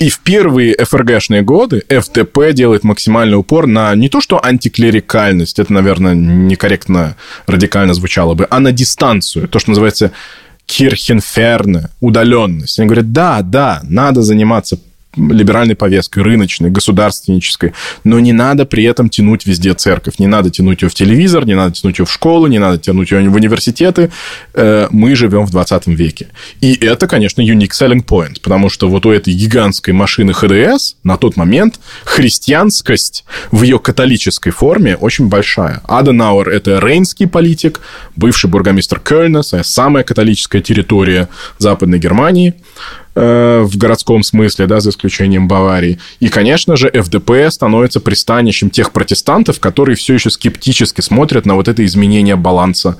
И 0.00 0.08
в 0.08 0.20
первые 0.20 0.74
ФРГшные 0.82 1.42
годы 1.42 1.82
ФТП 1.90 2.52
делает 2.54 2.84
максимальный 2.84 3.36
упор 3.36 3.66
на 3.66 3.94
не 3.94 4.08
то, 4.08 4.22
что 4.22 4.42
антиклерикальность, 4.42 5.58
это, 5.58 5.74
наверное, 5.74 6.14
некорректно 6.14 7.16
радикально 7.46 7.92
звучало 7.92 8.32
бы, 8.32 8.46
а 8.48 8.60
на 8.60 8.72
дистанцию, 8.72 9.46
то, 9.46 9.58
что 9.58 9.72
называется 9.72 10.12
кирхенферне, 10.64 11.90
удаленность. 12.00 12.78
Они 12.78 12.86
говорят, 12.86 13.12
да, 13.12 13.42
да, 13.42 13.80
надо 13.82 14.22
заниматься 14.22 14.78
либеральной 15.16 15.74
повесткой, 15.74 16.22
рыночной, 16.22 16.70
государственнической, 16.70 17.72
но 18.04 18.20
не 18.20 18.32
надо 18.32 18.64
при 18.64 18.84
этом 18.84 19.08
тянуть 19.08 19.44
везде 19.44 19.74
церковь, 19.74 20.18
не 20.18 20.28
надо 20.28 20.50
тянуть 20.50 20.82
ее 20.82 20.88
в 20.88 20.94
телевизор, 20.94 21.46
не 21.46 21.54
надо 21.54 21.72
тянуть 21.74 21.98
ее 21.98 22.04
в 22.04 22.12
школы, 22.12 22.48
не 22.48 22.58
надо 22.58 22.78
тянуть 22.78 23.10
ее 23.10 23.28
в 23.28 23.34
университеты. 23.34 24.12
Э, 24.54 24.86
мы 24.90 25.16
живем 25.16 25.46
в 25.46 25.50
20 25.50 25.88
веке. 25.88 26.28
И 26.60 26.74
это, 26.74 27.08
конечно, 27.08 27.40
unique 27.40 27.70
selling 27.70 28.04
point, 28.04 28.40
потому 28.40 28.70
что 28.70 28.88
вот 28.88 29.04
у 29.04 29.10
этой 29.10 29.34
гигантской 29.34 29.92
машины 29.94 30.32
ХДС 30.32 30.94
на 31.02 31.16
тот 31.16 31.36
момент 31.36 31.80
христианскость 32.04 33.24
в 33.50 33.62
ее 33.62 33.80
католической 33.80 34.50
форме 34.50 34.96
очень 34.96 35.28
большая. 35.28 35.82
Аденауэр– 35.88 36.48
это 36.50 36.78
рейнский 36.78 37.26
политик, 37.26 37.80
бывший 38.14 38.48
бургомистр 38.48 39.00
Кёльна, 39.00 39.42
самая 39.42 40.04
католическая 40.04 40.62
территория 40.62 41.28
Западной 41.58 41.98
Германии– 41.98 42.54
Э, 43.16 43.62
в 43.64 43.76
городском 43.76 44.22
смысле, 44.22 44.68
да, 44.68 44.78
за 44.78 44.90
исключением 44.90 45.48
Баварии. 45.48 45.98
И, 46.20 46.28
конечно 46.28 46.76
же, 46.76 46.88
ФДП 46.90 47.50
становится 47.50 47.98
пристанищем 47.98 48.70
тех 48.70 48.92
протестантов, 48.92 49.58
которые 49.58 49.96
все 49.96 50.14
еще 50.14 50.30
скептически 50.30 51.00
смотрят 51.00 51.44
на 51.44 51.56
вот 51.56 51.66
это 51.66 51.84
изменение 51.84 52.36
баланса 52.36 52.98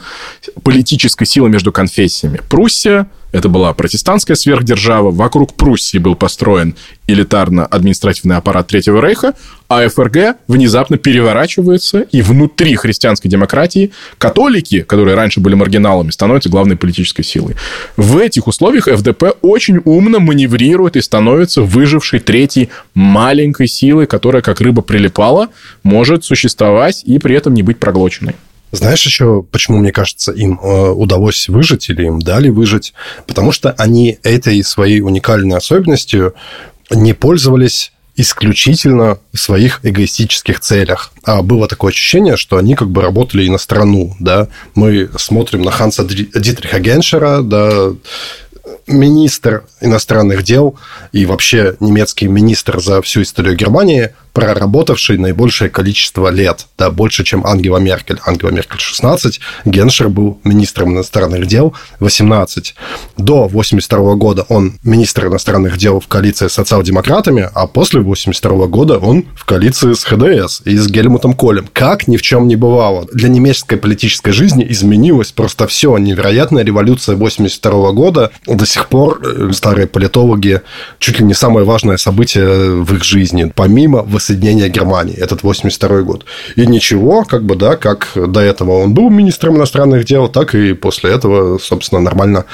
политической 0.65 1.27
силы 1.27 1.49
между 1.49 1.71
конфессиями. 1.71 2.41
Пруссия 2.49 3.07
это 3.33 3.49
была 3.49 3.73
протестантская 3.73 4.37
сверхдержава. 4.37 5.11
Вокруг 5.11 5.55
Пруссии 5.55 5.99
был 5.99 6.15
построен 6.15 6.75
элитарно-административный 7.07 8.37
аппарат 8.37 8.69
Третьего 8.69 9.05
Рейха, 9.05 9.35
а 9.69 9.89
ФРГ 9.89 10.37
внезапно 10.49 10.99
переворачивается, 10.99 12.01
и 12.01 12.23
внутри 12.23 12.77
христианской 12.77 13.31
демократии 13.31 13.93
католики, 14.19 14.83
которые 14.83 15.17
раньше 15.17 15.41
были 15.41 15.55
маргиналами, 15.55 16.11
становятся 16.11 16.49
главной 16.49 16.77
политической 16.77 17.23
силой. 17.23 17.57
В 17.97 18.19
этих 18.19 18.47
условиях 18.47 18.87
ФДП 18.87 19.37
очень 19.43 19.81
умно 19.85 20.21
маневрирует 20.21 20.97
и 20.97 21.01
становится 21.01 21.63
выжившей 21.63 22.21
третьей 22.21 22.71
маленькой 22.95 23.69
силой, 23.69 24.07
которая, 24.07 24.43
как 24.43 24.61
рыба 24.61 24.83
прилипала, 24.83 25.49
может 25.83 26.25
существовать 26.25 27.03
и 27.05 27.19
при 27.19 27.37
этом 27.37 27.55
не 27.55 27.63
быть 27.63 27.79
проглоченной. 27.79 28.35
Знаешь 28.73 29.05
еще, 29.05 29.43
почему, 29.43 29.79
мне 29.79 29.93
кажется, 29.93 30.33
им 30.33 30.59
э, 30.63 30.91
удалось 30.91 31.49
выжить 31.49 31.89
или 31.89 32.07
им 32.07 32.21
дали 32.21 32.51
выжить? 32.51 32.95
Потому 33.27 33.53
что 33.53 33.73
они 33.73 34.19
этой 34.23 34.63
своей 34.63 35.01
уникальной 35.01 35.57
особенностью 35.57 36.35
не 36.91 37.13
пользовались 37.13 37.93
исключительно 38.17 39.19
в 39.33 39.39
своих 39.39 39.81
эгоистических 39.83 40.61
целях. 40.61 41.13
А 41.25 41.43
было 41.43 41.69
такое 41.69 41.91
ощущение, 41.91 42.37
что 42.37 42.59
они 42.59 42.75
как 42.75 42.91
бы 42.91 43.03
работали 43.03 43.45
и 43.45 43.51
на 43.51 43.59
страну, 43.59 44.15
да. 44.21 44.49
Мы 44.75 45.09
смотрим 45.17 45.63
на 45.63 45.71
Ханса 45.71 46.05
Дитриха 46.05 46.81
Геншера, 46.81 47.41
да, 47.43 47.93
министр 48.87 49.65
иностранных 49.81 50.43
дел 50.43 50.79
и 51.13 51.27
вообще 51.27 51.77
немецкий 51.81 52.29
министр 52.29 52.81
за 52.81 53.03
всю 53.03 53.23
историю 53.23 53.57
Германии, 53.57 54.11
проработавший 54.33 55.19
наибольшее 55.19 55.71
количество 55.71 56.29
лет, 56.29 56.67
да, 56.79 56.91
больше, 56.91 57.25
чем 57.25 57.45
Ангела 57.45 57.79
Меркель. 57.79 58.19
Ангела 58.25 58.51
Меркель 58.51 58.79
16, 58.79 59.41
Геншер 59.65 60.09
был 60.09 60.41
министром 60.45 60.93
иностранных 60.93 61.47
дел 61.47 61.75
18. 61.99 62.75
До 63.17 63.49
82 63.49 64.15
года 64.15 64.47
он 64.49 64.79
министр 64.85 65.27
иностранных 65.27 65.77
дел 65.79 66.01
в 66.01 66.07
коалиции 66.07 66.49
с 66.49 66.53
социал-демократами, 66.61 67.49
а 67.55 67.67
после 67.67 68.01
82 68.01 68.67
года 68.67 68.99
он 68.99 69.25
в 69.35 69.45
коалиции 69.45 69.95
с 69.95 70.05
ХДС 70.05 70.61
и 70.65 70.77
с 70.77 70.89
Гельмутом 70.89 71.35
Колем. 71.35 71.69
Как 71.73 72.07
ни 72.07 72.17
в 72.17 72.23
чем 72.23 72.49
не 72.49 72.57
бывало. 72.57 73.07
Для 73.13 73.29
немецкой 73.29 73.77
политической 73.77 74.33
жизни 74.33 74.67
изменилось 74.69 75.33
просто 75.33 75.67
все. 75.67 75.97
Невероятная 75.97 76.65
революция 76.65 77.17
82 77.17 77.93
года. 77.93 78.31
До 78.61 78.67
сих 78.67 78.89
пор 78.89 79.21
э, 79.23 79.53
старые 79.53 79.87
политологи 79.87 80.61
чуть 80.99 81.19
ли 81.19 81.25
не 81.25 81.33
самое 81.33 81.65
важное 81.65 81.97
событие 81.97 82.75
в 82.83 82.95
их 82.95 83.05
жизни. 83.05 83.51
Помимо 83.55 84.03
воссоединения 84.03 84.69
Германии, 84.69 85.17
этот 85.17 85.43
82 85.43 86.03
год. 86.03 86.27
И 86.57 86.67
ничего, 86.67 87.25
как 87.25 87.43
бы, 87.43 87.57
да, 87.57 87.77
как 87.77 88.09
до 88.15 88.41
этого 88.41 88.83
он 88.83 88.93
был 88.93 89.09
министром 89.09 89.57
иностранных 89.57 90.05
дел, 90.05 90.29
так 90.29 90.55
и 90.55 90.75
после 90.75 91.11
этого, 91.11 91.59
собственно, 91.59 92.03
нормально 92.03 92.45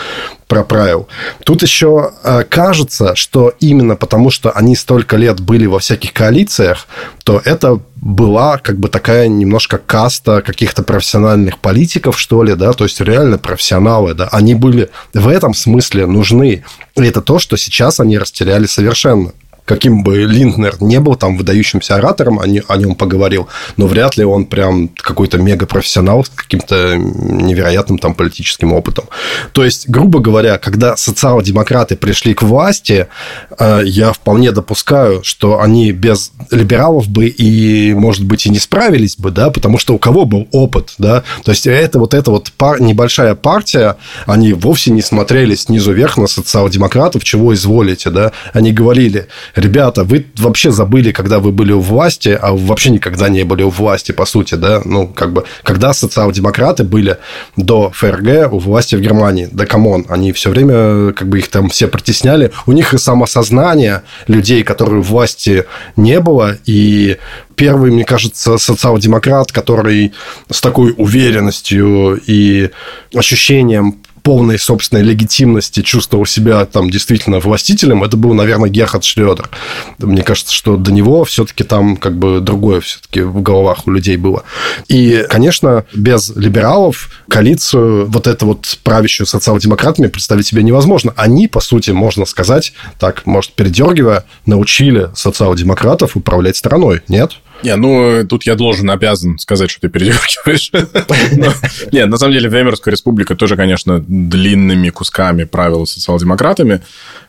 проправил. 0.49 1.09
Тут 1.45 1.63
еще 1.63 2.13
э, 2.23 2.45
кажется, 2.49 3.17
что 3.17 3.53
именно 3.59 3.97
потому, 3.97 4.31
что 4.31 4.51
они 4.53 4.77
столько 4.77 5.17
лет 5.17 5.41
были 5.41 5.67
во 5.67 5.81
всяких 5.81 6.13
коалициях, 6.13 6.87
то 7.25 7.43
это 7.45 7.81
была 7.97 8.59
как 8.59 8.79
бы 8.79 8.89
такая 8.89 9.27
немножко 9.27 9.79
каста 9.79 10.43
каких-то 10.43 10.83
профессиональных 10.83 11.59
политиков, 11.59 12.19
что 12.19 12.45
ли, 12.45 12.55
да, 12.55 12.73
то 12.73 12.85
есть 12.85 13.01
реально 13.01 13.39
профессионалы, 13.39 14.15
да, 14.15 14.29
они 14.31 14.55
были 14.55 14.91
в 15.13 15.27
этом 15.27 15.55
смысле 15.55 16.07
нужны. 16.07 16.65
И 16.97 17.03
это 17.03 17.21
то, 17.23 17.39
что 17.39 17.57
сейчас 17.57 17.99
они 17.99 18.17
растеряли 18.17 18.67
совершенно 18.67 19.33
каким 19.67 20.03
бы 20.03 20.19
Линднер 20.25 20.77
не 20.81 21.01
был 21.01 21.17
там 21.17 21.37
выдающимся 21.37 21.97
оратором, 21.97 22.41
о, 22.41 22.47
нем 22.77 22.95
поговорил, 22.95 23.49
но 23.77 23.87
вряд 23.87 24.17
ли 24.17 24.25
он 24.25 24.47
прям 24.47 24.89
какой-то 24.89 25.39
мега-профессионал 25.39 26.25
с 26.25 26.29
каким-то 26.29 26.97
невероятным 26.97 27.99
там 27.99 28.15
политическим 28.15 28.73
опытом. 28.73 29.07
То 29.53 29.65
есть, 29.65 29.89
грубо 29.89 30.21
говоря, 30.21 30.59
когда 30.59 30.97
социал-демократы 30.97 31.97
пришли 31.97 32.33
к 32.33 32.43
власти, 32.43 33.09
э, 33.59 33.83
я 33.85 34.13
вполне 34.13 34.53
допускаю, 34.53 35.23
что 35.25 35.61
они 35.61 35.91
без 35.91 36.31
либералов 36.51 37.09
бы 37.09 37.27
и, 37.27 37.93
может 37.95 38.25
быть, 38.25 38.47
и 38.47 38.51
не 38.51 38.61
справились 38.61 39.17
бы, 39.17 39.33
да, 39.33 39.51
потому 39.51 39.79
что 39.79 39.95
у 39.95 39.99
кого 39.99 40.25
был 40.25 40.47
опыт, 40.53 40.95
да, 40.99 41.25
то 41.43 41.51
есть 41.51 41.67
это 41.67 41.99
вот 41.99 42.15
эта 42.15 42.31
вот 42.31 42.53
пар, 42.53 42.81
небольшая 42.81 43.35
партия, 43.35 43.97
они 44.27 44.53
вовсе 44.53 44.93
не 44.93 45.03
смотрели 45.03 45.57
снизу 45.57 45.93
вверх 45.93 46.17
на 46.17 46.29
социал-демократов, 46.29 47.25
чего 47.25 47.53
изволите, 47.53 48.11
да, 48.11 48.31
они 48.53 48.73
говорили, 48.73 49.27
ребята, 49.57 50.05
вы 50.05 50.27
вообще 50.37 50.71
забыли, 50.71 51.11
когда 51.11 51.41
вы 51.41 51.51
были 51.51 51.73
у 51.73 51.81
власти, 51.81 52.39
а 52.41 52.53
вообще 52.53 52.91
никогда 52.91 53.29
не 53.29 53.43
были 53.43 53.63
у 53.63 53.71
власти, 53.71 54.13
по 54.13 54.27
сути, 54.27 54.55
да, 54.55 54.83
ну, 54.85 55.09
как 55.09 55.33
бы, 55.33 55.45
когда 55.63 55.93
социал-демократы 55.93 56.85
были 56.85 57.17
до 57.57 57.91
ФРГ 57.91 58.53
у 58.53 58.59
власти 58.59 58.95
в 58.95 59.01
Германии, 59.01 59.49
да, 59.51 59.67
come 59.67 59.90
on, 59.90 60.07
они 60.09 60.33
все 60.33 60.51
время, 60.51 61.13
как 61.13 61.29
бы, 61.29 61.39
их 61.39 61.49
там 61.49 61.69
все 61.71 61.89
притесняли, 61.89 62.53
у 62.67 62.73
них 62.73 62.95
и 62.95 62.99
самосознание 62.99 64.03
людей, 64.29 64.63
которые 64.63 65.01
у 65.01 65.03
власти 65.03 65.65
не 65.97 66.21
было, 66.21 66.57
и 66.67 67.17
первый, 67.57 67.91
мне 67.91 68.05
кажется, 68.05 68.59
социал-демократ, 68.59 69.51
который 69.51 70.13
с 70.51 70.61
такой 70.61 70.95
уверенностью 70.97 72.21
и 72.27 72.71
ощущением 73.15 73.97
полной 74.27 74.59
собственной 74.59 75.05
легитимности 75.05 75.83
чувствовал 75.83 76.27
себя 76.27 76.65
там 76.65 76.91
действительно 76.91 77.39
властителем, 77.39 78.03
это 78.03 78.17
был, 78.17 78.35
наверное, 78.35 78.69
Герхард 78.69 79.05
Шредер. 79.05 79.49
Мне 79.99 80.25
кажется, 80.25 80.53
что 80.53 80.77
до 80.77 80.91
него 80.91 81.25
все-таки 81.25 81.63
там 81.63 81.97
как 81.97 82.19
бы 82.19 82.41
другое 82.41 82.81
все-таки 82.81 83.21
в 83.21 83.41
головах 83.41 83.87
у 83.87 83.93
людей 83.93 84.17
было. 84.17 84.43
И, 84.89 85.25
конечно, 85.31 85.85
без 85.95 86.35
либералов 86.35 87.23
коалицию 87.29 88.07
вот 88.11 88.27
эту 88.27 88.47
вот 88.47 88.81
правящую 88.83 89.29
социал-демократами 89.29 90.09
представить 90.09 90.49
себе 90.49 90.65
невозможно. 90.65 91.15
Они, 91.17 91.47
по 91.47 91.61
сути, 91.61 91.93
можно 91.93 92.25
сказать, 92.25 92.73
так, 92.99 93.27
может, 93.27 93.53
передергивая, 93.53 94.25
научили 94.45 95.09
социал-демократов 95.15 96.17
управлять 96.17 96.57
страной, 96.57 97.01
нет? 97.07 97.31
Не, 97.63 97.77
ну, 97.77 98.27
тут 98.29 98.45
я 98.45 98.55
должен, 98.55 98.91
обязан 98.91 99.39
сказать, 99.39 99.71
что 99.71 99.81
ты 99.83 99.89
передергиваешь. 99.89 100.71
Нет, 101.93 102.09
на 102.09 102.17
самом 102.17 102.33
деле, 102.33 102.49
Веймарская 102.49 102.93
республика 102.93 103.35
тоже, 103.35 103.57
конечно, 103.57 104.05
длинными 104.07 104.91
кусками 104.91 105.45
правила 105.45 105.85
социал-демократами. 105.85 106.83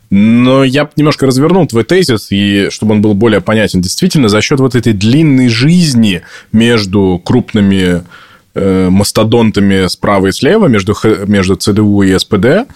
Но 0.09 0.63
я 0.63 0.89
немножко 0.95 1.25
развернул 1.25 1.67
твой 1.67 1.84
тезис, 1.84 2.28
и 2.32 2.67
чтобы 2.69 2.93
он 2.93 3.01
был 3.01 3.13
более 3.13 3.41
понятен, 3.41 3.82
действительно, 3.82 4.30
за 4.30 4.41
счет 4.41 4.59
вот 4.59 4.75
этой 4.75 4.93
длинной 4.93 5.49
жизни 5.49 6.21
между 6.53 7.21
крупными 7.23 8.03
э, 8.55 8.89
мастодонтами 8.89 9.88
справа 9.88 10.28
и 10.28 10.32
слева, 10.32 10.67
между, 10.67 10.95
между 11.25 11.55
ЦДУ 11.55 12.03
и 12.03 12.17
СПД, 12.17 12.69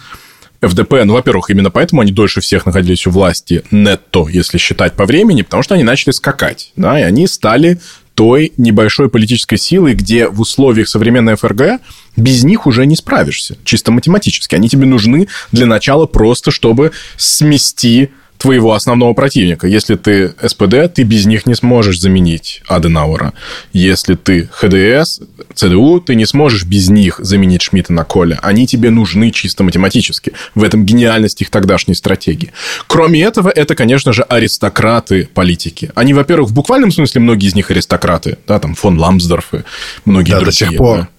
ФДП, 0.62 1.04
ну, 1.06 1.14
во-первых, 1.14 1.50
именно 1.50 1.72
поэтому 1.72 2.02
они 2.02 2.12
дольше 2.12 2.40
всех 2.42 2.66
находились 2.66 3.08
у 3.08 3.12
власти 3.12 3.64
нетто, 3.72 4.28
если 4.30 4.58
считать 4.58 4.94
по 4.94 5.06
времени, 5.06 5.42
потому 5.42 5.64
что 5.64 5.74
они 5.76 5.84
начали 5.84 6.12
скакать, 6.12 6.72
да, 6.76 7.00
и 7.00 7.04
они 7.04 7.28
стали 7.28 7.80
той 8.14 8.54
небольшой 8.58 9.10
политической 9.10 9.58
силой, 9.58 9.96
где 9.96 10.28
в 10.28 10.42
условиях 10.42 10.88
современной 10.88 11.36
ФРГ 11.36 11.82
без 12.18 12.44
них 12.44 12.68
уже 12.68 12.86
не 12.86 12.96
справишься, 12.96 13.58
чисто 13.64 13.92
математически. 13.92 14.54
Они 14.54 14.70
тебе 14.70 14.86
нужны 14.86 15.28
для 15.52 15.66
начала 15.66 16.06
просто, 16.06 16.52
чтобы 16.52 16.92
смести 17.18 18.10
твоего 18.42 18.74
основного 18.74 19.14
противника. 19.14 19.68
Если 19.68 19.96
ты 19.96 20.34
СПД, 20.44 20.92
ты 20.92 21.04
без 21.04 21.28
них 21.28 21.46
не 21.46 21.54
сможешь 21.54 22.00
заменить 22.00 22.64
Аденауэра. 22.68 23.34
Если 23.72 24.16
ты 24.16 24.50
ХДС, 24.52 25.20
ЦДУ, 25.54 26.02
ты 26.02 26.16
не 26.16 26.26
сможешь 26.26 26.66
без 26.66 26.90
них 26.90 27.20
заменить 27.20 27.62
Шмидта 27.62 27.94
на 27.94 28.04
Коля. 28.04 28.40
Они 28.42 28.66
тебе 28.66 28.90
нужны 28.90 29.30
чисто 29.30 29.64
математически. 29.64 30.34
В 30.56 30.64
этом 30.64 30.86
гениальность 30.86 31.40
их 31.44 31.52
тогдашней 31.52 31.94
стратегии. 31.94 32.52
Кроме 32.88 33.22
этого, 33.22 33.50
это, 33.50 33.76
конечно 33.76 34.12
же, 34.12 34.24
аристократы 34.24 35.30
политики. 35.32 35.92
Они, 35.94 36.16
во-первых, 36.16 36.50
в 36.50 36.54
буквальном 36.54 36.92
смысле 36.92 37.22
многие 37.22 37.48
из 37.48 37.54
них 37.54 37.70
аристократы. 37.70 38.40
Да, 38.48 38.60
там 38.60 38.74
фон 38.74 39.00
Ламсдорф 39.00 39.54
и 39.54 39.58
многие 40.06 40.32
да, 40.32 40.40
другие. 40.40 40.46
до 40.46 40.52
сих 40.52 40.78
пор. 40.78 40.98
Да. 41.02 41.10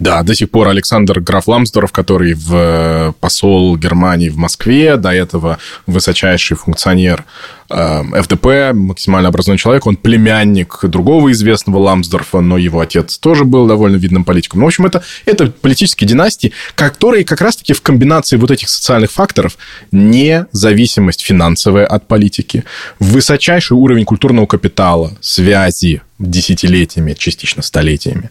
Да, 0.00 0.22
до 0.22 0.34
сих 0.34 0.50
пор 0.50 0.68
Александр 0.68 1.20
Граф 1.20 1.46
Ламсдорф, 1.46 1.92
который 1.92 2.34
в 2.34 2.52
э, 2.52 3.12
посол 3.20 3.76
Германии 3.76 4.28
в 4.28 4.36
Москве, 4.36 4.96
до 4.96 5.10
этого 5.10 5.58
высочайший 5.86 6.56
функционер 6.56 7.24
э, 7.70 8.02
ФДП, 8.22 8.74
максимально 8.74 9.28
образованный 9.28 9.58
человек, 9.58 9.86
он 9.86 9.96
племянник 9.96 10.80
другого 10.82 11.30
известного 11.30 11.78
Ламсдорфа, 11.78 12.40
но 12.40 12.58
его 12.58 12.80
отец 12.80 13.18
тоже 13.18 13.44
был 13.44 13.68
довольно 13.68 13.94
видным 13.94 14.24
политиком. 14.24 14.60
Ну, 14.60 14.66
в 14.66 14.68
общем, 14.68 14.84
это, 14.86 15.02
это 15.26 15.46
политические 15.46 16.08
династии, 16.08 16.52
которые 16.74 17.24
как 17.24 17.40
раз-таки 17.40 17.72
в 17.72 17.80
комбинации 17.80 18.36
вот 18.36 18.50
этих 18.50 18.70
социальных 18.70 19.12
факторов 19.12 19.56
независимость 19.92 21.22
финансовая 21.22 21.86
от 21.86 22.08
политики, 22.08 22.64
высочайший 22.98 23.76
уровень 23.76 24.04
культурного 24.04 24.46
капитала, 24.46 25.12
связи 25.20 26.02
десятилетиями, 26.18 27.14
частично 27.14 27.62
столетиями, 27.62 28.30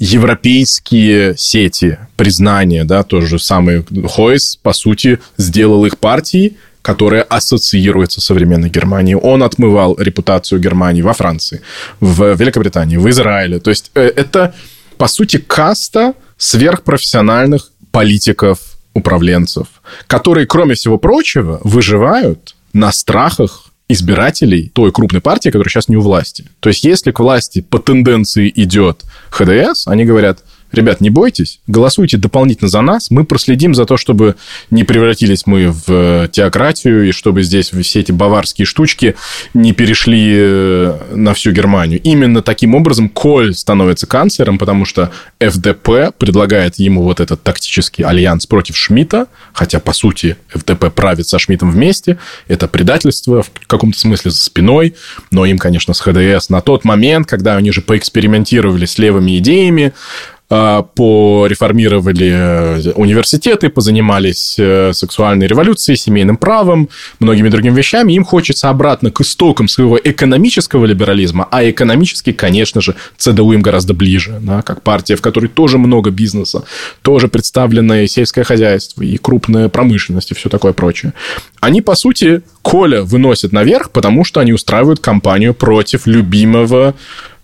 европейские 0.00 1.36
сети 1.36 1.98
признания, 2.16 2.84
да, 2.84 3.02
тот 3.02 3.24
же 3.24 3.38
самый 3.38 3.84
Хойс, 4.08 4.56
по 4.56 4.72
сути, 4.72 5.20
сделал 5.36 5.84
их 5.84 5.98
партией, 5.98 6.56
которая 6.82 7.22
ассоциируется 7.22 8.22
с 8.22 8.24
современной 8.24 8.70
Германией. 8.70 9.16
Он 9.16 9.42
отмывал 9.42 9.96
репутацию 9.98 10.58
Германии 10.58 11.02
во 11.02 11.12
Франции, 11.12 11.60
в 12.00 12.34
Великобритании, 12.34 12.96
в 12.96 13.08
Израиле. 13.10 13.60
То 13.60 13.68
есть 13.68 13.90
э, 13.94 14.10
это, 14.16 14.54
по 14.96 15.06
сути, 15.06 15.36
каста 15.36 16.14
сверхпрофессиональных 16.38 17.70
политиков, 17.92 18.58
управленцев, 18.94 19.66
которые, 20.06 20.46
кроме 20.46 20.74
всего 20.74 20.96
прочего, 20.96 21.60
выживают 21.62 22.56
на 22.72 22.90
страхах 22.90 23.69
избирателей 23.92 24.70
той 24.72 24.92
крупной 24.92 25.20
партии, 25.20 25.48
которая 25.48 25.70
сейчас 25.70 25.88
не 25.88 25.96
у 25.96 26.00
власти. 26.00 26.44
То 26.60 26.68
есть, 26.68 26.84
если 26.84 27.10
к 27.10 27.20
власти 27.20 27.60
по 27.60 27.78
тенденции 27.78 28.52
идет 28.54 29.04
ХДС, 29.30 29.86
они 29.86 30.04
говорят, 30.04 30.44
ребят, 30.72 31.00
не 31.00 31.10
бойтесь, 31.10 31.60
голосуйте 31.66 32.16
дополнительно 32.16 32.68
за 32.68 32.80
нас, 32.80 33.10
мы 33.10 33.24
проследим 33.24 33.74
за 33.74 33.84
то, 33.84 33.96
чтобы 33.96 34.36
не 34.70 34.84
превратились 34.84 35.46
мы 35.46 35.70
в 35.70 35.84
э, 35.88 36.28
теократию, 36.30 37.08
и 37.08 37.12
чтобы 37.12 37.42
здесь 37.42 37.70
все 37.70 38.00
эти 38.00 38.12
баварские 38.12 38.66
штучки 38.66 39.16
не 39.54 39.72
перешли 39.72 40.32
э, 40.36 40.98
на 41.12 41.34
всю 41.34 41.52
Германию. 41.52 42.00
Именно 42.02 42.42
таким 42.42 42.74
образом 42.74 43.08
Коль 43.08 43.54
становится 43.54 44.06
канцлером, 44.06 44.58
потому 44.58 44.84
что 44.84 45.10
ФДП 45.40 46.14
предлагает 46.16 46.76
ему 46.76 47.02
вот 47.02 47.20
этот 47.20 47.42
тактический 47.42 48.04
альянс 48.04 48.46
против 48.46 48.76
Шмидта, 48.76 49.26
хотя, 49.52 49.80
по 49.80 49.92
сути, 49.92 50.36
ФДП 50.48 50.92
правит 50.94 51.26
со 51.28 51.38
Шмидтом 51.38 51.70
вместе, 51.70 52.18
это 52.48 52.68
предательство 52.68 53.42
в 53.42 53.50
каком-то 53.66 53.98
смысле 53.98 54.30
за 54.30 54.38
спиной, 54.38 54.94
но 55.30 55.44
им, 55.46 55.58
конечно, 55.58 55.94
с 55.94 56.00
ХДС 56.00 56.48
на 56.48 56.60
тот 56.60 56.84
момент, 56.84 57.26
когда 57.26 57.56
они 57.56 57.72
же 57.72 57.80
поэкспериментировали 57.80 58.86
с 58.86 58.98
левыми 58.98 59.38
идеями, 59.38 59.92
пореформировали 60.50 62.32
э, 62.32 62.92
университеты, 62.96 63.68
позанимались 63.68 64.56
э, 64.58 64.92
сексуальной 64.92 65.46
революцией, 65.46 65.96
семейным 65.96 66.36
правом, 66.36 66.88
многими 67.20 67.48
другими 67.48 67.76
вещами. 67.76 68.14
Им 68.14 68.24
хочется 68.24 68.68
обратно 68.68 69.12
к 69.12 69.20
истокам 69.20 69.68
своего 69.68 69.96
экономического 70.02 70.86
либерализма, 70.86 71.46
а 71.52 71.62
экономически, 71.70 72.32
конечно 72.32 72.80
же, 72.80 72.96
ЦДУ 73.16 73.52
им 73.52 73.62
гораздо 73.62 73.94
ближе, 73.94 74.40
да, 74.40 74.62
как 74.62 74.82
партия, 74.82 75.14
в 75.14 75.22
которой 75.22 75.46
тоже 75.46 75.78
много 75.78 76.10
бизнеса, 76.10 76.64
тоже 77.02 77.28
представлено 77.28 77.98
и 77.98 78.08
сельское 78.08 78.42
хозяйство, 78.42 79.04
и 79.04 79.18
крупная 79.18 79.68
промышленность, 79.68 80.32
и 80.32 80.34
все 80.34 80.48
такое 80.48 80.72
прочее. 80.72 81.12
Они, 81.60 81.80
по 81.80 81.94
сути, 81.94 82.42
Коля 82.62 83.02
выносят 83.02 83.52
наверх, 83.52 83.92
потому 83.92 84.24
что 84.24 84.40
они 84.40 84.52
устраивают 84.52 84.98
кампанию 84.98 85.54
против 85.54 86.08
любимого 86.08 86.94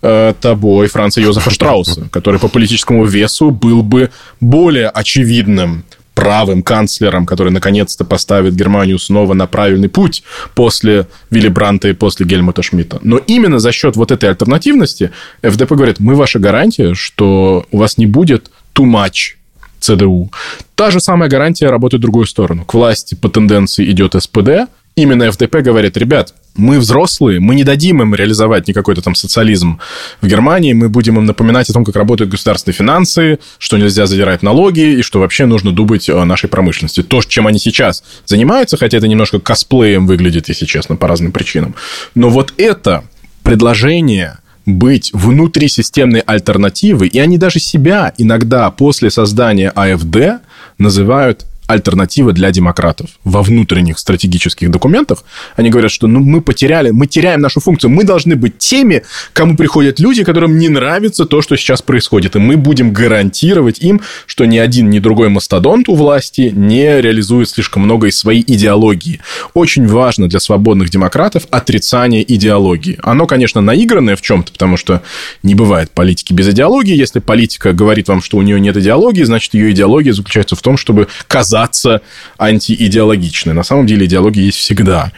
э, 0.01 0.33
тобой 0.39 0.87
Франца 0.87 1.21
Йозефа 1.21 1.49
Штрауса, 1.49 2.07
который 2.11 2.39
по 2.39 2.47
политическому 2.47 3.05
весу 3.05 3.51
был 3.51 3.83
бы 3.83 4.09
более 4.39 4.89
очевидным 4.89 5.83
правым 6.17 6.63
канцлером, 6.63 7.27
который 7.27 7.53
наконец-то 7.53 8.03
поставит 8.03 8.55
Германию 8.55 8.97
снова 8.97 9.35
на 9.35 9.45
правильный 9.45 9.87
путь 9.87 10.23
после 10.55 11.05
Вилли 11.29 11.47
Бранта 11.47 11.89
и 11.89 11.93
после 11.93 12.25
Гельмута 12.25 12.63
Шмидта. 12.63 12.99
Но 13.03 13.17
именно 13.17 13.59
за 13.59 13.71
счет 13.71 13.95
вот 13.95 14.11
этой 14.11 14.29
альтернативности 14.29 15.11
ФДП 15.43 15.73
говорит, 15.73 15.99
мы 15.99 16.15
ваша 16.15 16.39
гарантия, 16.39 16.95
что 16.95 17.67
у 17.71 17.77
вас 17.77 17.99
не 17.99 18.07
будет 18.07 18.49
too 18.73 18.85
much 18.85 19.35
ЦДУ. 19.79 20.31
Та 20.73 20.89
же 20.89 20.99
самая 20.99 21.29
гарантия 21.29 21.67
работает 21.69 21.99
в 21.99 22.01
другую 22.01 22.25
сторону. 22.25 22.65
К 22.65 22.73
власти 22.73 23.13
по 23.13 23.29
тенденции 23.29 23.87
идет 23.91 24.15
СПД, 24.19 24.69
именно 24.95 25.31
ФДП 25.31 25.57
говорит, 25.57 25.97
ребят, 25.97 26.33
мы 26.57 26.79
взрослые, 26.79 27.39
мы 27.39 27.55
не 27.55 27.63
дадим 27.63 28.01
им 28.01 28.13
реализовать 28.13 28.67
никакой-то 28.67 29.01
там 29.01 29.15
социализм 29.15 29.79
в 30.21 30.27
Германии, 30.27 30.73
мы 30.73 30.89
будем 30.89 31.17
им 31.17 31.25
напоминать 31.25 31.69
о 31.69 31.73
том, 31.73 31.85
как 31.85 31.95
работают 31.95 32.29
государственные 32.31 32.75
финансы, 32.75 33.39
что 33.57 33.77
нельзя 33.77 34.05
задирать 34.05 34.43
налоги 34.43 34.97
и 34.97 35.01
что 35.01 35.19
вообще 35.19 35.45
нужно 35.45 35.71
думать 35.71 36.09
о 36.09 36.25
нашей 36.25 36.49
промышленности. 36.49 37.03
То, 37.03 37.21
чем 37.21 37.47
они 37.47 37.59
сейчас 37.59 38.03
занимаются, 38.25 38.77
хотя 38.77 38.97
это 38.97 39.07
немножко 39.07 39.39
косплеем 39.39 40.07
выглядит, 40.07 40.49
если 40.49 40.65
честно, 40.65 40.95
по 40.95 41.07
разным 41.07 41.31
причинам. 41.31 41.75
Но 42.15 42.29
вот 42.29 42.53
это 42.57 43.03
предложение 43.43 44.39
быть 44.65 45.11
внутрисистемной 45.13 46.19
альтернативой, 46.19 47.07
и 47.07 47.19
они 47.19 47.37
даже 47.37 47.59
себя 47.59 48.13
иногда 48.17 48.69
после 48.69 49.09
создания 49.09 49.69
АФД 49.69 50.43
называют 50.77 51.45
альтернатива 51.67 52.31
для 52.31 52.51
демократов. 52.51 53.11
Во 53.23 53.43
внутренних 53.43 53.99
стратегических 53.99 54.71
документах 54.71 55.23
они 55.57 55.69
говорят, 55.69 55.91
что 55.91 56.07
ну, 56.07 56.21
мы 56.21 56.41
потеряли, 56.41 56.91
мы 56.91 57.07
теряем 57.07 57.41
нашу 57.41 57.59
функцию. 57.59 57.91
Мы 57.91 58.05
должны 58.05 58.35
быть 58.35 58.57
теми, 58.57 59.03
кому 59.33 59.57
приходят 59.57 59.99
люди, 59.99 60.23
которым 60.23 60.57
не 60.57 60.69
нравится 60.69 61.25
то, 61.25 61.41
что 61.41 61.57
сейчас 61.57 61.81
происходит. 61.81 62.35
И 62.35 62.39
мы 62.39 62.55
будем 62.55 62.93
гарантировать 62.93 63.79
им, 63.79 64.01
что 64.25 64.45
ни 64.45 64.57
один, 64.57 64.89
ни 64.89 64.99
другой 64.99 65.29
мастодонт 65.29 65.89
у 65.89 65.95
власти 65.95 66.53
не 66.55 67.01
реализует 67.01 67.49
слишком 67.49 67.83
много 67.83 68.07
из 68.07 68.17
своей 68.17 68.43
идеологии. 68.47 69.19
Очень 69.53 69.87
важно 69.87 70.29
для 70.29 70.39
свободных 70.39 70.89
демократов 70.89 71.43
отрицание 71.51 72.23
идеологии. 72.33 72.97
Оно, 73.03 73.27
конечно, 73.27 73.59
наигранное 73.59 74.15
в 74.15 74.21
чем-то, 74.21 74.53
потому 74.53 74.77
что 74.77 75.01
не 75.43 75.53
бывает 75.53 75.91
политики 75.91 76.31
без 76.31 76.47
идеологии. 76.47 76.95
Если 76.95 77.19
политика 77.19 77.73
говорит 77.73 78.07
вам, 78.07 78.21
что 78.21 78.37
у 78.37 78.41
нее 78.41 78.59
нет 78.59 78.77
идеологии, 78.77 79.23
значит, 79.23 79.53
ее 79.53 79.71
идеология 79.71 80.13
заключается 80.13 80.55
в 80.55 80.61
том, 80.61 80.77
чтобы 80.77 81.07
казаться 81.27 81.56
казаться 81.57 82.01
антиидеологичной. 82.37 83.53
На 83.53 83.63
самом 83.63 83.87
деле 83.87 84.05
идеология 84.05 84.43
есть 84.43 84.57
всегда. 84.57 85.11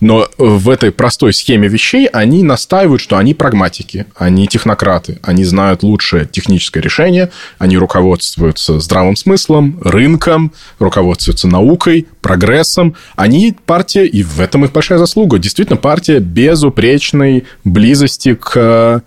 Но 0.00 0.28
в 0.36 0.68
этой 0.68 0.92
простой 0.92 1.32
схеме 1.32 1.68
вещей 1.68 2.06
они 2.06 2.42
настаивают, 2.42 3.00
что 3.00 3.16
они 3.16 3.32
прагматики, 3.32 4.04
они 4.14 4.46
технократы, 4.46 5.18
они 5.22 5.44
знают 5.44 5.82
лучшее 5.82 6.26
техническое 6.26 6.80
решение, 6.80 7.30
они 7.58 7.78
руководствуются 7.78 8.78
здравым 8.78 9.16
смыслом, 9.16 9.80
рынком, 9.82 10.52
руководствуются 10.78 11.48
наукой, 11.48 12.06
прогрессом. 12.20 12.94
Они 13.16 13.56
партия, 13.64 14.04
и 14.04 14.22
в 14.22 14.40
этом 14.40 14.66
их 14.66 14.72
большая 14.72 14.98
заслуга, 14.98 15.38
действительно 15.38 15.78
партия 15.78 16.18
безупречной 16.18 17.44
близости 17.64 18.34
к 18.34 19.02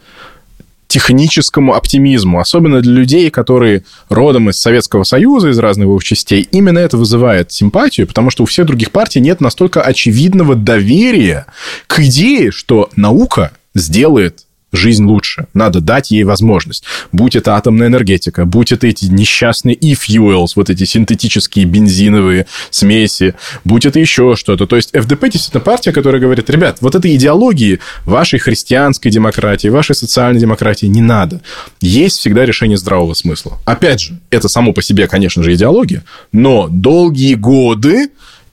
техническому 0.90 1.76
оптимизму, 1.76 2.40
особенно 2.40 2.82
для 2.82 2.92
людей, 2.92 3.30
которые 3.30 3.84
родом 4.10 4.50
из 4.50 4.60
Советского 4.60 5.04
Союза, 5.04 5.50
из 5.50 5.60
разных 5.60 5.86
его 5.86 6.00
частей, 6.02 6.48
именно 6.52 6.80
это 6.80 6.98
вызывает 6.98 7.52
симпатию, 7.52 8.08
потому 8.08 8.32
что 8.32 8.44
у 8.44 8.48
всех 8.48 8.66
других 8.66 8.92
партий 8.92 9.22
нет 9.22 9.40
настолько 9.40 9.82
очевидного 9.82 10.56
доверия 10.56 11.46
к 11.88 12.00
идее, 12.00 12.52
что 12.52 12.90
наука 12.96 13.52
сделает 13.76 14.46
жизнь 14.72 15.06
лучше. 15.06 15.48
Надо 15.54 15.82
дать 15.82 16.12
ей 16.12 16.24
возможность. 16.24 16.84
Будь 17.12 17.36
это 17.36 17.56
атомная 17.56 17.88
энергетика, 17.88 18.46
будь 18.46 18.72
это 18.72 18.88
эти 18.88 19.06
несчастные 19.06 19.76
e-fuels, 19.76 20.50
вот 20.56 20.70
эти 20.70 20.84
синтетические 20.84 21.66
бензиновые 21.66 22.46
смеси, 22.70 23.36
будь 23.64 23.86
это 23.86 24.00
еще 24.00 24.36
что-то. 24.36 24.68
То 24.68 24.76
есть 24.76 24.92
ФДП 24.92 25.30
действительно 25.30 25.62
партия, 25.62 25.92
которая 25.92 26.22
говорит, 26.22 26.50
ребят, 26.50 26.78
вот 26.82 26.96
этой 26.96 27.16
идеологии 27.16 27.80
вашей 28.06 28.40
христианской 28.40 29.12
демократии, 29.12 29.68
вашей 29.68 29.96
социальной 29.96 30.40
демократии 30.40 30.86
не 30.86 31.02
надо. 31.02 31.42
Есть 31.82 32.20
всегда 32.20 32.46
решение 32.46 32.78
здравого 32.78 33.14
смысла. 33.14 33.58
Опять 33.66 34.02
же, 34.02 34.20
это 34.30 34.48
само 34.48 34.74
по 34.74 34.82
себе, 34.82 35.08
конечно 35.08 35.44
же, 35.44 35.54
идеология, 35.54 36.04
но 36.32 36.68
долгие 36.70 37.36
годы 37.36 38.10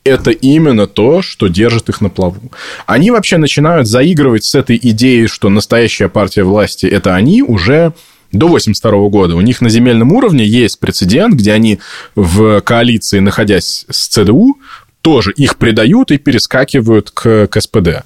это 0.07 0.31
именно 0.31 0.87
то, 0.87 1.21
что 1.21 1.47
держит 1.47 1.89
их 1.89 2.01
на 2.01 2.09
плаву. 2.09 2.51
Они 2.85 3.11
вообще 3.11 3.37
начинают 3.37 3.87
заигрывать 3.87 4.43
с 4.43 4.55
этой 4.55 4.79
идеей, 4.81 5.27
что 5.27 5.49
настоящая 5.49 6.09
партия 6.09 6.43
власти– 6.43 6.85
это 6.87 7.15
они 7.15 7.43
уже 7.43 7.93
до 8.31 8.47
1982 8.47 9.09
года. 9.09 9.35
У 9.35 9.41
них 9.41 9.61
на 9.61 9.69
земельном 9.69 10.11
уровне 10.11 10.45
есть 10.45 10.79
прецедент, 10.79 11.35
где 11.35 11.53
они 11.53 11.79
в 12.15 12.61
коалиции, 12.61 13.19
находясь 13.19 13.85
с 13.89 14.07
ЦДУ, 14.07 14.57
тоже 15.07 15.31
их 15.31 15.55
предают 15.55 16.11
и 16.11 16.17
перескакивают 16.17 17.11
к, 17.11 17.47
к 17.47 17.61
СПД. 17.61 18.03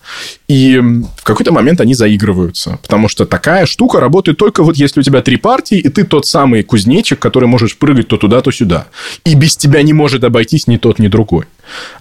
И 0.48 0.78
в 0.78 1.24
какой-то 1.24 1.52
момент 1.52 1.82
они 1.82 1.96
заигрываются, 1.96 2.78
потому 2.84 3.10
что 3.10 3.26
такая 3.26 3.66
штука 3.66 4.00
работает 4.00 4.38
только 4.38 4.62
вот 4.62 4.78
если 4.78 5.00
у 5.00 5.04
тебя 5.04 5.24
три 5.24 5.38
партии, 5.38 5.80
и 5.80 5.90
ты 5.90 6.04
тот 6.04 6.28
самый 6.28 6.62
кузнечик, 6.62 7.18
который 7.18 7.48
можешь 7.48 7.76
прыгать 7.76 8.08
то 8.08 8.18
туда, 8.18 8.42
то 8.42 8.52
сюда. 8.52 8.86
И 9.26 9.34
без 9.34 9.58
тебя 9.58 9.82
не 9.82 9.94
может 9.94 10.24
обойтись 10.24 10.68
ни 10.68 10.78
тот, 10.78 11.00
ни 11.00 11.08
другой. 11.08 11.46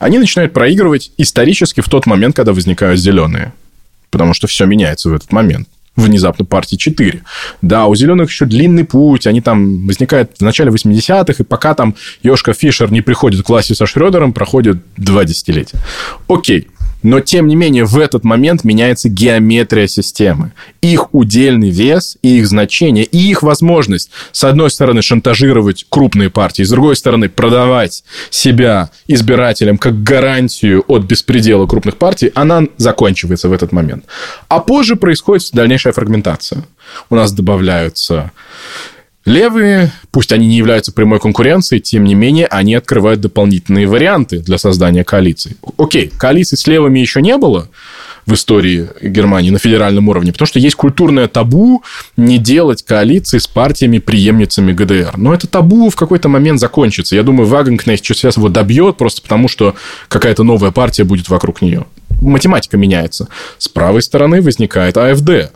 Они 0.01 0.19
начинают 0.19 0.53
проигрывать 0.53 1.13
исторически 1.17 1.81
в 1.81 1.89
тот 1.89 2.05
момент, 2.05 2.37
когда 2.37 2.53
возникают 2.53 3.01
зеленые. 3.01 3.55
Потому 4.11 4.35
что 4.35 4.49
все 4.49 4.67
меняется 4.67 5.09
в 5.09 5.15
этот 5.15 5.33
момент 5.33 5.67
внезапно 5.97 6.45
партии 6.45 6.77
4. 6.77 7.23
Да, 7.63 7.87
у 7.87 7.95
зеленых 7.95 8.31
еще 8.31 8.47
длинный 8.47 8.85
путь, 8.85 9.27
они 9.27 9.41
там 9.41 9.87
возникают 9.87 10.33
в 10.39 10.43
начале 10.43 10.71
80-х, 10.71 11.35
и 11.39 11.43
пока 11.43 11.75
там 11.75 11.95
Йошка 12.23 12.53
Фишер 12.53 12.91
не 12.91 13.01
приходит 13.01 13.45
к 13.45 13.49
власти 13.49 13.73
со 13.73 13.87
Шредером, 13.87 14.33
проходит 14.33 14.79
два 14.97 15.25
десятилетия. 15.25 15.79
Окей, 16.29 16.69
но, 17.03 17.21
тем 17.21 17.47
не 17.47 17.57
менее, 17.57 17.85
в 17.85 17.99
этот 17.99 18.25
момент 18.25 18.65
меняется 18.65 19.09
геометрия 19.09 19.87
системы. 19.87 20.53
Их 20.81 21.15
удельный 21.15 21.71
вес 21.71 22.19
и 22.23 22.39
их 22.39 22.47
значение, 22.47 23.05
и 23.05 23.19
их 23.19 23.43
возможность, 23.43 24.11
с 24.33 24.45
одной 24.45 24.71
стороны, 24.71 25.03
шантажировать 25.03 25.87
крупные 25.89 26.31
партии, 26.31 26.63
с 26.63 26.71
другой 26.71 26.97
стороны, 26.97 27.29
продавать 27.29 28.05
себя 28.31 28.91
избирателям 29.07 29.79
как 29.79 30.03
гарантию 30.03 30.85
от 30.89 31.05
беспредела 31.05 31.67
крупных 31.67 31.97
партий, 31.97 32.31
она 32.35 32.65
заканчивается 32.77 33.49
в 33.49 33.53
этот 33.53 33.73
момент. 33.73 34.05
А 34.49 34.61
позже 34.61 34.97
происходит 34.97 35.51
дальнейшая 35.53 35.93
фрагментация. 35.93 36.65
У 37.09 37.15
нас 37.15 37.33
добавляются 37.33 38.33
Левые, 39.31 39.93
пусть 40.11 40.33
они 40.33 40.49
не 40.49 40.57
являются 40.57 40.91
прямой 40.91 41.21
конкуренцией, 41.21 41.81
тем 41.81 42.03
не 42.03 42.17
менее, 42.17 42.47
они 42.47 42.75
открывают 42.75 43.21
дополнительные 43.21 43.87
варианты 43.87 44.41
для 44.41 44.59
создания 44.59 45.05
коалиций. 45.05 45.57
Окей, 45.79 46.11
коалиции 46.19 46.57
с 46.57 46.67
левыми 46.67 46.99
еще 46.99 47.23
не 47.23 47.37
было 47.37 47.69
в 48.27 48.35
истории 48.35 48.89
Германии 49.01 49.51
на 49.51 49.61
федеральном 49.61 50.09
уровне, 50.09 50.33
потому 50.33 50.49
что 50.49 50.59
есть 50.59 50.75
культурное 50.75 51.29
табу 51.29 51.85
не 52.17 52.39
делать 52.39 52.83
коалиции 52.83 53.39
с 53.39 53.47
партиями-преемницами 53.47 54.73
ГДР. 54.73 55.13
Но 55.17 55.33
это 55.33 55.47
табу 55.47 55.91
в 55.91 55.95
какой-то 55.95 56.29
момент 56.29 56.59
закончится. 56.59 57.15
Я 57.15 57.23
думаю, 57.23 57.47
Вагенкнехт 57.47 58.05
сейчас 58.05 58.37
его 58.37 58.49
добьет 58.49 58.97
просто 58.97 59.23
потому, 59.23 59.47
что 59.47 59.77
какая-то 60.09 60.43
новая 60.43 60.73
партия 60.73 61.05
будет 61.05 61.29
вокруг 61.29 61.63
нее. 61.63 61.87
Математика 62.21 62.77
меняется. 62.77 63.29
С 63.59 63.69
правой 63.69 64.03
стороны 64.03 64.43
возникает 64.43 64.97
АФД, 64.97 65.53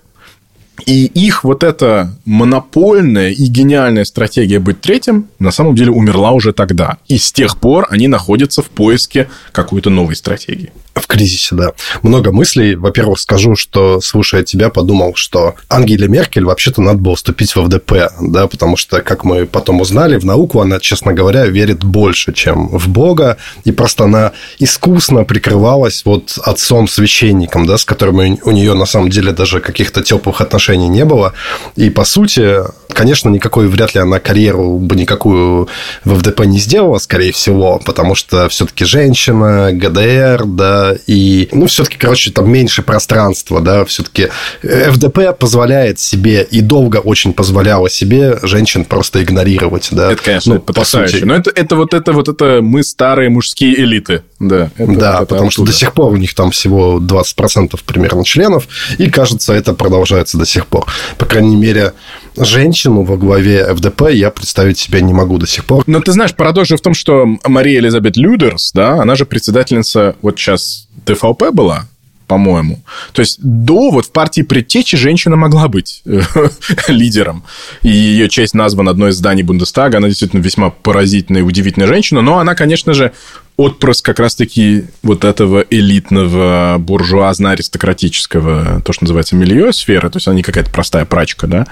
и 0.87 1.07
их 1.07 1.45
вот 1.45 1.63
эта 1.63 2.13
монопольная 2.25 3.31
и 3.31 3.45
гениальная 3.47 4.05
стратегия 4.05 4.59
быть 4.59 4.81
третьим 4.81 5.29
на 5.39 5.51
самом 5.51 5.77
деле 5.77 5.93
умерла 5.93 6.33
уже 6.33 6.53
тогда. 6.53 6.99
И 7.07 7.17
с 7.17 7.33
тех 7.33 7.59
пор 7.59 7.87
они 7.91 8.09
находятся 8.09 8.63
в 8.63 8.67
поиске 8.67 9.29
какой-то 9.53 9.91
новой 9.91 10.17
стратегии. 10.17 10.73
В 10.95 11.07
кризисе, 11.07 11.55
да. 11.55 11.73
Много 12.03 12.33
мыслей. 12.33 12.77
Во-первых, 12.77 13.19
скажу, 13.19 13.57
что, 13.57 14.01
слушая 14.01 14.43
тебя, 14.43 14.69
подумал, 14.69 15.15
что 15.15 15.55
Ангеле 15.69 16.07
Меркель 16.07 16.45
вообще-то 16.45 16.83
надо 16.83 16.99
было 16.99 17.17
вступить 17.17 17.55
в 17.55 17.65
ФДП, 17.65 18.11
да, 18.21 18.47
потому 18.47 18.77
что, 18.77 19.01
как 19.01 19.25
мы 19.25 19.47
потом 19.47 19.81
узнали, 19.81 20.19
в 20.19 20.25
науку 20.25 20.61
она, 20.61 20.79
честно 20.81 21.13
говоря, 21.13 21.47
верит 21.47 21.83
больше, 21.83 22.33
чем 22.33 22.69
в 22.69 22.89
Бога, 22.89 23.39
и 23.65 23.73
просто 23.73 24.05
она 24.05 24.33
искусно 24.59 25.25
прикрывалась 25.25 26.03
вот 26.05 26.39
отцом-священником, 26.43 27.67
да, 27.67 27.77
с 27.77 27.85
которым 27.85 28.39
у 28.43 28.51
нее, 28.53 28.75
на 28.75 28.87
самом 28.87 29.11
деле, 29.11 29.33
даже 29.33 29.61
каких-то 29.61 30.03
теплых 30.03 30.41
отношений 30.41 30.64
не 30.73 31.05
было. 31.05 31.33
И, 31.77 31.91
по 31.91 32.05
сути, 32.05 32.59
конечно, 32.95 33.29
никакой, 33.29 33.69
вряд 33.69 33.95
ли 33.95 34.01
она 34.01 34.21
карьеру 34.21 34.79
бы 34.79 34.97
никакую 34.97 35.69
в 36.05 36.19
ФДП 36.19 36.41
не 36.47 36.59
сделала, 36.59 36.99
скорее 36.99 37.33
всего, 37.33 37.81
потому 37.85 38.15
что 38.15 38.49
все-таки 38.49 38.85
женщина, 38.85 39.71
ГДР, 39.73 40.45
да, 40.47 40.95
и, 41.07 41.49
ну, 41.53 41.67
все-таки, 41.67 41.99
короче, 41.99 42.31
там 42.31 42.51
меньше 42.51 42.83
пространства, 42.83 43.61
да, 43.61 43.85
все-таки 43.85 44.29
ФДП 44.63 45.37
позволяет 45.39 45.99
себе 46.01 46.47
и 46.49 46.61
долго 46.61 46.99
очень 46.99 47.33
позволяла 47.33 47.91
себе 47.91 48.39
женщин 48.43 48.85
просто 48.85 49.23
игнорировать, 49.23 49.89
да. 49.91 50.13
Это, 50.13 50.23
конечно, 50.23 50.55
ну, 50.55 50.61
потрясающе. 50.61 51.25
Но 51.25 51.35
это, 51.35 51.51
это 51.51 51.77
вот 51.77 51.93
это 51.93 52.13
вот 52.13 52.29
это 52.29 52.61
мы 52.63 52.83
старые 52.83 53.29
мужские 53.29 53.81
элиты, 53.81 54.23
да. 54.49 54.71
Это, 54.77 54.93
да, 54.93 55.17
это 55.17 55.27
потому 55.27 55.49
оттуда. 55.49 55.51
что 55.51 55.65
до 55.65 55.73
сих 55.73 55.93
пор 55.93 56.13
у 56.13 56.17
них 56.17 56.35
там 56.35 56.51
всего 56.51 56.99
20% 57.01 57.79
примерно 57.85 58.25
членов, 58.25 58.69
и, 58.99 59.11
кажется, 59.11 59.53
это 59.53 59.75
продолжается 59.75 60.39
до 60.39 60.47
сих 60.47 60.67
пор. 60.67 60.87
По 61.19 61.27
крайней 61.27 61.57
мере, 61.57 61.93
женщину 62.37 63.03
во 63.03 63.17
главе 63.17 63.67
ФДП 63.75 64.11
я 64.11 64.31
представить 64.31 64.79
себе 64.79 65.01
не 65.01 65.13
могу 65.13 65.39
до 65.39 65.47
сих 65.47 65.65
пор. 65.65 65.85
Но 65.87 66.01
ты 66.01 66.13
знаешь, 66.13 66.35
парадокс 66.35 66.69
же 66.69 66.77
в 66.77 66.81
том, 66.81 66.95
что 66.95 67.27
Мария 67.45 67.81
Элизабет 67.81 68.17
Людерс, 68.17 68.73
да, 68.73 69.01
она 69.01 69.15
же 69.15 69.27
председательница 69.27 70.17
вот 70.23 70.39
сейчас 70.39 70.89
ТВП 71.05 71.51
была, 71.53 71.87
по-моему. 72.27 72.83
То 73.13 73.21
есть 73.21 73.39
до 73.41 73.91
вот 73.91 74.07
в 74.07 74.11
партии 74.11 74.43
предтечи 74.43 74.97
женщина 74.97 75.37
могла 75.37 75.69
быть 75.69 76.03
э, 76.07 76.21
лидером. 76.89 77.45
И 77.83 77.91
ее 77.91 78.29
честь 78.29 78.55
названа 78.55 78.91
одной 78.91 79.11
из 79.11 79.17
зданий 79.17 79.43
Бундестага. 79.43 79.99
Она 79.99 80.09
действительно 80.09 80.41
весьма 80.41 80.71
поразительная 80.71 81.43
и 81.43 81.45
удивительная 81.45 81.87
женщина. 81.87 82.23
Но 82.23 82.39
она, 82.39 82.55
конечно 82.55 82.95
же, 82.95 83.13
отпрыск 83.57 84.05
как 84.05 84.19
раз-таки 84.19 84.87
вот 85.03 85.25
этого 85.25 85.65
элитного 85.71 86.77
буржуазно-аристократического, 86.79 88.83
то, 88.83 88.93
что 88.93 89.05
называется, 89.05 89.37
милье 89.37 89.73
сферы. 89.73 90.11
То 90.11 90.17
есть 90.17 90.27
она 90.27 90.37
не 90.37 90.43
какая-то 90.43 90.71
простая 90.71 91.05
прачка, 91.05 91.47
да. 91.47 91.67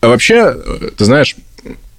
А 0.00 0.08
вообще, 0.08 0.54
ты 0.96 1.04
знаешь, 1.04 1.36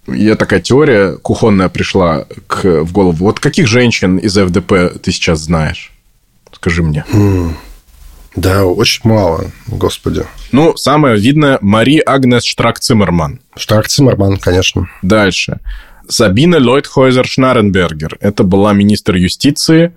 я 0.08 0.36
такая 0.36 0.60
теория 0.60 1.18
кухонная 1.18 1.70
пришла 1.70 2.26
к, 2.48 2.84
в 2.84 2.92
голову. 2.92 3.26
Вот 3.26 3.40
каких 3.40 3.68
женщин 3.68 4.18
из 4.18 4.36
ФДП 4.36 5.00
ты 5.02 5.12
сейчас 5.12 5.40
знаешь? 5.40 5.92
Скажи 6.52 6.84
мне. 6.84 7.06
Mm. 7.12 7.54
Да, 8.36 8.66
очень 8.66 9.02
мало, 9.04 9.52
господи. 9.68 10.26
Ну, 10.52 10.76
самое 10.76 11.18
видное, 11.18 11.60
Мари 11.62 12.02
Агнес 12.04 12.44
Штрак-Циммерман. 12.46 13.40
Штрак-Циммерман, 13.56 14.38
конечно. 14.38 14.90
Дальше. 15.02 15.60
Сабина 16.08 16.58
Лойтхойзер-Шнарренбергер. 16.58 18.18
Это 18.20 18.44
была 18.44 18.74
министр 18.74 19.16
юстиции, 19.16 19.94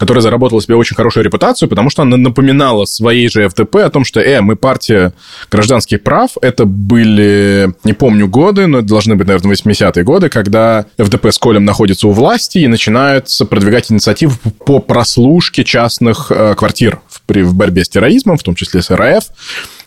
которая 0.00 0.22
заработала 0.22 0.62
себе 0.62 0.76
очень 0.76 0.96
хорошую 0.96 1.24
репутацию, 1.24 1.68
потому 1.68 1.90
что 1.90 2.00
она 2.00 2.16
напоминала 2.16 2.86
своей 2.86 3.28
же 3.28 3.46
ФДП 3.46 3.76
о 3.76 3.90
том, 3.90 4.06
что, 4.06 4.18
э, 4.18 4.40
мы 4.40 4.56
партия 4.56 5.12
гражданских 5.50 6.02
прав. 6.02 6.30
Это 6.40 6.64
были, 6.64 7.74
не 7.84 7.92
помню 7.92 8.26
годы, 8.26 8.66
но 8.66 8.78
это 8.78 8.88
должны 8.88 9.14
быть, 9.14 9.26
наверное, 9.26 9.52
80-е 9.52 10.02
годы, 10.02 10.30
когда 10.30 10.86
ФДП 10.96 11.26
с 11.26 11.38
Колем 11.38 11.66
находится 11.66 12.08
у 12.08 12.12
власти 12.12 12.58
и 12.58 12.66
начинаются 12.66 13.44
продвигать 13.44 13.92
инициативы 13.92 14.36
по 14.64 14.78
прослушке 14.78 15.64
частных 15.64 16.32
э, 16.32 16.54
квартир 16.54 17.00
в, 17.06 17.20
в 17.28 17.54
борьбе 17.54 17.84
с 17.84 17.90
терроризмом, 17.90 18.38
в 18.38 18.42
том 18.42 18.54
числе 18.54 18.80
с 18.80 18.88
РАФ 18.88 19.24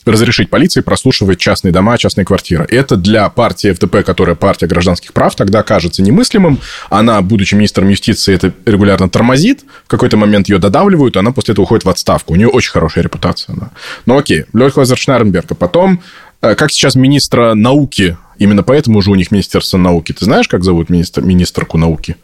разрешить 0.05 0.49
полиции 0.49 0.81
прослушивать 0.81 1.39
частные 1.39 1.71
дома, 1.71 1.97
частные 1.97 2.25
квартиры. 2.25 2.65
Это 2.69 2.95
для 2.95 3.29
партии 3.29 3.71
ФДП, 3.71 4.03
которая 4.05 4.35
партия 4.35 4.67
гражданских 4.67 5.13
прав, 5.13 5.35
тогда 5.35 5.63
кажется 5.63 6.01
немыслимым. 6.01 6.59
Она, 6.89 7.21
будучи 7.21 7.55
министром 7.55 7.89
юстиции, 7.89 8.35
это 8.35 8.53
регулярно 8.65 9.09
тормозит. 9.09 9.63
В 9.85 9.87
какой-то 9.87 10.17
момент 10.17 10.49
ее 10.49 10.59
додавливают, 10.59 11.15
и 11.15 11.19
она 11.19 11.31
после 11.31 11.53
этого 11.53 11.63
уходит 11.63 11.85
в 11.85 11.89
отставку. 11.89 12.33
У 12.33 12.35
нее 12.35 12.47
очень 12.47 12.71
хорошая 12.71 13.03
репутация. 13.03 13.55
Да. 13.55 13.69
Ну 14.05 14.17
окей, 14.17 14.45
Лёльхозер 14.53 14.97
Шнаренберг. 14.97 15.57
потом, 15.57 16.01
э, 16.41 16.55
как 16.55 16.71
сейчас 16.71 16.95
министра 16.95 17.53
науки, 17.53 18.17
именно 18.37 18.63
поэтому 18.63 18.99
уже 18.99 19.11
у 19.11 19.15
них 19.15 19.31
Министерство 19.31 19.77
науки. 19.77 20.11
Ты 20.13 20.25
знаешь, 20.25 20.47
как 20.47 20.63
зовут 20.63 20.89
министр, 20.89 21.21
министрку 21.21 21.77
науки? 21.77 22.15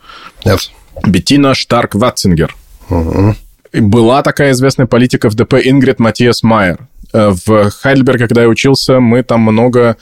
Нет. 0.45 0.71
Беттина 1.05 1.53
Штарк-Ватцингер. 1.53 2.55
Угу. 2.89 3.35
Была 3.73 4.23
такая 4.23 4.51
известная 4.51 4.87
политика 4.87 5.29
ФДП 5.29 5.55
Ингрид 5.63 5.99
Матиас 5.99 6.43
Майер. 6.43 6.79
Э, 7.11 7.33
в 7.45 7.71
Хайдельберге, 7.71 8.27
когда 8.27 8.43
я 8.43 8.47
учился, 8.47 8.99
мы 8.99 9.23
там 9.23 9.41
много... 9.41 9.97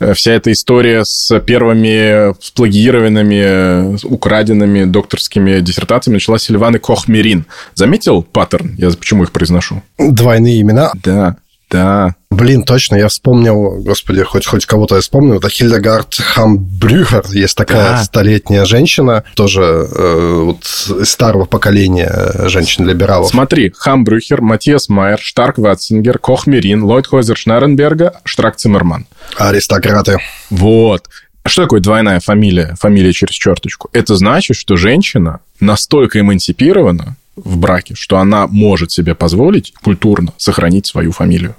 Э, 0.00 0.14
вся 0.14 0.32
эта 0.32 0.52
история 0.52 1.04
с 1.04 1.38
первыми 1.40 2.34
сплагированными, 2.42 4.04
украденными 4.06 4.84
докторскими 4.84 5.60
диссертациями 5.60 6.16
началась 6.16 6.42
Сильваны 6.42 6.78
Кохмерин. 6.78 7.46
Заметил 7.74 8.22
паттерн? 8.22 8.74
Я 8.76 8.90
почему 8.90 9.22
их 9.22 9.32
произношу? 9.32 9.82
Двойные 9.98 10.60
имена? 10.60 10.92
Да. 11.02 11.36
Да. 11.70 12.14
Блин, 12.30 12.62
точно, 12.64 12.96
я 12.96 13.08
вспомнил, 13.08 13.82
господи, 13.82 14.22
хоть, 14.22 14.46
хоть 14.46 14.66
кого-то 14.66 14.96
я 14.96 15.00
вспомнил, 15.00 15.38
это 15.38 15.48
Хильдегард 15.48 16.14
Хамбрюхер, 16.14 17.24
есть 17.32 17.56
такая 17.56 17.92
да. 17.92 18.04
столетняя 18.04 18.64
женщина, 18.64 19.24
тоже 19.34 19.62
э, 19.62 20.40
вот 20.44 20.64
из 21.00 21.10
старого 21.10 21.44
поколения 21.44 22.32
женщин-либералов. 22.46 23.30
Смотри, 23.30 23.72
Хамбрюхер, 23.76 24.42
Матиас 24.42 24.88
Майер, 24.88 25.18
Штарк 25.18 25.58
Ватцингер, 25.58 26.18
Кохмерин, 26.18 26.84
Ллойд 26.84 27.06
Хойзер 27.06 27.36
Шнаренберга, 27.36 28.20
Штрак 28.24 28.56
Циммерман. 28.56 29.06
Аристократы. 29.36 30.18
Вот. 30.50 31.08
Что 31.46 31.62
такое 31.62 31.80
двойная 31.80 32.20
фамилия, 32.20 32.74
фамилия 32.78 33.12
через 33.12 33.34
черточку? 33.34 33.88
Это 33.92 34.16
значит, 34.16 34.56
что 34.56 34.76
женщина 34.76 35.40
настолько 35.60 36.20
эмансипирована, 36.20 37.16
в 37.36 37.56
браке, 37.58 37.94
что 37.94 38.18
она 38.18 38.46
может 38.46 38.90
себе 38.90 39.14
позволить 39.14 39.72
культурно 39.82 40.32
сохранить 40.36 40.86
свою 40.86 41.12
фамилию. 41.12 41.54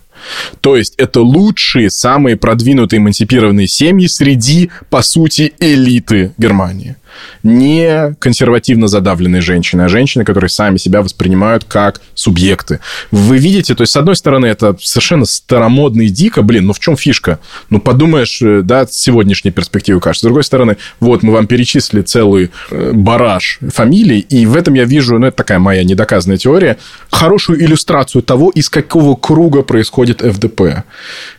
То 0.61 0.75
есть 0.75 0.95
это 0.97 1.21
лучшие, 1.21 1.89
самые 1.89 2.37
продвинутые 2.37 2.99
эмансипированные 2.99 3.67
семьи 3.67 4.07
среди, 4.07 4.71
по 4.89 5.01
сути, 5.01 5.53
элиты 5.59 6.33
Германии 6.37 6.95
не 7.43 8.15
консервативно 8.19 8.87
задавленные 8.87 9.41
женщины, 9.41 9.83
а 9.83 9.89
женщины, 9.89 10.23
которые 10.23 10.49
сами 10.49 10.77
себя 10.77 11.01
воспринимают 11.01 11.63
как 11.63 12.01
субъекты. 12.13 12.79
Вы 13.11 13.37
видите, 13.37 13.75
то 13.75 13.81
есть, 13.81 13.93
с 13.93 13.95
одной 13.95 14.15
стороны, 14.15 14.45
это 14.45 14.75
совершенно 14.81 15.25
старомодно 15.25 16.03
и 16.03 16.09
дико, 16.09 16.41
блин, 16.41 16.67
ну 16.67 16.73
в 16.73 16.79
чем 16.79 16.97
фишка? 16.97 17.39
Ну, 17.69 17.79
подумаешь, 17.79 18.41
э, 18.41 18.61
да, 18.61 18.85
с 18.85 18.93
сегодняшней 18.93 19.51
перспективы 19.51 19.99
кажется. 19.99 20.25
С 20.25 20.27
другой 20.27 20.43
стороны, 20.43 20.77
вот 20.99 21.23
мы 21.23 21.33
вам 21.33 21.47
перечислили 21.47 22.01
целый 22.01 22.51
э, 22.71 22.91
бараж 22.93 23.59
фамилий, 23.73 24.19
и 24.19 24.45
в 24.45 24.55
этом 24.55 24.73
я 24.73 24.85
вижу, 24.85 25.19
ну, 25.19 25.27
это 25.27 25.37
такая 25.37 25.59
моя 25.59 25.83
недоказанная 25.83 26.37
теория, 26.37 26.77
хорошую 27.09 27.63
иллюстрацию 27.63 28.21
того, 28.21 28.49
из 28.49 28.69
какого 28.69 29.15
круга 29.15 29.61
происходит 29.61 30.21
ФДП 30.21 30.83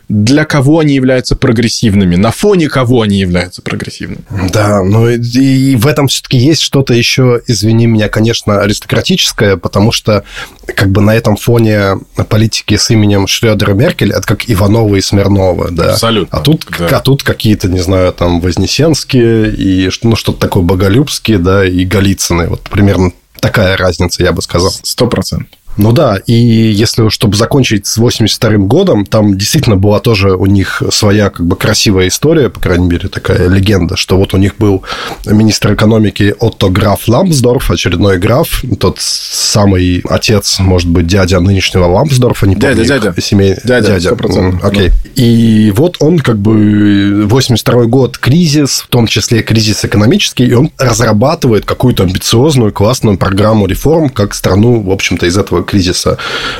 для 0.09 0.43
кого 0.43 0.79
они 0.79 0.95
являются 0.95 1.35
прогрессивными, 1.35 2.15
на 2.15 2.31
фоне 2.31 2.67
кого 2.67 3.03
они 3.03 3.19
являются 3.19 3.61
прогрессивными. 3.61 4.23
Да, 4.51 4.83
ну 4.83 5.07
и 5.07 5.75
в 5.75 5.85
этом 5.85 6.07
все-таки 6.07 6.37
есть 6.37 6.61
что-то 6.61 6.95
еще, 6.95 7.41
извини 7.45 7.85
меня, 7.85 8.09
конечно, 8.09 8.59
аристократическое, 8.59 9.55
потому 9.55 9.91
что 9.91 10.23
как 10.65 10.89
бы 10.89 11.01
на 11.01 11.15
этом 11.15 11.37
фоне 11.37 11.99
политики 12.27 12.75
с 12.75 12.89
именем 12.89 13.27
Шредера 13.27 13.73
Меркель 13.73 14.11
это 14.11 14.23
как 14.23 14.49
Иванова 14.49 14.95
и 14.95 15.01
Смирнова, 15.01 15.69
да. 15.69 15.93
Абсолютно. 15.93 16.39
А 16.39 16.41
тут, 16.41 16.65
да. 16.77 16.97
а 16.97 16.99
тут 17.01 17.21
какие-то, 17.21 17.69
не 17.69 17.79
знаю, 17.79 18.11
там 18.11 18.41
Вознесенские 18.41 19.53
и 19.53 19.89
ну, 20.01 20.15
что-то 20.15 20.39
такое 20.39 20.63
Боголюбские, 20.63 21.37
да, 21.37 21.63
и 21.63 21.85
Голицыны. 21.85 22.47
Вот 22.47 22.61
примерно 22.61 23.11
такая 23.39 23.77
разница, 23.77 24.23
я 24.23 24.31
бы 24.31 24.41
сказал. 24.41 24.71
Сто 24.71 25.07
процентов. 25.07 25.58
Ну 25.77 25.93
да, 25.93 26.17
и 26.25 26.33
если, 26.33 27.09
чтобы 27.09 27.37
закончить 27.37 27.85
с 27.85 27.97
82 27.97 28.57
годом, 28.57 29.05
там 29.05 29.37
действительно 29.37 29.77
была 29.77 29.99
тоже 29.99 30.35
у 30.35 30.45
них 30.45 30.83
своя 30.91 31.29
как 31.29 31.45
бы 31.45 31.55
красивая 31.55 32.07
история, 32.07 32.49
по 32.49 32.59
крайней 32.59 32.87
мере, 32.87 33.07
такая 33.07 33.47
легенда, 33.47 33.95
что 33.95 34.17
вот 34.17 34.33
у 34.33 34.37
них 34.37 34.57
был 34.57 34.83
министр 35.25 35.73
экономики 35.75 36.35
Отто 36.39 36.69
Граф 36.69 37.07
Ламсдорф, 37.07 37.71
очередной 37.71 38.17
граф, 38.17 38.63
тот 38.79 38.97
самый 38.99 40.01
отец, 40.09 40.59
может 40.59 40.89
быть, 40.89 41.07
дядя 41.07 41.39
нынешнего 41.39 41.85
Ламсдорфа, 41.85 42.45
не 42.45 42.55
помню. 42.55 42.75
Дядя, 42.75 42.99
дядя. 43.01 43.21
Семей... 43.21 43.55
Дядя, 43.63 43.99
дядя. 43.99 44.09
100%. 44.09 44.59
Окей. 44.61 44.89
Да. 44.89 44.93
И 45.15 45.71
вот 45.75 45.97
он 45.99 46.19
как 46.19 46.37
бы 46.37 47.25
82 47.25 47.85
год, 47.85 48.17
кризис, 48.17 48.81
в 48.81 48.87
том 48.87 49.07
числе 49.07 49.43
кризис 49.43 49.85
экономический, 49.85 50.45
и 50.45 50.53
он 50.53 50.71
разрабатывает 50.77 51.65
какую-то 51.65 52.03
амбициозную, 52.03 52.73
классную 52.73 53.17
программу 53.17 53.65
реформ, 53.65 54.09
как 54.09 54.33
страну, 54.33 54.81
в 54.81 54.91
общем-то, 54.91 55.25
из 55.25 55.37
этого 55.37 55.58
кризиса 55.63 56.17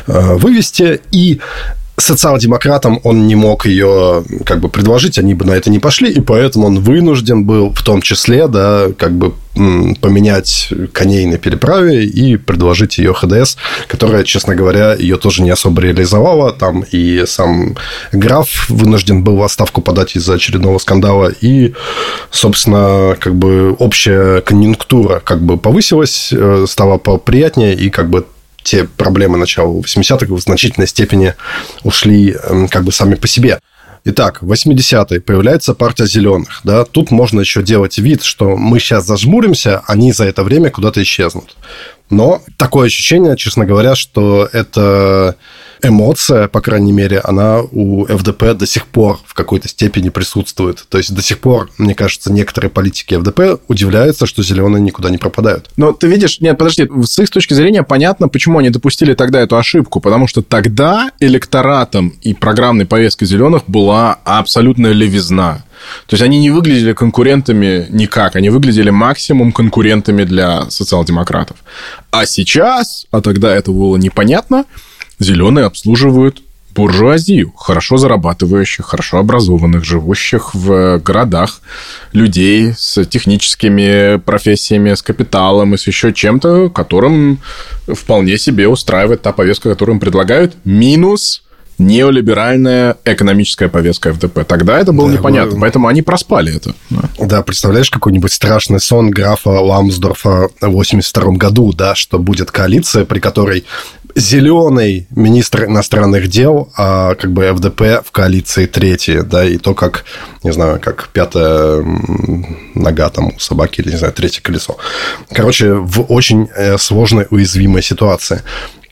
э, 0.07 0.35
вывести. 0.35 1.01
И 1.11 1.39
социал-демократам 1.99 2.99
он 3.03 3.27
не 3.27 3.35
мог 3.35 3.65
ее 3.65 4.23
как 4.45 4.59
бы 4.59 4.69
предложить, 4.69 5.17
они 5.17 5.33
бы 5.33 5.45
на 5.45 5.51
это 5.51 5.69
не 5.69 5.79
пошли, 5.79 6.11
и 6.11 6.21
поэтому 6.21 6.67
он 6.67 6.79
вынужден 6.79 7.45
был 7.45 7.73
в 7.73 7.83
том 7.83 8.01
числе, 8.01 8.47
да, 8.47 8.87
как 8.97 9.13
бы 9.13 9.33
поменять 10.01 10.71
коней 10.93 11.25
на 11.25 11.37
переправе 11.37 12.05
и 12.05 12.37
предложить 12.37 12.97
ее 12.97 13.13
ХДС, 13.13 13.57
которая, 13.87 14.23
честно 14.23 14.55
говоря, 14.55 14.93
ее 14.93 15.17
тоже 15.17 15.41
не 15.41 15.49
особо 15.49 15.81
реализовала. 15.81 16.53
Там 16.53 16.85
и 16.91 17.25
сам 17.25 17.75
граф 18.13 18.69
вынужден 18.69 19.21
был 19.23 19.35
в 19.35 19.43
отставку 19.43 19.81
подать 19.81 20.15
из-за 20.15 20.35
очередного 20.35 20.77
скандала. 20.77 21.29
И, 21.41 21.73
собственно, 22.31 23.17
как 23.19 23.35
бы 23.35 23.75
общая 23.79 24.39
конъюнктура 24.41 25.19
как 25.19 25.41
бы 25.41 25.57
повысилась, 25.57 26.29
э, 26.31 26.65
стала 26.67 26.97
поприятнее, 26.97 27.73
и 27.75 27.89
как 27.89 28.09
бы 28.09 28.25
те 28.63 28.85
проблемы 28.85 29.37
начала 29.37 29.71
80-х 29.79 30.33
в 30.33 30.39
значительной 30.39 30.87
степени 30.87 31.35
ушли 31.83 32.35
как 32.69 32.83
бы 32.83 32.91
сами 32.91 33.15
по 33.15 33.27
себе. 33.27 33.59
Итак, 34.05 34.41
80-е 34.41 35.19
появляется 35.19 35.73
партия 35.73 36.05
зеленых. 36.05 36.61
Да? 36.63 36.85
Тут 36.85 37.11
можно 37.11 37.41
еще 37.41 37.61
делать 37.61 37.97
вид, 37.97 38.23
что 38.23 38.55
мы 38.55 38.79
сейчас 38.79 39.05
зажмуримся, 39.05 39.83
они 39.87 40.13
за 40.13 40.25
это 40.25 40.43
время 40.43 40.69
куда-то 40.69 41.03
исчезнут. 41.03 41.57
Но 42.09 42.41
такое 42.57 42.87
ощущение, 42.87 43.35
честно 43.35 43.65
говоря, 43.65 43.95
что 43.95 44.49
это 44.51 45.35
эмоция, 45.81 46.47
по 46.47 46.61
крайней 46.61 46.91
мере, 46.91 47.19
она 47.19 47.61
у 47.61 48.05
ФДП 48.05 48.53
до 48.53 48.65
сих 48.65 48.87
пор 48.87 49.19
в 49.25 49.33
какой-то 49.33 49.67
степени 49.67 50.09
присутствует. 50.09 50.85
То 50.89 50.97
есть 50.97 51.13
до 51.13 51.21
сих 51.21 51.39
пор, 51.39 51.69
мне 51.77 51.95
кажется, 51.95 52.31
некоторые 52.31 52.69
политики 52.69 53.15
ФДП 53.17 53.61
удивляются, 53.67 54.25
что 54.25 54.43
зеленые 54.43 54.81
никуда 54.81 55.09
не 55.09 55.17
пропадают. 55.17 55.69
Но 55.77 55.91
ты 55.93 56.07
видишь, 56.07 56.39
нет, 56.41 56.57
подожди, 56.57 56.87
с 57.03 57.19
их 57.19 57.29
точки 57.29 57.53
зрения 57.53 57.83
понятно, 57.83 58.27
почему 58.27 58.59
они 58.59 58.69
допустили 58.69 59.13
тогда 59.13 59.41
эту 59.41 59.57
ошибку, 59.57 59.99
потому 59.99 60.27
что 60.27 60.41
тогда 60.41 61.11
электоратом 61.19 62.13
и 62.21 62.33
программной 62.33 62.85
повесткой 62.85 63.25
зеленых 63.25 63.63
была 63.67 64.17
абсолютная 64.23 64.91
левизна. 64.91 65.63
То 66.07 66.15
есть 66.15 66.23
они 66.23 66.39
не 66.39 66.49
выглядели 66.49 66.93
конкурентами 66.93 67.87
никак, 67.89 68.35
они 68.35 68.49
выглядели 68.49 68.89
максимум 68.89 69.51
конкурентами 69.51 70.23
для 70.23 70.69
социал-демократов. 70.69 71.57
А 72.11 72.25
сейчас, 72.25 73.07
а 73.11 73.21
тогда 73.21 73.55
это 73.55 73.71
было 73.71 73.97
непонятно, 73.97 74.65
Зеленые 75.19 75.65
обслуживают 75.65 76.41
буржуазию, 76.75 77.51
хорошо 77.57 77.97
зарабатывающих, 77.97 78.85
хорошо 78.85 79.17
образованных, 79.17 79.83
живущих 79.83 80.53
в 80.53 80.99
городах 80.99 81.61
людей 82.13 82.73
с 82.77 83.03
техническими 83.05 84.17
профессиями, 84.17 84.93
с 84.93 85.01
капиталом 85.01 85.73
и 85.73 85.77
с 85.77 85.87
еще 85.87 86.13
чем-то, 86.13 86.69
которым 86.69 87.39
вполне 87.87 88.37
себе 88.37 88.67
устраивает 88.67 89.21
та 89.21 89.33
повестка, 89.33 89.69
которую 89.69 89.95
им 89.95 89.99
предлагают, 89.99 90.55
минус 90.63 91.43
неолиберальная 91.79 92.97
экономическая 93.05 93.69
повестка 93.69 94.13
ФДП. 94.13 94.45
Тогда 94.45 94.79
это 94.79 94.91
было 94.91 95.07
да, 95.07 95.13
непонятно, 95.13 95.55
вы... 95.55 95.61
поэтому 95.61 95.87
они 95.87 96.01
проспали 96.01 96.55
это. 96.55 96.75
Да. 97.17 97.41
представляешь, 97.41 97.89
какой-нибудь 97.89 98.31
страшный 98.31 98.81
сон 98.81 99.09
графа 99.09 99.49
Ламсдорфа 99.49 100.49
в 100.61 100.67
82 100.67 101.33
году, 101.33 101.71
да, 101.73 101.95
что 101.95 102.19
будет 102.19 102.51
коалиция, 102.51 103.05
при 103.05 103.19
которой 103.19 103.65
зеленый 104.19 105.07
министр 105.09 105.65
иностранных 105.65 106.27
дел, 106.27 106.69
а 106.75 107.15
как 107.15 107.31
бы 107.31 107.51
ФДП 107.53 108.05
в 108.05 108.11
коалиции 108.11 108.65
третий, 108.65 109.21
да, 109.21 109.45
и 109.45 109.57
то, 109.57 109.73
как, 109.73 110.05
не 110.43 110.51
знаю, 110.51 110.79
как 110.79 111.09
пятая 111.09 111.83
нога 112.75 113.09
там 113.09 113.27
у 113.35 113.39
собаки 113.39 113.81
или, 113.81 113.91
не 113.91 113.97
знаю, 113.97 114.13
третье 114.13 114.41
колесо. 114.41 114.77
Короче, 115.33 115.73
в 115.73 116.01
очень 116.11 116.49
э, 116.55 116.77
сложной, 116.77 117.27
уязвимой 117.29 117.81
ситуации. 117.81 118.43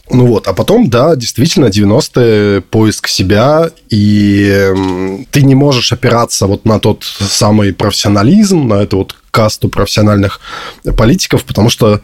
Ну 0.09 0.25
вот, 0.25 0.47
а 0.47 0.53
потом, 0.53 0.89
да, 0.89 1.15
действительно, 1.15 1.65
90-е 1.65 2.61
поиск 2.61 3.09
себя, 3.09 3.69
и 3.89 4.73
ты 5.31 5.41
не 5.41 5.53
можешь 5.53 5.91
опираться 5.91 6.47
вот 6.47 6.63
на 6.63 6.79
тот 6.79 7.03
самый 7.03 7.73
профессионализм, 7.73 8.67
на 8.67 8.83
эту 8.83 8.99
вот 8.99 9.15
касту 9.31 9.67
профессиональных 9.67 10.39
политиков, 10.95 11.43
потому 11.43 11.69
что 11.69 12.01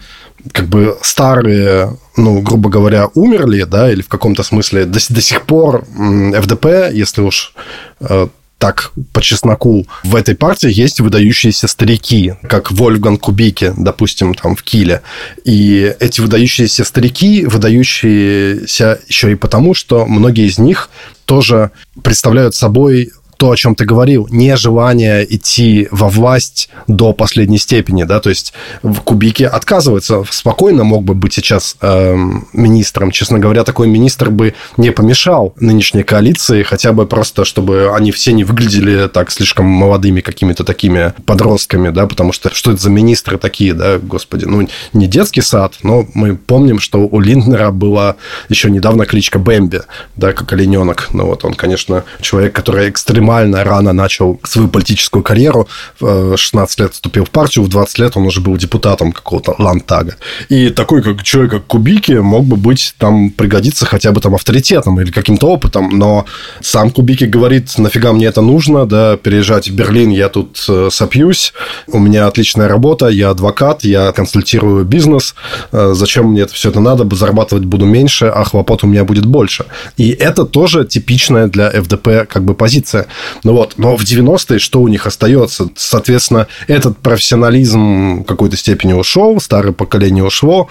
как 0.51 0.67
бы 0.67 0.97
старые, 1.01 1.97
ну, 2.17 2.41
грубо 2.41 2.69
говоря, 2.69 3.07
умерли, 3.13 3.63
да, 3.63 3.91
или 3.91 4.01
в 4.01 4.07
каком-то 4.07 4.43
смысле 4.43 4.85
до, 4.85 4.99
до 5.09 5.21
сих 5.21 5.43
пор 5.43 5.85
ФДП, 5.85 6.91
если 6.91 7.21
уж 7.21 7.53
э, 8.01 8.27
так 8.63 8.93
по 9.11 9.21
чесноку, 9.21 9.85
в 10.05 10.15
этой 10.15 10.35
партии 10.35 10.71
есть 10.71 11.01
выдающиеся 11.01 11.67
старики, 11.67 12.35
как 12.47 12.71
Вольфган 12.71 13.17
Кубики, 13.17 13.73
допустим, 13.75 14.33
там 14.33 14.55
в 14.55 14.63
Киле. 14.63 15.01
И 15.43 15.93
эти 15.99 16.21
выдающиеся 16.21 16.85
старики, 16.85 17.45
выдающиеся 17.45 19.01
еще 19.05 19.33
и 19.33 19.35
потому, 19.35 19.73
что 19.73 20.05
многие 20.05 20.47
из 20.47 20.59
них 20.59 20.89
тоже 21.25 21.71
представляют 22.03 22.55
собой 22.55 23.11
то, 23.43 23.51
о 23.51 23.57
чем 23.57 23.75
ты 23.75 23.83
говорил, 23.83 24.25
нежелание 24.31 25.27
идти 25.29 25.89
во 25.91 26.07
власть 26.07 26.69
до 26.87 27.11
последней 27.11 27.57
степени, 27.57 28.05
да, 28.05 28.21
то 28.21 28.29
есть 28.29 28.53
в 28.83 29.01
Кубике 29.01 29.47
отказывается, 29.47 30.23
спокойно 30.29 30.85
мог 30.85 31.03
бы 31.03 31.13
быть 31.13 31.33
сейчас 31.33 31.75
э, 31.81 32.15
министром. 32.53 33.11
Честно 33.11 33.39
говоря, 33.39 33.65
такой 33.65 33.89
министр 33.89 34.29
бы 34.29 34.53
не 34.77 34.91
помешал 34.91 35.53
нынешней 35.59 36.03
коалиции, 36.03 36.63
хотя 36.63 36.93
бы 36.93 37.05
просто, 37.05 37.43
чтобы 37.43 37.91
они 37.93 38.13
все 38.13 38.31
не 38.31 38.45
выглядели 38.45 39.09
так 39.09 39.29
слишком 39.29 39.65
молодыми 39.65 40.21
какими-то 40.21 40.63
такими 40.63 41.13
подростками, 41.25 41.89
да, 41.89 42.07
потому 42.07 42.31
что 42.31 42.49
что 42.53 42.71
это 42.71 42.81
за 42.81 42.89
министры 42.89 43.37
такие, 43.37 43.73
да, 43.73 43.97
господи, 43.97 44.45
ну, 44.45 44.69
не 44.93 45.07
детский 45.07 45.41
сад, 45.41 45.73
но 45.83 46.07
мы 46.13 46.37
помним, 46.37 46.79
что 46.79 46.99
у 46.99 47.19
Линднера 47.19 47.71
была 47.71 48.15
еще 48.47 48.71
недавно 48.71 49.05
кличка 49.05 49.37
Бэмби, 49.37 49.81
да, 50.15 50.31
как 50.31 50.53
олененок, 50.53 51.09
ну, 51.11 51.25
вот 51.25 51.43
он, 51.43 51.55
конечно, 51.55 52.05
человек, 52.21 52.55
который 52.55 52.89
экстремально 52.89 53.32
максимально 53.33 53.63
рано 53.63 53.93
начал 53.93 54.39
свою 54.43 54.67
политическую 54.67 55.23
карьеру. 55.23 55.67
В 55.99 56.37
16 56.37 56.79
лет 56.79 56.93
вступил 56.93 57.25
в 57.25 57.29
партию, 57.29 57.65
в 57.65 57.69
20 57.69 57.99
лет 57.99 58.17
он 58.17 58.25
уже 58.25 58.41
был 58.41 58.57
депутатом 58.57 59.11
какого-то 59.11 59.55
лантага. 59.57 60.15
И 60.49 60.69
такой 60.69 61.01
как 61.01 61.23
человек, 61.23 61.51
как 61.51 61.67
Кубики, 61.67 62.13
мог 62.13 62.45
бы 62.45 62.57
быть 62.57 62.93
там 62.97 63.29
пригодиться 63.29 63.85
хотя 63.85 64.11
бы 64.11 64.21
там 64.21 64.35
авторитетом 64.35 64.99
или 65.01 65.11
каким-то 65.11 65.47
опытом, 65.47 65.89
но 65.97 66.25
сам 66.61 66.91
Кубики 66.91 67.25
говорит, 67.25 67.77
нафига 67.77 68.11
мне 68.13 68.27
это 68.27 68.41
нужно, 68.41 68.85
да, 68.85 69.17
переезжать 69.17 69.69
в 69.69 69.75
Берлин, 69.75 70.11
я 70.11 70.29
тут 70.29 70.65
э, 70.69 70.89
сопьюсь, 70.91 71.53
у 71.87 71.99
меня 71.99 72.27
отличная 72.27 72.67
работа, 72.67 73.07
я 73.07 73.31
адвокат, 73.31 73.83
я 73.83 74.11
консультирую 74.11 74.85
бизнес, 74.85 75.35
э, 75.71 75.93
зачем 75.95 76.25
мне 76.25 76.41
это 76.41 76.53
все 76.53 76.69
это 76.69 76.79
надо, 76.79 77.15
зарабатывать 77.15 77.65
буду 77.65 77.85
меньше, 77.85 78.25
а 78.25 78.43
хлопот 78.43 78.83
у 78.83 78.87
меня 78.87 79.03
будет 79.03 79.25
больше. 79.25 79.65
И 79.97 80.09
это 80.09 80.45
тоже 80.45 80.85
типичная 80.85 81.47
для 81.47 81.69
ФДП 81.69 82.27
как 82.29 82.43
бы 82.43 82.53
позиция. 82.53 83.05
Ну 83.43 83.53
вот, 83.53 83.73
но 83.77 83.95
в 83.95 84.03
90-е 84.03 84.59
что 84.59 84.81
у 84.81 84.87
них 84.87 85.05
остается? 85.05 85.69
Соответственно, 85.75 86.47
этот 86.67 86.97
профессионализм 86.97 88.21
в 88.21 88.23
какой-то 88.23 88.57
степени 88.57 88.93
ушел, 88.93 89.39
старое 89.39 89.73
поколение 89.73 90.23
ушло. 90.23 90.67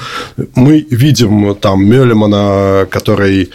Мы 0.55 0.87
видим 0.91 1.55
там 1.55 1.85
Мелемана, 1.85 2.87
который, 2.91 3.51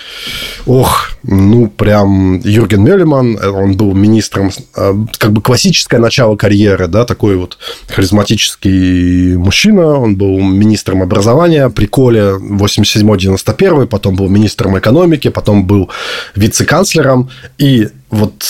ох, 0.66 1.12
ну, 1.24 1.68
прям 1.68 2.39
Юрген 2.39 2.84
Мелеман, 2.84 3.38
он 3.43 3.76
был 3.76 3.93
министром, 3.93 4.52
э, 4.76 4.93
как 5.18 5.34
бы 5.34 5.41
классическое 5.41 6.00
начало 6.00 6.36
карьеры, 6.36 6.88
да, 6.88 7.06
такой 7.06 7.36
вот 7.36 7.58
харизматический 7.88 9.36
мужчина, 9.36 10.00
он 10.00 10.16
был 10.16 10.39
министром 10.39 11.02
образования 11.02 11.70
при 11.70 11.86
Коле 11.86 12.38
87-91, 12.39 13.88
потом 13.88 14.16
был 14.16 14.30
министром 14.30 14.78
экономики, 14.78 15.30
потом 15.30 15.66
был 15.66 15.89
вице-канцлером, 16.36 17.30
и 17.58 17.89
вот 18.10 18.43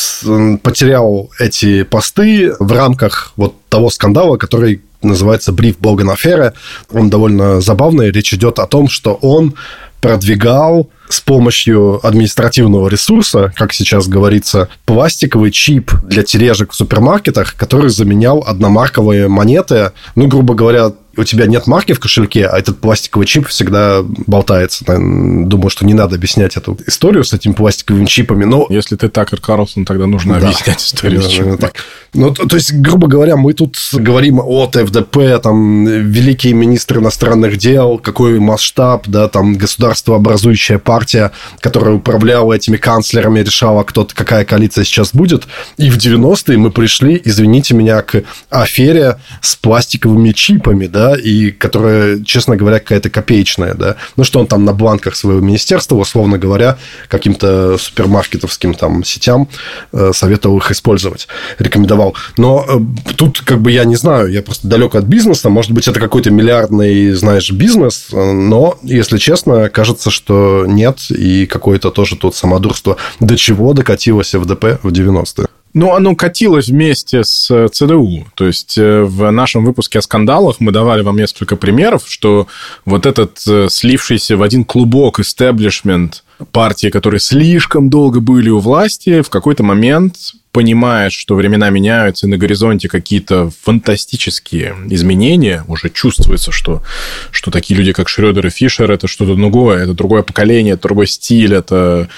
потерял 0.62 1.30
эти 1.40 1.84
посты 1.84 2.54
в 2.60 2.72
рамках 2.72 3.34
вот 3.36 3.56
того 3.70 3.90
скандала, 3.90 4.38
который 4.38 4.82
называется 5.02 5.52
«Бриф 5.52 5.78
Боган 5.80 6.10
Афера». 6.10 6.54
Он 6.92 7.10
довольно 7.10 7.62
забавный. 7.62 8.12
Речь 8.12 8.34
идет 8.34 8.60
о 8.60 8.68
том, 8.68 8.88
что 8.88 9.14
он 9.14 9.56
продвигал 10.02 10.90
с 11.10 11.22
помощью 11.22 12.06
административного 12.06 12.88
ресурса, 12.88 13.54
как 13.56 13.74
сейчас 13.74 14.08
говорится, 14.08 14.70
пластиковый 14.86 15.52
чип 15.52 15.92
для 16.04 16.24
тележек 16.24 16.72
в 16.72 16.76
супермаркетах, 16.76 17.56
который 17.56 17.90
заменял 17.90 18.44
одномарковые 18.46 19.28
монеты, 19.28 19.92
ну, 20.16 20.28
грубо 20.28 20.54
говоря, 20.54 20.92
у 21.18 21.24
тебя 21.24 21.46
нет 21.48 21.68
марки 21.68 21.94
в 21.94 22.00
кошельке, 22.00 22.46
а 22.46 22.58
этот 22.58 22.80
пластиковый 22.80 23.28
чип 23.28 23.48
всегда 23.48 24.02
болтается. 24.04 24.86
Думаю, 24.86 25.70
что 25.70 25.86
не 25.86 25.94
надо 25.94 26.16
объяснять 26.16 26.58
эту 26.58 26.78
историю 26.88 27.24
с 27.24 27.34
этими 27.34 27.54
пластиковыми 27.54 28.06
чипами, 28.06 28.46
но... 28.46 28.68
Если 28.70 28.96
ты 28.96 29.10
Такер 29.10 29.42
Карлсон, 29.42 29.86
тогда 29.86 30.06
нужно 30.06 30.40
да. 30.40 30.48
объяснять 30.48 30.82
историю 30.82 31.22
с 31.22 31.28
чипами. 31.28 31.58
Так. 31.58 31.74
Ну, 32.14 32.34
то, 32.34 32.48
то 32.48 32.56
есть, 32.56 32.74
грубо 32.74 33.08
говоря, 33.08 33.36
мы 33.36 33.54
тут 33.54 33.78
говорим 33.94 34.40
о 34.40 34.68
ФДП, 34.68 35.42
там, 35.42 35.86
великие 35.86 36.54
министры 36.54 37.00
иностранных 37.02 37.58
дел, 37.58 37.98
какой 37.98 38.40
масштаб, 38.40 39.08
да, 39.08 39.28
там, 39.28 39.56
государствообразующая 39.56 40.80
партия, 40.80 41.32
которая 41.60 41.96
управляла 41.96 42.54
этими 42.54 42.78
канцлерами, 42.78 43.40
решала, 43.40 43.84
кто 43.84 44.08
какая 44.14 44.46
коалиция 44.46 44.84
сейчас 44.84 45.14
будет. 45.14 45.48
И 45.78 45.90
в 45.90 45.98
90-е 45.98 46.58
мы 46.58 46.72
пришли, 46.72 47.22
извините 47.24 47.74
меня, 47.74 48.02
к 48.02 48.24
афере 48.50 49.18
с 49.42 49.56
пластиковыми 49.56 50.32
чипами, 50.32 50.88
да, 50.88 51.07
и 51.16 51.52
которая, 51.52 52.24
честно 52.24 52.56
говоря, 52.56 52.80
какая-то 52.80 53.10
копеечная, 53.10 53.74
да. 53.74 53.96
Ну, 54.16 54.24
что 54.24 54.40
он 54.40 54.48
там 54.48 54.66
на 54.66 54.74
бланках 54.74 55.16
своего 55.16 55.40
министерства, 55.40 55.96
условно 55.96 56.38
говоря, 56.38 56.78
каким-то 57.08 57.78
супермаркетовским 57.78 58.74
там 58.74 59.04
сетям 59.04 59.48
э, 59.94 60.12
советовал 60.14 60.58
их 60.58 60.72
использовать, 60.72 61.28
рекомендовал. 61.60 62.16
Но 62.38 62.66
э, 62.68 63.14
тут, 63.16 63.42
как 63.42 63.62
бы, 63.62 63.72
я 63.72 63.86
не 63.86 63.96
знаю, 63.96 64.32
я 64.32 64.42
просто 64.42 64.68
далек 64.68 64.96
от 64.96 65.06
бизнеса, 65.06 65.50
может 65.50 65.72
быть, 65.72 65.88
это 65.88 66.00
какой-то 66.00 66.32
миллиардный, 66.32 67.12
знаешь, 67.12 67.52
бизнес, 67.52 68.08
но, 68.12 68.78
если 68.84 69.18
честно, 69.18 69.70
кажется, 69.70 70.10
что 70.12 70.66
нет, 70.68 71.10
и 71.10 71.46
какое-то 71.46 71.92
тоже 71.92 72.16
тут 72.16 72.36
самодурство. 72.36 72.98
До 73.20 73.38
чего 73.38 73.74
докатилось 73.74 74.32
ФДП 74.32 74.80
в 74.84 74.90
90-е? 74.90 75.48
Ну, 75.74 75.94
оно 75.94 76.16
катилось 76.16 76.70
вместе 76.70 77.24
с 77.24 77.52
э, 77.52 77.68
ЦДУ. 77.72 78.28
То 78.36 78.48
есть 78.48 78.78
э, 78.78 79.04
в 79.04 79.30
нашем 79.32 79.64
выпуске 79.64 80.00
о 80.00 80.02
скандалах 80.02 80.60
мы 80.60 80.72
давали 80.72 81.02
вам 81.02 81.18
несколько 81.18 81.56
примеров, 81.56 82.04
что 82.08 82.48
вот 82.86 83.06
этот 83.06 83.42
э, 83.48 83.68
слившийся 83.70 84.38
в 84.38 84.42
один 84.42 84.64
клубок 84.64 85.20
истеблишмент 85.20 86.24
партии, 86.52 86.90
которые 86.90 87.20
слишком 87.20 87.90
долго 87.90 88.20
были 88.20 88.50
у 88.50 88.60
власти, 88.60 89.22
в 89.22 89.30
какой-то 89.30 89.64
момент 89.64 90.16
понимает, 90.52 91.14
что 91.14 91.36
времена 91.36 91.70
меняются, 91.70 92.26
и 92.26 92.30
на 92.30 92.38
горизонте 92.38 92.90
какие-то 92.90 93.52
фантастические 93.62 94.76
изменения, 94.90 95.64
уже 95.68 95.90
чувствуется, 95.90 96.52
что, 96.52 96.82
что 97.30 97.52
такие 97.52 97.78
люди, 97.78 97.94
как 97.94 98.10
Шрёдер 98.10 98.48
и 98.48 98.50
Фишер, 98.50 98.92
это 98.92 99.08
что-то 99.08 99.36
другое, 99.36 99.84
это 99.84 99.94
другое 99.94 100.24
поколение, 100.24 100.74
это 100.74 100.84
другой 100.84 101.06
стиль, 101.06 101.54
это 101.54 102.10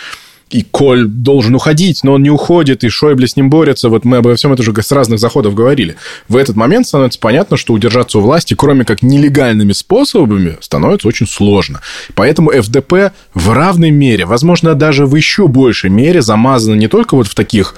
и 0.50 0.64
Коль 0.64 1.08
должен 1.08 1.56
уходить, 1.56 2.04
но 2.04 2.14
он 2.14 2.24
не 2.24 2.30
уходит, 2.30 2.84
и 2.84 2.90
Шойбле 2.90 3.28
с 3.28 3.36
ним 3.36 3.50
борется. 3.50 3.90
Вот 3.90 4.06
мы 4.06 4.18
обо 4.18 4.36
всем 4.36 4.54
это 4.54 4.62
уже 4.62 4.74
с 4.82 4.92
разных 4.92 5.20
заходов 5.20 5.54
говорили. 5.54 5.96
В 6.28 6.36
этот 6.36 6.56
момент 6.56 6.88
становится 6.88 7.20
понятно, 7.20 7.58
что 7.58 7.74
удержаться 7.74 8.18
у 8.18 8.22
власти, 8.22 8.56
кроме 8.56 8.86
как 8.86 9.02
нелегальными 9.02 9.74
способами, 9.74 10.58
становится 10.62 11.08
очень 11.08 11.28
сложно. 11.28 11.82
Поэтому 12.16 12.52
ФДП 12.52 13.12
в 13.34 13.52
равной 13.52 13.92
мере, 13.92 14.26
возможно, 14.26 14.74
даже 14.76 15.06
в 15.06 15.16
еще 15.16 15.48
большей 15.48 15.90
мере 15.90 16.22
замазано 16.22 16.76
не 16.76 16.88
только 16.88 17.16
вот 17.16 17.28
в 17.28 17.36
таких 17.36 17.76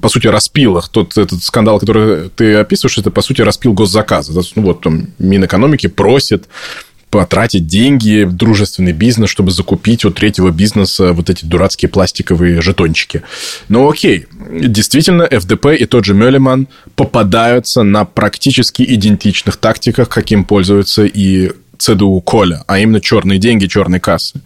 по 0.00 0.08
сути, 0.08 0.26
распилах. 0.26 0.88
Тот 0.88 1.16
этот 1.16 1.44
скандал, 1.44 1.78
который 1.78 2.28
ты 2.30 2.54
описываешь, 2.54 2.98
это, 2.98 3.12
по 3.12 3.22
сути, 3.22 3.42
распил 3.42 3.74
госзаказа. 3.74 4.32
Ну, 4.56 4.62
вот 4.62 4.80
там 4.80 5.08
Минэкономики 5.18 5.86
просит 5.86 6.48
потратить 7.14 7.68
деньги, 7.68 8.28
дружественный 8.28 8.90
бизнес, 8.90 9.30
чтобы 9.30 9.52
закупить 9.52 10.04
у 10.04 10.10
третьего 10.10 10.50
бизнеса 10.50 11.12
вот 11.12 11.30
эти 11.30 11.44
дурацкие 11.44 11.88
пластиковые 11.88 12.60
жетончики. 12.60 13.22
Ну 13.68 13.88
окей, 13.88 14.26
действительно, 14.50 15.24
ФДП 15.24 15.66
и 15.78 15.86
тот 15.86 16.04
же 16.04 16.12
Меллиман 16.12 16.66
попадаются 16.96 17.84
на 17.84 18.04
практически 18.04 18.82
идентичных 18.82 19.58
тактиках, 19.58 20.08
каким 20.08 20.44
пользуются 20.44 21.04
и 21.04 21.52
ЦДУ 21.78 22.20
Коля, 22.20 22.64
а 22.66 22.78
именно 22.78 23.00
черные 23.00 23.38
деньги, 23.38 23.66
черные 23.66 24.00
кассы. 24.00 24.40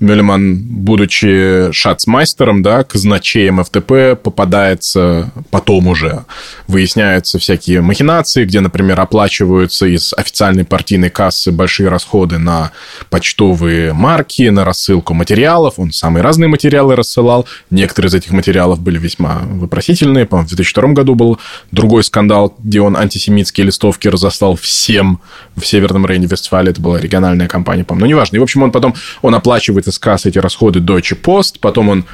Мюллеман, 0.00 0.58
будучи 0.62 1.70
шацмайстером, 1.72 2.62
да, 2.62 2.84
казначеем 2.84 3.62
ФТП, 3.62 4.20
попадается 4.22 5.32
потом 5.50 5.88
уже. 5.88 6.24
Выясняются 6.68 7.38
всякие 7.38 7.80
махинации, 7.80 8.44
где, 8.44 8.60
например, 8.60 9.00
оплачиваются 9.00 9.86
из 9.86 10.12
официальной 10.14 10.64
партийной 10.64 11.10
кассы 11.10 11.52
большие 11.52 11.88
расходы 11.88 12.38
на 12.38 12.72
почтовые 13.10 13.92
марки, 13.92 14.48
на 14.48 14.64
рассылку 14.64 15.14
материалов. 15.14 15.74
Он 15.78 15.92
самые 15.92 16.22
разные 16.22 16.48
материалы 16.48 16.96
рассылал. 16.96 17.46
Некоторые 17.70 18.08
из 18.08 18.14
этих 18.14 18.30
материалов 18.30 18.80
были 18.80 18.98
весьма 18.98 19.42
вопросительные. 19.44 20.26
По-моему, 20.26 20.46
в 20.46 20.50
2002 20.50 20.92
году 20.92 21.14
был 21.14 21.38
другой 21.70 22.04
скандал, 22.04 22.54
где 22.58 22.80
он 22.80 22.96
антисемитские 22.96 23.66
листовки 23.66 24.08
разослал 24.08 24.56
всем 24.56 25.20
в 25.56 25.66
Северном 25.66 26.06
Рейне-Вестфалии 26.06 26.61
это 26.70 26.80
была 26.80 27.00
региональная 27.00 27.48
компания, 27.48 27.84
по-моему, 27.84 28.06
ну, 28.06 28.10
неважно. 28.10 28.36
И, 28.36 28.38
в 28.38 28.42
общем, 28.42 28.62
он 28.62 28.72
потом, 28.72 28.94
он 29.22 29.34
оплачивает 29.34 29.86
из 29.86 29.98
кассы 29.98 30.28
эти 30.28 30.38
расходы 30.38 30.80
Deutsche 30.80 31.20
Post, 31.20 31.56
потом 31.60 31.88
он 31.88 32.04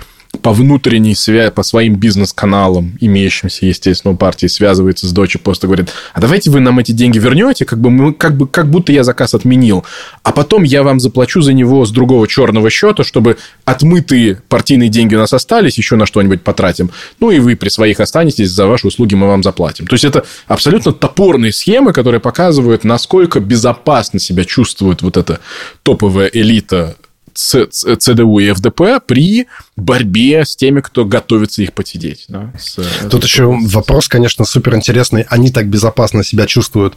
по 0.43 0.53
внутренней 0.53 1.15
связи, 1.15 1.51
по 1.51 1.63
своим 1.63 1.97
бизнес-каналам, 1.97 2.97
имеющимся, 3.01 3.67
естественно, 3.67 4.15
у 4.15 4.17
партии, 4.17 4.47
связывается 4.47 5.07
с 5.07 5.13
Post 5.15 5.61
и 5.63 5.67
говорит, 5.67 5.91
а 6.15 6.21
давайте 6.21 6.51
вы 6.51 6.61
нам 6.61 6.79
эти 6.79 6.93
деньги 6.93 7.19
вернете, 7.19 7.65
как, 7.65 7.81
бы 7.81 7.91
мы, 7.91 8.13
как, 8.13 8.37
бы, 8.37 8.47
как 8.47 8.71
будто 8.71 8.93
я 8.93 9.05
заказ 9.05 9.35
отменил, 9.35 9.85
а 10.23 10.33
потом 10.33 10.63
я 10.63 10.83
вам 10.83 11.01
заплачу 11.01 11.41
за 11.41 11.53
него 11.53 11.85
с 11.85 11.91
другого 11.91 12.29
черного 12.29 12.71
счета, 12.71 13.05
чтобы 13.05 13.39
отмытые 13.65 14.41
партийные 14.49 14.89
деньги 14.89 15.15
у 15.15 15.19
нас 15.19 15.33
остались, 15.33 15.79
еще 15.79 15.97
на 15.97 16.07
что-нибудь 16.07 16.43
потратим, 16.43 16.91
ну 17.21 17.31
и 17.31 17.39
вы 17.39 17.57
при 17.57 17.69
своих 17.69 18.01
останетесь, 18.01 18.51
за 18.51 18.67
ваши 18.67 18.87
услуги 18.87 19.15
мы 19.15 19.27
вам 19.27 19.43
заплатим. 19.43 19.87
То 19.87 19.95
есть, 19.95 20.05
это 20.05 20.25
абсолютно 20.47 20.93
топорные 20.93 21.53
схемы, 21.53 21.93
которые 21.93 22.21
показывают, 22.21 22.85
насколько 22.85 23.41
безопасно 23.41 24.19
себя 24.19 24.45
чувствует 24.45 25.03
вот 25.03 25.17
эта 25.17 25.41
топовая 25.83 26.31
элита 26.33 26.97
ЦДУ 27.39 28.39
и 28.41 28.53
ФДП 28.53 29.01
при 29.07 29.47
борьбе 29.77 30.45
с 30.45 30.57
теми, 30.57 30.81
кто 30.81 31.05
готовится 31.05 31.63
их 31.63 31.73
посидеть. 31.73 32.25
Да, 32.29 32.53
с, 32.59 32.81
Тут 33.09 33.23
еще 33.23 33.47
вопрос, 33.47 34.09
конечно, 34.09 34.45
супер 34.45 34.75
интересный. 34.75 35.25
Они 35.29 35.51
так 35.51 35.69
безопасно 35.69 36.25
себя 36.25 36.47
чувствуют 36.47 36.97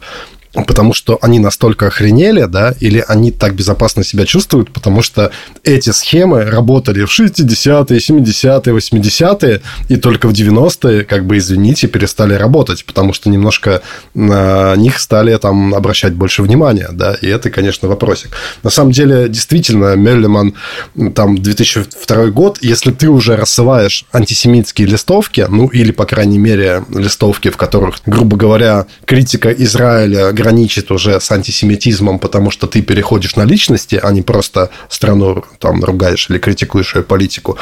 потому 0.52 0.92
что 0.92 1.18
они 1.22 1.38
настолько 1.38 1.86
охренели, 1.86 2.44
да, 2.44 2.74
или 2.80 3.04
они 3.08 3.32
так 3.32 3.54
безопасно 3.54 4.04
себя 4.04 4.26
чувствуют, 4.26 4.70
потому 4.72 5.02
что 5.02 5.30
эти 5.64 5.90
схемы 5.90 6.44
работали 6.44 7.04
в 7.04 7.10
60-е, 7.10 7.98
70-е, 7.98 8.74
80-е, 8.74 9.62
и 9.88 9.96
только 9.96 10.28
в 10.28 10.32
90-е, 10.32 11.04
как 11.04 11.26
бы, 11.26 11.38
извините, 11.38 11.88
перестали 11.88 12.34
работать, 12.34 12.84
потому 12.84 13.12
что 13.12 13.30
немножко 13.30 13.82
на 14.14 14.76
них 14.76 14.98
стали 14.98 15.36
там 15.38 15.74
обращать 15.74 16.12
больше 16.12 16.42
внимания, 16.42 16.88
да, 16.92 17.14
и 17.14 17.28
это, 17.28 17.50
конечно, 17.50 17.88
вопросик. 17.88 18.30
На 18.62 18.70
самом 18.70 18.92
деле, 18.92 19.28
действительно, 19.28 19.96
Меллиман, 19.96 20.54
там, 21.14 21.38
2002 21.38 22.26
год, 22.26 22.58
если 22.60 22.90
ты 22.90 23.08
уже 23.08 23.36
рассылаешь 23.36 24.04
антисемитские 24.12 24.86
листовки, 24.86 25.46
ну, 25.48 25.68
или, 25.68 25.92
по 25.92 26.04
крайней 26.04 26.38
мере, 26.38 26.84
листовки, 26.94 27.48
в 27.48 27.56
которых, 27.56 27.96
грубо 28.04 28.36
говоря, 28.36 28.86
критика 29.06 29.50
Израиля 29.50 30.32
граничит 30.42 30.90
уже 30.90 31.20
с 31.20 31.30
антисемитизмом, 31.30 32.18
потому 32.18 32.50
что 32.50 32.66
ты 32.66 32.82
переходишь 32.82 33.36
на 33.36 33.44
личности, 33.44 34.00
а 34.02 34.12
не 34.12 34.22
просто 34.22 34.70
страну 34.88 35.44
там 35.58 35.84
ругаешь 35.84 36.30
или 36.30 36.38
критикуешь 36.38 36.94
ее 36.96 37.02
политику, 37.02 37.56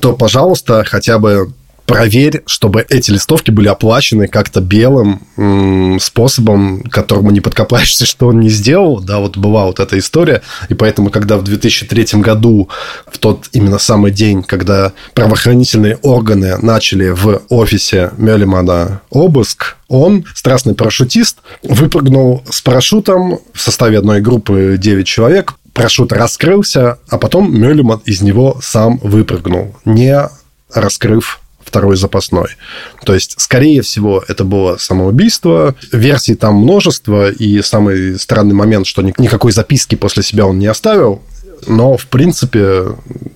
то, 0.00 0.12
пожалуйста, 0.14 0.84
хотя 0.84 1.18
бы 1.18 1.52
проверь, 1.86 2.42
чтобы 2.46 2.84
эти 2.88 3.10
листовки 3.10 3.50
были 3.50 3.68
оплачены 3.68 4.26
как-то 4.28 4.60
белым 4.60 5.22
м- 5.36 5.98
способом, 6.00 6.82
которому 6.82 7.30
не 7.30 7.40
подкопаешься, 7.40 8.06
что 8.06 8.28
он 8.28 8.40
не 8.40 8.48
сделал. 8.48 9.00
Да, 9.00 9.18
вот 9.18 9.36
была 9.36 9.66
вот 9.66 9.80
эта 9.80 9.98
история. 9.98 10.42
И 10.68 10.74
поэтому, 10.74 11.10
когда 11.10 11.36
в 11.36 11.42
2003 11.44 12.20
году, 12.20 12.68
в 13.10 13.18
тот 13.18 13.48
именно 13.52 13.78
самый 13.78 14.10
день, 14.10 14.42
когда 14.42 14.92
правоохранительные 15.14 15.96
органы 15.96 16.56
начали 16.58 17.10
в 17.10 17.42
офисе 17.48 18.10
Меллимана 18.16 19.02
обыск, 19.10 19.76
он, 19.88 20.24
страстный 20.34 20.74
парашютист, 20.74 21.38
выпрыгнул 21.62 22.42
с 22.50 22.60
парашютом 22.62 23.40
в 23.52 23.60
составе 23.60 23.98
одной 23.98 24.20
группы 24.20 24.76
9 24.78 25.06
человек, 25.06 25.54
парашют 25.72 26.12
раскрылся, 26.12 26.98
а 27.08 27.18
потом 27.18 27.52
Мюллиман 27.52 28.00
из 28.04 28.22
него 28.22 28.58
сам 28.62 28.98
выпрыгнул, 29.02 29.76
не 29.84 30.28
раскрыв 30.72 31.40
второй 31.74 31.96
запасной. 31.96 32.50
То 33.04 33.14
есть, 33.14 33.34
скорее 33.36 33.82
всего, 33.82 34.22
это 34.28 34.44
было 34.44 34.76
самоубийство. 34.76 35.74
Версий 35.90 36.36
там 36.36 36.54
множество, 36.54 37.32
и 37.32 37.62
самый 37.62 38.16
странный 38.16 38.54
момент, 38.54 38.86
что 38.86 39.02
никакой 39.02 39.50
записки 39.50 39.96
после 39.96 40.22
себя 40.22 40.46
он 40.46 40.60
не 40.60 40.68
оставил, 40.68 41.20
но, 41.66 41.96
в 41.96 42.06
принципе, 42.06 42.84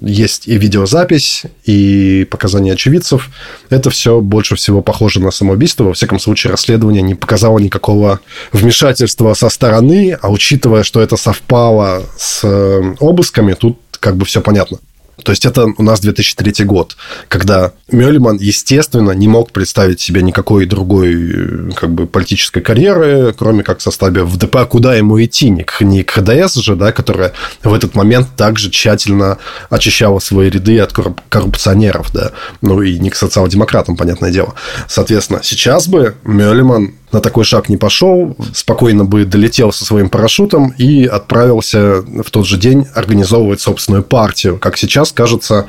есть 0.00 0.46
и 0.46 0.56
видеозапись, 0.56 1.42
и 1.64 2.28
показания 2.30 2.74
очевидцев. 2.74 3.28
Это 3.70 3.90
все 3.90 4.20
больше 4.20 4.54
всего 4.54 4.82
похоже 4.82 5.18
на 5.18 5.32
самоубийство. 5.32 5.82
Во 5.82 5.94
всяком 5.94 6.20
случае, 6.20 6.52
расследование 6.52 7.02
не 7.02 7.16
показало 7.16 7.58
никакого 7.58 8.20
вмешательства 8.52 9.34
со 9.34 9.48
стороны, 9.48 10.16
а 10.22 10.30
учитывая, 10.30 10.84
что 10.84 11.00
это 11.00 11.16
совпало 11.16 12.04
с 12.16 12.44
э, 12.44 12.94
обысками, 13.00 13.54
тут 13.54 13.80
как 13.98 14.16
бы 14.16 14.24
все 14.24 14.40
понятно. 14.40 14.78
То 15.24 15.32
есть 15.32 15.44
это 15.44 15.66
у 15.76 15.82
нас 15.82 16.00
2003 16.00 16.64
год, 16.64 16.96
когда 17.28 17.72
Мёльман, 17.90 18.36
естественно, 18.36 19.10
не 19.12 19.28
мог 19.28 19.52
представить 19.52 20.00
себе 20.00 20.22
никакой 20.22 20.66
другой 20.66 21.32
э, 21.32 21.70
как 21.74 21.90
бы, 21.90 22.06
политической 22.06 22.60
карьеры, 22.60 23.34
кроме 23.36 23.62
как 23.62 23.78
в 23.78 23.82
составе 23.82 24.22
ВДП. 24.22 24.56
А 24.56 24.64
куда 24.66 24.94
ему 24.94 25.22
идти? 25.22 25.50
Не 25.50 25.64
к, 25.64 25.80
не 25.80 26.04
к 26.04 26.12
ХДС 26.12 26.54
же, 26.56 26.76
да, 26.76 26.92
которая 26.92 27.32
в 27.62 27.72
этот 27.74 27.94
момент 27.94 28.28
также 28.36 28.70
тщательно 28.70 29.38
очищала 29.70 30.18
свои 30.18 30.50
ряды 30.50 30.78
от 30.78 30.92
коррупционеров, 31.28 32.12
да, 32.12 32.32
ну 32.62 32.80
и 32.82 32.98
не 32.98 33.10
к 33.10 33.16
социал-демократам, 33.16 33.96
понятное 33.96 34.30
дело. 34.30 34.54
Соответственно, 34.86 35.40
сейчас 35.42 35.88
бы 35.88 36.14
Мёльман 36.24 36.94
на 37.12 37.20
такой 37.20 37.44
шаг 37.44 37.68
не 37.68 37.76
пошел, 37.76 38.36
спокойно 38.54 39.04
бы 39.04 39.24
долетел 39.24 39.72
со 39.72 39.84
своим 39.84 40.08
парашютом 40.08 40.74
и 40.78 41.04
отправился 41.06 42.02
в 42.02 42.30
тот 42.30 42.46
же 42.46 42.56
день 42.58 42.86
организовывать 42.94 43.60
собственную 43.60 44.02
партию. 44.02 44.58
Как 44.58 44.76
сейчас 44.76 45.12
кажется, 45.12 45.68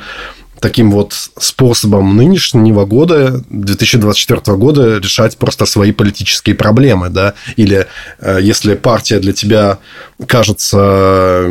таким 0.60 0.92
вот 0.92 1.14
способом 1.38 2.18
нынешнего 2.18 2.86
года, 2.86 3.42
2024 3.50 4.58
года, 4.58 4.98
решать 4.98 5.38
просто 5.38 5.66
свои 5.66 5.92
политические 5.92 6.56
проблемы, 6.56 7.10
да, 7.10 7.34
или 7.56 7.88
э, 8.20 8.40
если 8.42 8.76
партия 8.76 9.20
для 9.20 9.34
тебя 9.34 9.80
кажется 10.28 11.46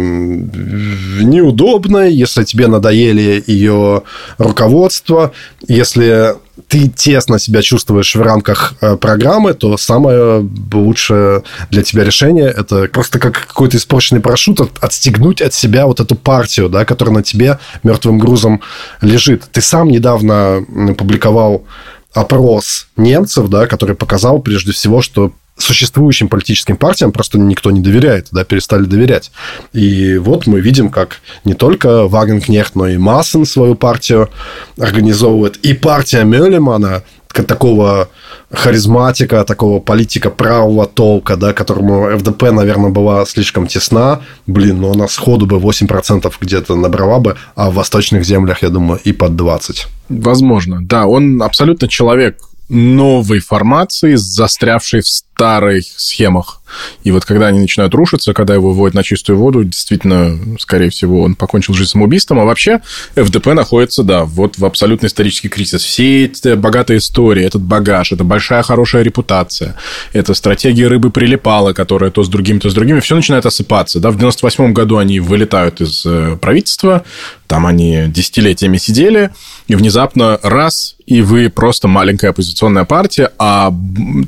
неудобной, 1.22 2.12
если 2.12 2.44
тебе 2.44 2.66
надоели 2.66 3.42
ее 3.46 4.02
руководство, 4.36 5.32
если 5.66 6.36
ты 6.66 6.88
тесно 6.88 7.38
себя 7.38 7.62
чувствуешь 7.62 8.14
в 8.14 8.22
рамках 8.22 8.74
э, 8.80 8.96
программы, 8.96 9.54
то 9.54 9.76
самое 9.76 10.48
лучшее 10.72 11.42
для 11.70 11.82
тебя 11.82 12.04
решение– 12.04 12.46
это 12.56 12.88
просто 12.88 13.18
как 13.18 13.46
какой-то 13.46 13.76
испорченный 13.76 14.20
парашют 14.20 14.60
отстегнуть 14.80 15.40
от 15.40 15.54
себя 15.54 15.86
вот 15.86 16.00
эту 16.00 16.14
партию, 16.14 16.68
да, 16.68 16.84
которая 16.84 17.14
на 17.14 17.22
тебе 17.22 17.58
мертвым 17.82 18.18
грузом 18.18 18.60
лежит. 19.00 19.44
Ты 19.52 19.60
сам 19.60 19.88
недавно 19.88 20.64
публиковал 20.96 21.64
опрос 22.12 22.88
немцев, 22.96 23.48
да, 23.48 23.66
который 23.66 23.94
показал 23.94 24.40
прежде 24.40 24.72
всего, 24.72 25.02
что 25.02 25.32
существующим 25.58 26.28
политическим 26.28 26.76
партиям 26.76 27.12
просто 27.12 27.38
никто 27.38 27.70
не 27.70 27.80
доверяет, 27.80 28.28
да, 28.32 28.44
перестали 28.44 28.84
доверять. 28.84 29.30
И 29.72 30.16
вот 30.18 30.46
мы 30.46 30.60
видим, 30.60 30.88
как 30.88 31.20
не 31.44 31.54
только 31.54 32.06
Вагенкнехт, 32.06 32.74
но 32.74 32.88
и 32.88 32.96
Массен 32.96 33.44
свою 33.44 33.74
партию 33.74 34.30
организовывает, 34.78 35.56
и 35.56 35.74
партия 35.74 36.24
Мюллемана, 36.24 37.02
такого 37.46 38.08
харизматика, 38.50 39.44
такого 39.44 39.80
политика 39.80 40.30
правого 40.30 40.86
толка, 40.86 41.36
да, 41.36 41.52
которому 41.52 42.08
ФДП, 42.18 42.50
наверное, 42.50 42.90
была 42.90 43.24
слишком 43.26 43.66
тесна. 43.66 44.22
Блин, 44.46 44.80
ну 44.80 44.92
она 44.92 45.08
сходу 45.08 45.46
бы 45.46 45.56
8% 45.58 46.32
где-то 46.40 46.74
набрала 46.74 47.18
бы, 47.18 47.36
а 47.54 47.70
в 47.70 47.74
восточных 47.74 48.24
землях, 48.24 48.62
я 48.62 48.70
думаю, 48.70 49.00
и 49.04 49.12
под 49.12 49.32
20%. 49.32 49.86
Возможно, 50.08 50.78
да. 50.82 51.06
Он 51.06 51.42
абсолютно 51.42 51.86
человек 51.86 52.38
новой 52.68 53.40
формации, 53.40 54.14
застрявшей 54.14 55.00
в 55.00 55.08
старых 55.38 55.84
схемах. 55.96 56.60
И 57.04 57.12
вот 57.12 57.24
когда 57.24 57.46
они 57.46 57.60
начинают 57.60 57.94
рушиться, 57.94 58.34
когда 58.34 58.54
его 58.54 58.70
выводят 58.70 58.94
на 58.94 59.04
чистую 59.04 59.38
воду, 59.38 59.62
действительно, 59.62 60.36
скорее 60.58 60.90
всего, 60.90 61.22
он 61.22 61.36
покончил 61.36 61.74
жизнь 61.74 61.90
самоубийством. 61.90 62.40
А 62.40 62.44
вообще 62.44 62.80
ФДП 63.14 63.46
находится, 63.54 64.02
да, 64.02 64.24
вот 64.24 64.58
в 64.58 64.64
абсолютно 64.64 65.06
исторический 65.06 65.48
кризис. 65.48 65.82
Все 65.82 66.24
эти 66.24 66.54
богатые 66.54 66.98
истории, 66.98 67.44
этот 67.44 67.62
багаж, 67.62 68.10
это 68.10 68.24
большая 68.24 68.62
хорошая 68.62 69.02
репутация, 69.02 69.76
это 70.12 70.34
стратегия 70.34 70.88
рыбы 70.88 71.10
прилипала, 71.10 71.72
которая 71.72 72.10
то 72.10 72.24
с 72.24 72.28
другими, 72.28 72.58
то 72.58 72.68
с 72.68 72.74
другими, 72.74 72.98
все 72.98 73.14
начинает 73.14 73.46
осыпаться. 73.46 74.00
Да? 74.00 74.10
В 74.10 74.16
98 74.16 74.72
году 74.72 74.98
они 74.98 75.20
вылетают 75.20 75.80
из 75.80 76.04
э, 76.04 76.36
правительства, 76.40 77.04
там 77.46 77.64
они 77.64 78.06
десятилетиями 78.08 78.76
сидели, 78.76 79.30
и 79.68 79.74
внезапно 79.74 80.38
раз, 80.42 80.96
и 81.06 81.22
вы 81.22 81.48
просто 81.48 81.88
маленькая 81.88 82.30
оппозиционная 82.30 82.84
партия, 82.84 83.30
а 83.38 83.72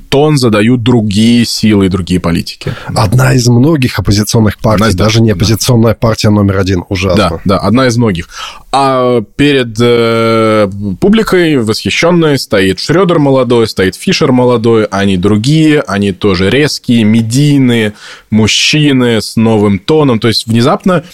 тон 0.09 0.39
задают 0.39 0.83
другие 1.01 1.45
силы 1.47 1.87
и 1.87 1.89
другие 1.89 2.21
политики. 2.21 2.75
Одна 2.95 3.35
из 3.35 3.49
многих 3.49 3.99
оппозиционных 3.99 4.59
партий, 4.59 4.89
из, 4.89 4.95
даже 4.95 5.23
не 5.23 5.31
оппозиционная 5.31 5.93
да. 5.93 5.99
партия 5.99 6.31
номер 6.31 6.59
один, 6.59 6.85
ужасно. 6.89 7.17
Да, 7.17 7.41
да, 7.45 7.59
одна 7.59 7.87
из 7.87 7.97
многих. 7.97 8.29
А 8.71 9.23
перед 9.37 9.77
э, 9.81 10.71
публикой 11.01 11.57
восхищенной 11.59 12.39
стоит 12.39 12.81
Шредер 12.81 13.19
молодой, 13.19 13.67
стоит 13.67 13.97
Фишер 13.97 14.33
молодой, 14.33 14.85
они 14.85 15.17
другие, 15.17 15.81
они 15.81 16.13
тоже 16.13 16.51
резкие, 16.51 17.05
медийные, 17.05 17.95
мужчины 18.31 19.23
с 19.23 19.37
новым 19.37 19.79
тоном. 19.79 20.21
То 20.21 20.29
есть 20.29 20.47
внезапно 20.47 21.05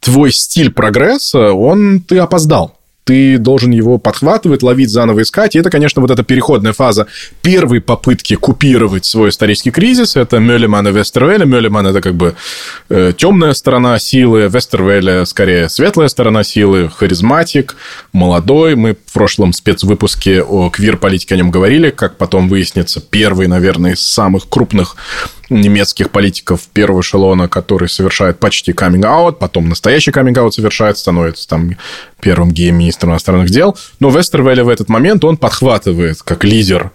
твой 0.00 0.32
стиль 0.32 0.70
прогресса, 0.70 1.52
он 1.52 2.00
ты 2.00 2.18
опоздал 2.18 2.78
ты 3.04 3.38
должен 3.38 3.70
его 3.70 3.98
подхватывать, 3.98 4.62
ловить, 4.62 4.90
заново 4.90 5.22
искать. 5.22 5.54
И 5.54 5.58
это, 5.58 5.70
конечно, 5.70 6.00
вот 6.02 6.10
эта 6.10 6.22
переходная 6.22 6.72
фаза 6.72 7.06
первой 7.42 7.80
попытки 7.80 8.34
купировать 8.34 9.04
свой 9.04 9.28
исторический 9.28 9.70
кризис. 9.70 10.16
Это 10.16 10.38
Мёллиман 10.38 10.88
и 10.88 10.92
Вестервеля. 10.92 11.44
Мёллиман– 11.44 11.86
это 11.88 12.00
как 12.00 12.14
бы 12.14 12.34
э, 12.88 13.12
темная 13.16 13.52
сторона 13.52 13.98
силы, 13.98 14.48
Вестервеля– 14.50 15.24
скорее 15.26 15.68
светлая 15.68 16.08
сторона 16.08 16.42
силы, 16.44 16.90
харизматик, 16.94 17.76
молодой. 18.12 18.74
Мы 18.74 18.96
в 19.06 19.12
прошлом 19.12 19.52
спецвыпуске 19.52 20.42
о 20.42 20.70
квир-политике 20.70 21.34
о 21.34 21.38
нем 21.38 21.50
говорили, 21.50 21.90
как 21.90 22.16
потом 22.16 22.48
выяснится, 22.48 23.00
первый, 23.00 23.46
наверное, 23.48 23.92
из 23.92 24.00
самых 24.00 24.48
крупных 24.48 24.96
немецких 25.50 26.10
политиков 26.10 26.62
первого 26.72 27.00
эшелона, 27.00 27.48
который 27.48 27.88
совершает 27.88 28.38
почти 28.38 28.72
каминг-аут, 28.72 29.38
потом 29.38 29.68
настоящий 29.68 30.10
каминг-аут 30.10 30.54
совершает, 30.54 30.98
становится 30.98 31.48
там 31.48 31.76
первым 32.20 32.52
геем-министром 32.94 33.12
иностранных 33.12 33.50
дел. 33.50 33.76
Но 34.00 34.10
Вестервелли 34.10 34.62
в 34.62 34.68
этот 34.68 34.88
момент 34.88 35.24
он 35.24 35.36
подхватывает 35.36 36.22
как 36.22 36.44
лидер 36.44 36.92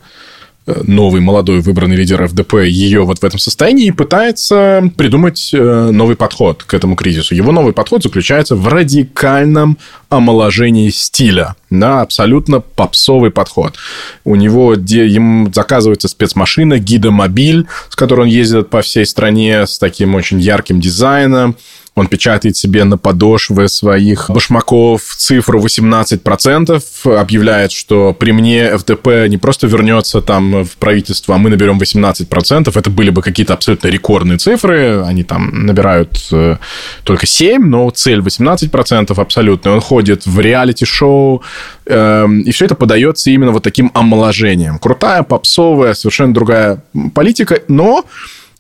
Э, 0.70 0.82
новый 0.86 1.22
молодой 1.22 1.62
выбранный 1.62 1.96
лидер 1.96 2.28
ФДП 2.28 2.56
ее 2.66 3.04
вот 3.04 3.20
в 3.20 3.24
этом 3.24 3.40
состоянии 3.40 3.88
и 3.88 3.92
пытается 3.92 4.84
придумать 4.98 5.50
э, 5.54 5.90
новый 5.92 6.16
подход 6.16 6.64
к 6.64 6.74
этому 6.74 6.96
кризису. 6.96 7.34
Его 7.34 7.52
новый 7.52 7.74
подход 7.74 8.04
заключается 8.04 8.56
в 8.56 8.68
радикальном 8.68 9.78
омоложении 10.10 10.90
стиля. 10.90 11.56
Да, 11.70 12.02
абсолютно 12.02 12.60
попсовый 12.60 13.32
подход. 13.32 13.76
У 14.24 14.36
него 14.36 14.76
где 14.76 15.08
ему 15.08 15.52
заказывается 15.52 16.08
спецмашина, 16.08 16.78
гидомобиль, 16.78 17.66
с 17.90 17.96
которой 17.96 18.22
он 18.22 18.28
ездит 18.28 18.70
по 18.70 18.82
всей 18.82 19.06
стране 19.06 19.66
с 19.66 19.80
таким 19.80 20.14
очень 20.14 20.40
ярким 20.40 20.80
дизайном. 20.82 21.56
Он 22.00 22.08
печатает 22.08 22.58
себе 22.58 22.84
на 22.84 22.98
подошвы 22.98 23.68
своих 23.68 24.30
башмаков 24.30 25.02
цифру 25.18 25.62
18%, 25.62 26.82
объявляет, 27.18 27.72
что 27.72 28.14
при 28.14 28.32
мне 28.32 28.78
ФДП 28.78 29.28
не 29.28 29.38
просто 29.38 29.68
вернется 29.68 30.22
там 30.22 30.64
в 30.64 30.78
правительство, 30.78 31.36
а 31.36 31.38
мы 31.38 31.50
наберем 31.50 31.78
18%. 31.80 32.72
Это 32.74 32.90
были 32.90 33.10
бы 33.10 33.22
какие-то 33.22 33.54
абсолютно 33.54 33.88
рекордные 33.90 34.38
цифры. 34.38 35.04
Они 35.04 35.24
там 35.24 35.66
набирают 35.66 36.28
э, 36.32 36.58
только 37.04 37.28
7, 37.28 37.62
но 37.66 37.90
цель 37.90 38.20
18% 38.20 39.20
абсолютно. 39.20 39.74
Он 39.74 39.82
ходит 39.82 40.26
в 40.26 40.40
реалити-шоу, 40.40 41.44
эм, 41.86 42.42
и 42.42 42.52
все 42.52 42.66
это 42.66 42.76
подается 42.76 43.30
именно 43.32 43.52
вот 43.52 43.64
таким 43.64 43.92
омоложением. 43.94 44.80
Крутая, 44.80 45.24
попсовая, 45.24 45.94
совершенно 45.94 46.34
другая 46.34 46.84
политика, 47.14 47.62
но 47.68 48.06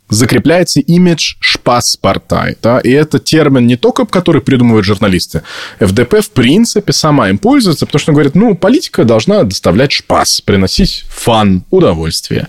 закрепляется 0.09 0.79
имидж 0.79 1.35
шпаспортай. 1.39 2.57
Да? 2.61 2.79
И 2.79 2.89
это 2.91 3.19
термин 3.19 3.67
не 3.67 3.75
только, 3.75 4.05
который 4.05 4.41
придумывают 4.41 4.85
журналисты. 4.85 5.43
ФДП, 5.79 6.21
в 6.21 6.31
принципе, 6.31 6.91
сама 6.93 7.29
им 7.29 7.37
пользуется, 7.37 7.85
потому 7.85 7.99
что 7.99 8.11
говорит, 8.11 8.35
ну, 8.35 8.55
политика 8.55 9.03
должна 9.05 9.43
доставлять 9.43 9.91
шпас, 9.91 10.41
приносить 10.41 11.05
фан, 11.09 11.63
удовольствие. 11.69 12.47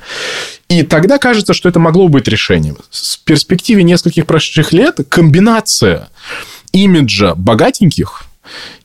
И 0.69 0.83
тогда 0.83 1.19
кажется, 1.19 1.53
что 1.53 1.69
это 1.69 1.81
могло 1.81 2.09
быть 2.09 2.29
решением. 2.29 2.79
С 2.91 3.17
перспективе 3.17 3.83
нескольких 3.83 4.27
прошедших 4.27 4.73
лет 4.73 5.01
комбинация 5.09 6.09
имиджа 6.73 7.35
богатеньких 7.35 8.25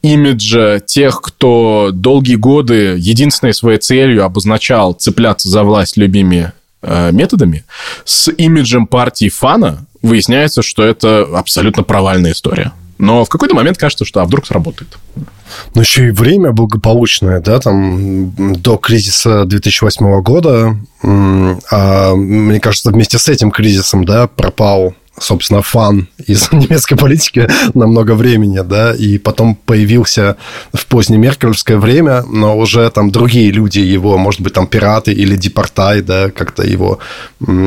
имиджа 0.01 0.79
тех, 0.79 1.21
кто 1.21 1.89
долгие 1.91 2.35
годы 2.35 2.95
единственной 2.97 3.53
своей 3.53 3.79
целью 3.79 4.23
обозначал 4.23 4.93
цепляться 4.93 5.49
за 5.49 5.63
власть 5.63 5.97
любыми 5.97 6.51
Э, 6.87 7.11
методами, 7.11 7.63
с 8.03 8.31
имиджем 8.31 8.85
партии 8.85 9.29
фана 9.29 9.87
выясняется, 10.03 10.61
что 10.61 10.83
это 10.83 11.27
абсолютно 11.33 11.81
провальная 11.81 12.33
история. 12.33 12.73
Но 12.99 13.25
в 13.25 13.29
какой-то 13.29 13.55
момент 13.55 13.79
кажется, 13.79 14.05
что 14.05 14.21
а 14.21 14.25
вдруг 14.25 14.45
сработает. 14.45 14.95
Ну, 15.73 15.81
еще 15.81 16.07
и 16.07 16.11
время 16.11 16.51
благополучное, 16.51 17.39
да, 17.39 17.59
там 17.59 18.31
до 18.61 18.77
кризиса 18.77 19.45
2008 19.45 20.21
года. 20.21 20.77
А, 21.01 22.13
мне 22.13 22.59
кажется, 22.59 22.91
вместе 22.91 23.17
с 23.17 23.27
этим 23.29 23.49
кризисом, 23.49 24.05
да, 24.05 24.27
пропал 24.27 24.93
собственно, 25.17 25.61
фан 25.61 26.07
из 26.25 26.51
немецкой 26.51 26.95
политики 26.95 27.47
на 27.73 27.87
много 27.87 28.13
времени, 28.15 28.61
да, 28.63 28.93
и 28.93 29.17
потом 29.17 29.55
появился 29.55 30.37
в 30.73 30.85
позднее 30.85 31.19
меркельское 31.19 31.77
время, 31.77 32.23
но 32.23 32.57
уже 32.57 32.89
там 32.89 33.11
другие 33.11 33.51
люди 33.51 33.79
его, 33.79 34.17
может 34.17 34.41
быть, 34.41 34.53
там 34.53 34.67
пираты 34.67 35.11
или 35.11 35.35
депортай, 35.35 36.01
да, 36.01 36.29
как-то 36.29 36.63
его 36.63 36.99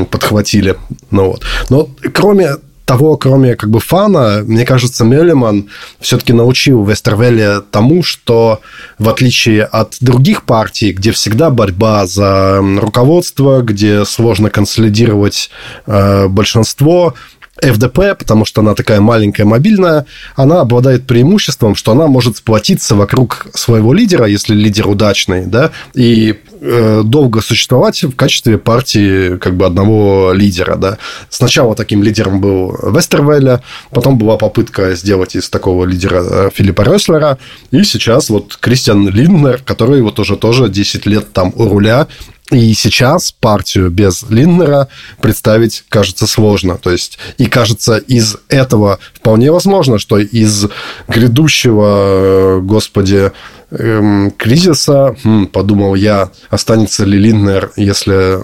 подхватили, 0.09 0.75
ну 1.11 1.31
вот. 1.31 1.43
Но 1.69 1.89
кроме 2.13 2.55
того, 2.89 3.17
кроме 3.17 3.55
как 3.55 3.69
бы 3.69 3.79
фана, 3.79 4.41
мне 4.43 4.65
кажется, 4.65 5.05
Меллиман 5.05 5.69
все-таки 5.99 6.33
научил 6.33 6.83
Вестервелле 6.83 7.61
тому, 7.69 8.01
что 8.01 8.61
в 8.97 9.07
отличие 9.09 9.65
от 9.65 9.97
других 10.01 10.41
партий, 10.41 10.91
где 10.91 11.11
всегда 11.11 11.51
борьба 11.51 12.07
за 12.07 12.63
руководство, 12.81 13.61
где 13.61 14.05
сложно 14.05 14.49
консолидировать 14.49 15.51
э, 15.85 16.27
большинство, 16.29 17.13
ФДП, 17.61 18.17
потому 18.17 18.45
что 18.45 18.61
она 18.61 18.75
такая 18.75 19.01
маленькая, 19.01 19.45
мобильная, 19.45 20.05
она 20.35 20.61
обладает 20.61 21.05
преимуществом, 21.05 21.75
что 21.75 21.91
она 21.91 22.07
может 22.07 22.37
сплотиться 22.37 22.95
вокруг 22.95 23.47
своего 23.53 23.93
лидера, 23.93 24.25
если 24.25 24.53
лидер 24.53 24.87
удачный, 24.87 25.45
да, 25.45 25.71
и 25.93 26.39
э, 26.61 27.01
долго 27.03 27.41
существовать 27.41 28.03
в 28.03 28.15
качестве 28.15 28.57
партии 28.57 29.37
как 29.37 29.55
бы 29.55 29.65
одного 29.65 30.31
лидера, 30.33 30.75
да. 30.75 30.97
Сначала 31.29 31.75
таким 31.75 32.03
лидером 32.03 32.41
был 32.41 32.77
Вестервелля, 32.83 33.61
потом 33.91 34.17
была 34.17 34.37
попытка 34.37 34.95
сделать 34.95 35.35
из 35.35 35.49
такого 35.49 35.85
лидера 35.85 36.23
э, 36.23 36.49
Филиппа 36.53 36.81
Рёслера, 36.81 37.37
и 37.71 37.83
сейчас 37.83 38.29
вот 38.29 38.57
Кристиан 38.59 39.07
Линднер, 39.09 39.61
который 39.65 40.01
вот 40.01 40.19
уже 40.19 40.35
тоже 40.35 40.69
10 40.69 41.05
лет 41.05 41.31
там 41.33 41.53
у 41.55 41.67
руля, 41.67 42.07
и 42.51 42.73
сейчас 42.73 43.31
партию 43.31 43.89
без 43.89 44.23
Линднера 44.29 44.87
представить 45.21 45.83
кажется 45.89 46.25
сложно. 46.27 46.77
То 46.77 46.91
есть, 46.91 47.19
и 47.37 47.45
кажется, 47.45 47.97
из 47.97 48.37
этого 48.47 48.99
вполне 49.13 49.51
возможно, 49.51 49.99
что 49.99 50.17
из 50.17 50.67
грядущего, 51.07 52.57
э, 52.57 52.59
господи, 52.61 53.31
эм, 53.71 54.31
кризиса, 54.31 55.15
хм, 55.23 55.47
подумал 55.47 55.95
я, 55.95 56.31
останется 56.49 57.05
ли 57.05 57.19
Линднер, 57.19 57.71
если 57.75 58.39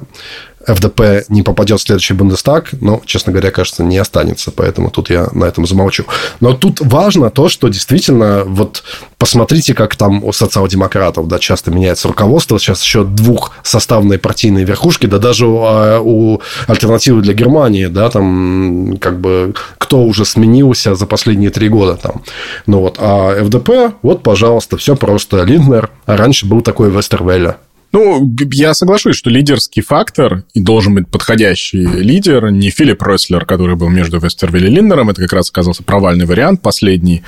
ФДП 0.68 1.26
не 1.30 1.44
попадет 1.44 1.80
в 1.80 1.84
следующий 1.84 2.14
Бундестаг, 2.14 2.70
но, 2.82 3.02
честно 3.06 3.32
говоря, 3.32 3.52
кажется, 3.52 3.84
не 3.84 3.98
останется, 3.98 4.52
поэтому 4.52 4.90
тут 4.90 5.10
я 5.10 5.28
на 5.32 5.46
этом 5.46 5.66
замолчу. 5.66 6.06
Но 6.40 6.54
тут 6.54 6.82
важно 6.82 7.30
то, 7.30 7.50
что 7.50 7.68
действительно, 7.68 8.44
вот 8.46 8.84
посмотрите, 9.18 9.74
как 9.74 9.96
там 9.96 10.24
у 10.24 10.32
социал-демократов, 10.32 11.28
да, 11.28 11.40
часто 11.40 11.72
меняется 11.72 12.08
руководство, 12.08 12.60
сейчас 12.60 12.82
еще 12.82 13.04
двухсоставные 13.04 14.20
партийные 14.20 14.66
верхушки, 14.66 15.06
да 15.06 15.20
даже 15.20 15.48
у, 15.48 15.60
а, 15.64 16.00
у 16.00 16.42
альтернативы 16.68 17.22
для 17.22 17.34
Германии, 17.34 17.86
да, 17.88 18.10
там 18.10 18.98
как 19.00 19.20
бы 19.20 19.54
кто 19.78 20.04
уже 20.04 20.26
сменился 20.26 20.96
за 20.96 21.06
последние 21.06 21.50
три 21.50 21.70
года 21.70 21.96
там. 21.96 22.24
Ну 22.66 22.80
вот, 22.80 22.98
а 23.00 23.44
ФДП, 23.44 23.96
вот, 24.02 24.24
пожалуйста, 24.24 24.78
все 24.78 24.96
просто. 24.96 25.44
Линднер, 25.44 25.90
а 26.06 26.18
раньше 26.18 26.46
был 26.46 26.62
такой 26.62 26.90
Вестервелля. 26.90 27.58
Ну, 27.96 28.30
я 28.52 28.74
соглашусь, 28.74 29.16
что 29.16 29.30
лидерский 29.30 29.82
фактор 29.82 30.44
и 30.54 30.60
должен 30.60 30.96
быть 30.96 31.08
подходящий 31.08 31.78
лидер, 31.78 32.52
не 32.52 32.70
Филипп 32.70 33.02
Рослер, 33.02 33.46
который 33.46 33.78
был 33.78 33.88
между 33.88 34.20
Вестервиль 34.20 34.66
и 34.66 34.70
Линдером, 34.70 35.12
это 35.12 35.22
как 35.22 35.32
раз 35.32 35.50
оказался 35.50 35.82
провальный 35.82 36.26
вариант, 36.26 36.62
последний 36.62 37.24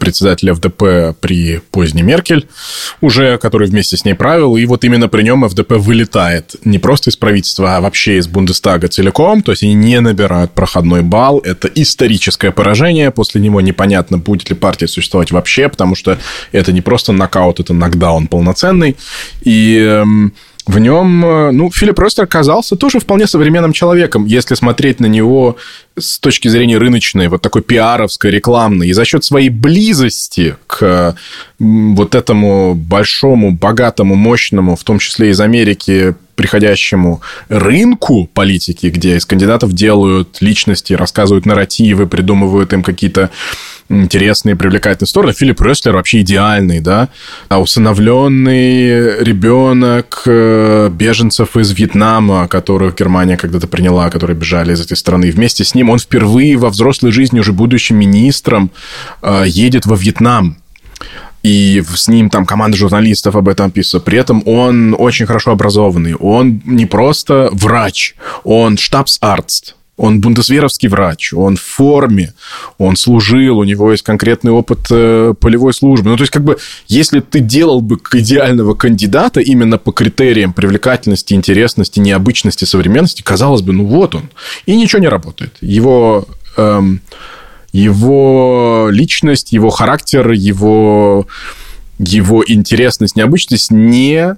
председатель 0.00 0.50
ФДП 0.54 1.14
при 1.20 1.60
поздней 1.70 2.00
Меркель, 2.00 2.48
уже, 3.02 3.36
который 3.36 3.68
вместе 3.68 3.98
с 3.98 4.06
ней 4.06 4.14
правил, 4.14 4.56
и 4.56 4.64
вот 4.64 4.84
именно 4.84 5.08
при 5.08 5.22
нем 5.22 5.46
ФДП 5.46 5.72
вылетает 5.72 6.56
не 6.64 6.78
просто 6.78 7.10
из 7.10 7.16
правительства, 7.16 7.76
а 7.76 7.82
вообще 7.82 8.16
из 8.16 8.26
Бундестага 8.26 8.88
целиком, 8.88 9.42
то 9.42 9.52
есть 9.52 9.64
они 9.64 9.74
не 9.74 10.00
набирают 10.00 10.52
проходной 10.52 11.02
балл, 11.02 11.40
это 11.40 11.68
историческое 11.74 12.52
поражение, 12.52 13.10
после 13.10 13.42
него 13.42 13.60
непонятно, 13.60 14.16
будет 14.16 14.48
ли 14.48 14.56
партия 14.56 14.88
существовать 14.88 15.30
вообще, 15.30 15.68
потому 15.68 15.94
что 15.94 16.16
это 16.52 16.72
не 16.72 16.80
просто 16.80 17.12
нокаут, 17.12 17.60
это 17.60 17.74
нокдаун 17.74 18.28
полноценный, 18.28 18.96
и 19.42 19.76
эм, 19.76 20.05
в 20.66 20.78
нем, 20.80 21.24
э, 21.24 21.50
ну, 21.52 21.70
Филипп 21.70 21.98
Ростер 22.00 22.24
оказался 22.24 22.74
тоже 22.74 22.98
вполне 22.98 23.28
современным 23.28 23.72
человеком, 23.72 24.26
если 24.26 24.56
смотреть 24.56 24.98
на 24.98 25.06
него 25.06 25.56
с 25.96 26.18
точки 26.18 26.48
зрения 26.48 26.76
рыночной, 26.76 27.28
вот 27.28 27.40
такой 27.40 27.62
пиаровской, 27.62 28.32
рекламной, 28.32 28.88
и 28.88 28.92
за 28.92 29.04
счет 29.04 29.24
своей 29.24 29.48
близости 29.48 30.56
к 30.66 31.16
вот 31.60 32.14
этому 32.16 32.74
большому, 32.74 33.52
богатому, 33.52 34.16
мощному, 34.16 34.74
в 34.74 34.82
том 34.82 34.98
числе 34.98 35.30
из 35.30 35.40
Америки, 35.40 36.16
приходящему 36.36 37.22
рынку 37.48 38.30
политики, 38.32 38.86
где 38.86 39.16
из 39.16 39.26
кандидатов 39.26 39.72
делают 39.72 40.38
личности, 40.40 40.92
рассказывают 40.92 41.46
нарративы, 41.46 42.06
придумывают 42.06 42.72
им 42.72 42.82
какие-то 42.82 43.30
интересные, 43.88 44.56
привлекательные 44.56 45.08
стороны. 45.08 45.32
Филипп 45.32 45.60
Рестлер 45.60 45.94
вообще 45.94 46.20
идеальный, 46.20 46.80
да, 46.80 47.08
а 47.48 47.60
усыновленный 47.60 49.22
ребенок 49.22 50.22
э, 50.26 50.90
беженцев 50.90 51.56
из 51.56 51.70
Вьетнама, 51.72 52.48
которых 52.48 52.96
Германия 52.96 53.36
когда-то 53.36 53.66
приняла, 53.66 54.10
которые 54.10 54.36
бежали 54.36 54.72
из 54.72 54.80
этой 54.80 54.96
страны. 54.96 55.30
Вместе 55.30 55.64
с 55.64 55.74
ним 55.74 55.90
он 55.90 55.98
впервые 55.98 56.56
во 56.56 56.70
взрослой 56.70 57.12
жизни, 57.12 57.40
уже 57.40 57.52
будущим 57.52 57.96
министром, 57.96 58.70
э, 59.22 59.44
едет 59.46 59.86
во 59.86 59.96
Вьетнам 59.96 60.56
и 61.46 61.80
с 61.94 62.08
ним 62.08 62.28
там 62.28 62.44
команда 62.44 62.76
журналистов 62.76 63.36
об 63.36 63.48
этом 63.48 63.70
пишет. 63.70 64.02
При 64.02 64.18
этом 64.18 64.42
он 64.46 64.96
очень 64.98 65.26
хорошо 65.26 65.52
образованный. 65.52 66.16
Он 66.16 66.60
не 66.64 66.86
просто 66.86 67.50
врач, 67.52 68.16
он 68.42 68.76
штабс-арст. 68.76 69.76
Он 69.96 70.20
бундесверовский 70.20 70.88
врач, 70.88 71.32
он 71.32 71.56
в 71.56 71.62
форме, 71.62 72.34
он 72.76 72.96
служил, 72.96 73.58
у 73.58 73.64
него 73.64 73.92
есть 73.92 74.02
конкретный 74.02 74.52
опыт 74.52 74.80
э, 74.90 75.32
полевой 75.40 75.72
службы. 75.72 76.10
Ну, 76.10 76.16
то 76.16 76.22
есть, 76.24 76.32
как 76.32 76.44
бы, 76.44 76.58
если 76.86 77.20
ты 77.20 77.40
делал 77.40 77.80
бы 77.80 77.98
идеального 78.12 78.74
кандидата 78.74 79.40
именно 79.40 79.78
по 79.78 79.92
критериям 79.92 80.52
привлекательности, 80.52 81.32
интересности, 81.32 81.98
необычности, 81.98 82.66
современности, 82.66 83.22
казалось 83.22 83.62
бы, 83.62 83.72
ну 83.72 83.86
вот 83.86 84.14
он. 84.16 84.28
И 84.66 84.76
ничего 84.76 85.00
не 85.00 85.08
работает. 85.08 85.54
Его, 85.62 86.26
эм, 86.58 87.00
его 87.76 88.88
личность, 88.90 89.52
его 89.52 89.70
характер, 89.70 90.30
его, 90.30 91.26
его 91.98 92.42
интересность, 92.46 93.16
необычность 93.16 93.70
не 93.70 94.36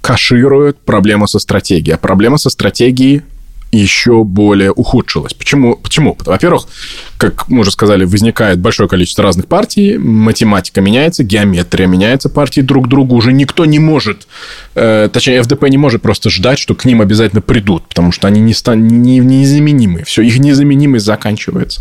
каширует 0.00 0.78
проблему 0.78 1.26
со 1.26 1.38
стратегией. 1.38 1.94
А 1.94 1.98
проблема 1.98 2.38
со 2.38 2.50
стратегией 2.50 3.22
еще 3.72 4.22
более 4.22 4.70
ухудшилась. 4.70 5.32
Почему? 5.32 5.76
Почему? 5.76 6.16
Во-первых, 6.26 6.66
как 7.16 7.48
мы 7.48 7.60
уже 7.60 7.70
сказали, 7.70 8.04
возникает 8.04 8.60
большое 8.60 8.88
количество 8.88 9.24
разных 9.24 9.46
партий, 9.46 9.96
математика 9.96 10.82
меняется, 10.82 11.24
геометрия 11.24 11.86
меняется, 11.86 12.28
партии 12.28 12.60
друг 12.60 12.88
другу 12.88 13.16
уже 13.16 13.32
никто 13.32 13.64
не 13.64 13.78
может, 13.78 14.26
э, 14.74 15.08
точнее, 15.10 15.42
ФДП 15.42 15.68
не 15.68 15.78
может 15.78 16.02
просто 16.02 16.28
ждать, 16.28 16.58
что 16.58 16.74
к 16.74 16.84
ним 16.84 17.00
обязательно 17.00 17.40
придут, 17.40 17.88
потому 17.88 18.12
что 18.12 18.28
они 18.28 18.40
не 18.40 18.52
стан, 18.52 18.86
не, 18.86 19.18
незаменимы. 19.18 20.04
Все, 20.04 20.22
их 20.22 20.38
незаменимость 20.38 21.06
заканчивается. 21.06 21.80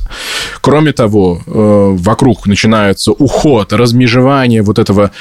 Кроме 0.62 0.94
того, 0.94 1.42
э, 1.46 1.52
вокруг 1.98 2.48
начинается 2.48 3.12
уход, 3.12 3.74
размежевание 3.74 4.62
вот 4.62 4.80
этого 4.80 5.12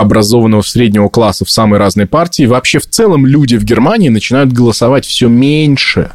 образованного 0.00 0.62
среднего 0.62 1.08
класса 1.08 1.44
в 1.44 1.50
самые 1.50 1.78
разные 1.78 2.06
партии. 2.06 2.44
Вообще, 2.44 2.78
в 2.78 2.86
целом, 2.86 3.26
люди 3.26 3.56
в 3.56 3.64
Германии 3.64 4.08
начинают 4.08 4.52
голосовать 4.52 5.04
все 5.04 5.28
меньше 5.28 6.10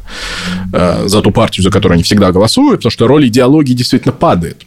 э, 0.74 1.08
за 1.08 1.22
ту 1.22 1.32
партию, 1.32 1.64
за 1.64 1.72
которую 1.72 1.96
они 1.96 2.04
всегда 2.04 2.32
голосуют, 2.32 2.80
потому 2.80 2.92
что 2.92 3.08
роль 3.08 3.28
идеологии 3.28 3.74
действительно 3.74 4.14
падает. 4.14 4.64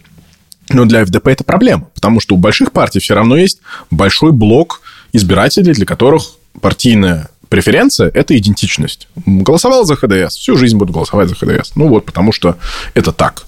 Но 0.71 0.85
для 0.85 1.05
ФДП 1.05 1.29
это 1.29 1.45
проблема, 1.45 1.87
потому 1.95 2.21
что 2.21 2.35
у 2.35 2.39
больших 2.39 2.73
партий 2.73 3.01
все 3.01 3.15
равно 3.15 3.37
есть 3.37 3.61
большой 3.91 4.33
блок 4.33 4.83
избирателей, 5.13 5.73
для 5.73 5.87
которых 5.87 6.23
партийная 6.61 7.29
преференция– 7.49 8.11
это 8.15 8.37
идентичность. 8.37 9.09
Голосовал 9.25 9.85
за 9.85 9.97
ХДС, 9.97 10.37
всю 10.37 10.57
жизнь 10.57 10.77
буду 10.77 10.93
голосовать 10.93 11.29
за 11.29 11.35
ХДС. 11.35 11.73
Ну 11.75 11.89
вот, 11.89 12.05
потому 12.05 12.33
что 12.33 12.57
это 12.95 13.13
так. 13.13 13.47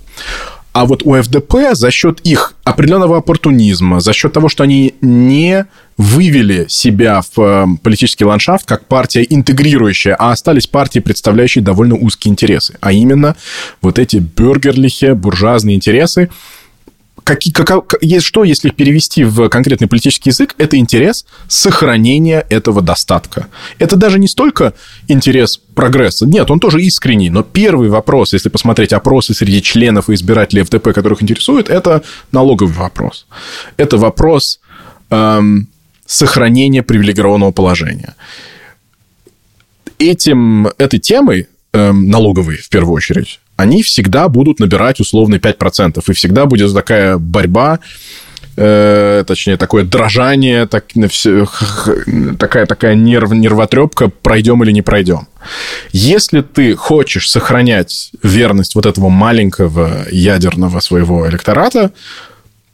А 0.73 0.87
вот 0.87 1.03
у 1.05 1.21
ФДП 1.21 1.73
за 1.73 1.91
счет 1.91 2.21
их 2.21 2.55
определенного 2.65 3.19
оппортунизма, 3.19 4.01
за 4.01 4.13
счет 4.13 4.33
того, 4.33 4.49
что 4.49 4.63
они 4.63 4.95
не 5.01 5.67
вывели 5.97 6.67
себя 6.69 7.23
в 7.35 7.41
э, 7.41 7.67
политический 7.83 8.25
ландшафт 8.25 8.67
как 8.67 8.87
партия 8.87 9.27
интегрирующая, 9.29 10.15
а 10.15 10.31
остались 10.31 10.67
партии, 10.67 11.01
представляющие 11.01 11.63
довольно 11.63 11.97
узкие 11.97 12.31
интересы. 12.31 12.77
А 12.81 12.93
именно 12.93 13.37
вот 13.83 13.99
эти 13.99 14.17
бюргерлихе, 14.17 15.15
буржуазные 15.15 15.77
интересы, 15.77 16.31
как, 17.37 17.67
как, 17.67 17.95
есть 18.03 18.27
что, 18.27 18.45
если 18.45 18.71
перевести 18.71 19.25
в 19.25 19.49
конкретный 19.49 19.89
политический 19.89 20.31
язык, 20.31 20.55
это 20.59 20.77
интерес 20.77 21.27
сохранения 21.49 22.47
этого 22.49 22.83
достатка. 22.83 23.49
Это 23.79 23.97
даже 23.97 24.19
не 24.19 24.29
столько 24.29 24.75
интерес 25.09 25.57
прогресса. 25.57 26.27
Нет, 26.27 26.51
он 26.51 26.61
тоже 26.61 26.83
искренний. 26.83 27.31
Но 27.31 27.43
первый 27.43 27.89
вопрос, 27.89 28.33
если 28.33 28.49
посмотреть 28.49 28.93
опросы 28.93 29.35
среди 29.35 29.63
членов 29.63 30.09
и 30.11 30.15
избирателей 30.15 30.63
ФДП, 30.63 30.93
которых 30.93 31.23
интересует, 31.23 31.69
это 31.69 32.03
налоговый 32.33 32.73
вопрос. 32.73 33.27
Это 33.77 33.97
вопрос 33.97 34.61
эм, 35.11 35.69
сохранения 36.07 36.83
привилегированного 36.83 37.53
положения. 37.53 38.15
Этим, 39.99 40.69
этой 40.79 40.99
темой, 40.99 41.49
эм, 41.73 42.09
налоговой 42.09 42.57
в 42.57 42.69
первую 42.69 42.95
очередь, 42.95 43.41
они 43.61 43.83
всегда 43.83 44.29
будут 44.29 44.59
набирать 44.59 45.01
условно 45.01 45.37
5%. 45.37 46.03
И 46.07 46.13
всегда 46.13 46.47
будет 46.47 46.75
такая 46.75 47.19
борьба 47.19 47.79
э, 48.57 49.25
точнее, 49.27 49.57
такое 49.57 49.85
дрожание, 49.85 50.67
так, 50.67 50.85
все, 51.09 51.47
такая, 52.39 52.67
такая 52.67 52.95
нерв, 52.95 53.33
нервотрепка, 53.33 54.09
пройдем 54.09 54.63
или 54.63 54.73
не 54.73 54.83
пройдем. 54.83 55.29
Если 55.93 56.43
ты 56.43 56.75
хочешь 56.75 57.31
сохранять 57.31 58.11
верность 58.23 58.75
вот 58.75 58.87
этого 58.87 59.09
маленького 59.09 60.07
ядерного 60.11 60.81
своего 60.81 61.29
электората, 61.29 61.93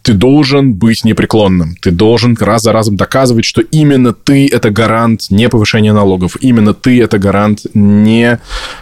ты 0.06 0.12
должен 0.12 0.74
быть 0.74 1.04
непреклонным. 1.04 1.74
Ты 1.80 1.90
должен 1.90 2.36
раз 2.38 2.62
за 2.62 2.70
разом 2.70 2.94
доказывать, 2.94 3.44
что 3.44 3.60
именно 3.60 4.12
ты– 4.12 4.46
это 4.52 4.70
гарант 4.70 5.26
не 5.30 5.48
повышения 5.48 5.92
налогов, 5.92 6.36
именно 6.40 6.74
ты– 6.74 7.02
это 7.02 7.18
гарант 7.18 7.66
не 7.74 8.38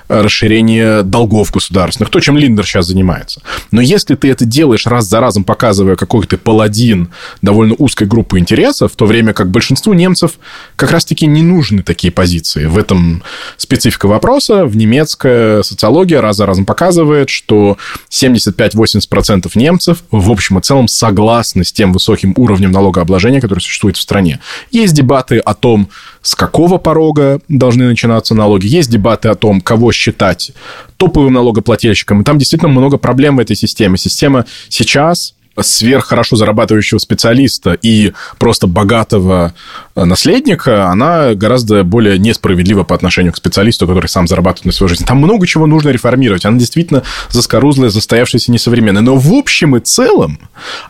расширения 0.08 1.02
долгов 1.02 1.50
государственных, 1.50 2.10
то, 2.10 2.20
чем 2.20 2.36
Линдер 2.36 2.66
сейчас 2.66 2.88
занимается. 2.88 3.40
Но 3.70 3.80
если 3.80 4.16
ты 4.16 4.28
это 4.28 4.44
делаешь 4.44 4.86
раз 4.86 5.06
за 5.06 5.18
разом, 5.18 5.44
показывая, 5.44 5.96
какой 5.96 6.26
ты 6.26 6.36
паладин 6.36 7.08
довольно 7.40 7.74
узкой 7.78 8.06
группы 8.06 8.38
интересов, 8.38 8.92
в 8.92 8.96
то 8.96 9.06
время 9.06 9.32
как 9.32 9.50
большинству 9.50 9.94
немцев 9.94 10.32
как 10.76 10.90
раз-таки 10.90 11.26
не 11.26 11.40
нужны 11.40 11.82
такие 11.82 12.12
позиции. 12.12 12.66
В 12.66 12.76
этом 12.76 13.22
специфика 13.56 14.08
вопроса. 14.08 14.66
В 14.66 14.76
немецкая 14.76 15.62
социология 15.62 16.20
раз 16.20 16.36
за 16.36 16.44
разом 16.44 16.66
показывает, 16.66 17.30
что 17.30 17.78
75-80% 18.10 19.50
немцев 19.54 20.04
в 20.10 20.30
общем 20.30 20.58
и 20.58 20.60
целом 20.60 20.86
согласны 20.86 21.13
согласны 21.14 21.62
с 21.62 21.72
тем 21.72 21.92
высоким 21.92 22.34
уровнем 22.36 22.72
налогообложения, 22.72 23.40
который 23.40 23.60
существует 23.60 23.96
в 23.96 24.00
стране. 24.00 24.40
Есть 24.72 24.94
дебаты 24.94 25.38
о 25.38 25.54
том, 25.54 25.88
с 26.22 26.34
какого 26.34 26.78
порога 26.78 27.38
должны 27.48 27.86
начинаться 27.86 28.34
налоги. 28.34 28.66
Есть 28.66 28.90
дебаты 28.90 29.28
о 29.28 29.34
том, 29.34 29.60
кого 29.60 29.92
считать 29.92 30.52
топовым 30.96 31.34
налогоплательщиком. 31.34 32.22
И 32.22 32.24
там 32.24 32.38
действительно 32.38 32.72
много 32.72 32.98
проблем 32.98 33.36
в 33.36 33.40
этой 33.40 33.54
системе. 33.54 33.96
Система 33.96 34.44
сейчас 34.68 35.33
сверх 35.62 36.06
хорошо 36.06 36.36
зарабатывающего 36.36 36.98
специалиста 36.98 37.72
и 37.80 38.12
просто 38.38 38.66
богатого 38.66 39.54
э, 39.94 40.04
наследника, 40.04 40.88
она 40.90 41.34
гораздо 41.34 41.84
более 41.84 42.18
несправедлива 42.18 42.82
по 42.82 42.94
отношению 42.94 43.32
к 43.32 43.36
специалисту, 43.36 43.86
который 43.86 44.06
сам 44.06 44.26
зарабатывает 44.26 44.66
на 44.66 44.72
свою 44.72 44.88
жизнь. 44.88 45.04
Там 45.04 45.18
много 45.18 45.46
чего 45.46 45.66
нужно 45.66 45.90
реформировать. 45.90 46.44
Она 46.44 46.58
действительно 46.58 47.02
заскорузлая, 47.30 47.90
застоявшаяся, 47.90 48.52
несовременная. 48.52 49.02
Но 49.02 49.16
в 49.16 49.32
общем 49.32 49.76
и 49.76 49.80
целом 49.80 50.38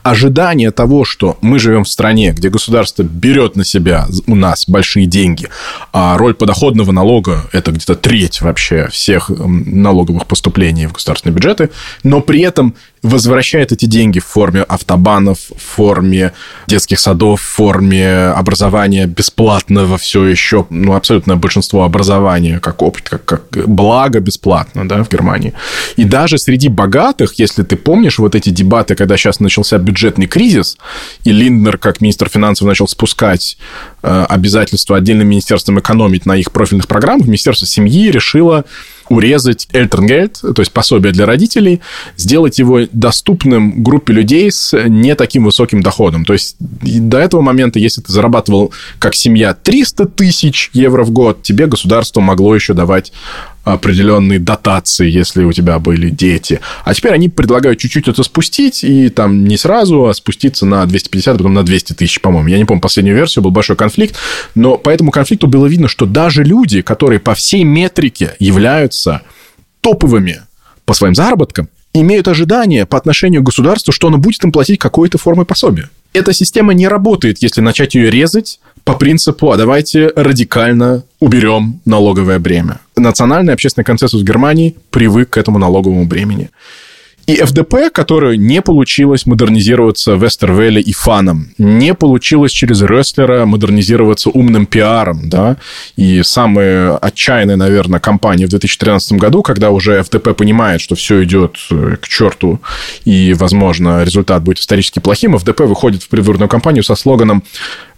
ожидание 0.02 0.70
того, 0.70 1.04
что 1.04 1.38
мы 1.40 1.58
живем 1.58 1.84
в 1.84 1.88
стране, 1.88 2.32
где 2.32 2.48
государство 2.48 3.02
берет 3.02 3.56
на 3.56 3.64
себя 3.64 4.06
у 4.26 4.34
нас 4.34 4.68
большие 4.68 5.06
деньги, 5.06 5.48
а 5.92 6.16
роль 6.16 6.34
подоходного 6.34 6.92
налога– 6.92 7.44
это 7.52 7.72
где-то 7.72 7.94
треть 7.94 8.40
вообще 8.40 8.88
всех 8.90 9.30
налоговых 9.30 10.26
поступлений 10.26 10.86
в 10.86 10.92
государственные 10.92 11.34
бюджеты, 11.34 11.70
но 12.02 12.20
при 12.20 12.40
этом 12.40 12.74
возвращает 13.02 13.70
эти 13.70 13.84
деньги 13.84 14.18
в 14.18 14.26
форме 14.26 14.53
форме 14.54 14.62
автобанов, 14.62 15.38
в 15.56 15.76
форме 15.76 16.32
детских 16.66 17.00
садов, 17.00 17.40
в 17.40 17.44
форме 17.44 18.32
образования 18.36 19.06
бесплатного 19.06 19.96
все 19.96 20.24
еще, 20.24 20.66
ну, 20.70 20.94
абсолютно 20.94 21.36
большинство 21.36 21.84
образования 21.84 22.60
как 22.60 22.82
опыт, 22.82 23.08
как, 23.08 23.24
как 23.24 23.68
благо 23.68 24.20
бесплатно, 24.20 24.88
да, 24.88 25.02
в 25.02 25.08
Германии. 25.08 25.52
И 25.96 26.04
даже 26.04 26.38
среди 26.38 26.68
богатых, 26.68 27.38
если 27.40 27.64
ты 27.64 27.76
помнишь 27.76 28.18
вот 28.18 28.34
эти 28.34 28.50
дебаты, 28.50 28.94
когда 28.94 29.16
сейчас 29.16 29.40
начался 29.40 29.78
бюджетный 29.78 30.26
кризис, 30.26 30.76
и 31.24 31.32
Линднер, 31.32 31.78
как 31.78 32.00
министр 32.00 32.28
финансов, 32.28 32.68
начал 32.68 32.86
спускать 32.88 33.56
э, 34.02 34.26
обязательства 34.28 34.96
отдельным 34.96 35.28
министерствам 35.28 35.78
экономить 35.78 36.26
на 36.26 36.36
их 36.36 36.52
профильных 36.52 36.86
программах, 36.86 37.26
Министерство 37.26 37.66
семьи 37.66 38.10
решило 38.10 38.64
урезать 39.08 39.68
Эльтернгельд, 39.72 40.40
то 40.40 40.60
есть 40.60 40.72
пособие 40.72 41.12
для 41.12 41.26
родителей, 41.26 41.80
сделать 42.16 42.58
его 42.58 42.80
доступным 42.92 43.82
группе 43.82 44.12
людей 44.12 44.50
с 44.50 44.76
не 44.88 45.14
таким 45.14 45.44
высоким 45.44 45.82
доходом. 45.82 46.24
То 46.24 46.32
есть 46.32 46.56
до 46.58 47.18
этого 47.18 47.40
момента, 47.40 47.78
если 47.78 48.00
ты 48.00 48.12
зарабатывал 48.12 48.72
как 48.98 49.14
семья 49.14 49.54
300 49.54 50.06
тысяч 50.06 50.70
евро 50.72 51.04
в 51.04 51.10
год, 51.10 51.42
тебе 51.42 51.66
государство 51.66 52.20
могло 52.20 52.54
еще 52.54 52.74
давать 52.74 53.12
определенные 53.64 54.38
дотации, 54.38 55.10
если 55.10 55.42
у 55.44 55.52
тебя 55.52 55.78
были 55.78 56.10
дети. 56.10 56.60
А 56.84 56.94
теперь 56.94 57.12
они 57.12 57.28
предлагают 57.28 57.78
чуть-чуть 57.78 58.08
это 58.08 58.22
спустить, 58.22 58.84
и 58.84 59.08
там 59.08 59.44
не 59.44 59.56
сразу, 59.56 60.06
а 60.06 60.14
спуститься 60.14 60.66
на 60.66 60.84
250, 60.84 61.34
а 61.34 61.38
потом 61.38 61.54
на 61.54 61.62
200 61.62 61.94
тысяч, 61.94 62.20
по-моему. 62.20 62.48
Я 62.48 62.58
не 62.58 62.66
помню 62.66 62.82
последнюю 62.82 63.16
версию, 63.16 63.42
был 63.42 63.50
большой 63.50 63.76
конфликт. 63.76 64.16
Но 64.54 64.76
по 64.76 64.90
этому 64.90 65.10
конфликту 65.10 65.46
было 65.46 65.66
видно, 65.66 65.88
что 65.88 66.04
даже 66.06 66.44
люди, 66.44 66.82
которые 66.82 67.20
по 67.20 67.34
всей 67.34 67.64
метрике 67.64 68.36
являются 68.38 69.22
топовыми 69.80 70.42
по 70.84 70.92
своим 70.92 71.14
заработкам, 71.14 71.68
имеют 71.94 72.28
ожидания 72.28 72.84
по 72.84 72.98
отношению 72.98 73.42
к 73.42 73.46
государству, 73.46 73.92
что 73.92 74.08
оно 74.08 74.18
будет 74.18 74.44
им 74.44 74.52
платить 74.52 74.78
какой-то 74.78 75.16
формой 75.16 75.46
пособия. 75.46 75.88
Эта 76.14 76.32
система 76.32 76.74
не 76.74 76.86
работает, 76.86 77.42
если 77.42 77.60
начать 77.60 77.96
ее 77.96 78.08
резать 78.08 78.60
по 78.84 78.94
принципу, 78.94 79.50
а 79.50 79.56
давайте 79.56 80.12
радикально 80.14 81.02
уберем 81.18 81.80
налоговое 81.84 82.38
бремя. 82.38 82.78
Национальный 82.96 83.52
общественный 83.52 83.84
консенсус 83.84 84.22
Германии 84.22 84.76
привык 84.90 85.30
к 85.30 85.36
этому 85.38 85.58
налоговому 85.58 86.06
бремени. 86.06 86.50
И 87.26 87.36
ФДП, 87.36 87.90
которую 87.90 88.38
не 88.38 88.60
получилось 88.60 89.24
модернизироваться 89.24 90.12
Вестервелле 90.12 90.80
и 90.82 90.92
фаном, 90.92 91.50
не 91.56 91.94
получилось 91.94 92.52
через 92.52 92.82
Рестлера 92.82 93.46
модернизироваться 93.46 94.28
умным 94.28 94.66
пиаром, 94.66 95.30
да, 95.30 95.56
и 95.96 96.22
самая 96.22 96.96
отчаянная, 96.98 97.56
наверное, 97.56 97.98
кампания 97.98 98.46
в 98.46 98.50
2013 98.50 99.12
году, 99.12 99.42
когда 99.42 99.70
уже 99.70 100.02
ФДП 100.02 100.36
понимает, 100.36 100.82
что 100.82 100.96
все 100.96 101.24
идет 101.24 101.56
э, 101.70 101.96
к 102.00 102.06
черту, 102.08 102.60
и, 103.06 103.32
возможно, 103.32 104.04
результат 104.04 104.42
будет 104.42 104.58
исторически 104.58 104.98
плохим, 104.98 105.38
ФДП 105.38 105.60
выходит 105.60 106.02
в 106.02 106.08
предвыборную 106.08 106.48
кампанию 106.48 106.84
со 106.84 106.94
слоганом 106.94 107.42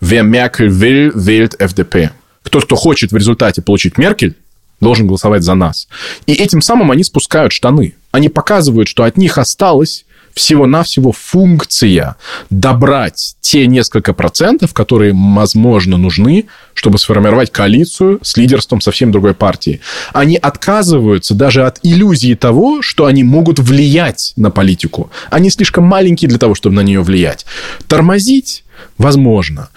«Wer 0.01 0.23
Merkel 0.23 0.69
will, 0.69 1.13
wählt 1.15 1.59
FDP». 1.59 2.11
Тот, 2.49 2.65
кто 2.65 2.77
хочет 2.77 3.11
в 3.11 3.17
результате 3.17 3.61
получить 3.61 3.99
Меркель, 3.99 4.37
должен 4.81 5.07
голосовать 5.07 5.43
за 5.43 5.55
нас. 5.55 5.89
И 6.27 6.33
этим 6.33 6.61
самым 6.61 6.91
они 6.91 7.03
спускают 7.03 7.53
штаны. 7.53 7.95
Они 8.17 8.31
показывают, 8.31 8.89
что 8.89 9.05
от 9.05 9.19
них 9.19 9.37
осталось 9.37 10.07
всего-навсего 10.33 11.13
функция 11.13 12.17
добрать 12.49 13.37
те 13.43 13.67
несколько 13.67 14.15
процентов, 14.15 14.73
которые, 14.73 15.13
возможно, 15.15 15.99
нужны, 15.99 16.47
чтобы 16.73 16.99
сформировать 16.99 17.53
коалицию 17.53 18.19
с 18.23 18.39
лидерством 18.39 18.81
совсем 18.81 19.13
другой 19.13 19.35
партии. 19.35 19.83
Они 20.15 20.37
отказываются 20.37 21.35
даже 21.35 21.67
от 21.67 21.79
иллюзии 21.83 22.33
того, 22.33 22.81
что 22.81 23.05
они 23.05 23.23
могут 23.23 23.59
влиять 23.59 24.33
на 24.37 24.51
политику. 24.51 25.11
Они 25.29 25.51
слишком 25.51 25.85
маленькие 25.85 26.31
для 26.31 26.39
того, 26.39 26.55
чтобы 26.55 26.77
на 26.77 26.81
нее 26.81 27.03
влиять. 27.03 27.45
Тормозить 27.87 28.65
возможно. 28.97 29.69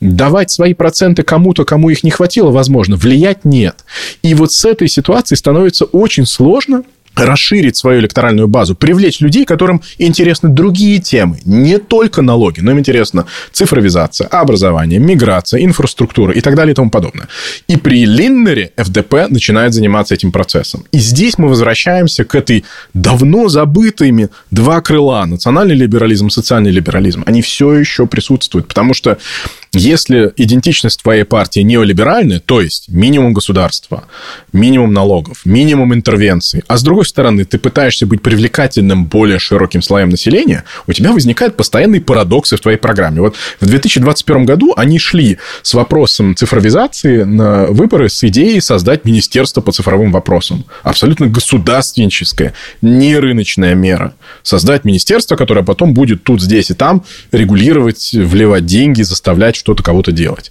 Давать 0.00 0.50
свои 0.50 0.74
проценты 0.74 1.22
кому-то, 1.22 1.64
кому 1.64 1.90
их 1.90 2.02
не 2.02 2.10
хватило, 2.10 2.50
возможно. 2.50 2.96
Влиять 2.96 3.44
нет. 3.44 3.84
И 4.24 4.34
вот 4.34 4.52
с 4.52 4.64
этой 4.64 4.88
ситуацией 4.88 5.38
становится 5.38 5.84
очень 5.84 6.26
сложно 6.26 6.82
расширить 7.16 7.76
свою 7.76 8.00
электоральную 8.00 8.48
базу, 8.48 8.74
привлечь 8.74 9.20
людей, 9.20 9.44
которым 9.44 9.82
интересны 9.98 10.48
другие 10.48 10.98
темы, 11.00 11.40
не 11.44 11.78
только 11.78 12.22
налоги, 12.22 12.60
но 12.60 12.72
им 12.72 12.78
интересна 12.78 13.26
цифровизация, 13.52 14.26
образование, 14.26 14.98
миграция, 14.98 15.64
инфраструктура 15.64 16.32
и 16.32 16.40
так 16.40 16.54
далее 16.54 16.72
и 16.72 16.74
тому 16.74 16.90
подобное. 16.90 17.28
И 17.68 17.76
при 17.76 18.04
Линнере 18.06 18.72
ФДП 18.76 19.28
начинает 19.28 19.74
заниматься 19.74 20.14
этим 20.14 20.32
процессом. 20.32 20.84
И 20.92 20.98
здесь 20.98 21.38
мы 21.38 21.48
возвращаемся 21.48 22.24
к 22.24 22.34
этой 22.34 22.64
давно 22.94 23.48
забытыми 23.48 24.28
два 24.50 24.80
крыла, 24.80 25.24
национальный 25.26 25.74
либерализм, 25.74 26.30
социальный 26.30 26.70
либерализм. 26.70 27.22
Они 27.26 27.42
все 27.42 27.74
еще 27.74 28.06
присутствуют, 28.06 28.68
потому 28.68 28.94
что 28.94 29.18
если 29.74 30.32
идентичность 30.36 31.02
твоей 31.02 31.24
партии 31.24 31.60
неолиберальная, 31.60 32.40
то 32.40 32.60
есть 32.60 32.88
минимум 32.88 33.32
государства, 33.32 34.04
минимум 34.52 34.92
налогов, 34.92 35.42
минимум 35.44 35.94
интервенций, 35.94 36.62
а 36.66 36.76
с 36.76 36.82
другой 36.82 37.06
стороны 37.06 37.44
ты 37.44 37.58
пытаешься 37.58 38.06
быть 38.06 38.22
привлекательным 38.22 39.06
более 39.06 39.38
широким 39.38 39.82
слоям 39.82 40.10
населения, 40.10 40.64
у 40.86 40.92
тебя 40.92 41.12
возникают 41.12 41.56
постоянные 41.56 42.00
парадоксы 42.00 42.56
в 42.56 42.60
твоей 42.60 42.78
программе. 42.78 43.20
Вот 43.20 43.36
в 43.60 43.66
2021 43.66 44.46
году 44.46 44.74
они 44.76 44.98
шли 44.98 45.38
с 45.62 45.74
вопросом 45.74 46.36
цифровизации 46.36 47.22
на 47.24 47.66
выборы 47.66 48.08
с 48.08 48.22
идеей 48.24 48.60
создать 48.60 49.04
министерство 49.04 49.60
по 49.60 49.72
цифровым 49.72 50.12
вопросам. 50.12 50.64
Абсолютно 50.82 51.26
государственническая, 51.26 52.54
не 52.82 53.18
рыночная 53.18 53.74
мера. 53.74 54.14
Создать 54.42 54.84
министерство, 54.84 55.36
которое 55.36 55.64
потом 55.64 55.94
будет 55.94 56.24
тут, 56.24 56.42
здесь 56.42 56.70
и 56.70 56.74
там 56.74 57.04
регулировать, 57.32 58.10
вливать 58.12 58.66
деньги, 58.66 59.02
заставлять 59.02 59.56
что-то 59.64 59.82
кого-то 59.82 60.12
делать. 60.12 60.50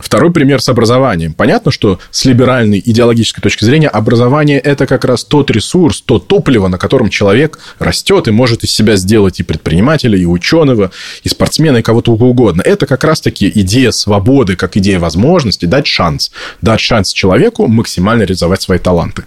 Второй 0.00 0.32
пример 0.32 0.60
с 0.60 0.68
образованием. 0.68 1.34
Понятно, 1.34 1.70
что 1.70 1.98
с 2.10 2.24
либеральной 2.24 2.82
идеологической 2.84 3.42
точки 3.42 3.64
зрения 3.64 3.88
образование– 3.88 4.58
это 4.60 4.86
как 4.86 5.04
раз 5.04 5.24
тот 5.24 5.50
ресурс, 5.50 6.00
то 6.00 6.18
топливо, 6.18 6.68
на 6.68 6.78
котором 6.78 7.10
человек 7.10 7.58
растет 7.78 8.28
и 8.28 8.30
может 8.30 8.64
из 8.64 8.72
себя 8.72 8.96
сделать 8.96 9.40
и 9.40 9.42
предпринимателя, 9.42 10.18
и 10.18 10.24
ученого, 10.24 10.90
и 11.22 11.28
спортсмена, 11.28 11.78
и 11.78 11.82
кого-то 11.82 12.12
угодно. 12.12 12.62
Это 12.62 12.86
как 12.86 13.04
раз-таки 13.04 13.50
идея 13.54 13.90
свободы, 13.90 14.56
как 14.56 14.76
идея 14.76 14.98
возможности, 14.98 15.66
дать 15.66 15.86
шанс. 15.86 16.30
Дать 16.62 16.80
шанс 16.80 17.12
человеку 17.12 17.66
максимально 17.66 18.22
реализовать 18.22 18.62
свои 18.62 18.78
таланты. 18.78 19.24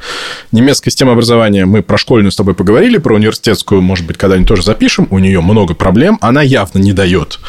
Немецкая 0.51 0.91
система 0.91 1.13
образования, 1.13 1.65
мы 1.65 1.81
про 1.81 1.97
школьную 1.97 2.31
с 2.31 2.35
тобой 2.35 2.55
поговорили, 2.55 2.97
про 2.97 3.15
университетскую, 3.15 3.81
может 3.81 4.05
быть, 4.05 4.17
когда-нибудь 4.17 4.47
тоже 4.47 4.63
запишем. 4.63 5.07
У 5.11 5.19
нее 5.19 5.41
много 5.41 5.73
проблем. 5.73 6.17
Она 6.21 6.41
явно 6.41 6.79
не 6.79 6.93
дает 6.93 7.39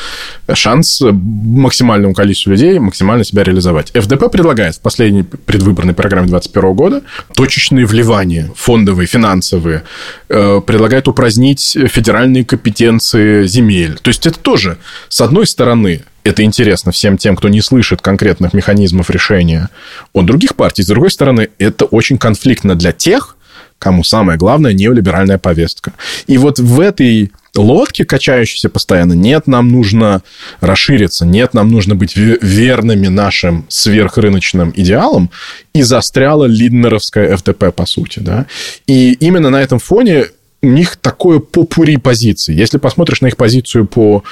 шанс 0.52 1.01
максимальному 1.02 2.14
количеству 2.14 2.51
людей 2.51 2.78
максимально 2.78 3.13
максимально 3.14 3.24
себя 3.24 3.44
реализовать. 3.44 3.92
ФДП 3.92 4.30
предлагает 4.30 4.76
в 4.76 4.80
последней 4.80 5.22
предвыборной 5.22 5.94
программе 5.94 6.28
2021 6.28 6.74
года 6.74 7.02
точечные 7.34 7.86
вливания, 7.86 8.50
фондовые, 8.56 9.06
финансовые, 9.06 9.82
э, 10.28 10.60
предлагает 10.66 11.08
упразднить 11.08 11.76
федеральные 11.88 12.44
компетенции 12.44 13.46
земель. 13.46 13.98
То 14.02 14.08
есть 14.08 14.26
это 14.26 14.38
тоже, 14.38 14.76
с 15.08 15.20
одной 15.20 15.46
стороны, 15.46 16.02
это 16.24 16.42
интересно 16.42 16.92
всем 16.92 17.18
тем, 17.18 17.36
кто 17.36 17.48
не 17.48 17.60
слышит 17.60 18.00
конкретных 18.00 18.54
механизмов 18.54 19.10
решения 19.10 19.68
от 20.12 20.26
других 20.26 20.54
партий. 20.54 20.82
С 20.82 20.86
другой 20.86 21.10
стороны, 21.10 21.48
это 21.58 21.84
очень 21.84 22.18
конфликтно 22.18 22.74
для 22.74 22.92
тех, 22.92 23.36
кому 23.78 24.04
самое 24.04 24.38
главное 24.38 24.72
неолиберальная 24.72 25.38
повестка. 25.38 25.92
И 26.26 26.38
вот 26.38 26.58
в 26.58 26.80
этой 26.80 27.30
лодки, 27.56 28.05
качающиеся 28.05 28.68
постоянно, 28.68 29.12
нет, 29.12 29.47
нам 29.47 29.68
нужно 29.68 30.22
расшириться, 30.60 31.24
нет, 31.24 31.55
нам 31.55 31.70
нужно 31.70 31.94
быть 31.94 32.16
верными 32.16 33.09
нашим 33.09 33.66
сверхрыночным 33.68 34.72
идеалам, 34.74 35.31
и 35.72 35.82
застряла 35.82 36.44
лиднеровская 36.44 37.36
ФДП, 37.36 37.74
по 37.74 37.86
сути, 37.86 38.20
да. 38.20 38.47
И 38.86 39.12
именно 39.12 39.51
на 39.51 39.60
этом 39.62 39.78
фоне 39.78 40.26
у 40.62 40.68
них 40.68 40.97
такое 40.97 41.40
попури 41.40 41.97
позиции. 41.97 42.55
Если 42.55 42.78
посмотришь 42.78 43.20
на 43.20 43.26
их 43.26 43.36
позицию 43.36 43.86
по 43.86 44.24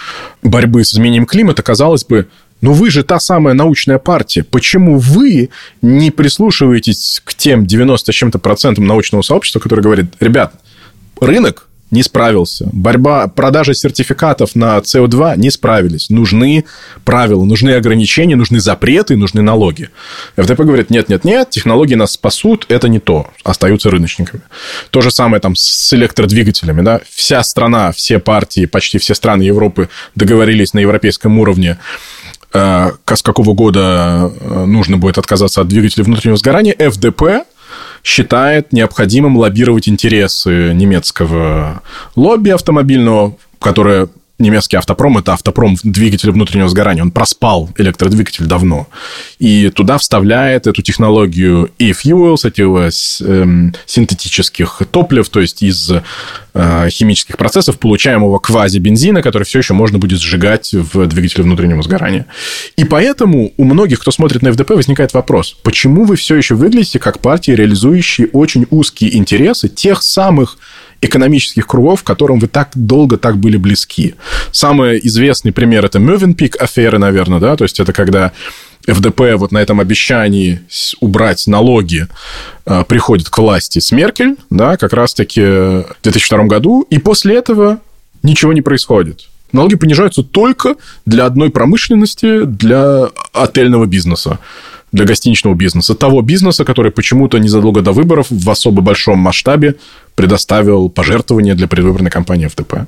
борьбе 0.42 0.84
с 0.84 0.94
изменением 0.94 1.26
климата, 1.26 1.62
казалось 1.62 2.04
бы, 2.04 2.28
ну 2.62 2.72
вы 2.72 2.90
же 2.90 3.02
та 3.02 3.20
самая 3.20 3.54
научная 3.54 3.98
партия. 3.98 4.44
Почему 4.44 4.98
вы 4.98 5.50
не 5.82 6.10
прислушиваетесь 6.10 7.20
к 7.24 7.34
тем 7.34 7.66
90 7.66 8.10
с 8.10 8.14
чем-то 8.14 8.38
процентам 8.38 8.86
научного 8.86 9.22
сообщества, 9.22 9.60
которые 9.60 9.82
говорят, 9.82 10.06
ребят, 10.20 10.54
рынок 11.20 11.68
не 11.92 12.02
справился. 12.02 12.68
Борьба, 12.72 13.28
продажа 13.28 13.74
сертификатов 13.74 14.56
на 14.56 14.78
СО2 14.78 15.36
не 15.36 15.50
справились. 15.50 16.08
Нужны 16.10 16.64
правила, 17.04 17.44
нужны 17.44 17.70
ограничения, 17.70 18.34
нужны 18.34 18.60
запреты, 18.60 19.14
нужны 19.16 19.42
налоги. 19.42 19.90
ФДП 20.36 20.60
говорит, 20.62 20.90
нет-нет-нет, 20.90 21.50
технологии 21.50 21.94
нас 21.94 22.12
спасут, 22.12 22.66
это 22.68 22.88
не 22.88 22.98
то, 22.98 23.28
остаются 23.44 23.90
рыночниками. 23.90 24.42
То 24.90 25.02
же 25.02 25.10
самое 25.10 25.40
там 25.40 25.54
с 25.54 25.92
электродвигателями. 25.92 26.80
Да? 26.80 27.00
Вся 27.08 27.42
страна, 27.42 27.92
все 27.92 28.18
партии, 28.18 28.64
почти 28.64 28.98
все 28.98 29.14
страны 29.14 29.42
Европы 29.42 29.90
договорились 30.14 30.72
на 30.72 30.78
европейском 30.78 31.38
уровне 31.38 31.78
э, 32.54 32.90
с 33.06 33.22
какого 33.22 33.52
года 33.52 34.32
э, 34.40 34.64
нужно 34.64 34.96
будет 34.96 35.18
отказаться 35.18 35.60
от 35.60 35.68
двигателей 35.68 36.04
внутреннего 36.04 36.38
сгорания, 36.38 36.74
ФДП 36.74 37.44
считает 38.02 38.72
необходимым 38.72 39.36
лоббировать 39.36 39.88
интересы 39.88 40.72
немецкого 40.74 41.82
лобби 42.16 42.50
автомобильного 42.50 43.36
которая 43.60 44.08
немецкий 44.42 44.76
автопром– 44.76 45.18
это 45.18 45.32
автопром 45.32 45.76
двигателя 45.82 46.32
внутреннего 46.32 46.68
сгорания. 46.68 47.02
Он 47.02 47.10
проспал 47.10 47.70
электродвигатель 47.78 48.44
давно. 48.44 48.88
И 49.38 49.70
туда 49.70 49.98
вставляет 49.98 50.66
эту 50.66 50.82
технологию 50.82 51.70
e-fuels, 51.78 52.46
этих 52.46 53.22
э, 53.22 53.72
синтетических 53.86 54.82
топлив, 54.90 55.28
то 55.28 55.40
есть 55.40 55.62
из 55.62 55.90
э, 56.54 56.88
химических 56.90 57.36
процессов 57.38 57.78
получаемого 57.78 58.38
квази-бензина, 58.38 59.22
который 59.22 59.44
все 59.44 59.58
еще 59.58 59.74
можно 59.74 59.98
будет 59.98 60.20
сжигать 60.20 60.72
в 60.72 61.06
двигателе 61.06 61.44
внутреннего 61.44 61.82
сгорания. 61.82 62.26
И 62.76 62.84
поэтому 62.84 63.52
у 63.56 63.64
многих, 63.64 64.00
кто 64.00 64.10
смотрит 64.10 64.42
на 64.42 64.52
ФДП, 64.52 64.70
возникает 64.70 65.14
вопрос, 65.14 65.56
почему 65.62 66.04
вы 66.04 66.16
все 66.16 66.36
еще 66.36 66.54
выглядите 66.54 66.98
как 66.98 67.20
партия, 67.20 67.54
реализующая 67.54 68.28
очень 68.32 68.66
узкие 68.70 69.16
интересы 69.16 69.68
тех 69.68 70.02
самых 70.02 70.58
экономических 71.02 71.66
кругов, 71.66 72.02
к 72.02 72.06
которым 72.06 72.38
вы 72.38 72.46
так 72.46 72.70
долго 72.74 73.18
так 73.18 73.36
были 73.36 73.56
близки. 73.58 74.14
Самый 74.52 75.00
известный 75.02 75.52
пример– 75.52 75.84
это 75.86 75.98
Мёвенпик 75.98 76.60
аферы, 76.62 76.98
наверное, 76.98 77.40
да, 77.40 77.56
то 77.56 77.64
есть 77.64 77.80
это 77.80 77.92
когда 77.92 78.32
ФДП 78.86 79.20
вот 79.36 79.52
на 79.52 79.58
этом 79.58 79.80
обещании 79.80 80.60
убрать 81.00 81.46
налоги 81.46 82.06
э, 82.66 82.84
приходит 82.88 83.28
к 83.28 83.38
власти 83.38 83.80
с 83.80 83.92
Меркель, 83.92 84.36
да, 84.50 84.76
как 84.76 84.92
раз-таки 84.92 85.40
в 85.40 85.96
2002 86.02 86.44
году, 86.44 86.86
и 86.88 86.98
после 86.98 87.36
этого 87.36 87.78
ничего 88.22 88.52
не 88.52 88.62
происходит. 88.62 89.28
Налоги 89.52 89.74
понижаются 89.74 90.22
только 90.22 90.76
для 91.04 91.26
одной 91.26 91.50
промышленности, 91.50 92.44
для 92.44 93.08
отельного 93.32 93.86
бизнеса 93.86 94.38
для 94.92 95.06
гостиничного 95.06 95.54
бизнеса. 95.54 95.94
Того 95.94 96.20
бизнеса, 96.20 96.64
который 96.64 96.92
почему-то 96.92 97.38
незадолго 97.38 97.80
до 97.80 97.92
выборов 97.92 98.26
в 98.28 98.50
особо 98.50 98.82
большом 98.82 99.18
масштабе 99.18 99.76
предоставил 100.14 100.88
пожертвования 100.88 101.54
для 101.54 101.68
предвыборной 101.68 102.10
кампании 102.10 102.46
ФДП. 102.46 102.86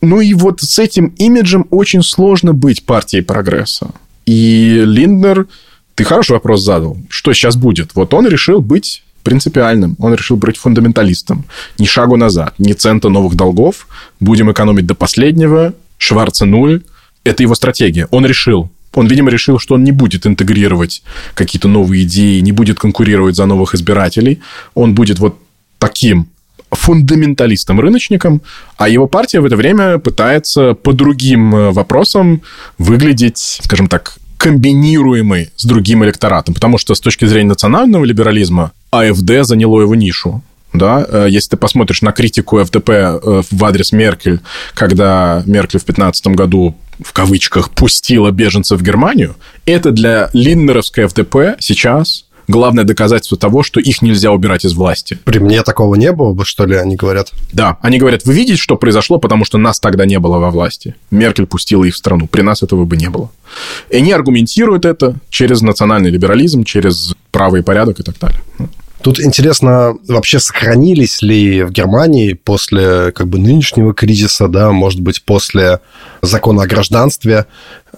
Ну 0.00 0.20
и 0.20 0.34
вот 0.34 0.60
с 0.60 0.78
этим 0.78 1.08
имиджем 1.18 1.66
очень 1.70 2.02
сложно 2.02 2.52
быть 2.52 2.84
партией 2.84 3.22
прогресса. 3.22 3.90
И 4.26 4.82
Линднер, 4.84 5.46
ты 5.94 6.04
хороший 6.04 6.32
вопрос 6.32 6.62
задал. 6.62 6.96
Что 7.08 7.32
сейчас 7.32 7.56
будет? 7.56 7.94
Вот 7.94 8.12
он 8.14 8.26
решил 8.26 8.60
быть 8.60 9.02
принципиальным. 9.22 9.96
Он 9.98 10.14
решил 10.14 10.36
быть 10.36 10.56
фундаменталистом. 10.56 11.44
Ни 11.78 11.86
шагу 11.86 12.16
назад, 12.16 12.54
ни 12.58 12.72
цента 12.72 13.08
новых 13.08 13.36
долгов. 13.36 13.86
Будем 14.20 14.50
экономить 14.50 14.86
до 14.86 14.94
последнего. 14.94 15.74
Шварца 15.98 16.46
нуль. 16.46 16.82
Это 17.24 17.42
его 17.44 17.54
стратегия. 17.54 18.08
Он 18.10 18.26
решил. 18.26 18.70
Он, 18.94 19.06
видимо, 19.06 19.30
решил, 19.30 19.58
что 19.58 19.74
он 19.74 19.84
не 19.84 19.92
будет 19.92 20.26
интегрировать 20.26 21.02
какие-то 21.34 21.68
новые 21.68 22.02
идеи, 22.02 22.40
не 22.40 22.52
будет 22.52 22.78
конкурировать 22.78 23.36
за 23.36 23.46
новых 23.46 23.74
избирателей. 23.74 24.40
Он 24.74 24.94
будет 24.94 25.18
вот 25.18 25.38
таким 25.78 26.28
фундаменталистом-рыночником, 26.72 28.42
а 28.76 28.88
его 28.88 29.06
партия 29.06 29.40
в 29.40 29.44
это 29.44 29.56
время 29.56 29.98
пытается 29.98 30.74
по 30.74 30.92
другим 30.92 31.54
э, 31.54 31.70
вопросам 31.70 32.42
выглядеть, 32.78 33.60
скажем 33.62 33.88
так, 33.88 34.16
комбинируемой 34.38 35.50
с 35.54 35.64
другим 35.64 36.04
электоратом. 36.04 36.54
Потому 36.54 36.78
что 36.78 36.94
с 36.94 37.00
точки 37.00 37.26
зрения 37.26 37.50
национального 37.50 38.04
либерализма 38.04 38.72
АФД 38.90 39.42
заняло 39.42 39.82
его 39.82 39.94
нишу. 39.94 40.42
Да? 40.72 41.06
Э, 41.08 41.26
если 41.28 41.50
ты 41.50 41.56
посмотришь 41.56 42.02
на 42.02 42.12
критику 42.12 42.62
ФДП 42.64 42.88
э, 42.90 43.42
в 43.50 43.64
адрес 43.64 43.92
Меркель, 43.92 44.40
когда 44.74 45.42
Меркель 45.46 45.78
в 45.78 45.84
2015 45.84 46.26
году 46.28 46.74
в 47.02 47.12
кавычках 47.12 47.70
пустила 47.70 48.30
беженцев 48.30 48.80
в 48.80 48.82
Германию, 48.82 49.36
это 49.66 49.90
для 49.90 50.30
линнеровской 50.32 51.06
ФДП 51.06 51.58
сейчас 51.60 52.26
главное 52.48 52.84
доказательство 52.84 53.38
того, 53.38 53.62
что 53.62 53.80
их 53.80 54.02
нельзя 54.02 54.32
убирать 54.32 54.64
из 54.64 54.74
власти. 54.74 55.18
При 55.24 55.38
мне 55.38 55.62
такого 55.62 55.94
не 55.94 56.12
было 56.12 56.32
бы, 56.32 56.44
что 56.44 56.66
ли, 56.66 56.76
они 56.76 56.96
говорят? 56.96 57.32
Да, 57.52 57.78
они 57.80 57.98
говорят, 57.98 58.24
вы 58.24 58.34
видите, 58.34 58.60
что 58.60 58.76
произошло, 58.76 59.18
потому 59.18 59.44
что 59.44 59.58
нас 59.58 59.80
тогда 59.80 60.06
не 60.06 60.18
было 60.18 60.38
во 60.38 60.50
власти. 60.50 60.94
Меркель 61.10 61.46
пустила 61.46 61.84
их 61.84 61.94
в 61.94 61.98
страну, 61.98 62.26
при 62.26 62.42
нас 62.42 62.62
этого 62.62 62.84
бы 62.84 62.96
не 62.96 63.10
было. 63.10 63.30
И 63.90 63.96
они 63.96 64.12
аргументируют 64.12 64.84
это 64.84 65.16
через 65.30 65.60
национальный 65.60 66.10
либерализм, 66.10 66.64
через 66.64 67.14
правый 67.30 67.62
порядок 67.62 68.00
и 68.00 68.02
так 68.02 68.18
далее. 68.18 68.40
Тут 69.02 69.18
интересно, 69.18 69.96
вообще 70.06 70.38
сохранились 70.38 71.22
ли 71.22 71.64
в 71.64 71.72
Германии 71.72 72.34
после 72.34 73.10
как 73.10 73.26
бы 73.26 73.38
нынешнего 73.38 73.92
кризиса, 73.92 74.46
да, 74.46 74.70
может 74.70 75.00
быть, 75.00 75.24
после 75.24 75.80
закона 76.22 76.62
о 76.62 76.66
гражданстве, 76.68 77.46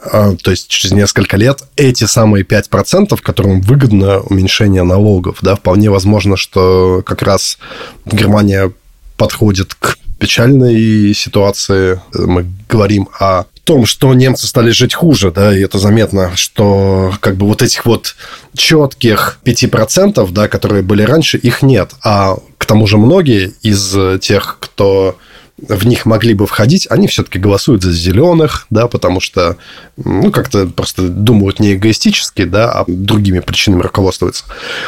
то 0.03 0.51
есть 0.51 0.69
через 0.69 0.93
несколько 0.93 1.37
лет, 1.37 1.63
эти 1.77 2.05
самые 2.05 2.45
5%, 2.45 3.21
которым 3.23 3.61
выгодно 3.61 4.21
уменьшение 4.21 4.83
налогов, 4.83 5.39
да, 5.41 5.57
вполне 5.57 5.91
возможно, 5.91 6.37
что 6.37 7.03
как 7.07 7.23
раз 7.23 7.59
Германия 8.05 8.73
подходит 9.17 9.75
к 9.75 9.97
печальной 10.19 11.15
ситуации. 11.15 12.01
Мы 12.15 12.47
говорим 12.69 13.09
о 13.19 13.45
том, 13.65 13.87
что 13.87 14.13
немцы 14.15 14.47
стали 14.47 14.71
жить 14.71 14.95
хуже, 14.95 15.31
да, 15.31 15.57
и 15.57 15.63
это 15.63 15.79
заметно, 15.79 16.33
что 16.37 17.13
как 17.21 17.37
бы 17.37 17.47
вот 17.47 17.63
этих 17.63 17.87
вот 17.87 18.15
четких 18.57 19.39
5%, 19.45 20.31
да, 20.33 20.49
которые 20.49 20.83
были 20.83 21.03
раньше, 21.03 21.39
их 21.39 21.63
нет. 21.63 21.93
А 22.03 22.37
к 22.59 22.67
тому 22.67 22.87
же 22.87 22.99
многие 22.99 23.55
из 23.63 23.97
тех, 24.21 24.59
кто 24.61 25.17
в 25.57 25.87
них 25.87 26.05
могли 26.05 26.35
бы 26.35 26.47
входить, 26.47 26.87
они 26.91 27.07
все-таки 27.07 27.39
голосуют 27.39 27.83
за 27.83 27.93
зеленых, 27.93 28.67
да, 28.71 28.89
потому 28.89 29.21
что, 29.21 29.57
ну, 29.97 30.33
как-то 30.33 30.67
просто 30.67 31.09
думают 31.09 31.61
не 31.61 31.75
эгоистически, 31.75 32.45
да, 32.45 32.73
а 32.73 32.85
другими 32.89 33.39
причинами 33.39 33.83
руководствуются. 33.83 34.45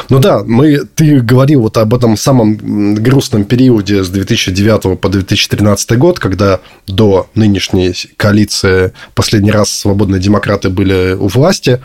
Ну 0.09 0.19
да, 0.19 0.43
мы, 0.43 0.79
ты 0.79 1.21
говорил 1.21 1.61
вот 1.61 1.77
об 1.77 1.93
этом 1.93 2.17
самом 2.17 2.95
грустном 2.95 3.45
периоде 3.45 4.03
с 4.03 4.09
2009 4.09 4.99
по 4.99 5.09
2013 5.09 5.97
год, 5.97 6.19
когда 6.19 6.59
до 6.85 7.29
нынешней 7.33 7.93
коалиции 8.17 8.91
последний 9.15 9.51
раз 9.51 9.69
свободные 9.69 10.19
демократы 10.19 10.69
были 10.69 11.13
у 11.13 11.27
власти, 11.27 11.81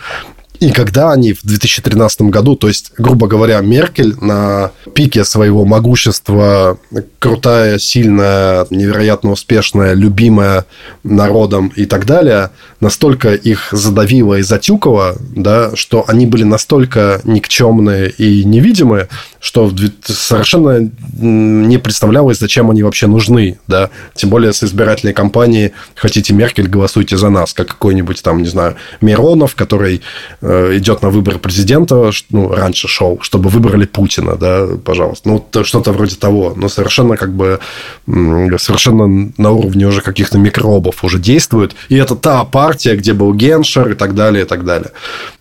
и 0.62 0.70
когда 0.70 1.10
они 1.10 1.32
в 1.32 1.42
2013 1.42 2.22
году, 2.22 2.54
то 2.54 2.68
есть, 2.68 2.92
грубо 2.96 3.26
говоря, 3.26 3.60
Меркель 3.60 4.14
на 4.20 4.70
пике 4.94 5.24
своего 5.24 5.64
могущества, 5.64 6.78
крутая, 7.18 7.80
сильная, 7.80 8.64
невероятно 8.70 9.32
успешная, 9.32 9.94
любимая 9.94 10.64
народом 11.02 11.72
и 11.74 11.84
так 11.84 12.06
далее, 12.06 12.50
настолько 12.78 13.34
их 13.34 13.70
задавила 13.72 14.38
и 14.38 14.42
затюкала, 14.42 15.16
да, 15.34 15.74
что 15.74 16.04
они 16.06 16.26
были 16.26 16.44
настолько 16.44 17.20
никчемные 17.24 18.10
и 18.10 18.44
невидимые, 18.44 19.08
что 19.40 19.68
совершенно 20.04 20.88
не 21.18 21.78
представлялось, 21.78 22.38
зачем 22.38 22.70
они 22.70 22.84
вообще 22.84 23.08
нужны, 23.08 23.58
да, 23.66 23.90
тем 24.14 24.30
более 24.30 24.52
с 24.52 24.62
избирательной 24.62 25.12
кампанией 25.12 25.72
«Хотите 25.96 26.32
Меркель, 26.34 26.68
голосуйте 26.68 27.16
за 27.16 27.30
нас», 27.30 27.52
как 27.52 27.66
какой-нибудь 27.66 28.22
там, 28.22 28.42
не 28.42 28.48
знаю, 28.48 28.76
Миронов, 29.00 29.56
который 29.56 30.02
э, 30.40 30.51
идет 30.76 31.02
на 31.02 31.10
выборы 31.10 31.38
президента, 31.38 32.10
ну, 32.30 32.52
раньше 32.52 32.88
шел, 32.88 33.18
чтобы 33.20 33.48
выбрали 33.48 33.86
Путина, 33.86 34.36
да, 34.36 34.66
пожалуйста, 34.84 35.28
ну, 35.28 35.64
что-то 35.64 35.92
вроде 35.92 36.16
того, 36.16 36.54
но 36.56 36.68
совершенно 36.68 37.16
как 37.16 37.32
бы, 37.32 37.60
совершенно 38.06 39.32
на 39.36 39.50
уровне 39.50 39.86
уже 39.86 40.00
каких-то 40.00 40.38
микробов 40.38 41.04
уже 41.04 41.18
действует, 41.18 41.74
и 41.88 41.96
это 41.96 42.16
та 42.16 42.44
партия, 42.44 42.96
где 42.96 43.12
был 43.12 43.34
Геншер 43.34 43.90
и 43.90 43.94
так 43.94 44.14
далее, 44.14 44.44
и 44.44 44.46
так 44.46 44.64
далее. 44.64 44.90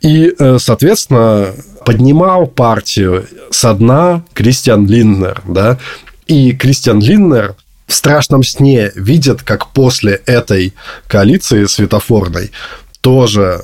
И, 0.01 0.33
э, 0.37 0.57
соответственно, 0.59 1.53
поднимал 1.85 2.47
партию 2.47 3.25
со 3.49 3.73
дна 3.73 4.23
Кристиан 4.33 4.85
Линнер, 4.87 5.41
да, 5.47 5.77
и 6.27 6.53
Кристиан 6.53 6.99
Линнер 6.99 7.55
в 7.87 7.93
страшном 7.93 8.43
сне 8.43 8.91
видит, 8.95 9.43
как 9.43 9.67
после 9.67 10.21
этой 10.25 10.73
коалиции 11.07 11.65
светофорной 11.65 12.51
тоже 13.01 13.63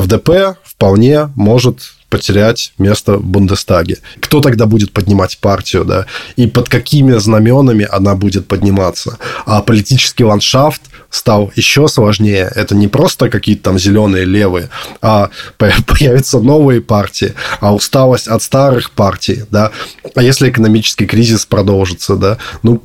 ФДП 0.00 0.56
вполне 0.64 1.30
может 1.36 1.94
потерять 2.14 2.72
место 2.78 3.16
в 3.16 3.24
Бундестаге. 3.24 3.98
Кто 4.20 4.40
тогда 4.40 4.66
будет 4.66 4.92
поднимать 4.92 5.36
партию, 5.38 5.84
да? 5.84 6.06
И 6.36 6.46
под 6.46 6.68
какими 6.68 7.18
знаменами 7.18 7.88
она 7.90 8.14
будет 8.14 8.46
подниматься? 8.46 9.18
А 9.46 9.62
политический 9.62 10.22
ландшафт 10.22 10.80
стал 11.10 11.50
еще 11.56 11.88
сложнее. 11.88 12.52
Это 12.54 12.76
не 12.76 12.86
просто 12.86 13.28
какие-то 13.28 13.64
там 13.64 13.80
зеленые, 13.80 14.24
левые, 14.24 14.68
а 15.02 15.30
появятся 15.58 16.38
новые 16.38 16.80
партии, 16.80 17.34
а 17.60 17.74
усталость 17.74 18.28
от 18.28 18.42
старых 18.42 18.92
партий, 18.92 19.42
да. 19.50 19.72
А 20.14 20.22
если 20.22 20.50
экономический 20.50 21.06
кризис 21.06 21.46
продолжится, 21.46 22.14
да, 22.14 22.38
ну, 22.62 22.80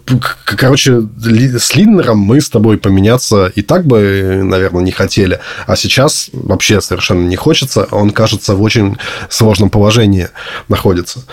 короче, 0.45 1.01
с 1.59 1.75
Линнером 1.75 2.17
мы 2.17 2.41
с 2.41 2.49
тобой 2.49 2.79
поменяться 2.79 3.51
и 3.55 3.61
так 3.61 3.85
бы, 3.85 4.41
наверное, 4.43 4.83
не 4.83 4.91
хотели, 4.91 5.39
а 5.67 5.75
сейчас 5.75 6.29
вообще 6.33 6.81
совершенно 6.81 7.27
не 7.27 7.35
хочется. 7.35 7.87
Он, 7.91 8.09
кажется, 8.09 8.55
в 8.55 8.61
очень 8.61 8.97
сложном 9.29 9.69
положении 9.69 10.27
находится. 10.67 11.23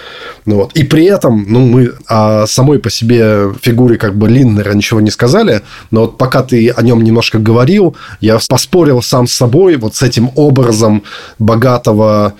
Ну, 0.44 0.56
вот. 0.56 0.72
И 0.74 0.84
при 0.84 1.04
этом, 1.04 1.44
ну, 1.48 1.60
мы 1.60 1.92
о 2.06 2.46
самой 2.46 2.78
по 2.78 2.90
себе 2.90 3.52
фигуре 3.62 3.96
как 3.96 4.16
бы 4.16 4.28
Линнера 4.28 4.72
ничего 4.72 5.00
не 5.00 5.10
сказали, 5.10 5.62
но 5.90 6.02
вот 6.02 6.18
пока 6.18 6.42
ты 6.42 6.70
о 6.70 6.82
нем 6.82 7.02
немножко 7.02 7.38
говорил, 7.38 7.96
я 8.20 8.38
поспорил 8.48 9.02
сам 9.02 9.26
с 9.26 9.32
собой 9.32 9.76
вот 9.76 9.94
с 9.94 10.02
этим 10.02 10.30
образом 10.34 11.02
богатого, 11.38 12.34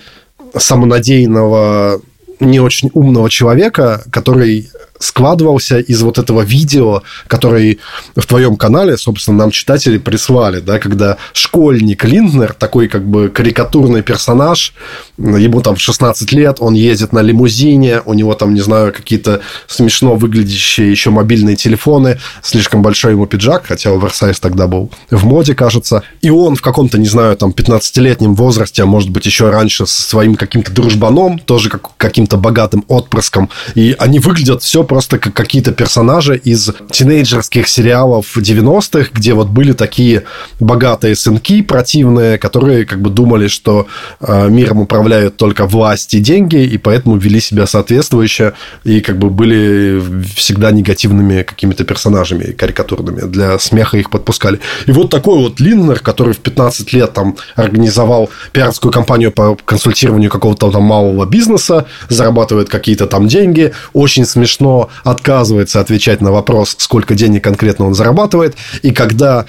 самонадеянного, 0.55 2.01
не 2.39 2.59
очень 2.59 2.91
умного 2.93 3.29
человека, 3.29 4.03
который 4.11 4.69
складывался 4.99 5.79
из 5.79 6.01
вот 6.01 6.17
этого 6.17 6.41
видео, 6.41 7.03
который 7.27 7.79
в 8.15 8.25
твоем 8.25 8.55
канале, 8.55 8.97
собственно, 8.97 9.37
нам 9.37 9.51
читатели 9.51 9.97
прислали, 9.97 10.59
да, 10.59 10.79
когда 10.79 11.17
школьник 11.33 12.03
Линднер, 12.03 12.53
такой 12.53 12.87
как 12.87 13.05
бы 13.07 13.29
карикатурный 13.29 14.01
персонаж, 14.01 14.73
ему 15.17 15.61
там 15.61 15.77
16 15.77 16.31
лет, 16.31 16.57
он 16.59 16.73
ездит 16.73 17.13
на 17.13 17.21
лимузине, 17.21 18.01
у 18.05 18.13
него 18.13 18.33
там, 18.33 18.53
не 18.53 18.61
знаю, 18.61 18.93
какие-то 18.93 19.41
смешно 19.67 20.15
выглядящие 20.15 20.89
еще 20.91 21.09
мобильные 21.09 21.55
телефоны, 21.55 22.19
слишком 22.41 22.81
большой 22.81 23.13
ему 23.13 23.25
пиджак, 23.25 23.65
хотя 23.67 23.91
оверсайз 23.91 24.39
тогда 24.39 24.67
был 24.67 24.91
в 25.09 25.25
моде, 25.25 25.55
кажется, 25.55 26.03
и 26.21 26.29
он 26.29 26.55
в 26.55 26.61
каком-то, 26.61 26.97
не 26.97 27.07
знаю, 27.07 27.35
там 27.37 27.51
15-летнем 27.51 28.35
возрасте, 28.35 28.83
а 28.83 28.85
может 28.85 29.09
быть 29.09 29.25
еще 29.25 29.49
раньше, 29.49 29.85
со 29.85 30.01
своим 30.01 30.35
каким-то 30.35 30.71
дружбаном, 30.71 31.39
тоже 31.39 31.69
как, 31.69 31.95
каким-то 31.97 32.37
богатым 32.37 32.83
отпрыском, 32.87 33.49
и 33.75 33.95
они 33.97 34.19
выглядят 34.19 34.63
все 34.63 34.83
просто 34.87 35.19
как 35.19 35.33
какие-то 35.33 35.71
персонажи 35.71 36.37
из 36.37 36.71
тинейджерских 36.91 37.67
сериалов 37.67 38.37
90-х, 38.37 39.09
где 39.13 39.33
вот 39.33 39.49
были 39.49 39.73
такие 39.73 40.23
богатые 40.59 41.15
сынки 41.15 41.61
противные, 41.61 42.37
которые 42.37 42.85
как 42.85 43.01
бы 43.01 43.09
думали, 43.09 43.47
что 43.47 43.87
э, 44.19 44.49
миром 44.49 44.79
управляют 44.79 45.37
только 45.37 45.65
власть 45.65 46.13
и 46.13 46.19
деньги, 46.19 46.57
и 46.57 46.77
поэтому 46.77 47.17
вели 47.17 47.39
себя 47.39 47.67
соответствующе, 47.67 48.53
и 48.83 49.01
как 49.01 49.17
бы 49.19 49.29
были 49.29 50.01
всегда 50.35 50.71
негативными 50.71 51.43
какими-то 51.43 51.83
персонажами 51.83 52.51
карикатурными. 52.51 53.21
Для 53.21 53.59
смеха 53.59 53.97
их 53.97 54.09
подпускали. 54.09 54.59
И 54.85 54.91
вот 54.91 55.09
такой 55.09 55.39
вот 55.39 55.59
Линнер, 55.59 55.99
который 55.99 56.33
в 56.33 56.39
15 56.39 56.93
лет 56.93 57.13
там 57.13 57.35
организовал 57.55 58.29
пиарскую 58.51 58.91
кампанию 58.91 59.31
по 59.31 59.57
консультированию 59.65 60.29
какого-то 60.29 60.71
там 60.71 60.83
малого 60.83 61.25
бизнеса, 61.25 61.85
зарабатывает 62.09 62.69
какие-то 62.69 63.07
там 63.07 63.27
деньги, 63.27 63.73
очень 63.93 64.25
смешно 64.25 64.76
отказывается 65.03 65.79
отвечать 65.79 66.21
на 66.21 66.31
вопрос, 66.31 66.75
сколько 66.79 67.15
денег 67.15 67.43
конкретно 67.43 67.85
он 67.85 67.93
зарабатывает, 67.93 68.55
и 68.81 68.91
когда 68.91 69.45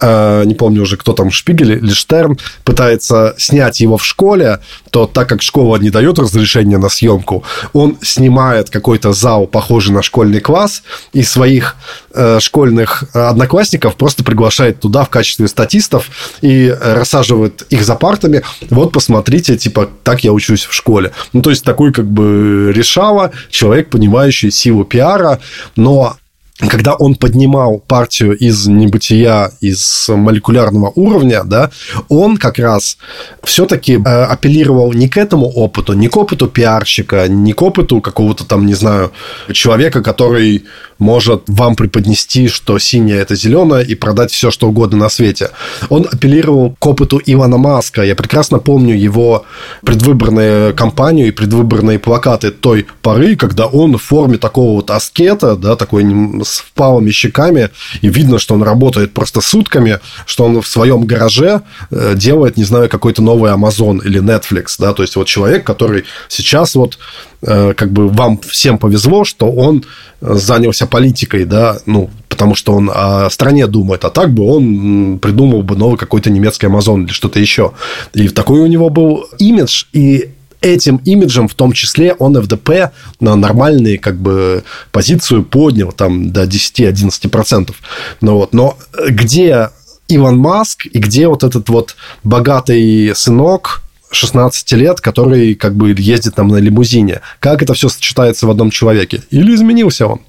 э, 0.00 0.44
не 0.44 0.54
помню 0.54 0.82
уже, 0.82 0.96
кто 0.96 1.12
там, 1.12 1.30
Шпигель 1.30 1.72
или 1.72 1.92
Штерн, 1.92 2.38
пытается 2.64 3.34
снять 3.38 3.80
его 3.80 3.96
в 3.96 4.04
школе, 4.04 4.60
то 4.90 5.06
так 5.06 5.28
как 5.28 5.42
школа 5.42 5.76
не 5.76 5.90
дает 5.90 6.18
разрешения 6.18 6.78
на 6.78 6.88
съемку, 6.88 7.44
он 7.72 7.98
снимает 8.02 8.70
какой-то 8.70 9.12
зал, 9.12 9.46
похожий 9.46 9.94
на 9.94 10.02
школьный 10.02 10.40
класс, 10.40 10.82
и 11.12 11.22
своих 11.22 11.76
э, 12.14 12.40
школьных 12.40 13.04
одноклассников 13.14 13.96
просто 13.96 14.24
приглашает 14.24 14.80
туда 14.80 15.04
в 15.04 15.08
качестве 15.08 15.48
статистов 15.48 16.10
и 16.40 16.74
рассаживает 16.80 17.62
их 17.70 17.84
за 17.84 17.94
партами. 17.94 18.42
Вот, 18.70 18.92
посмотрите, 18.92 19.56
типа, 19.56 19.88
так 20.02 20.24
я 20.24 20.32
учусь 20.32 20.64
в 20.64 20.72
школе. 20.72 21.12
Ну, 21.32 21.42
то 21.42 21.50
есть, 21.50 21.64
такой 21.64 21.92
как 21.92 22.06
бы 22.06 22.72
решала, 22.74 23.32
человек, 23.50 23.90
понимающий 23.90 24.50
силу 24.50 24.84
пиара, 24.84 25.40
но 25.76 26.16
когда 26.58 26.94
он 26.94 27.14
поднимал 27.14 27.78
партию 27.78 28.36
из 28.36 28.66
небытия, 28.66 29.52
из 29.60 30.08
молекулярного 30.08 30.92
уровня, 30.96 31.44
да, 31.44 31.70
он 32.08 32.36
как 32.36 32.58
раз 32.58 32.98
все-таки 33.44 33.94
э, 33.94 33.98
апеллировал 33.98 34.92
не 34.92 35.08
к 35.08 35.16
этому 35.16 35.46
опыту, 35.46 35.92
не 35.92 36.08
к 36.08 36.16
опыту 36.16 36.48
пиарщика, 36.48 37.28
не 37.28 37.52
к 37.52 37.62
опыту 37.62 38.00
какого-то 38.00 38.44
там, 38.44 38.66
не 38.66 38.74
знаю, 38.74 39.12
человека, 39.52 40.02
который 40.02 40.64
может 40.98 41.44
вам 41.46 41.76
преподнести, 41.76 42.48
что 42.48 42.78
синее– 42.78 43.18
это 43.20 43.36
зеленое, 43.36 43.84
и 43.84 43.94
продать 43.94 44.32
все, 44.32 44.50
что 44.50 44.68
угодно 44.68 44.98
на 44.98 45.08
свете. 45.08 45.50
Он 45.88 46.06
апеллировал 46.10 46.74
к 46.78 46.86
опыту 46.86 47.20
Ивана 47.24 47.56
Маска. 47.56 48.02
Я 48.02 48.16
прекрасно 48.16 48.58
помню 48.58 48.96
его 48.96 49.44
предвыборную 49.84 50.74
кампанию 50.74 51.28
и 51.28 51.30
предвыборные 51.30 51.98
плакаты 51.98 52.50
той 52.50 52.86
поры, 53.02 53.36
когда 53.36 53.66
он 53.66 53.96
в 53.96 54.02
форме 54.02 54.38
такого 54.38 54.76
вот 54.76 54.90
аскета, 54.90 55.56
да, 55.56 55.76
такой 55.76 56.04
с 56.48 56.58
впалыми 56.58 57.10
щеками, 57.10 57.70
и 58.00 58.08
видно, 58.08 58.38
что 58.38 58.54
он 58.54 58.62
работает 58.62 59.12
просто 59.12 59.40
сутками, 59.40 60.00
что 60.26 60.44
он 60.44 60.60
в 60.60 60.66
своем 60.66 61.04
гараже 61.04 61.62
э, 61.90 62.14
делает, 62.16 62.56
не 62.56 62.64
знаю, 62.64 62.88
какой-то 62.88 63.22
новый 63.22 63.52
Amazon 63.52 64.04
или 64.04 64.20
Netflix, 64.20 64.76
да, 64.78 64.92
то 64.92 65.02
есть 65.02 65.16
вот 65.16 65.26
человек, 65.26 65.64
который 65.64 66.04
сейчас 66.28 66.74
вот 66.74 66.98
Э, 67.40 67.72
как 67.74 67.92
бы 67.92 68.08
вам 68.08 68.38
всем 68.38 68.78
повезло, 68.78 69.24
что 69.24 69.50
он 69.52 69.84
занялся 70.20 70.88
политикой, 70.88 71.44
да, 71.44 71.78
ну, 71.86 72.10
потому 72.28 72.56
что 72.56 72.72
он 72.72 72.90
о 72.92 73.30
стране 73.30 73.68
думает, 73.68 74.04
а 74.04 74.10
так 74.10 74.32
бы 74.32 74.42
он 74.42 75.20
придумал 75.20 75.62
бы 75.62 75.76
новый 75.76 75.96
какой-то 75.96 76.30
немецкий 76.30 76.66
Амазон 76.66 77.04
или 77.04 77.12
что-то 77.12 77.38
еще. 77.38 77.72
И 78.12 78.28
такой 78.28 78.58
у 78.58 78.66
него 78.66 78.90
был 78.90 79.28
имидж, 79.38 79.84
и 79.92 80.30
этим 80.60 80.96
имиджем, 81.04 81.48
в 81.48 81.54
том 81.54 81.72
числе, 81.72 82.14
он 82.14 82.40
ФДП 82.40 82.92
на 83.20 83.36
нормальные 83.36 83.98
как 83.98 84.16
бы 84.16 84.64
позицию 84.92 85.44
поднял 85.44 85.92
там 85.92 86.30
до 86.32 86.44
10-11%. 86.44 87.74
Ну, 88.20 88.34
вот. 88.34 88.52
Но 88.52 88.76
где 89.08 89.70
Иван 90.08 90.38
Маск 90.38 90.86
и 90.86 90.98
где 90.98 91.28
вот 91.28 91.44
этот 91.44 91.68
вот 91.68 91.96
богатый 92.24 93.14
сынок 93.14 93.82
16 94.10 94.72
лет, 94.72 95.00
который 95.00 95.54
как 95.54 95.74
бы 95.74 95.94
ездит 95.96 96.34
там 96.34 96.48
на 96.48 96.56
лимузине. 96.56 97.20
Как 97.40 97.62
это 97.62 97.74
все 97.74 97.88
сочетается 97.88 98.46
в 98.46 98.50
одном 98.50 98.70
человеке? 98.70 99.22
Или 99.30 99.54
изменился 99.54 100.06
он? 100.06 100.20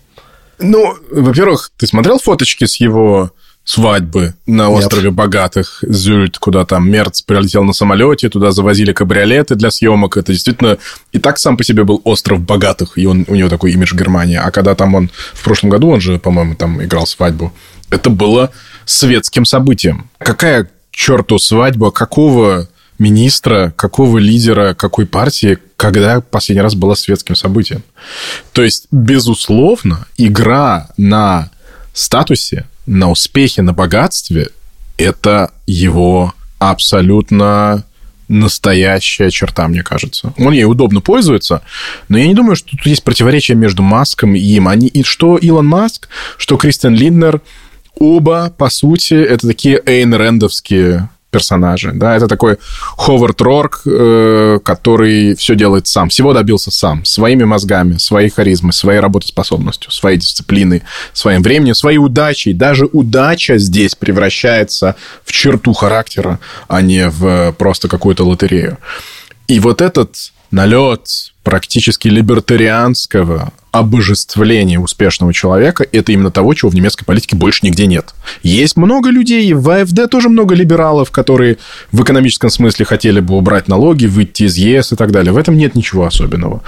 Ну, 0.60 0.96
во-первых, 1.10 1.72
ты 1.78 1.88
смотрел 1.88 2.20
фоточки 2.20 2.66
с 2.66 2.76
его 2.76 3.32
свадьбы 3.70 4.34
на 4.48 4.72
острове 4.72 5.10
Нет. 5.10 5.14
богатых 5.14 5.84
Зюльт, 5.88 6.40
куда 6.40 6.66
там 6.66 6.90
Мерц 6.90 7.22
прилетел 7.22 7.64
на 7.64 7.74
самолете, 7.74 8.28
туда 8.28 8.50
завозили 8.50 8.94
кабриолеты 8.94 9.54
для 9.54 9.70
съемок. 9.70 10.18
Это 10.18 10.34
действительно 10.34 10.80
и 11.12 11.20
так 11.20 11.38
сам 11.38 11.56
по 11.56 11.64
себе 11.64 11.84
был 11.84 12.02
остров 12.04 12.40
богатых, 12.40 12.98
и 12.98 13.06
он, 13.06 13.26
у 13.28 13.36
него 13.36 13.48
такой 13.48 13.74
имидж 13.74 13.94
Германии. 13.94 14.38
А 14.38 14.50
когда 14.50 14.74
там 14.74 14.96
он 14.96 15.12
в 15.36 15.44
прошлом 15.44 15.70
году, 15.70 15.90
он 15.90 16.02
же, 16.02 16.18
по-моему, 16.18 16.56
там 16.56 16.84
играл 16.84 17.06
свадьбу, 17.06 17.54
это 17.92 18.10
было 18.10 18.50
светским 18.86 19.46
событием. 19.46 20.10
Какая 20.18 20.68
черту 20.90 21.38
свадьба, 21.38 21.92
какого 21.92 22.68
министра, 22.98 23.72
какого 23.76 24.18
лидера, 24.18 24.74
какой 24.74 25.06
партии, 25.06 25.60
когда 25.78 26.22
последний 26.22 26.64
раз 26.64 26.74
было 26.74 26.96
светским 26.96 27.36
событием. 27.36 27.84
То 28.52 28.64
есть, 28.64 28.88
безусловно, 28.90 30.08
игра 30.18 30.90
на 30.98 31.52
статусе, 31.94 32.66
на 32.90 33.12
успехе, 33.12 33.62
на 33.62 33.74
богатстве– 33.74 34.50
это 34.98 35.52
его 35.68 36.34
абсолютно 36.58 37.86
настоящая 38.28 39.30
черта, 39.30 39.68
мне 39.68 39.84
кажется. 39.84 40.34
Он 40.38 40.54
ей 40.54 40.66
удобно 40.66 41.00
пользуется, 41.00 41.62
но 42.10 42.18
я 42.18 42.28
не 42.28 42.34
думаю, 42.34 42.56
что 42.56 42.72
тут 42.72 42.86
есть 42.86 43.04
противоречие 43.04 43.56
между 43.56 43.84
Маском 43.84 44.36
и 44.36 44.40
им. 44.40 44.68
Они, 44.68 44.88
и 44.88 45.04
что 45.04 45.38
Илон 45.38 45.68
Маск, 45.68 46.10
что 46.38 46.58
Кристиан 46.58 46.96
Линднер, 46.96 47.42
оба, 47.96 48.54
по 48.56 48.70
сути, 48.70 49.14
это 49.14 49.48
такие 49.48 49.82
Эйн 49.86 50.14
Рэндовские 50.14 51.10
персонажи. 51.32 51.92
Да, 51.94 52.16
это 52.16 52.28
такой 52.28 52.58
Ховард 52.98 53.42
Рорк, 53.42 53.82
э, 53.86 54.60
который 54.64 55.36
все 55.36 55.56
делает 55.56 55.88
сам, 55.88 56.10
всего 56.10 56.34
добился 56.34 56.72
сам, 56.72 57.06
своими 57.06 57.44
мозгами, 57.44 57.98
своей 57.98 58.30
харизмой, 58.30 58.74
своей 58.74 59.00
работоспособностью, 59.00 59.92
своей 59.92 60.18
дисциплиной, 60.18 60.84
своим 61.14 61.44
временем, 61.44 61.76
своей 61.76 61.98
удачей. 61.98 62.54
Даже 62.54 62.86
удача 62.92 63.58
здесь 63.58 63.96
превращается 63.96 64.96
в 65.24 65.32
черту 65.32 65.74
характера, 65.74 66.40
а 66.68 66.82
не 66.82 67.10
в 67.10 67.54
просто 67.54 67.88
какую-то 67.88 68.26
лотерею. 68.26 68.78
И 69.48 69.60
вот 69.60 69.82
этот 69.82 70.16
налет 70.52 71.34
практически 71.44 72.08
либертарианского 72.08 73.52
обожествление 73.72 74.80
успешного 74.80 75.34
человека– 75.34 75.86
это 75.92 76.12
именно 76.12 76.32
того, 76.32 76.54
чего 76.54 76.72
в 76.72 76.76
немецкой 76.76 77.06
политике 77.06 77.36
больше 77.36 77.66
нигде 77.66 77.86
нет. 77.86 78.14
Есть 78.42 78.78
много 78.78 79.10
людей, 79.10 79.54
в 79.54 79.70
АФД 79.70 80.10
тоже 80.10 80.30
много 80.30 80.56
либералов, 80.56 81.12
которые 81.12 81.58
в 81.92 82.02
экономическом 82.02 82.50
смысле 82.50 82.86
хотели 82.86 83.20
бы 83.20 83.36
убрать 83.36 83.68
налоги, 83.68 84.06
выйти 84.06 84.44
из 84.44 84.58
ЕС 84.58 84.94
и 84.94 84.96
так 84.96 85.12
далее. 85.12 85.34
В 85.34 85.38
этом 85.38 85.56
нет 85.56 85.76
ничего 85.76 86.06
особенного. 86.06 86.62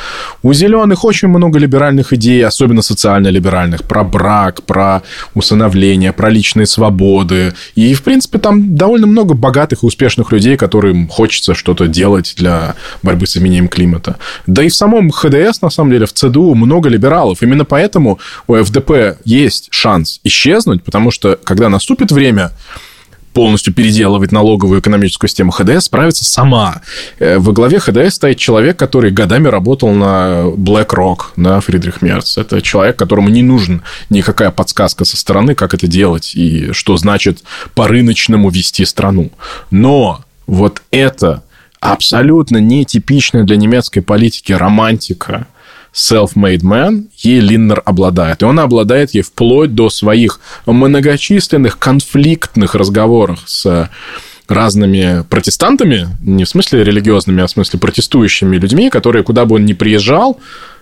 У 0.44 0.54
зеленых 0.54 1.04
очень 1.04 1.28
много 1.28 1.58
либеральных 1.58 2.14
идей, 2.14 2.46
особенно 2.46 2.82
социально-либеральных, 2.82 3.84
про 3.84 4.04
брак, 4.04 4.64
про 4.64 5.02
усыновление, 5.34 6.14
про 6.14 6.30
личные 6.30 6.66
свободы. 6.66 7.54
И, 7.76 7.94
в 7.94 8.04
принципе, 8.04 8.38
там 8.38 8.76
довольно 8.76 9.08
много 9.08 9.34
богатых 9.34 9.84
и 9.84 9.86
успешных 9.86 10.32
людей, 10.32 10.58
которым 10.58 11.08
хочется 11.08 11.56
что-то 11.56 11.88
делать 11.88 12.36
для 12.38 12.76
борьбы 13.02 13.26
с 13.26 13.38
изменением 13.38 13.68
климата. 13.68 14.18
Да 14.46 14.64
и 14.64 14.70
в 14.70 14.76
самом 14.76 15.10
ХДС, 15.10 15.62
на 15.62 15.70
самом 15.70 15.92
деле, 15.92 16.06
в 16.06 16.14
ЦДУ 16.14 16.54
много 16.56 16.91
либералов. 16.92 17.42
Именно 17.42 17.66
поэтому 17.66 18.20
у 18.48 18.56
ФДП 18.56 19.18
есть 19.26 19.68
шанс 19.72 20.20
исчезнуть, 20.24 20.84
потому 20.84 21.12
что, 21.12 21.38
когда 21.44 21.70
наступит 21.70 22.12
время 22.12 22.52
полностью 23.34 23.74
переделывать 23.74 24.32
налоговую 24.32 24.82
экономическую 24.82 25.30
систему 25.30 25.52
ХДС, 25.52 25.86
справится 25.86 26.26
сама. 26.26 26.82
Э, 27.20 27.38
во 27.38 27.54
главе 27.54 27.80
ХДС 27.80 28.16
стоит 28.16 28.38
человек, 28.38 28.78
который 28.78 29.12
годами 29.12 29.48
работал 29.48 29.90
на 29.92 30.44
BlackRock, 30.56 31.20
на 31.36 31.62
Фридрих 31.62 32.02
Мерц. 32.02 32.38
Это 32.38 32.62
человек, 32.62 32.98
которому 32.98 33.30
не 33.30 33.44
нужен 33.44 33.84
никакая 34.10 34.52
подсказка 34.52 35.06
со 35.06 35.18
стороны, 35.18 35.56
как 35.56 35.74
это 35.74 35.88
делать 35.88 36.36
и 36.36 36.72
что 36.74 36.98
значит 36.98 37.44
по-рыночному 37.74 38.50
вести 38.50 38.86
страну. 38.86 39.32
Но 39.70 40.24
вот 40.48 40.82
это 40.92 41.44
абсолютно 41.80 42.58
нетипичная 42.58 43.44
для 43.44 43.56
немецкой 43.56 44.02
политики 44.02 44.52
романтика– 44.52 45.48
self-made 45.94 46.62
man, 46.62 47.06
ей 47.18 47.40
Линнер 47.40 47.82
обладает. 47.86 48.42
И 48.42 48.46
он 48.46 48.60
обладает 48.60 49.14
ей 49.14 49.22
вплоть 49.22 49.76
до 49.76 49.90
своих 49.90 50.40
многочисленных 50.66 51.80
конфликтных 51.80 52.76
разговоров 52.76 53.40
с 53.46 53.90
разными 54.48 55.24
протестантами, 55.30 56.10
не 56.22 56.44
в 56.44 56.50
смысле 56.50 56.84
религиозными, 56.84 57.44
а 57.44 57.48
в 57.48 57.52
смысле 57.52 57.80
протестующими 57.80 58.58
людьми, 58.58 58.90
которые, 58.90 59.24
куда 59.24 59.46
бы 59.46 59.56
он 59.56 59.66
ни 59.66 59.74
приезжал, 59.74 60.40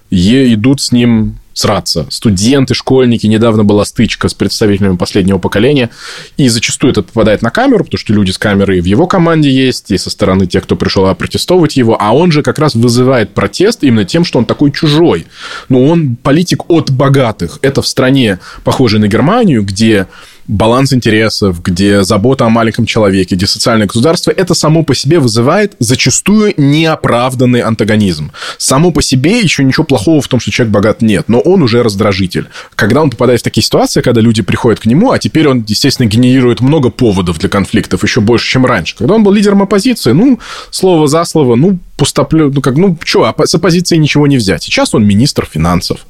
идут 0.10 0.81
с 0.81 0.91
ним 0.91 1.38
сраться. 1.60 2.07
Студенты, 2.10 2.73
школьники, 2.73 3.27
недавно 3.27 3.64
была 3.64 3.86
стычка 3.86 4.30
с 4.30 4.34
представителями 4.34 4.95
последнего 4.95 5.38
поколения, 5.38 5.90
и 6.38 6.48
зачастую 6.48 6.91
это 6.91 7.03
попадает 7.03 7.41
на 7.41 7.49
камеру, 7.52 7.84
потому 7.84 7.99
что 7.99 8.14
люди 8.14 8.31
с 8.31 8.38
камерой 8.38 8.81
в 8.81 8.86
его 8.86 9.07
команде 9.07 9.52
есть, 9.52 9.91
и 9.91 9.98
со 9.98 10.10
стороны 10.10 10.48
тех, 10.48 10.64
кто 10.64 10.76
пришел 10.76 11.06
опротестовывать 11.06 11.77
его, 11.77 11.98
а 11.99 12.14
он 12.14 12.31
же 12.31 12.41
как 12.41 12.60
раз 12.60 12.76
вызывает 12.76 13.34
протест 13.34 13.84
именно 13.84 14.06
тем, 14.06 14.23
что 14.23 14.40
он 14.40 14.45
такой 14.45 14.72
чужой. 14.72 15.27
Но 15.68 15.84
он 15.84 16.15
политик 16.15 16.69
от 16.69 16.91
богатых. 16.91 17.60
Это 17.61 17.81
в 17.81 17.88
стране, 17.88 18.40
похожей 18.64 18.99
на 18.99 19.07
Германию, 19.07 19.64
где 19.64 20.07
баланс 20.50 20.92
интересов, 20.94 21.62
где 21.62 22.04
забота 22.04 22.46
о 22.46 22.50
маленьком 22.50 22.88
человеке, 22.88 23.36
где 23.36 23.46
социальное 23.46 23.86
государство, 23.86 24.32
это 24.32 24.56
само 24.56 24.84
по 24.84 24.96
себе 24.96 25.20
вызывает 25.20 25.76
зачастую 25.78 26.56
неоправданный 26.58 27.62
антагонизм. 27.62 28.32
Само 28.58 28.92
по 28.92 29.02
себе 29.04 29.40
еще 29.40 29.64
ничего 29.64 29.84
плохого 29.84 30.22
в 30.22 30.28
том, 30.28 30.40
что 30.40 30.50
человек 30.50 30.74
богат, 30.74 31.02
нет, 31.04 31.26
но 31.30 31.40
он 31.40 31.62
уже 31.62 31.84
раздражитель. 31.84 32.48
Когда 32.76 33.02
он 33.02 33.12
попадает 33.12 33.42
в 33.42 33.44
такие 33.44 33.64
ситуации, 33.64 34.02
когда 34.02 34.22
люди 34.22 34.42
приходят 34.42 34.80
к 34.80 34.88
нему, 34.88 35.12
а 35.12 35.20
теперь 35.20 35.48
он, 35.48 35.64
естественно, 35.68 36.08
генерирует 36.08 36.62
много 36.62 36.90
поводов 36.90 37.38
для 37.38 37.48
конфликтов, 37.48 38.04
еще 38.04 38.20
больше, 38.20 38.50
чем 38.50 38.66
раньше. 38.66 38.96
Когда 38.98 39.14
он 39.14 39.24
был 39.24 39.32
лидером 39.32 39.62
оппозиции, 39.62 40.14
ну, 40.14 40.40
слово 40.72 41.08
за 41.08 41.26
слово, 41.26 41.56
ну, 41.56 41.78
пустоплю, 41.96 42.52
ну, 42.52 42.62
как, 42.62 42.76
ну, 42.76 42.98
что, 43.04 43.32
с 43.38 43.54
оппозицией 43.54 44.00
ничего 44.00 44.26
не 44.26 44.38
взять. 44.38 44.64
Сейчас 44.64 44.96
он 44.96 45.06
министр 45.06 45.46
финансов. 45.46 46.08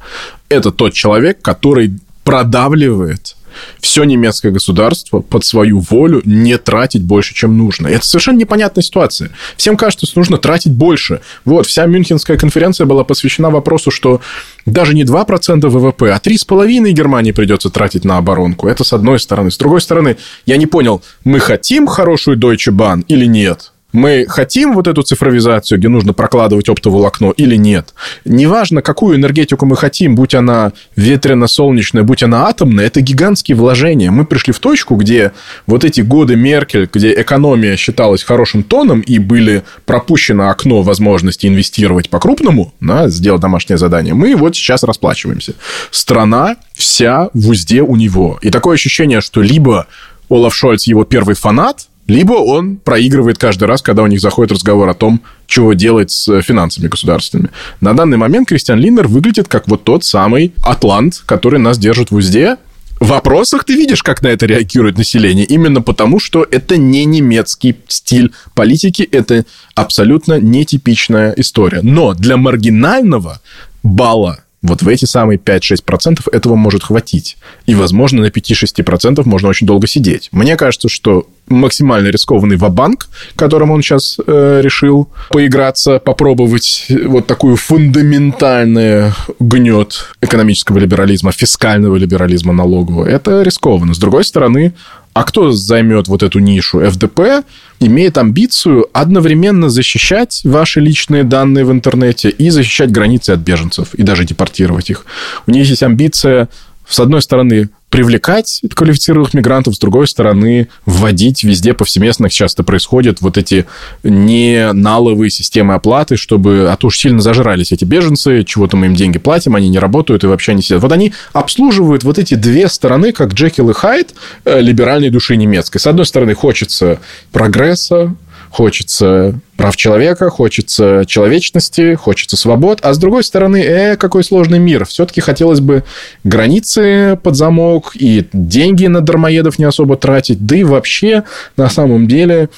Это 0.48 0.72
тот 0.72 0.94
человек, 0.94 1.41
который 1.41 1.99
продавливает 2.24 3.36
все 3.80 4.03
немецкое 4.03 4.52
государство 4.52 5.19
под 5.19 5.45
свою 5.45 5.80
волю 5.80 6.22
не 6.26 6.57
тратить 6.57 7.03
больше, 7.03 7.34
чем 7.34 7.57
нужно. 7.57 7.88
Это 7.88 8.06
совершенно 8.06 8.38
непонятная 8.38 8.84
ситуация. 8.84 9.31
Всем 9.57 9.77
кажется, 9.77 10.06
что 10.06 10.19
нужно 10.19 10.38
тратить 10.38 10.73
больше. 10.73 11.22
Вот, 11.45 11.65
вся 11.65 11.86
Мюнхенская 11.86 12.38
конференция 12.38 12.86
была 12.86 13.03
посвящена 13.03 13.49
вопросу, 13.49 13.91
что 13.91 14.22
даже 14.65 14.94
не 14.94 15.03
2% 15.03 15.68
ВВП, 15.68 16.11
а 16.11 16.18
3,5% 16.18 16.91
Германии 16.91 17.31
придется 17.31 17.69
тратить 17.69 18.06
на 18.06 18.18
оборонку. 18.18 18.68
Это 18.68 18.84
с 18.84 18.94
одной 18.94 19.19
стороны. 19.19 19.52
С 19.52 19.57
другой 19.57 19.81
стороны, 19.81 20.18
я 20.45 20.57
не 20.57 20.65
понял, 20.65 21.02
мы 21.23 21.40
хотим 21.40 21.88
хорошую 21.88 22.38
Deutsche 22.38 22.72
Bahn 22.72 23.03
или 23.07 23.26
нет? 23.26 23.72
Мы 23.91 24.26
хотим 24.28 24.74
вот 24.74 24.88
эту 24.88 25.02
цифровизацию, 25.02 25.80
где 25.80 25.88
нужно 25.88 26.14
прокладывать 26.14 26.70
оптоволокно 26.70 27.34
или 27.36 27.56
нет. 27.56 27.94
Неважно, 28.26 28.82
какую 28.82 29.18
энергетику 29.18 29.66
мы 29.66 29.76
хотим, 29.76 30.16
будь 30.16 30.36
она 30.36 30.74
ветрено-солнечная, 30.95 32.03
будь 32.03 32.24
она 32.24 32.48
атомная, 32.48 32.86
это 32.86 33.02
гигантские 33.02 33.57
вложения. 33.57 34.11
Мы 34.11 34.26
пришли 34.26 34.53
в 34.53 34.60
точку, 34.60 34.95
где 34.95 35.32
вот 35.66 35.84
эти 35.84 36.02
годы 36.02 36.36
Меркель, 36.36 36.90
где 36.91 37.14
экономия 37.20 37.76
считалась 37.76 38.24
хорошим 38.24 38.64
тоном 38.64 39.02
и 39.02 39.18
были 39.20 39.64
пропущено 39.86 40.49
окно 40.49 40.82
возможности 40.82 41.48
инвестировать 41.48 42.10
по-крупному, 42.10 42.74
да, 42.80 43.10
сделать 43.10 43.41
домашнее 43.41 43.78
задание, 43.78 44.14
мы 44.14 44.36
вот 44.36 44.56
сейчас 44.56 44.84
расплачиваемся. 44.84 45.53
Страна 45.91 46.57
вся 46.74 47.30
в 47.34 47.49
узде 47.49 47.82
у 47.82 47.95
него. 47.95 48.40
И 48.41 48.49
такое 48.49 48.76
ощущение, 48.76 49.22
что 49.22 49.41
либо 49.41 49.88
Олаф 50.30 50.56
Шольц 50.56 50.86
его 50.86 51.03
первый 51.03 51.36
фанат, 51.36 51.89
либо 52.10 52.34
он 52.34 52.77
проигрывает 52.77 53.38
каждый 53.38 53.65
раз, 53.65 53.81
когда 53.81 54.03
у 54.03 54.07
них 54.07 54.19
заходит 54.19 54.52
разговор 54.52 54.90
о 54.90 54.94
том, 54.94 55.22
чего 55.48 55.73
делать 55.73 56.11
с 56.11 56.41
финансами 56.41 56.88
государственными. 56.88 57.49
На 57.81 57.95
данный 57.95 58.18
момент 58.18 58.48
Кристиан 58.48 58.80
Линнер 58.80 59.07
выглядит 59.07 59.48
как 59.48 59.68
вот 59.68 59.84
тот 59.84 60.03
самый 60.03 60.53
атлант, 60.64 61.23
который 61.26 61.60
нас 61.60 61.77
держит 61.77 62.11
в 62.11 62.15
узде, 62.15 62.57
в 62.99 63.07
вопросах 63.07 63.64
ты 63.64 63.76
видишь, 63.76 64.03
как 64.03 64.22
на 64.22 64.27
это 64.27 64.45
реагирует 64.45 64.98
население, 64.98 65.45
именно 65.45 65.81
потому, 65.81 66.19
что 66.19 66.45
это 66.49 66.76
не 66.76 67.06
немецкий 67.06 67.77
стиль 67.88 68.34
политики, 68.56 69.03
это 69.03 69.45
абсолютно 69.73 70.40
нетипичная 70.40 71.34
история. 71.38 71.80
Но 71.81 72.14
для 72.14 72.36
маргинального 72.36 73.40
балла 73.84 74.40
вот 74.61 74.81
в 74.81 74.88
эти 74.88 75.06
самые 75.06 75.38
5-6% 75.38 76.22
этого 76.31 76.56
может 76.56 76.84
хватить. 76.84 77.38
И, 77.65 77.76
возможно, 77.76 78.22
на 78.22 78.27
5-6% 78.27 79.22
можно 79.26 79.49
очень 79.49 79.65
долго 79.68 79.88
сидеть. 79.88 80.30
Мне 80.31 80.57
кажется, 80.57 80.90
что 80.90 81.27
максимально 81.48 82.10
рискованный 82.10 82.57
вабанк, 82.57 83.07
которым 83.36 83.72
он 83.72 83.81
сейчас 83.81 84.18
э, 84.26 84.61
решил 84.61 85.10
поиграться, 85.30 85.99
попробовать 85.99 86.88
вот 87.06 87.26
такую 87.26 87.56
фундаментальный 87.56 89.14
гнет 89.40 90.14
экономического 90.22 90.77
либерализма, 90.77 91.31
фискального 91.31 91.95
либерализма 91.95 92.53
налогового, 92.53 93.06
это 93.06 93.41
рискованно. 93.41 93.94
С 93.94 93.98
другой 93.98 94.23
стороны, 94.23 94.73
а 95.14 95.23
кто 95.23 95.52
займет 95.52 96.07
вот 96.07 96.23
эту 96.23 96.40
нишу? 96.40 96.80
ФДП 96.80 97.44
имеет 97.80 98.18
амбицию 98.18 98.88
одновременно 98.94 99.69
защищать 99.69 100.41
ваши 100.44 100.80
личные 100.80 101.23
данные 101.23 101.65
в 101.65 101.72
интернете 101.72 102.30
и 102.30 102.49
защищать 102.49 102.91
границы 102.91 103.31
от 103.31 103.40
беженцев, 103.40 103.94
и 103.95 104.03
даже 104.03 104.26
депортировать 104.26 104.90
их. 104.90 105.06
У 105.48 105.52
них 105.52 105.68
есть 105.68 105.84
амбиция, 105.84 106.49
с 106.88 106.99
одной 106.99 107.22
стороны, 107.22 107.69
привлекать 107.90 108.61
квалифицированных 108.74 109.34
мигрантов, 109.34 109.76
с 109.76 109.80
другой 109.80 110.07
стороны, 110.07 110.68
вводить 110.86 111.44
везде 111.44 111.74
повсеместно, 111.74 112.26
как 112.26 112.34
часто 112.34 112.64
происходит, 112.64 113.22
вот 113.22 113.38
эти 113.38 113.66
не 114.03 114.72
наловые 114.74 115.32
системы 115.32 115.74
оплаты, 115.74 116.16
чтобы, 116.16 116.70
а 116.72 116.78
то 116.78 116.88
уж 116.88 116.98
сильно 116.98 117.20
зажрались 117.20 117.72
эти 117.72 117.86
беженцы, 117.86 118.44
чего-то 118.44 118.78
мы 118.78 118.88
им 118.88 118.95
деньги 118.95 119.18
платим, 119.18 119.56
они 119.56 119.70
не 119.70 119.80
работают 119.80 120.24
и 120.24 120.28
вообще 120.28 120.53
не 120.53 120.61
сидят. 120.61 120.82
Вот 120.82 120.91
они 120.91 121.14
обслуживают 121.34 122.03
вот 122.03 122.20
эти 122.20 122.36
две 122.36 122.70
стороны, 122.70 123.11
как 123.11 123.34
Джекил 123.34 123.70
и 123.70 123.74
Хайд 123.74 124.14
э, 124.45 124.61
либеральной 124.61 125.10
души 125.10 125.36
немецкой. 125.36 125.80
С 125.80 125.88
одной 125.88 126.06
стороны, 126.06 126.36
хочется 126.36 126.99
прогресса, 127.32 128.16
хочется 128.49 129.39
прав 129.57 129.76
человека, 129.76 130.30
хочется 130.30 131.03
человечности, 131.05 131.95
хочется 131.95 132.38
свобод, 132.38 132.80
а 132.81 132.93
с 132.93 132.97
другой 132.97 133.23
стороны, 133.23 133.57
э, 133.57 133.95
какой 133.97 134.23
сложный 134.23 134.59
мир. 134.59 134.85
Все-таки 134.85 135.21
хотелось 135.21 135.59
бы 135.59 135.84
границы 136.23 137.19
под 137.21 137.35
замок 137.35 137.91
и 137.95 138.26
деньги 138.31 138.88
на 138.88 139.01
дармоедов 139.01 139.59
не 139.59 139.65
особо 139.65 139.97
тратить, 139.97 140.45
да 140.45 140.55
и 140.55 140.63
вообще, 140.63 141.23
на 141.57 141.69
самом 141.69 142.07
деле, 142.07 142.49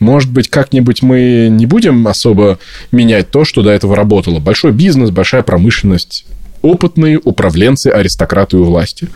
может 0.00 0.30
быть, 0.30 0.48
как-нибудь 0.48 1.02
мы 1.02 1.48
не 1.50 1.66
будем 1.66 2.06
особо 2.06 2.58
менять 2.92 3.30
то, 3.30 3.44
что 3.44 3.62
до 3.62 3.70
этого 3.70 3.96
работало. 3.96 4.38
Большой 4.38 4.72
бизнес, 4.72 5.10
большая 5.10 5.42
промышленность, 5.42 6.26
опытные 6.62 7.18
управленцы, 7.22 7.88
аристократы 7.88 8.56
у 8.56 8.64
власти. 8.64 9.08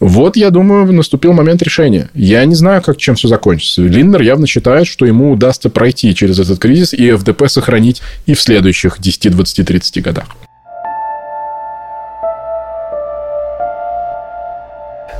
Вот, 0.00 0.36
я 0.36 0.50
думаю, 0.50 0.92
наступил 0.92 1.32
момент 1.32 1.62
решения. 1.62 2.10
Я 2.14 2.44
не 2.44 2.54
знаю, 2.54 2.82
как 2.82 2.96
чем 2.96 3.14
все 3.14 3.28
закончится. 3.28 3.82
Линдер 3.82 4.22
явно 4.22 4.46
считает, 4.46 4.86
что 4.86 5.06
ему 5.06 5.32
удастся 5.32 5.70
пройти 5.70 6.14
через 6.14 6.38
этот 6.38 6.58
кризис 6.58 6.94
и 6.94 7.10
ФДП 7.12 7.48
сохранить 7.48 8.02
и 8.26 8.34
в 8.34 8.40
следующих 8.40 8.96
10, 8.98 9.32
20, 9.32 9.66
30 9.66 10.02
годах. 10.02 10.26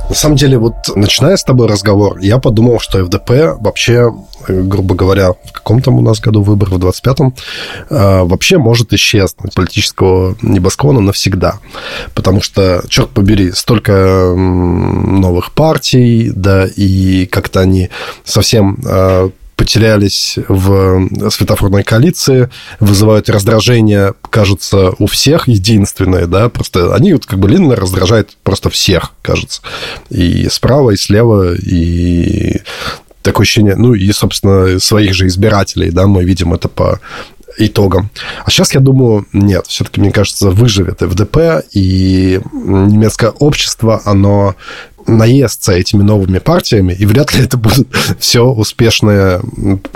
На 0.09 0.15
самом 0.15 0.37
деле, 0.37 0.57
вот 0.57 0.73
начиная 0.95 1.35
с 1.35 1.43
тобой 1.43 1.67
разговор, 1.67 2.19
я 2.19 2.37
подумал, 2.37 2.79
что 2.79 3.03
ФДП 3.03 3.59
вообще, 3.59 4.13
грубо 4.47 4.95
говоря, 4.95 5.33
в 5.33 5.51
каком 5.51 5.81
там 5.81 5.95
у 5.95 6.01
нас 6.01 6.19
году 6.19 6.41
выбор, 6.41 6.69
в 6.69 6.77
25-м, 6.77 7.33
э, 7.89 8.23
вообще 8.23 8.57
может 8.57 8.93
исчезнуть 8.93 9.53
политического 9.53 10.35
небосклона 10.41 11.01
навсегда. 11.01 11.59
Потому 12.15 12.41
что, 12.41 12.83
черт 12.87 13.09
побери, 13.09 13.51
столько 13.51 14.33
новых 14.35 15.51
партий, 15.51 16.31
да, 16.33 16.65
и 16.65 17.25
как-то 17.25 17.59
они 17.59 17.89
совсем 18.23 18.77
э, 18.85 19.29
потерялись 19.57 20.37
в 20.47 21.09
светофорной 21.29 21.83
коалиции, 21.83 22.49
вызывают 22.79 23.27
раздражение, 23.29 24.13
кажется, 24.29 24.93
у 24.99 25.07
всех 25.07 25.47
единственное, 25.47 26.27
да, 26.27 26.47
просто 26.47 26.95
они 26.95 27.13
вот 27.13 27.25
как 27.25 27.39
бы 27.39 27.49
Линна 27.49 27.75
раздражает 27.75 28.37
просто 28.43 28.69
всех, 28.69 29.13
кажется, 29.21 29.61
и 30.09 30.47
справа, 30.49 30.91
и 30.91 30.95
слева, 30.95 31.55
и 31.55 32.61
такое 33.23 33.43
ощущение, 33.43 33.75
ну 33.75 33.93
и, 33.95 34.11
собственно, 34.11 34.79
своих 34.79 35.13
же 35.13 35.27
избирателей, 35.27 35.89
да, 35.89 36.05
мы 36.05 36.23
видим 36.23 36.53
это 36.53 36.69
по 36.69 37.01
итогам. 37.57 38.11
А 38.45 38.51
сейчас 38.51 38.75
я 38.75 38.79
думаю, 38.79 39.25
нет, 39.33 39.65
все-таки, 39.67 39.99
мне 39.99 40.11
кажется, 40.11 40.51
выживет 40.51 40.99
ФДП, 40.99 41.65
и 41.73 42.39
немецкое 42.53 43.31
общество, 43.31 44.01
оно 44.05 44.55
наестся 45.07 45.71
этими 45.71 46.03
новыми 46.03 46.39
партиями, 46.39 46.93
и 46.93 47.05
вряд 47.05 47.33
ли 47.33 47.43
это 47.43 47.57
будут 47.57 47.87
все 48.19 48.45
успешные 48.45 49.41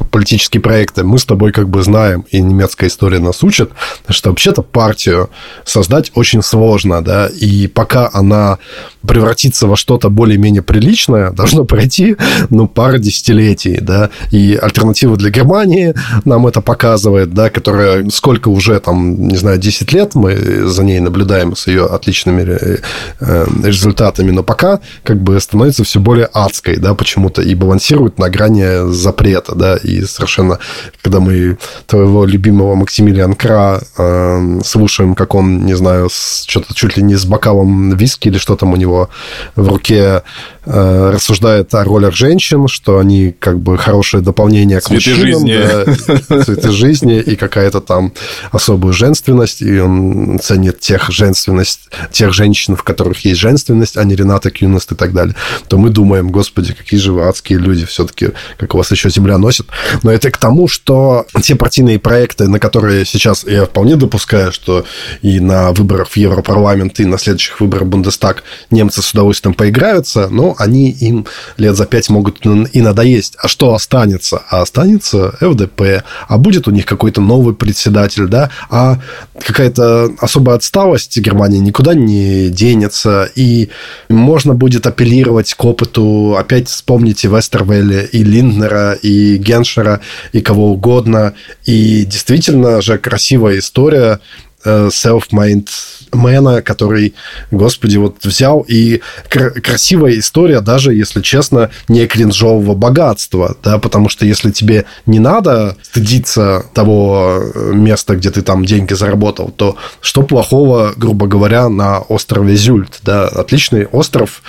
политические 0.09 0.61
проекты. 0.61 1.03
Мы 1.03 1.19
с 1.19 1.25
тобой 1.25 1.51
как 1.51 1.69
бы 1.69 1.83
знаем, 1.83 2.25
и 2.31 2.41
немецкая 2.41 2.87
история 2.87 3.19
нас 3.19 3.43
учит, 3.43 3.71
что 4.09 4.29
вообще-то 4.29 4.61
партию 4.61 5.29
создать 5.65 6.11
очень 6.15 6.41
сложно, 6.41 7.03
да, 7.03 7.27
и 7.27 7.67
пока 7.67 8.09
она 8.13 8.57
превратится 9.05 9.67
во 9.67 9.75
что-то 9.75 10.09
более-менее 10.09 10.61
приличное, 10.61 11.31
должно 11.41 11.65
пройти, 11.65 12.15
ну, 12.49 12.67
пара 12.67 12.97
десятилетий, 12.97 13.79
да, 13.81 14.09
и 14.31 14.55
альтернатива 14.55 15.17
для 15.17 15.29
Германии 15.29 15.93
нам 16.25 16.47
это 16.47 16.61
показывает, 16.61 17.33
да, 17.33 17.49
которая 17.49 18.09
сколько 18.09 18.49
уже 18.49 18.79
там, 18.79 19.27
не 19.27 19.37
знаю, 19.37 19.57
10 19.57 19.91
лет 19.91 20.15
мы 20.15 20.67
за 20.67 20.83
ней 20.83 20.99
наблюдаем 20.99 21.55
с 21.55 21.67
ее 21.67 21.85
отличными 21.85 22.41
э, 22.41 22.77
э, 23.19 23.45
результатами, 23.63 24.31
но 24.31 24.43
пока 24.43 24.79
как 25.03 25.21
бы 25.21 25.39
становится 25.39 25.83
все 25.83 25.99
более 25.99 26.25
адской, 26.25 26.77
да, 26.77 26.93
почему-то, 26.93 27.41
и 27.41 27.55
балансирует 27.55 28.19
на 28.19 28.29
грани 28.29 28.91
запрета, 28.91 29.55
да, 29.55 29.77
и 29.77 30.01
совершенно, 30.01 30.59
когда 31.01 31.19
мы 31.19 31.57
твоего 31.87 32.25
любимого 32.25 32.75
Максимилиан 32.75 33.33
Кра 33.33 33.81
э, 33.97 34.59
слушаем, 34.63 35.15
как 35.15 35.35
он, 35.35 35.65
не 35.65 35.73
знаю, 35.73 36.09
что-то 36.11 36.73
чуть 36.73 36.97
ли 36.97 37.03
не 37.03 37.15
с 37.15 37.25
бокалом 37.25 37.95
виски 37.95 38.27
или 38.27 38.37
что 38.37 38.55
там 38.55 38.73
у 38.73 38.75
него 38.75 39.09
в 39.55 39.67
руке 39.67 40.23
Э, 40.63 41.09
рассуждает 41.11 41.73
о 41.73 41.83
ролях 41.83 42.13
женщин, 42.13 42.67
что 42.67 42.99
они 42.99 43.33
как 43.39 43.59
бы 43.59 43.79
хорошее 43.79 44.21
дополнение 44.21 44.79
к 44.79 44.83
цветы 44.83 45.09
мужчинам. 45.09 45.47
Жизни. 45.47 46.27
Да, 46.29 46.43
цветы 46.43 46.69
жизни 46.69 47.19
и 47.19 47.35
какая-то 47.35 47.81
там 47.81 48.13
особую 48.51 48.93
женственность, 48.93 49.63
и 49.63 49.79
он 49.79 50.37
ценит 50.39 50.79
тех 50.79 51.09
женственность, 51.09 51.89
тех 52.11 52.31
женщин, 52.31 52.75
в 52.75 52.83
которых 52.83 53.25
есть 53.25 53.39
женственность, 53.39 53.97
а 53.97 54.03
не 54.03 54.15
Рената 54.15 54.51
Кюнест 54.51 54.90
и 54.91 54.95
так 54.95 55.13
далее. 55.13 55.35
То 55.67 55.77
мы 55.77 55.89
думаем, 55.89 56.29
господи, 56.31 56.73
какие 56.73 56.99
же 56.99 57.11
вы 57.11 57.23
адские 57.23 57.59
люди 57.59 57.85
все-таки, 57.85 58.29
как 58.57 58.73
у 58.75 58.77
вас 58.77 58.91
еще 58.91 59.09
земля 59.09 59.37
носит. 59.37 59.67
Но 60.03 60.11
это 60.11 60.31
к 60.31 60.37
тому, 60.37 60.67
что 60.67 61.25
те 61.41 61.55
партийные 61.55 61.99
проекты, 61.99 62.47
на 62.47 62.59
которые 62.59 63.05
сейчас 63.05 63.43
я 63.43 63.65
вполне 63.65 63.95
допускаю, 63.95 64.51
что 64.51 64.85
и 65.21 65.39
на 65.39 65.71
выборах 65.71 66.09
в 66.09 66.17
Европарламент, 66.17 66.99
и 66.99 67.05
на 67.05 67.17
следующих 67.17 67.59
выборах 67.61 67.87
в 67.87 67.89
Бундестаг 67.89 68.43
немцы 68.69 69.01
с 69.01 69.11
удовольствием 69.13 69.53
поиграются, 69.53 70.27
но 70.29 70.55
они 70.57 70.91
им 70.91 71.25
лет 71.57 71.75
за 71.75 71.85
пять 71.85 72.09
могут 72.09 72.45
и 72.45 72.81
надоесть. 72.81 73.35
А 73.37 73.47
что 73.47 73.73
останется? 73.73 74.43
А 74.49 74.61
останется 74.61 75.35
ФДП, 75.39 76.03
а 76.27 76.37
будет 76.37 76.67
у 76.67 76.71
них 76.71 76.85
какой-то 76.85 77.21
новый 77.21 77.53
председатель, 77.55 78.27
да, 78.27 78.49
а 78.69 78.99
какая-то 79.39 80.11
особая 80.19 80.57
отсталость 80.57 81.17
Германии 81.17 81.59
никуда 81.59 81.93
не 81.93 82.49
денется, 82.49 83.29
и 83.35 83.69
можно 84.09 84.53
будет 84.53 84.70
апеллировать 84.79 85.53
к 85.53 85.65
опыту, 85.65 86.35
опять 86.37 86.69
вспомните 86.69 87.27
Вестервелли 87.27 88.09
и 88.11 88.23
Линднера, 88.23 88.93
и 88.93 89.37
Геншера, 89.37 90.01
и 90.31 90.41
кого 90.41 90.71
угодно, 90.71 91.33
и 91.65 92.05
действительно 92.05 92.81
же 92.81 92.97
красивая 92.97 93.59
история 93.59 94.19
self-made 94.65 95.67
мэна, 96.13 96.61
который, 96.61 97.13
господи, 97.51 97.97
вот 97.97 98.17
взял 98.23 98.65
и 98.67 99.01
красивая 99.29 100.19
история, 100.19 100.61
даже, 100.61 100.93
если 100.93 101.21
честно, 101.21 101.71
не 101.87 102.05
кринжового 102.07 102.75
богатства, 102.75 103.55
да, 103.63 103.77
потому 103.79 104.09
что 104.09 104.25
если 104.25 104.51
тебе 104.51 104.85
не 105.05 105.19
надо 105.19 105.77
стыдиться 105.81 106.65
того 106.73 107.39
э, 107.41 107.71
места, 107.73 108.15
где 108.15 108.29
ты 108.29 108.41
там 108.41 108.65
деньги 108.65 108.93
заработал, 108.93 109.49
то 109.49 109.77
что 110.01 110.23
плохого, 110.23 110.93
грубо 110.95 111.27
говоря, 111.27 111.69
на 111.69 111.99
острове 111.99 112.55
Зюльт, 112.55 112.99
да, 113.03 113.27
отличный 113.27 113.85
остров, 113.85 114.41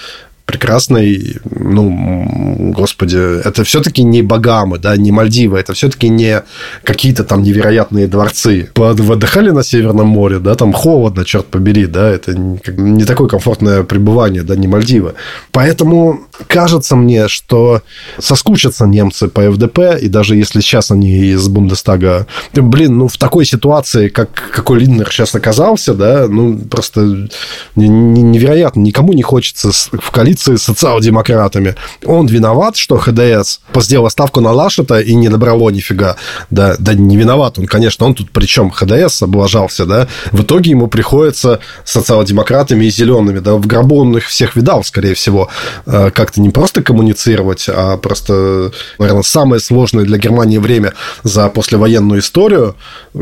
прекрасный, 0.44 1.36
ну, 1.44 2.72
господи, 2.74 3.16
это 3.16 3.64
все-таки 3.64 4.02
не 4.02 4.22
Багамы, 4.22 4.78
да, 4.78 4.96
не 4.96 5.12
Мальдивы, 5.12 5.58
это 5.58 5.72
все-таки 5.72 6.08
не 6.08 6.42
какие-то 6.84 7.24
там 7.24 7.42
невероятные 7.42 8.06
дворцы. 8.06 8.70
Вы 8.74 8.88
отдыхали 8.88 9.50
на 9.50 9.62
Северном 9.62 10.08
море, 10.08 10.38
да, 10.38 10.54
там 10.54 10.72
холодно, 10.72 11.24
черт 11.24 11.46
побери, 11.46 11.86
да, 11.86 12.10
это 12.10 12.34
не 12.34 13.04
такое 13.04 13.28
комфортное 13.28 13.82
пребывание, 13.82 14.42
да, 14.42 14.56
не 14.56 14.66
Мальдивы. 14.66 15.14
Поэтому 15.52 16.20
кажется 16.46 16.96
мне, 16.96 17.28
что 17.28 17.82
соскучатся 18.18 18.86
немцы 18.86 19.28
по 19.28 19.50
ФДП, 19.50 19.98
и 20.00 20.08
даже 20.08 20.36
если 20.36 20.60
сейчас 20.60 20.90
они 20.90 21.26
из 21.26 21.48
Бундестага, 21.48 22.26
блин, 22.54 22.98
ну, 22.98 23.08
в 23.08 23.16
такой 23.16 23.44
ситуации, 23.44 24.08
как 24.08 24.30
какой 24.32 24.80
Линднер 24.80 25.08
сейчас 25.10 25.34
оказался, 25.34 25.94
да, 25.94 26.26
ну, 26.28 26.58
просто 26.58 27.28
невероятно, 27.76 28.80
никому 28.80 29.12
не 29.12 29.22
хочется 29.22 29.70
в 29.72 30.10
коалиции 30.32 30.56
с 30.56 30.62
социал-демократами. 30.62 31.74
Он 32.04 32.26
виноват, 32.26 32.76
что 32.76 32.96
ХДС 32.96 33.60
сделал 33.76 34.10
ставку 34.10 34.40
на 34.40 34.52
Лашета 34.52 35.00
и 35.00 35.14
не 35.14 35.28
набрало 35.28 35.70
нифига. 35.70 36.16
Да, 36.50 36.76
да 36.78 36.94
не 36.94 37.16
виноват 37.16 37.58
он, 37.58 37.66
конечно, 37.66 38.06
он 38.06 38.14
тут 38.14 38.30
причем 38.30 38.70
ХДС 38.70 39.22
облажался, 39.22 39.84
да. 39.86 40.08
В 40.32 40.42
итоге 40.42 40.70
ему 40.70 40.86
приходится 40.86 41.60
социал-демократами 41.84 42.86
и 42.86 42.90
зелеными, 42.90 43.40
да, 43.40 43.54
в 43.54 43.66
гробу 43.66 44.00
он 44.00 44.16
их 44.16 44.26
всех 44.26 44.56
видал, 44.56 44.84
скорее 44.84 45.14
всего, 45.14 45.48
э, 45.86 46.10
как-то 46.10 46.40
не 46.40 46.50
просто 46.50 46.82
коммуницировать, 46.82 47.68
а 47.68 47.96
просто, 47.96 48.72
наверное, 48.98 49.22
самое 49.22 49.60
сложное 49.60 50.04
для 50.04 50.18
Германии 50.18 50.58
время 50.58 50.92
за 51.24 51.48
послевоенную 51.48 52.20
историю, 52.20 52.74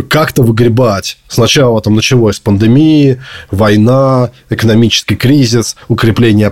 как-то 0.08 0.42
выгребать. 0.42 1.18
Сначала 1.28 1.80
там 1.80 1.94
началось 1.94 2.38
пандемии, 2.38 3.20
война, 3.50 4.30
экономический 4.50 5.16
кризис, 5.16 5.76
укрепление 5.88 6.50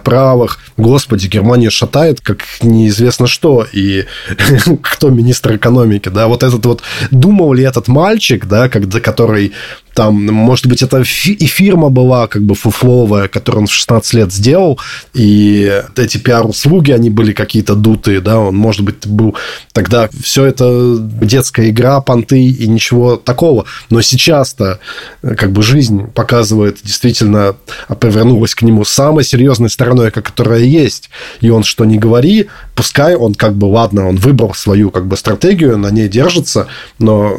правых, 0.49 0.59
господи, 0.77 1.29
Германия 1.29 1.71
шатает, 1.71 2.21
как 2.21 2.39
неизвестно 2.63 3.27
что, 3.27 3.67
и 3.73 4.05
кто 4.83 5.11
министр 5.11 5.57
экономики, 5.57 6.09
да, 6.09 6.27
вот 6.27 6.43
этот 6.43 6.65
вот, 6.67 6.83
думал 7.11 7.53
ли 7.53 7.65
этот 7.65 7.89
мальчик, 7.89 8.47
да, 8.47 8.69
когда, 8.69 9.01
который 9.01 9.53
там, 9.99 10.27
может 10.27 10.69
быть, 10.69 10.81
это 10.81 10.99
и 11.01 11.47
фирма 11.47 11.89
была 11.89 12.29
как 12.29 12.45
бы 12.45 12.55
фуфловая, 12.55 13.27
которую 13.27 13.63
он 13.63 13.67
в 13.67 13.73
16 13.73 14.15
лет 14.15 14.33
сделал, 14.33 14.79
и 15.13 15.83
эти 15.97 16.19
пиар-услуги, 16.19 16.93
они 16.93 17.11
были 17.11 17.33
какие-то 17.33 17.75
дутые, 17.75 18.21
да, 18.21 18.39
он, 18.39 18.55
может 18.55 18.83
быть, 18.83 19.09
был 19.09 19.35
тогда 19.73 20.09
все 20.23 20.45
это 20.45 20.97
детская 21.01 21.71
игра, 21.71 22.01
понты 22.01 22.41
и 22.41 22.69
ничего 22.69 23.17
такого. 23.17 23.65
Но 23.91 24.01
сейчас-то 24.01 24.79
э, 25.23 25.35
как 25.35 25.51
бы 25.51 25.65
жизнь 25.65 26.07
показывает 26.15 26.79
действительно, 26.85 27.57
повернулась 27.99 28.55
к 28.55 28.63
нему 28.63 28.85
самой 28.85 29.25
серьезной 29.25 29.69
стороной, 29.69 30.13
которая 30.13 30.61
есть. 30.61 31.11
И 31.41 31.51
он 31.51 31.65
что 31.65 31.85
не 31.85 31.99
говори, 31.99 32.47
пускай 32.77 33.17
он 33.17 33.35
как 33.35 33.57
бы, 33.57 33.65
ладно, 33.65 34.09
он 34.09 34.15
выбрал 34.15 34.55
свою 34.55 34.93
как 34.93 35.09
бы 35.09 35.17
стратегию, 35.17 35.77
на 35.77 35.91
ней 35.91 36.09
держится, 36.09 36.69
но 37.01 37.39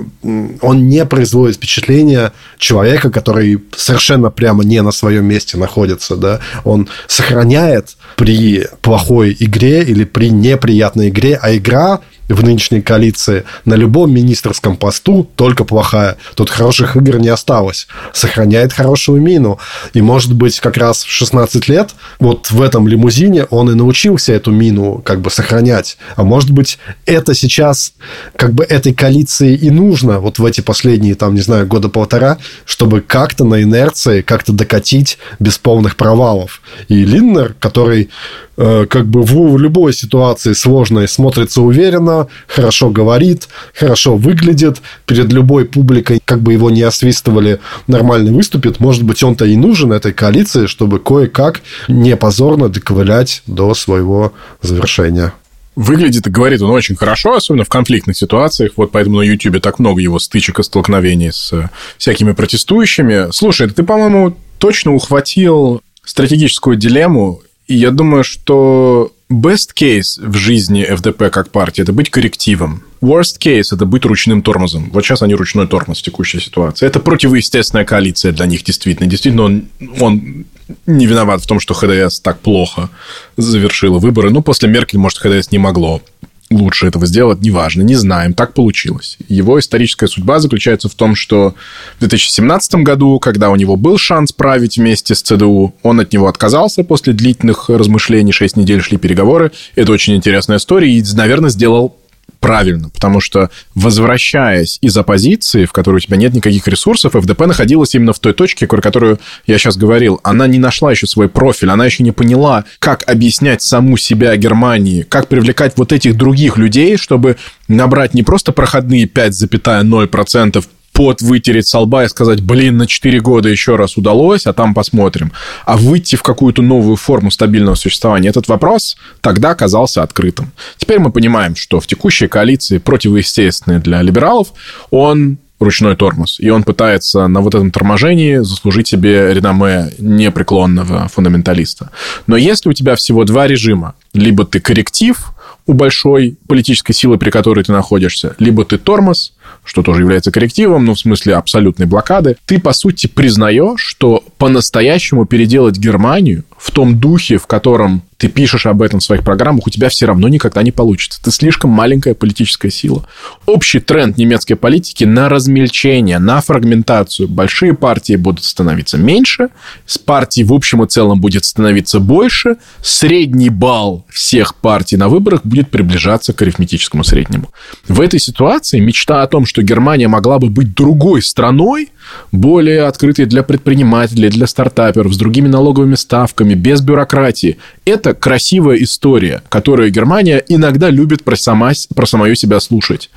он 0.61 0.90
не 0.90 1.06
производит 1.06 1.56
впечатления 1.56 2.34
человека, 2.58 3.10
который 3.10 3.62
совершенно 3.76 4.30
прямо 4.30 4.64
не 4.64 4.82
на 4.82 4.92
своем 4.92 5.26
месте 5.26 5.58
находится, 5.58 6.16
да, 6.16 6.40
он 6.64 6.90
сохраняет 7.08 7.96
при 8.16 8.68
плохой 8.82 9.36
игре 9.40 9.84
или 9.84 10.04
при 10.04 10.30
неприятной 10.30 11.10
игре, 11.10 11.40
а 11.42 11.56
игра 11.56 12.02
в 12.30 12.44
нынешней 12.44 12.82
коалиции 12.82 13.44
на 13.66 13.74
любом 13.74 14.14
министерском 14.14 14.78
посту 14.78 15.28
только 15.36 15.64
плохая. 15.66 16.18
Тут 16.36 16.50
хороших 16.50 16.96
игр 16.96 17.18
не 17.18 17.30
осталось. 17.30 17.88
Сохраняет 18.14 18.72
хорошую 18.72 19.22
мину. 19.22 19.60
И, 19.94 20.02
может 20.02 20.34
быть, 20.34 20.60
как 20.60 20.78
раз 20.78 21.04
в 21.04 21.12
16 21.12 21.68
лет 21.68 21.92
вот 22.20 22.52
в 22.52 22.62
этом 22.62 22.88
лимузине 22.88 23.46
он 23.46 23.70
и 23.72 23.76
научился 23.76 24.34
эту 24.34 24.52
мину 24.52 25.02
как 25.04 25.22
бы 25.22 25.32
сохранять. 25.32 25.98
А 26.16 26.24
может 26.24 26.52
быть, 26.52 26.78
это 27.06 27.34
сейчас 27.34 27.94
как 28.36 28.54
бы 28.54 28.64
этой 28.64 28.94
коалиции 28.94 29.56
и 29.56 29.72
нужно 29.72 30.20
вот 30.20 30.40
в 30.40 30.46
эти 30.46 30.62
последние, 30.62 31.16
там, 31.16 31.34
не 31.34 31.42
знаю, 31.42 31.66
года 31.66 31.90
полтора, 31.90 32.38
чтобы 32.66 33.02
как-то 33.02 33.44
на 33.44 33.64
инерции, 33.64 34.22
как-то 34.22 34.54
докатить 34.54 35.18
без 35.40 35.58
полных 35.58 35.96
провалов. 35.96 36.62
И 36.88 37.04
Линнер, 37.04 37.56
который 37.60 38.10
как 38.60 39.06
бы 39.07 39.22
в 39.22 39.57
любой 39.57 39.94
ситуации 39.94 40.52
сложной 40.52 41.07
смотрится 41.07 41.61
уверенно, 41.61 42.27
хорошо 42.45 42.90
говорит, 42.90 43.48
хорошо 43.73 44.18
выглядит, 44.18 44.81
перед 45.06 45.31
любой 45.31 45.64
публикой, 45.64 46.22
как 46.26 46.41
бы 46.41 46.52
его 46.52 46.69
не 46.69 46.81
освистывали, 46.81 47.61
нормально 47.88 48.34
выступит. 48.34 48.81
Может 48.81 49.03
быть, 49.03 49.23
он-то 49.23 49.45
и 49.45 49.56
нужен 49.56 49.94
этой 49.94 50.11
коалиции, 50.11 50.65
чтобы 50.65 50.99
кое-как 50.99 51.61
не 51.88 52.18
позорно 52.18 52.68
доковылять 52.68 53.44
до 53.48 53.73
своего 53.73 54.34
завершения. 54.61 55.31
Выглядит 55.77 56.27
и 56.27 56.30
говорит 56.30 56.61
он 56.61 56.72
очень 56.72 56.98
хорошо, 56.98 57.36
особенно 57.36 57.64
в 57.64 57.69
конфликтных 57.69 58.18
ситуациях. 58.18 58.73
Вот 58.76 58.91
поэтому 58.91 59.19
на 59.19 59.22
YouTube 59.22 59.61
так 59.61 59.80
много 59.80 60.02
его 60.02 60.19
стычек 60.19 60.60
и 60.60 60.64
столкновений 60.64 61.31
с 61.31 61.53
всякими 61.98 62.34
протестующими. 62.34 63.31
Слушай, 63.31 63.69
ты, 63.69 63.84
по-моему, 63.84 64.36
точно 64.57 64.94
ухватил 64.94 65.81
стратегическую 66.03 66.76
дилемму 66.76 67.41
я 67.76 67.91
думаю, 67.91 68.24
что 68.24 69.12
best 69.32 69.74
case 69.80 70.20
в 70.20 70.36
жизни 70.36 70.84
ФДП 70.84 71.30
как 71.32 71.52
партии– 71.52 71.82
это 71.84 71.94
быть 71.94 72.10
коррективом. 72.10 72.84
Worst 73.02 73.40
case– 73.40 73.68
это 73.72 73.86
быть 73.86 74.06
ручным 74.06 74.41
тормозом. 74.41 74.90
Вот 74.91 75.06
сейчас 75.06 75.22
они 75.22 75.36
ручной 75.36 75.68
тормоз 75.68 76.00
в 76.00 76.02
текущей 76.02 76.40
ситуации. 76.40 76.86
Это 76.86 77.00
противоестественная 77.00 77.86
коалиция 77.86 78.32
для 78.32 78.46
них, 78.46 78.64
действительно. 78.64 79.08
Действительно, 79.08 79.44
он, 79.44 79.64
он 80.00 80.46
не 80.86 81.06
виноват 81.06 81.41
в 81.41 81.48
том, 81.48 81.60
что 81.60 81.74
ХДС 81.74 82.20
так 82.20 82.40
плохо 82.40 82.90
завершила 83.38 84.00
выборы. 84.00 84.32
Ну, 84.32 84.41
после 84.41 84.68
Меркель, 84.68 85.00
может, 85.00 85.20
ХДС 85.20 85.52
не 85.52 85.60
могло 85.60 86.02
лучше 86.50 86.88
этого 86.88 87.06
сделать, 87.06 87.42
неважно, 87.42 87.84
не 87.84 87.96
знаем, 87.96 88.34
так 88.34 88.54
получилось. 88.54 89.18
Его 89.28 89.60
историческая 89.60 90.08
судьба 90.08 90.40
заключается 90.40 90.90
в 90.90 90.96
том, 90.96 91.16
что 91.16 91.56
в 91.98 92.00
2017 92.00 92.76
году, 92.76 93.20
когда 93.20 93.50
у 93.50 93.56
него 93.56 93.76
был 93.76 93.98
шанс 93.98 94.32
править 94.32 94.78
вместе 94.78 95.16
с 95.16 95.22
ЦДУ, 95.22 95.74
он 95.84 96.00
от 96.00 96.12
него 96.12 96.28
отказался 96.28 96.84
после 96.84 97.14
длительных 97.14 97.70
размышлений, 97.70 98.32
6 98.32 98.58
недель 98.58 98.82
шли 98.82 98.98
переговоры. 98.98 99.52
Это 99.76 99.92
очень 99.92 100.16
интересная 100.16 100.58
история, 100.58 100.92
и, 100.92 101.04
наверное, 101.14 101.50
сделал 101.50 101.96
правильно, 102.40 102.90
потому 102.90 103.20
что, 103.20 103.49
возвращаясь 103.76 104.78
из 104.82 104.95
оппозиции, 104.98 105.66
в 105.66 105.72
которой 105.72 105.98
у 105.98 105.99
тебя 105.99 106.18
нет 106.18 106.34
никаких 106.34 106.68
ресурсов, 106.68 107.14
ФДП 107.14 107.41
находилась 107.41 107.94
именно 107.95 108.14
в 108.14 108.20
той 108.20 108.34
точке, 108.34 108.68
про 108.68 108.82
которую 108.82 109.20
я 109.45 109.57
сейчас 109.57 109.78
говорил. 109.78 110.20
Она 110.24 110.48
не 110.48 110.60
нашла 110.60 110.91
еще 110.91 111.07
свой 111.07 111.30
профиль, 111.30 111.70
она 111.70 111.86
еще 111.86 112.03
не 112.03 112.11
поняла, 112.11 112.66
как 112.80 113.03
объяснять 113.10 113.61
саму 113.61 113.98
себя 113.98 114.36
Германии, 114.36 115.03
как 115.03 115.28
привлекать 115.28 115.74
вот 115.76 115.91
этих 115.91 116.16
других 116.16 116.57
людей, 116.57 116.98
чтобы 116.98 117.38
набрать 117.68 118.14
не 118.14 118.24
просто 118.24 118.52
проходные 118.52 119.06
5,0% 119.06 120.66
пот 121.00 121.22
вытереть 121.22 121.66
со 121.66 121.80
лба 121.80 122.04
и 122.04 122.10
сказать, 122.10 122.42
блин, 122.42 122.76
на 122.76 122.86
4 122.86 123.22
года 123.22 123.48
еще 123.48 123.78
раз 123.78 123.96
удалось, 123.96 124.46
а 124.46 124.52
там 124.52 124.74
посмотрим. 124.74 125.32
А 125.66 125.78
выйти 125.78 126.18
в 126.18 126.24
какую-то 126.24 126.62
новую 126.62 126.98
форму 126.98 127.32
стабильного 127.32 127.76
существования, 127.76 128.28
этот 128.28 128.50
вопрос 128.50 128.98
тогда 129.22 129.56
казался 129.56 130.04
открытым. 130.04 130.52
Теперь 130.76 131.00
мы 131.00 131.14
понимаем, 131.14 131.56
что 131.56 131.80
в 131.80 131.88
текущей 131.88 132.28
коалиции 132.28 132.80
противоестественной 132.80 133.80
для 133.80 134.02
либералов, 134.02 134.50
он 134.92 135.38
ручной 135.62 135.96
тормоз. 135.96 136.38
И 136.42 136.50
он 136.50 136.64
пытается 136.64 137.28
на 137.28 137.40
вот 137.40 137.56
этом 137.56 137.72
торможении 137.72 138.36
заслужить 138.40 138.90
себе 138.90 139.34
реноме 139.34 139.94
непреклонного 140.00 141.08
фундаменталиста. 141.08 141.92
Но 142.28 142.36
если 142.36 142.68
у 142.68 142.74
тебя 142.74 142.98
всего 142.98 143.24
два 143.24 143.48
режима, 143.48 143.96
либо 144.14 144.46
ты 144.46 144.60
корректив 144.60 145.32
у 145.66 145.72
большой 145.74 146.36
политической 146.48 146.92
силы, 146.92 147.18
при 147.18 147.30
которой 147.30 147.64
ты 147.64 147.72
находишься, 147.72 148.36
либо 148.38 148.66
ты 148.66 148.78
тормоз, 148.78 149.34
что 149.64 149.84
тоже 149.84 150.02
является 150.02 150.32
коррективом, 150.32 150.86
ну, 150.86 150.94
в 150.94 151.00
смысле 151.00 151.36
абсолютной 151.36 151.86
блокады, 151.86 152.38
ты, 152.46 152.60
по 152.60 152.74
сути, 152.74 153.08
признаешь, 153.08 153.82
что 153.82 154.24
по-настоящему 154.38 155.26
переделать 155.26 155.78
Германию 155.78 156.44
в 156.58 156.72
том 156.72 157.00
духе, 157.00 157.38
в 157.38 157.48
котором 157.48 158.04
ты 158.20 158.28
пишешь 158.28 158.66
об 158.66 158.82
этом 158.82 159.00
в 159.00 159.04
своих 159.04 159.24
программах, 159.24 159.66
у 159.66 159.70
тебя 159.70 159.88
все 159.88 160.06
равно 160.06 160.28
никогда 160.28 160.62
не 160.62 160.72
получится. 160.72 161.24
Ты 161.24 161.32
слишком 161.32 161.70
маленькая 161.70 162.14
политическая 162.14 162.70
сила. 162.70 163.06
Общий 163.46 163.80
тренд 163.80 164.18
немецкой 164.18 164.56
политики 164.56 165.06
на 165.06 165.30
размельчение, 165.30 166.20
на 166.20 166.42
фрагментацию. 166.42 167.30
Большие 167.30 167.74
партии 167.74 168.18
будут 168.18 168.44
становиться 168.44 168.98
меньше, 168.98 169.50
с 169.86 169.98
партий 169.98 170.44
в 170.44 170.52
общем 170.52 170.84
и 170.84 170.88
целом 170.88 171.22
будет 171.22 171.46
становиться 171.46 172.02
больше, 172.02 172.58
средний 172.82 173.50
балл 173.50 174.06
всех 174.10 174.56
партий 174.56 174.98
на 174.98 175.08
выборах 175.08 175.42
будет 175.46 175.72
приближаться 175.72 176.34
к 176.34 176.42
арифметическому 176.42 177.06
среднему. 177.06 177.52
В 177.88 178.02
этой 178.02 178.20
ситуации 178.20 178.80
мечта 178.80 179.24
о 179.24 179.28
том, 179.28 179.39
что 179.45 179.61
Германия 179.61 180.07
могла 180.07 180.40
бы 180.40 180.49
быть 180.49 180.74
другой 180.76 181.22
страной, 181.22 181.90
более 182.32 182.84
открытой 182.84 183.26
для 183.26 183.44
предпринимателей, 183.44 184.30
для 184.30 184.48
стартаперов, 184.48 185.14
с 185.14 185.18
другими 185.18 185.48
налоговыми 185.48 185.95
ставками, 185.95 186.53
без 186.53 186.82
бюрократии. 186.82 187.57
Это 187.86 188.14
красивая 188.14 188.78
история, 188.78 189.41
которую 189.49 189.91
Германия 189.91 190.44
иногда 190.48 190.90
любит 190.90 191.24
про, 191.24 191.36
сама, 191.36 191.72
про 191.95 192.06
самую 192.06 192.36
себя 192.36 192.60
слушать. 192.60 193.10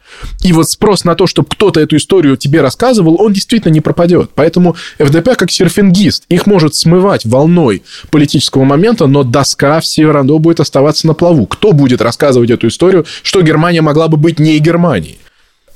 И 0.43 0.53
вот 0.53 0.70
спрос 0.70 1.05
на 1.05 1.15
то, 1.15 1.27
чтобы 1.27 1.49
кто-то 1.49 1.81
эту 1.81 1.97
историю 1.97 2.36
тебе 2.36 2.61
рассказывал, 2.61 3.20
он 3.20 3.32
действительно 3.32 3.73
не 3.73 3.81
пропадет. 3.81 4.31
Поэтому 4.35 4.77
ФДП 4.99 5.36
как 5.36 5.51
серфингист, 5.51 6.24
их 6.28 6.47
может 6.47 6.74
смывать 6.74 7.24
волной 7.24 7.82
политического 8.11 8.65
момента, 8.65 9.07
но 9.07 9.23
доска 9.23 9.81
все 9.81 10.11
равно 10.11 10.39
будет 10.39 10.61
оставаться 10.61 11.07
на 11.07 11.15
плаву. 11.15 11.47
Кто 11.47 11.73
будет 11.73 12.01
рассказывать 12.01 12.51
эту 12.51 12.69
историю, 12.69 13.07
что 13.23 13.43
Германия 13.43 13.82
могла 13.82 14.09
бы 14.09 14.16
быть 14.16 14.39
не 14.39 14.59
Германией? 14.59 15.19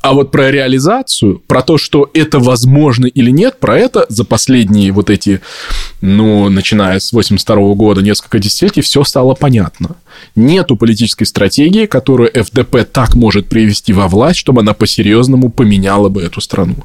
А 0.07 0.13
вот 0.13 0.31
про 0.31 0.53
реализацию, 0.53 1.43
про 1.49 1.63
то, 1.63 1.79
что 1.79 2.09
это 2.15 2.39
возможно 2.39 3.07
или 3.07 3.33
нет, 3.33 3.59
про 3.59 3.77
это 3.77 4.07
за 4.09 4.25
последние 4.25 4.93
вот 4.93 5.11
эти, 5.11 5.41
ну, 6.01 6.49
начиная 6.49 7.01
с 7.01 7.13
82 7.13 7.75
года, 7.75 8.03
несколько 8.03 8.39
десятилетий, 8.39 8.83
все 8.83 9.03
стало 9.03 9.35
понятно. 9.35 9.97
Нету 10.37 10.77
политической 10.77 11.25
стратегии, 11.25 11.87
которую 11.87 12.31
ФДП 12.31 12.85
так 12.85 13.17
может 13.17 13.49
привести 13.49 13.93
во 13.93 14.07
власть, 14.07 14.39
чтобы 14.39 14.61
она 14.61 14.75
по-серьезному 14.75 15.51
поменяла 15.51 16.09
бы 16.09 16.23
эту 16.23 16.41
страну. 16.41 16.77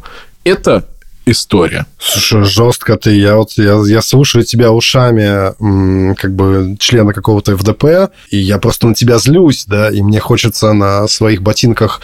Это 0.44 0.88
история. 1.32 1.86
Слушай, 2.00 2.44
жестко 2.44 2.98
ты. 2.98 3.12
Я 3.12 3.36
вот 3.36 3.52
я, 3.58 3.82
я 3.86 4.02
слушаю 4.02 4.44
тебя 4.44 4.72
ушами 4.72 5.54
как 6.16 6.36
бы 6.36 6.76
члена 6.80 7.14
какого-то 7.14 7.58
ФДП, 7.58 8.12
и 8.30 8.38
я 8.38 8.58
просто 8.58 8.88
на 8.88 8.96
тебя 8.96 9.18
злюсь, 9.18 9.66
да, 9.66 9.90
и 9.90 10.02
мне 10.02 10.20
хочется 10.20 10.74
на 10.74 11.08
своих 11.08 11.42
ботинках 11.42 12.02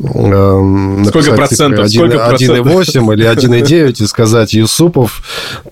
э, 0.00 1.04
Сколько 1.08 1.32
процентов? 1.34 1.88
Типа, 1.88 2.04
1,8 2.04 3.14
или 3.14 3.26
1,9 3.26 4.02
и 4.02 4.06
сказать, 4.06 4.52
Юсупов, 4.52 5.22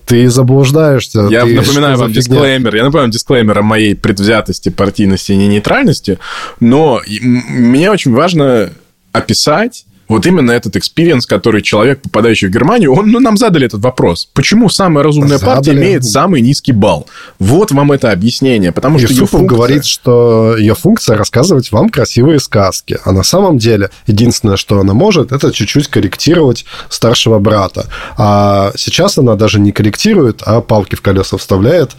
ты 0.05 0.29
заблуждаешься. 0.29 1.27
Я 1.29 1.43
ты 1.45 1.55
напоминаю 1.55 1.97
вам 1.97 2.11
дисклеймер. 2.11 2.75
Я 2.75 2.83
напоминаю 2.83 3.11
дисклеймер 3.11 3.59
о 3.59 3.61
моей 3.61 3.95
предвзятости, 3.95 4.69
партийности 4.69 5.31
и 5.31 5.37
нейтральности, 5.37 6.19
но 6.59 7.01
мне 7.05 7.91
очень 7.91 8.13
важно 8.13 8.71
описать 9.11 9.85
вот 10.07 10.25
именно 10.25 10.51
этот 10.51 10.75
experience, 10.75 11.25
который 11.25 11.61
человек, 11.61 12.01
попадающий 12.01 12.47
в 12.47 12.51
Германию, 12.51 12.93
он, 12.93 13.11
ну, 13.11 13.19
нам 13.19 13.37
задали 13.37 13.65
этот 13.65 13.81
вопрос. 13.81 14.29
Почему 14.33 14.69
самая 14.69 15.03
разумная 15.03 15.37
задали. 15.37 15.55
партия 15.55 15.71
имеет 15.73 16.05
самый 16.05 16.41
низкий 16.41 16.73
балл? 16.73 17.07
Вот 17.39 17.71
вам 17.71 17.91
это 17.91 18.11
объяснение. 18.11 18.71
Потому 18.71 18.99
что 18.99 19.07
Юсуфов 19.07 19.39
функция... 19.39 19.55
говорит, 19.55 19.85
что 19.85 20.55
ее 20.57 20.75
функция 20.75 21.17
рассказывать 21.17 21.71
вам 21.71 21.89
красивые 21.89 22.39
сказки. 22.39 22.99
А 23.03 23.11
на 23.11 23.23
самом 23.23 23.57
деле 23.57 23.89
единственное, 24.05 24.57
что 24.57 24.79
она 24.79 24.93
может, 24.93 25.31
это 25.31 25.51
чуть-чуть 25.51 25.87
корректировать 25.87 26.65
старшего 26.89 27.39
брата. 27.39 27.87
А 28.17 28.71
сейчас 28.75 29.17
она 29.17 29.35
даже 29.35 29.59
не 29.59 29.71
корректирует, 29.71 30.41
а 30.45 30.61
палки 30.61 30.95
в 30.95 31.01
колеса 31.01 31.37
вставляет. 31.37 31.91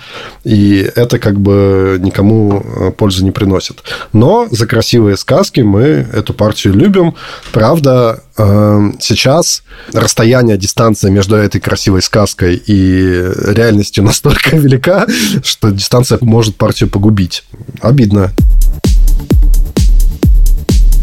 И 0.45 0.89
это 0.95 1.19
как 1.19 1.41
бы 1.41 1.99
никому 2.01 2.63
э, 2.63 2.91
пользы 2.93 3.25
не 3.25 3.31
приносит. 3.33 3.83
Но 4.13 4.47
за 4.51 4.67
красивые 4.67 5.17
сказки 5.17 5.61
мы 5.61 6.07
эту 6.13 6.35
партию 6.35 6.75
любим. 6.75 7.15
Правда, 7.53 7.96
Эм, 8.39 8.97
сейчас 9.01 9.63
расстояние, 9.93 10.57
дистанция 10.59 11.11
между 11.11 11.37
этой 11.37 11.61
красивой 11.61 12.03
сказкой 12.03 12.57
и 12.57 13.33
реальностью 13.47 14.05
настолько 14.05 14.57
велика, 14.57 15.07
что 15.43 15.71
дистанция 15.71 16.19
может 16.21 16.57
партию 16.57 16.89
погубить. 16.89 17.45
Обидно 17.81 18.33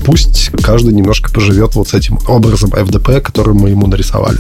пусть 0.06 0.52
каждый 0.61 0.94
немножко 0.94 1.32
поживет 1.32 1.76
вот 1.76 1.90
с 1.90 1.94
этим 1.94 2.20
образом 2.28 2.72
ФДП, 2.72 3.22
который 3.24 3.53
мы 3.53 3.70
ему 3.70 3.88
нарисовали. 3.88 4.40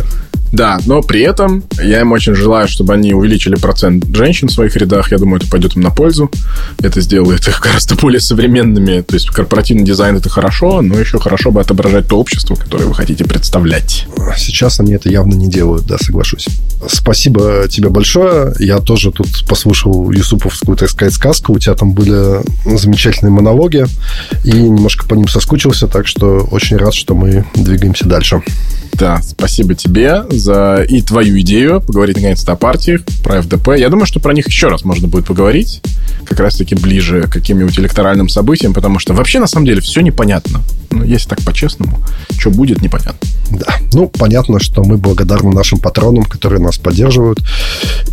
Да, 0.53 0.79
но 0.85 1.01
при 1.01 1.21
этом 1.21 1.63
я 1.81 2.01
им 2.01 2.11
очень 2.11 2.35
желаю, 2.35 2.67
чтобы 2.67 2.93
они 2.93 3.11
увеличили 3.15 3.55
процент 3.55 4.05
женщин 4.15 4.49
в 4.49 4.51
своих 4.51 4.75
рядах. 4.75 5.11
Я 5.11 5.17
думаю, 5.17 5.41
это 5.41 5.49
пойдет 5.49 5.75
им 5.75 5.81
на 5.81 5.89
пользу. 5.89 6.29
Это 6.79 7.01
сделает 7.01 7.47
их 7.47 7.59
гораздо 7.59 7.95
более 7.95 8.21
современными. 8.21 9.01
То 9.01 9.15
есть 9.15 9.29
корпоративный 9.31 9.83
дизайн 9.83 10.15
это 10.15 10.29
хорошо, 10.29 10.83
но 10.83 10.99
еще 10.99 11.17
хорошо 11.17 11.49
бы 11.49 11.59
отображать 11.59 12.07
то 12.07 12.19
общество, 12.19 12.53
которое 12.53 12.85
вы 12.85 12.93
хотите 12.93 13.25
представлять. 13.25 14.05
Сейчас 14.37 14.79
они 14.79 14.93
это 14.93 15.09
явно 15.09 15.33
не 15.33 15.49
делают, 15.49 15.87
да, 15.87 15.97
соглашусь. 15.97 16.45
Спасибо 16.87 17.67
тебе 17.67 17.89
большое. 17.89 18.53
Я 18.59 18.77
тоже 18.77 19.11
тут 19.11 19.47
послушал 19.49 20.11
Юсуповскую, 20.11 20.77
так 20.77 20.91
сказать, 20.91 21.15
сказку. 21.15 21.53
У 21.53 21.57
тебя 21.57 21.73
там 21.73 21.93
были 21.93 22.41
замечательные 22.77 23.31
монологи, 23.31 23.85
и 24.43 24.51
немножко 24.51 25.07
по 25.07 25.15
ним 25.15 25.27
соскучился, 25.27 25.87
так 25.87 26.05
что 26.05 26.47
очень 26.51 26.77
рад, 26.77 26.93
что 26.93 27.15
мы 27.15 27.43
двигаемся 27.55 28.05
дальше. 28.05 28.43
Да, 28.93 29.19
спасибо 29.23 29.73
тебе 29.73 30.23
за 30.43 30.85
и 30.87 31.01
твою 31.01 31.39
идею 31.39 31.81
поговорить 31.81 32.17
наконец-то 32.17 32.51
о 32.51 32.55
партиях, 32.55 33.01
про 33.23 33.41
ФДП. 33.41 33.69
Я 33.77 33.89
думаю, 33.89 34.05
что 34.05 34.19
про 34.19 34.33
них 34.33 34.47
еще 34.47 34.67
раз 34.67 34.83
можно 34.83 35.07
будет 35.07 35.25
поговорить, 35.25 35.81
как 36.25 36.39
раз-таки 36.39 36.75
ближе 36.75 37.23
к 37.23 37.31
каким-нибудь 37.31 37.79
электоральным 37.79 38.29
событиям, 38.29 38.73
потому 38.73 38.99
что 38.99 39.13
вообще 39.13 39.39
на 39.39 39.47
самом 39.47 39.65
деле 39.65 39.81
все 39.81 40.01
непонятно. 40.01 40.61
Ну, 40.91 41.03
если 41.03 41.29
так 41.29 41.41
по-честному, 41.41 41.97
что 42.37 42.51
будет, 42.51 42.81
непонятно. 42.81 43.27
Да, 43.49 43.77
ну, 43.93 44.07
понятно, 44.07 44.59
что 44.59 44.83
мы 44.83 44.97
благодарны 44.97 45.51
нашим 45.51 45.79
патронам, 45.79 46.23
которые 46.23 46.61
нас 46.61 46.77
поддерживают. 46.77 47.39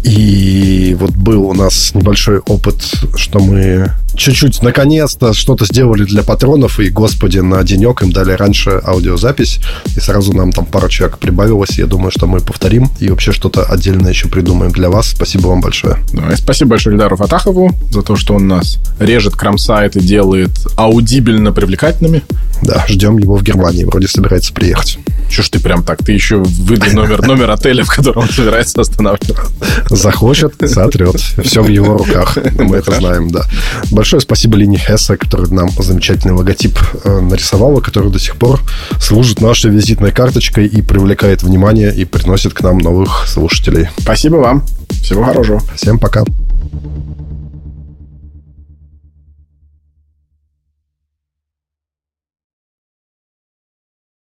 И 0.02 0.96
вот 0.98 1.10
был 1.10 1.44
у 1.44 1.52
нас 1.52 1.92
небольшой 1.94 2.38
опыт, 2.38 2.76
что 3.16 3.38
мы 3.40 3.90
чуть-чуть, 4.14 4.62
наконец-то, 4.62 5.32
что-то 5.32 5.64
сделали 5.66 6.04
для 6.04 6.22
патронов, 6.22 6.80
и, 6.80 6.88
господи, 6.90 7.38
на 7.38 7.62
денек 7.62 8.02
им 8.02 8.12
дали 8.12 8.32
раньше 8.32 8.80
аудиозапись, 8.84 9.60
и 9.96 10.00
сразу 10.00 10.32
нам 10.32 10.52
там 10.52 10.66
пару 10.66 10.88
человек 10.88 11.18
прибавилось. 11.18 11.78
Я 11.78 11.86
думаю, 11.86 12.10
что 12.10 12.19
что 12.20 12.26
мы 12.26 12.40
повторим 12.40 12.90
и 12.98 13.08
вообще 13.08 13.32
что-то 13.32 13.64
отдельное 13.64 14.10
еще 14.10 14.28
придумаем 14.28 14.72
для 14.72 14.90
вас. 14.90 15.06
Спасибо 15.06 15.46
вам 15.46 15.62
большое. 15.62 15.96
Да, 16.12 16.30
и 16.30 16.36
спасибо 16.36 16.72
большое 16.72 16.94
Эльдару 16.94 17.16
Фатахову 17.16 17.74
за 17.90 18.02
то, 18.02 18.14
что 18.16 18.34
он 18.34 18.46
нас 18.46 18.78
режет 18.98 19.36
кромсайт 19.36 19.96
и 19.96 20.00
делает 20.00 20.50
аудибельно 20.76 21.50
привлекательными. 21.50 22.22
Да, 22.60 22.84
ждем 22.86 23.16
его 23.16 23.36
в 23.36 23.42
Германии. 23.42 23.84
Вроде 23.84 24.06
собирается 24.06 24.52
приехать. 24.52 24.98
Чё 25.30 25.42
ж 25.42 25.48
ты 25.48 25.60
прям 25.60 25.84
так? 25.84 26.04
Ты 26.04 26.12
еще 26.12 26.42
выдай 26.42 26.92
номер, 26.92 27.22
номер 27.22 27.50
отеля, 27.50 27.84
в 27.84 27.88
котором 27.88 28.24
он 28.24 28.28
собирается 28.28 28.80
останавливаться. 28.80 29.46
Захочет, 29.88 30.54
сотрет. 30.66 31.14
Все 31.44 31.62
в 31.62 31.68
его 31.68 31.96
руках. 31.96 32.36
Мы 32.58 32.76
это 32.76 32.92
знаем, 32.96 33.30
да. 33.30 33.44
Большое 33.92 34.20
спасибо 34.20 34.56
Лине 34.56 34.76
Хесса, 34.76 35.16
которая 35.16 35.48
нам 35.48 35.70
замечательный 35.78 36.32
логотип 36.32 36.78
э, 37.04 37.20
нарисовала, 37.20 37.80
который 37.80 38.10
до 38.10 38.18
сих 38.18 38.36
пор 38.36 38.60
служит 39.00 39.40
нашей 39.40 39.70
визитной 39.70 40.10
карточкой 40.10 40.66
и 40.66 40.82
привлекает 40.82 41.44
внимание 41.44 41.94
и 42.00 42.04
приносит 42.06 42.54
к 42.54 42.62
нам 42.62 42.78
новых 42.78 43.26
слушателей. 43.28 43.88
Спасибо 43.98 44.36
вам. 44.36 44.64
Всего 45.02 45.22
хорошего. 45.22 45.60
Всем 45.74 45.98
пока. 45.98 46.24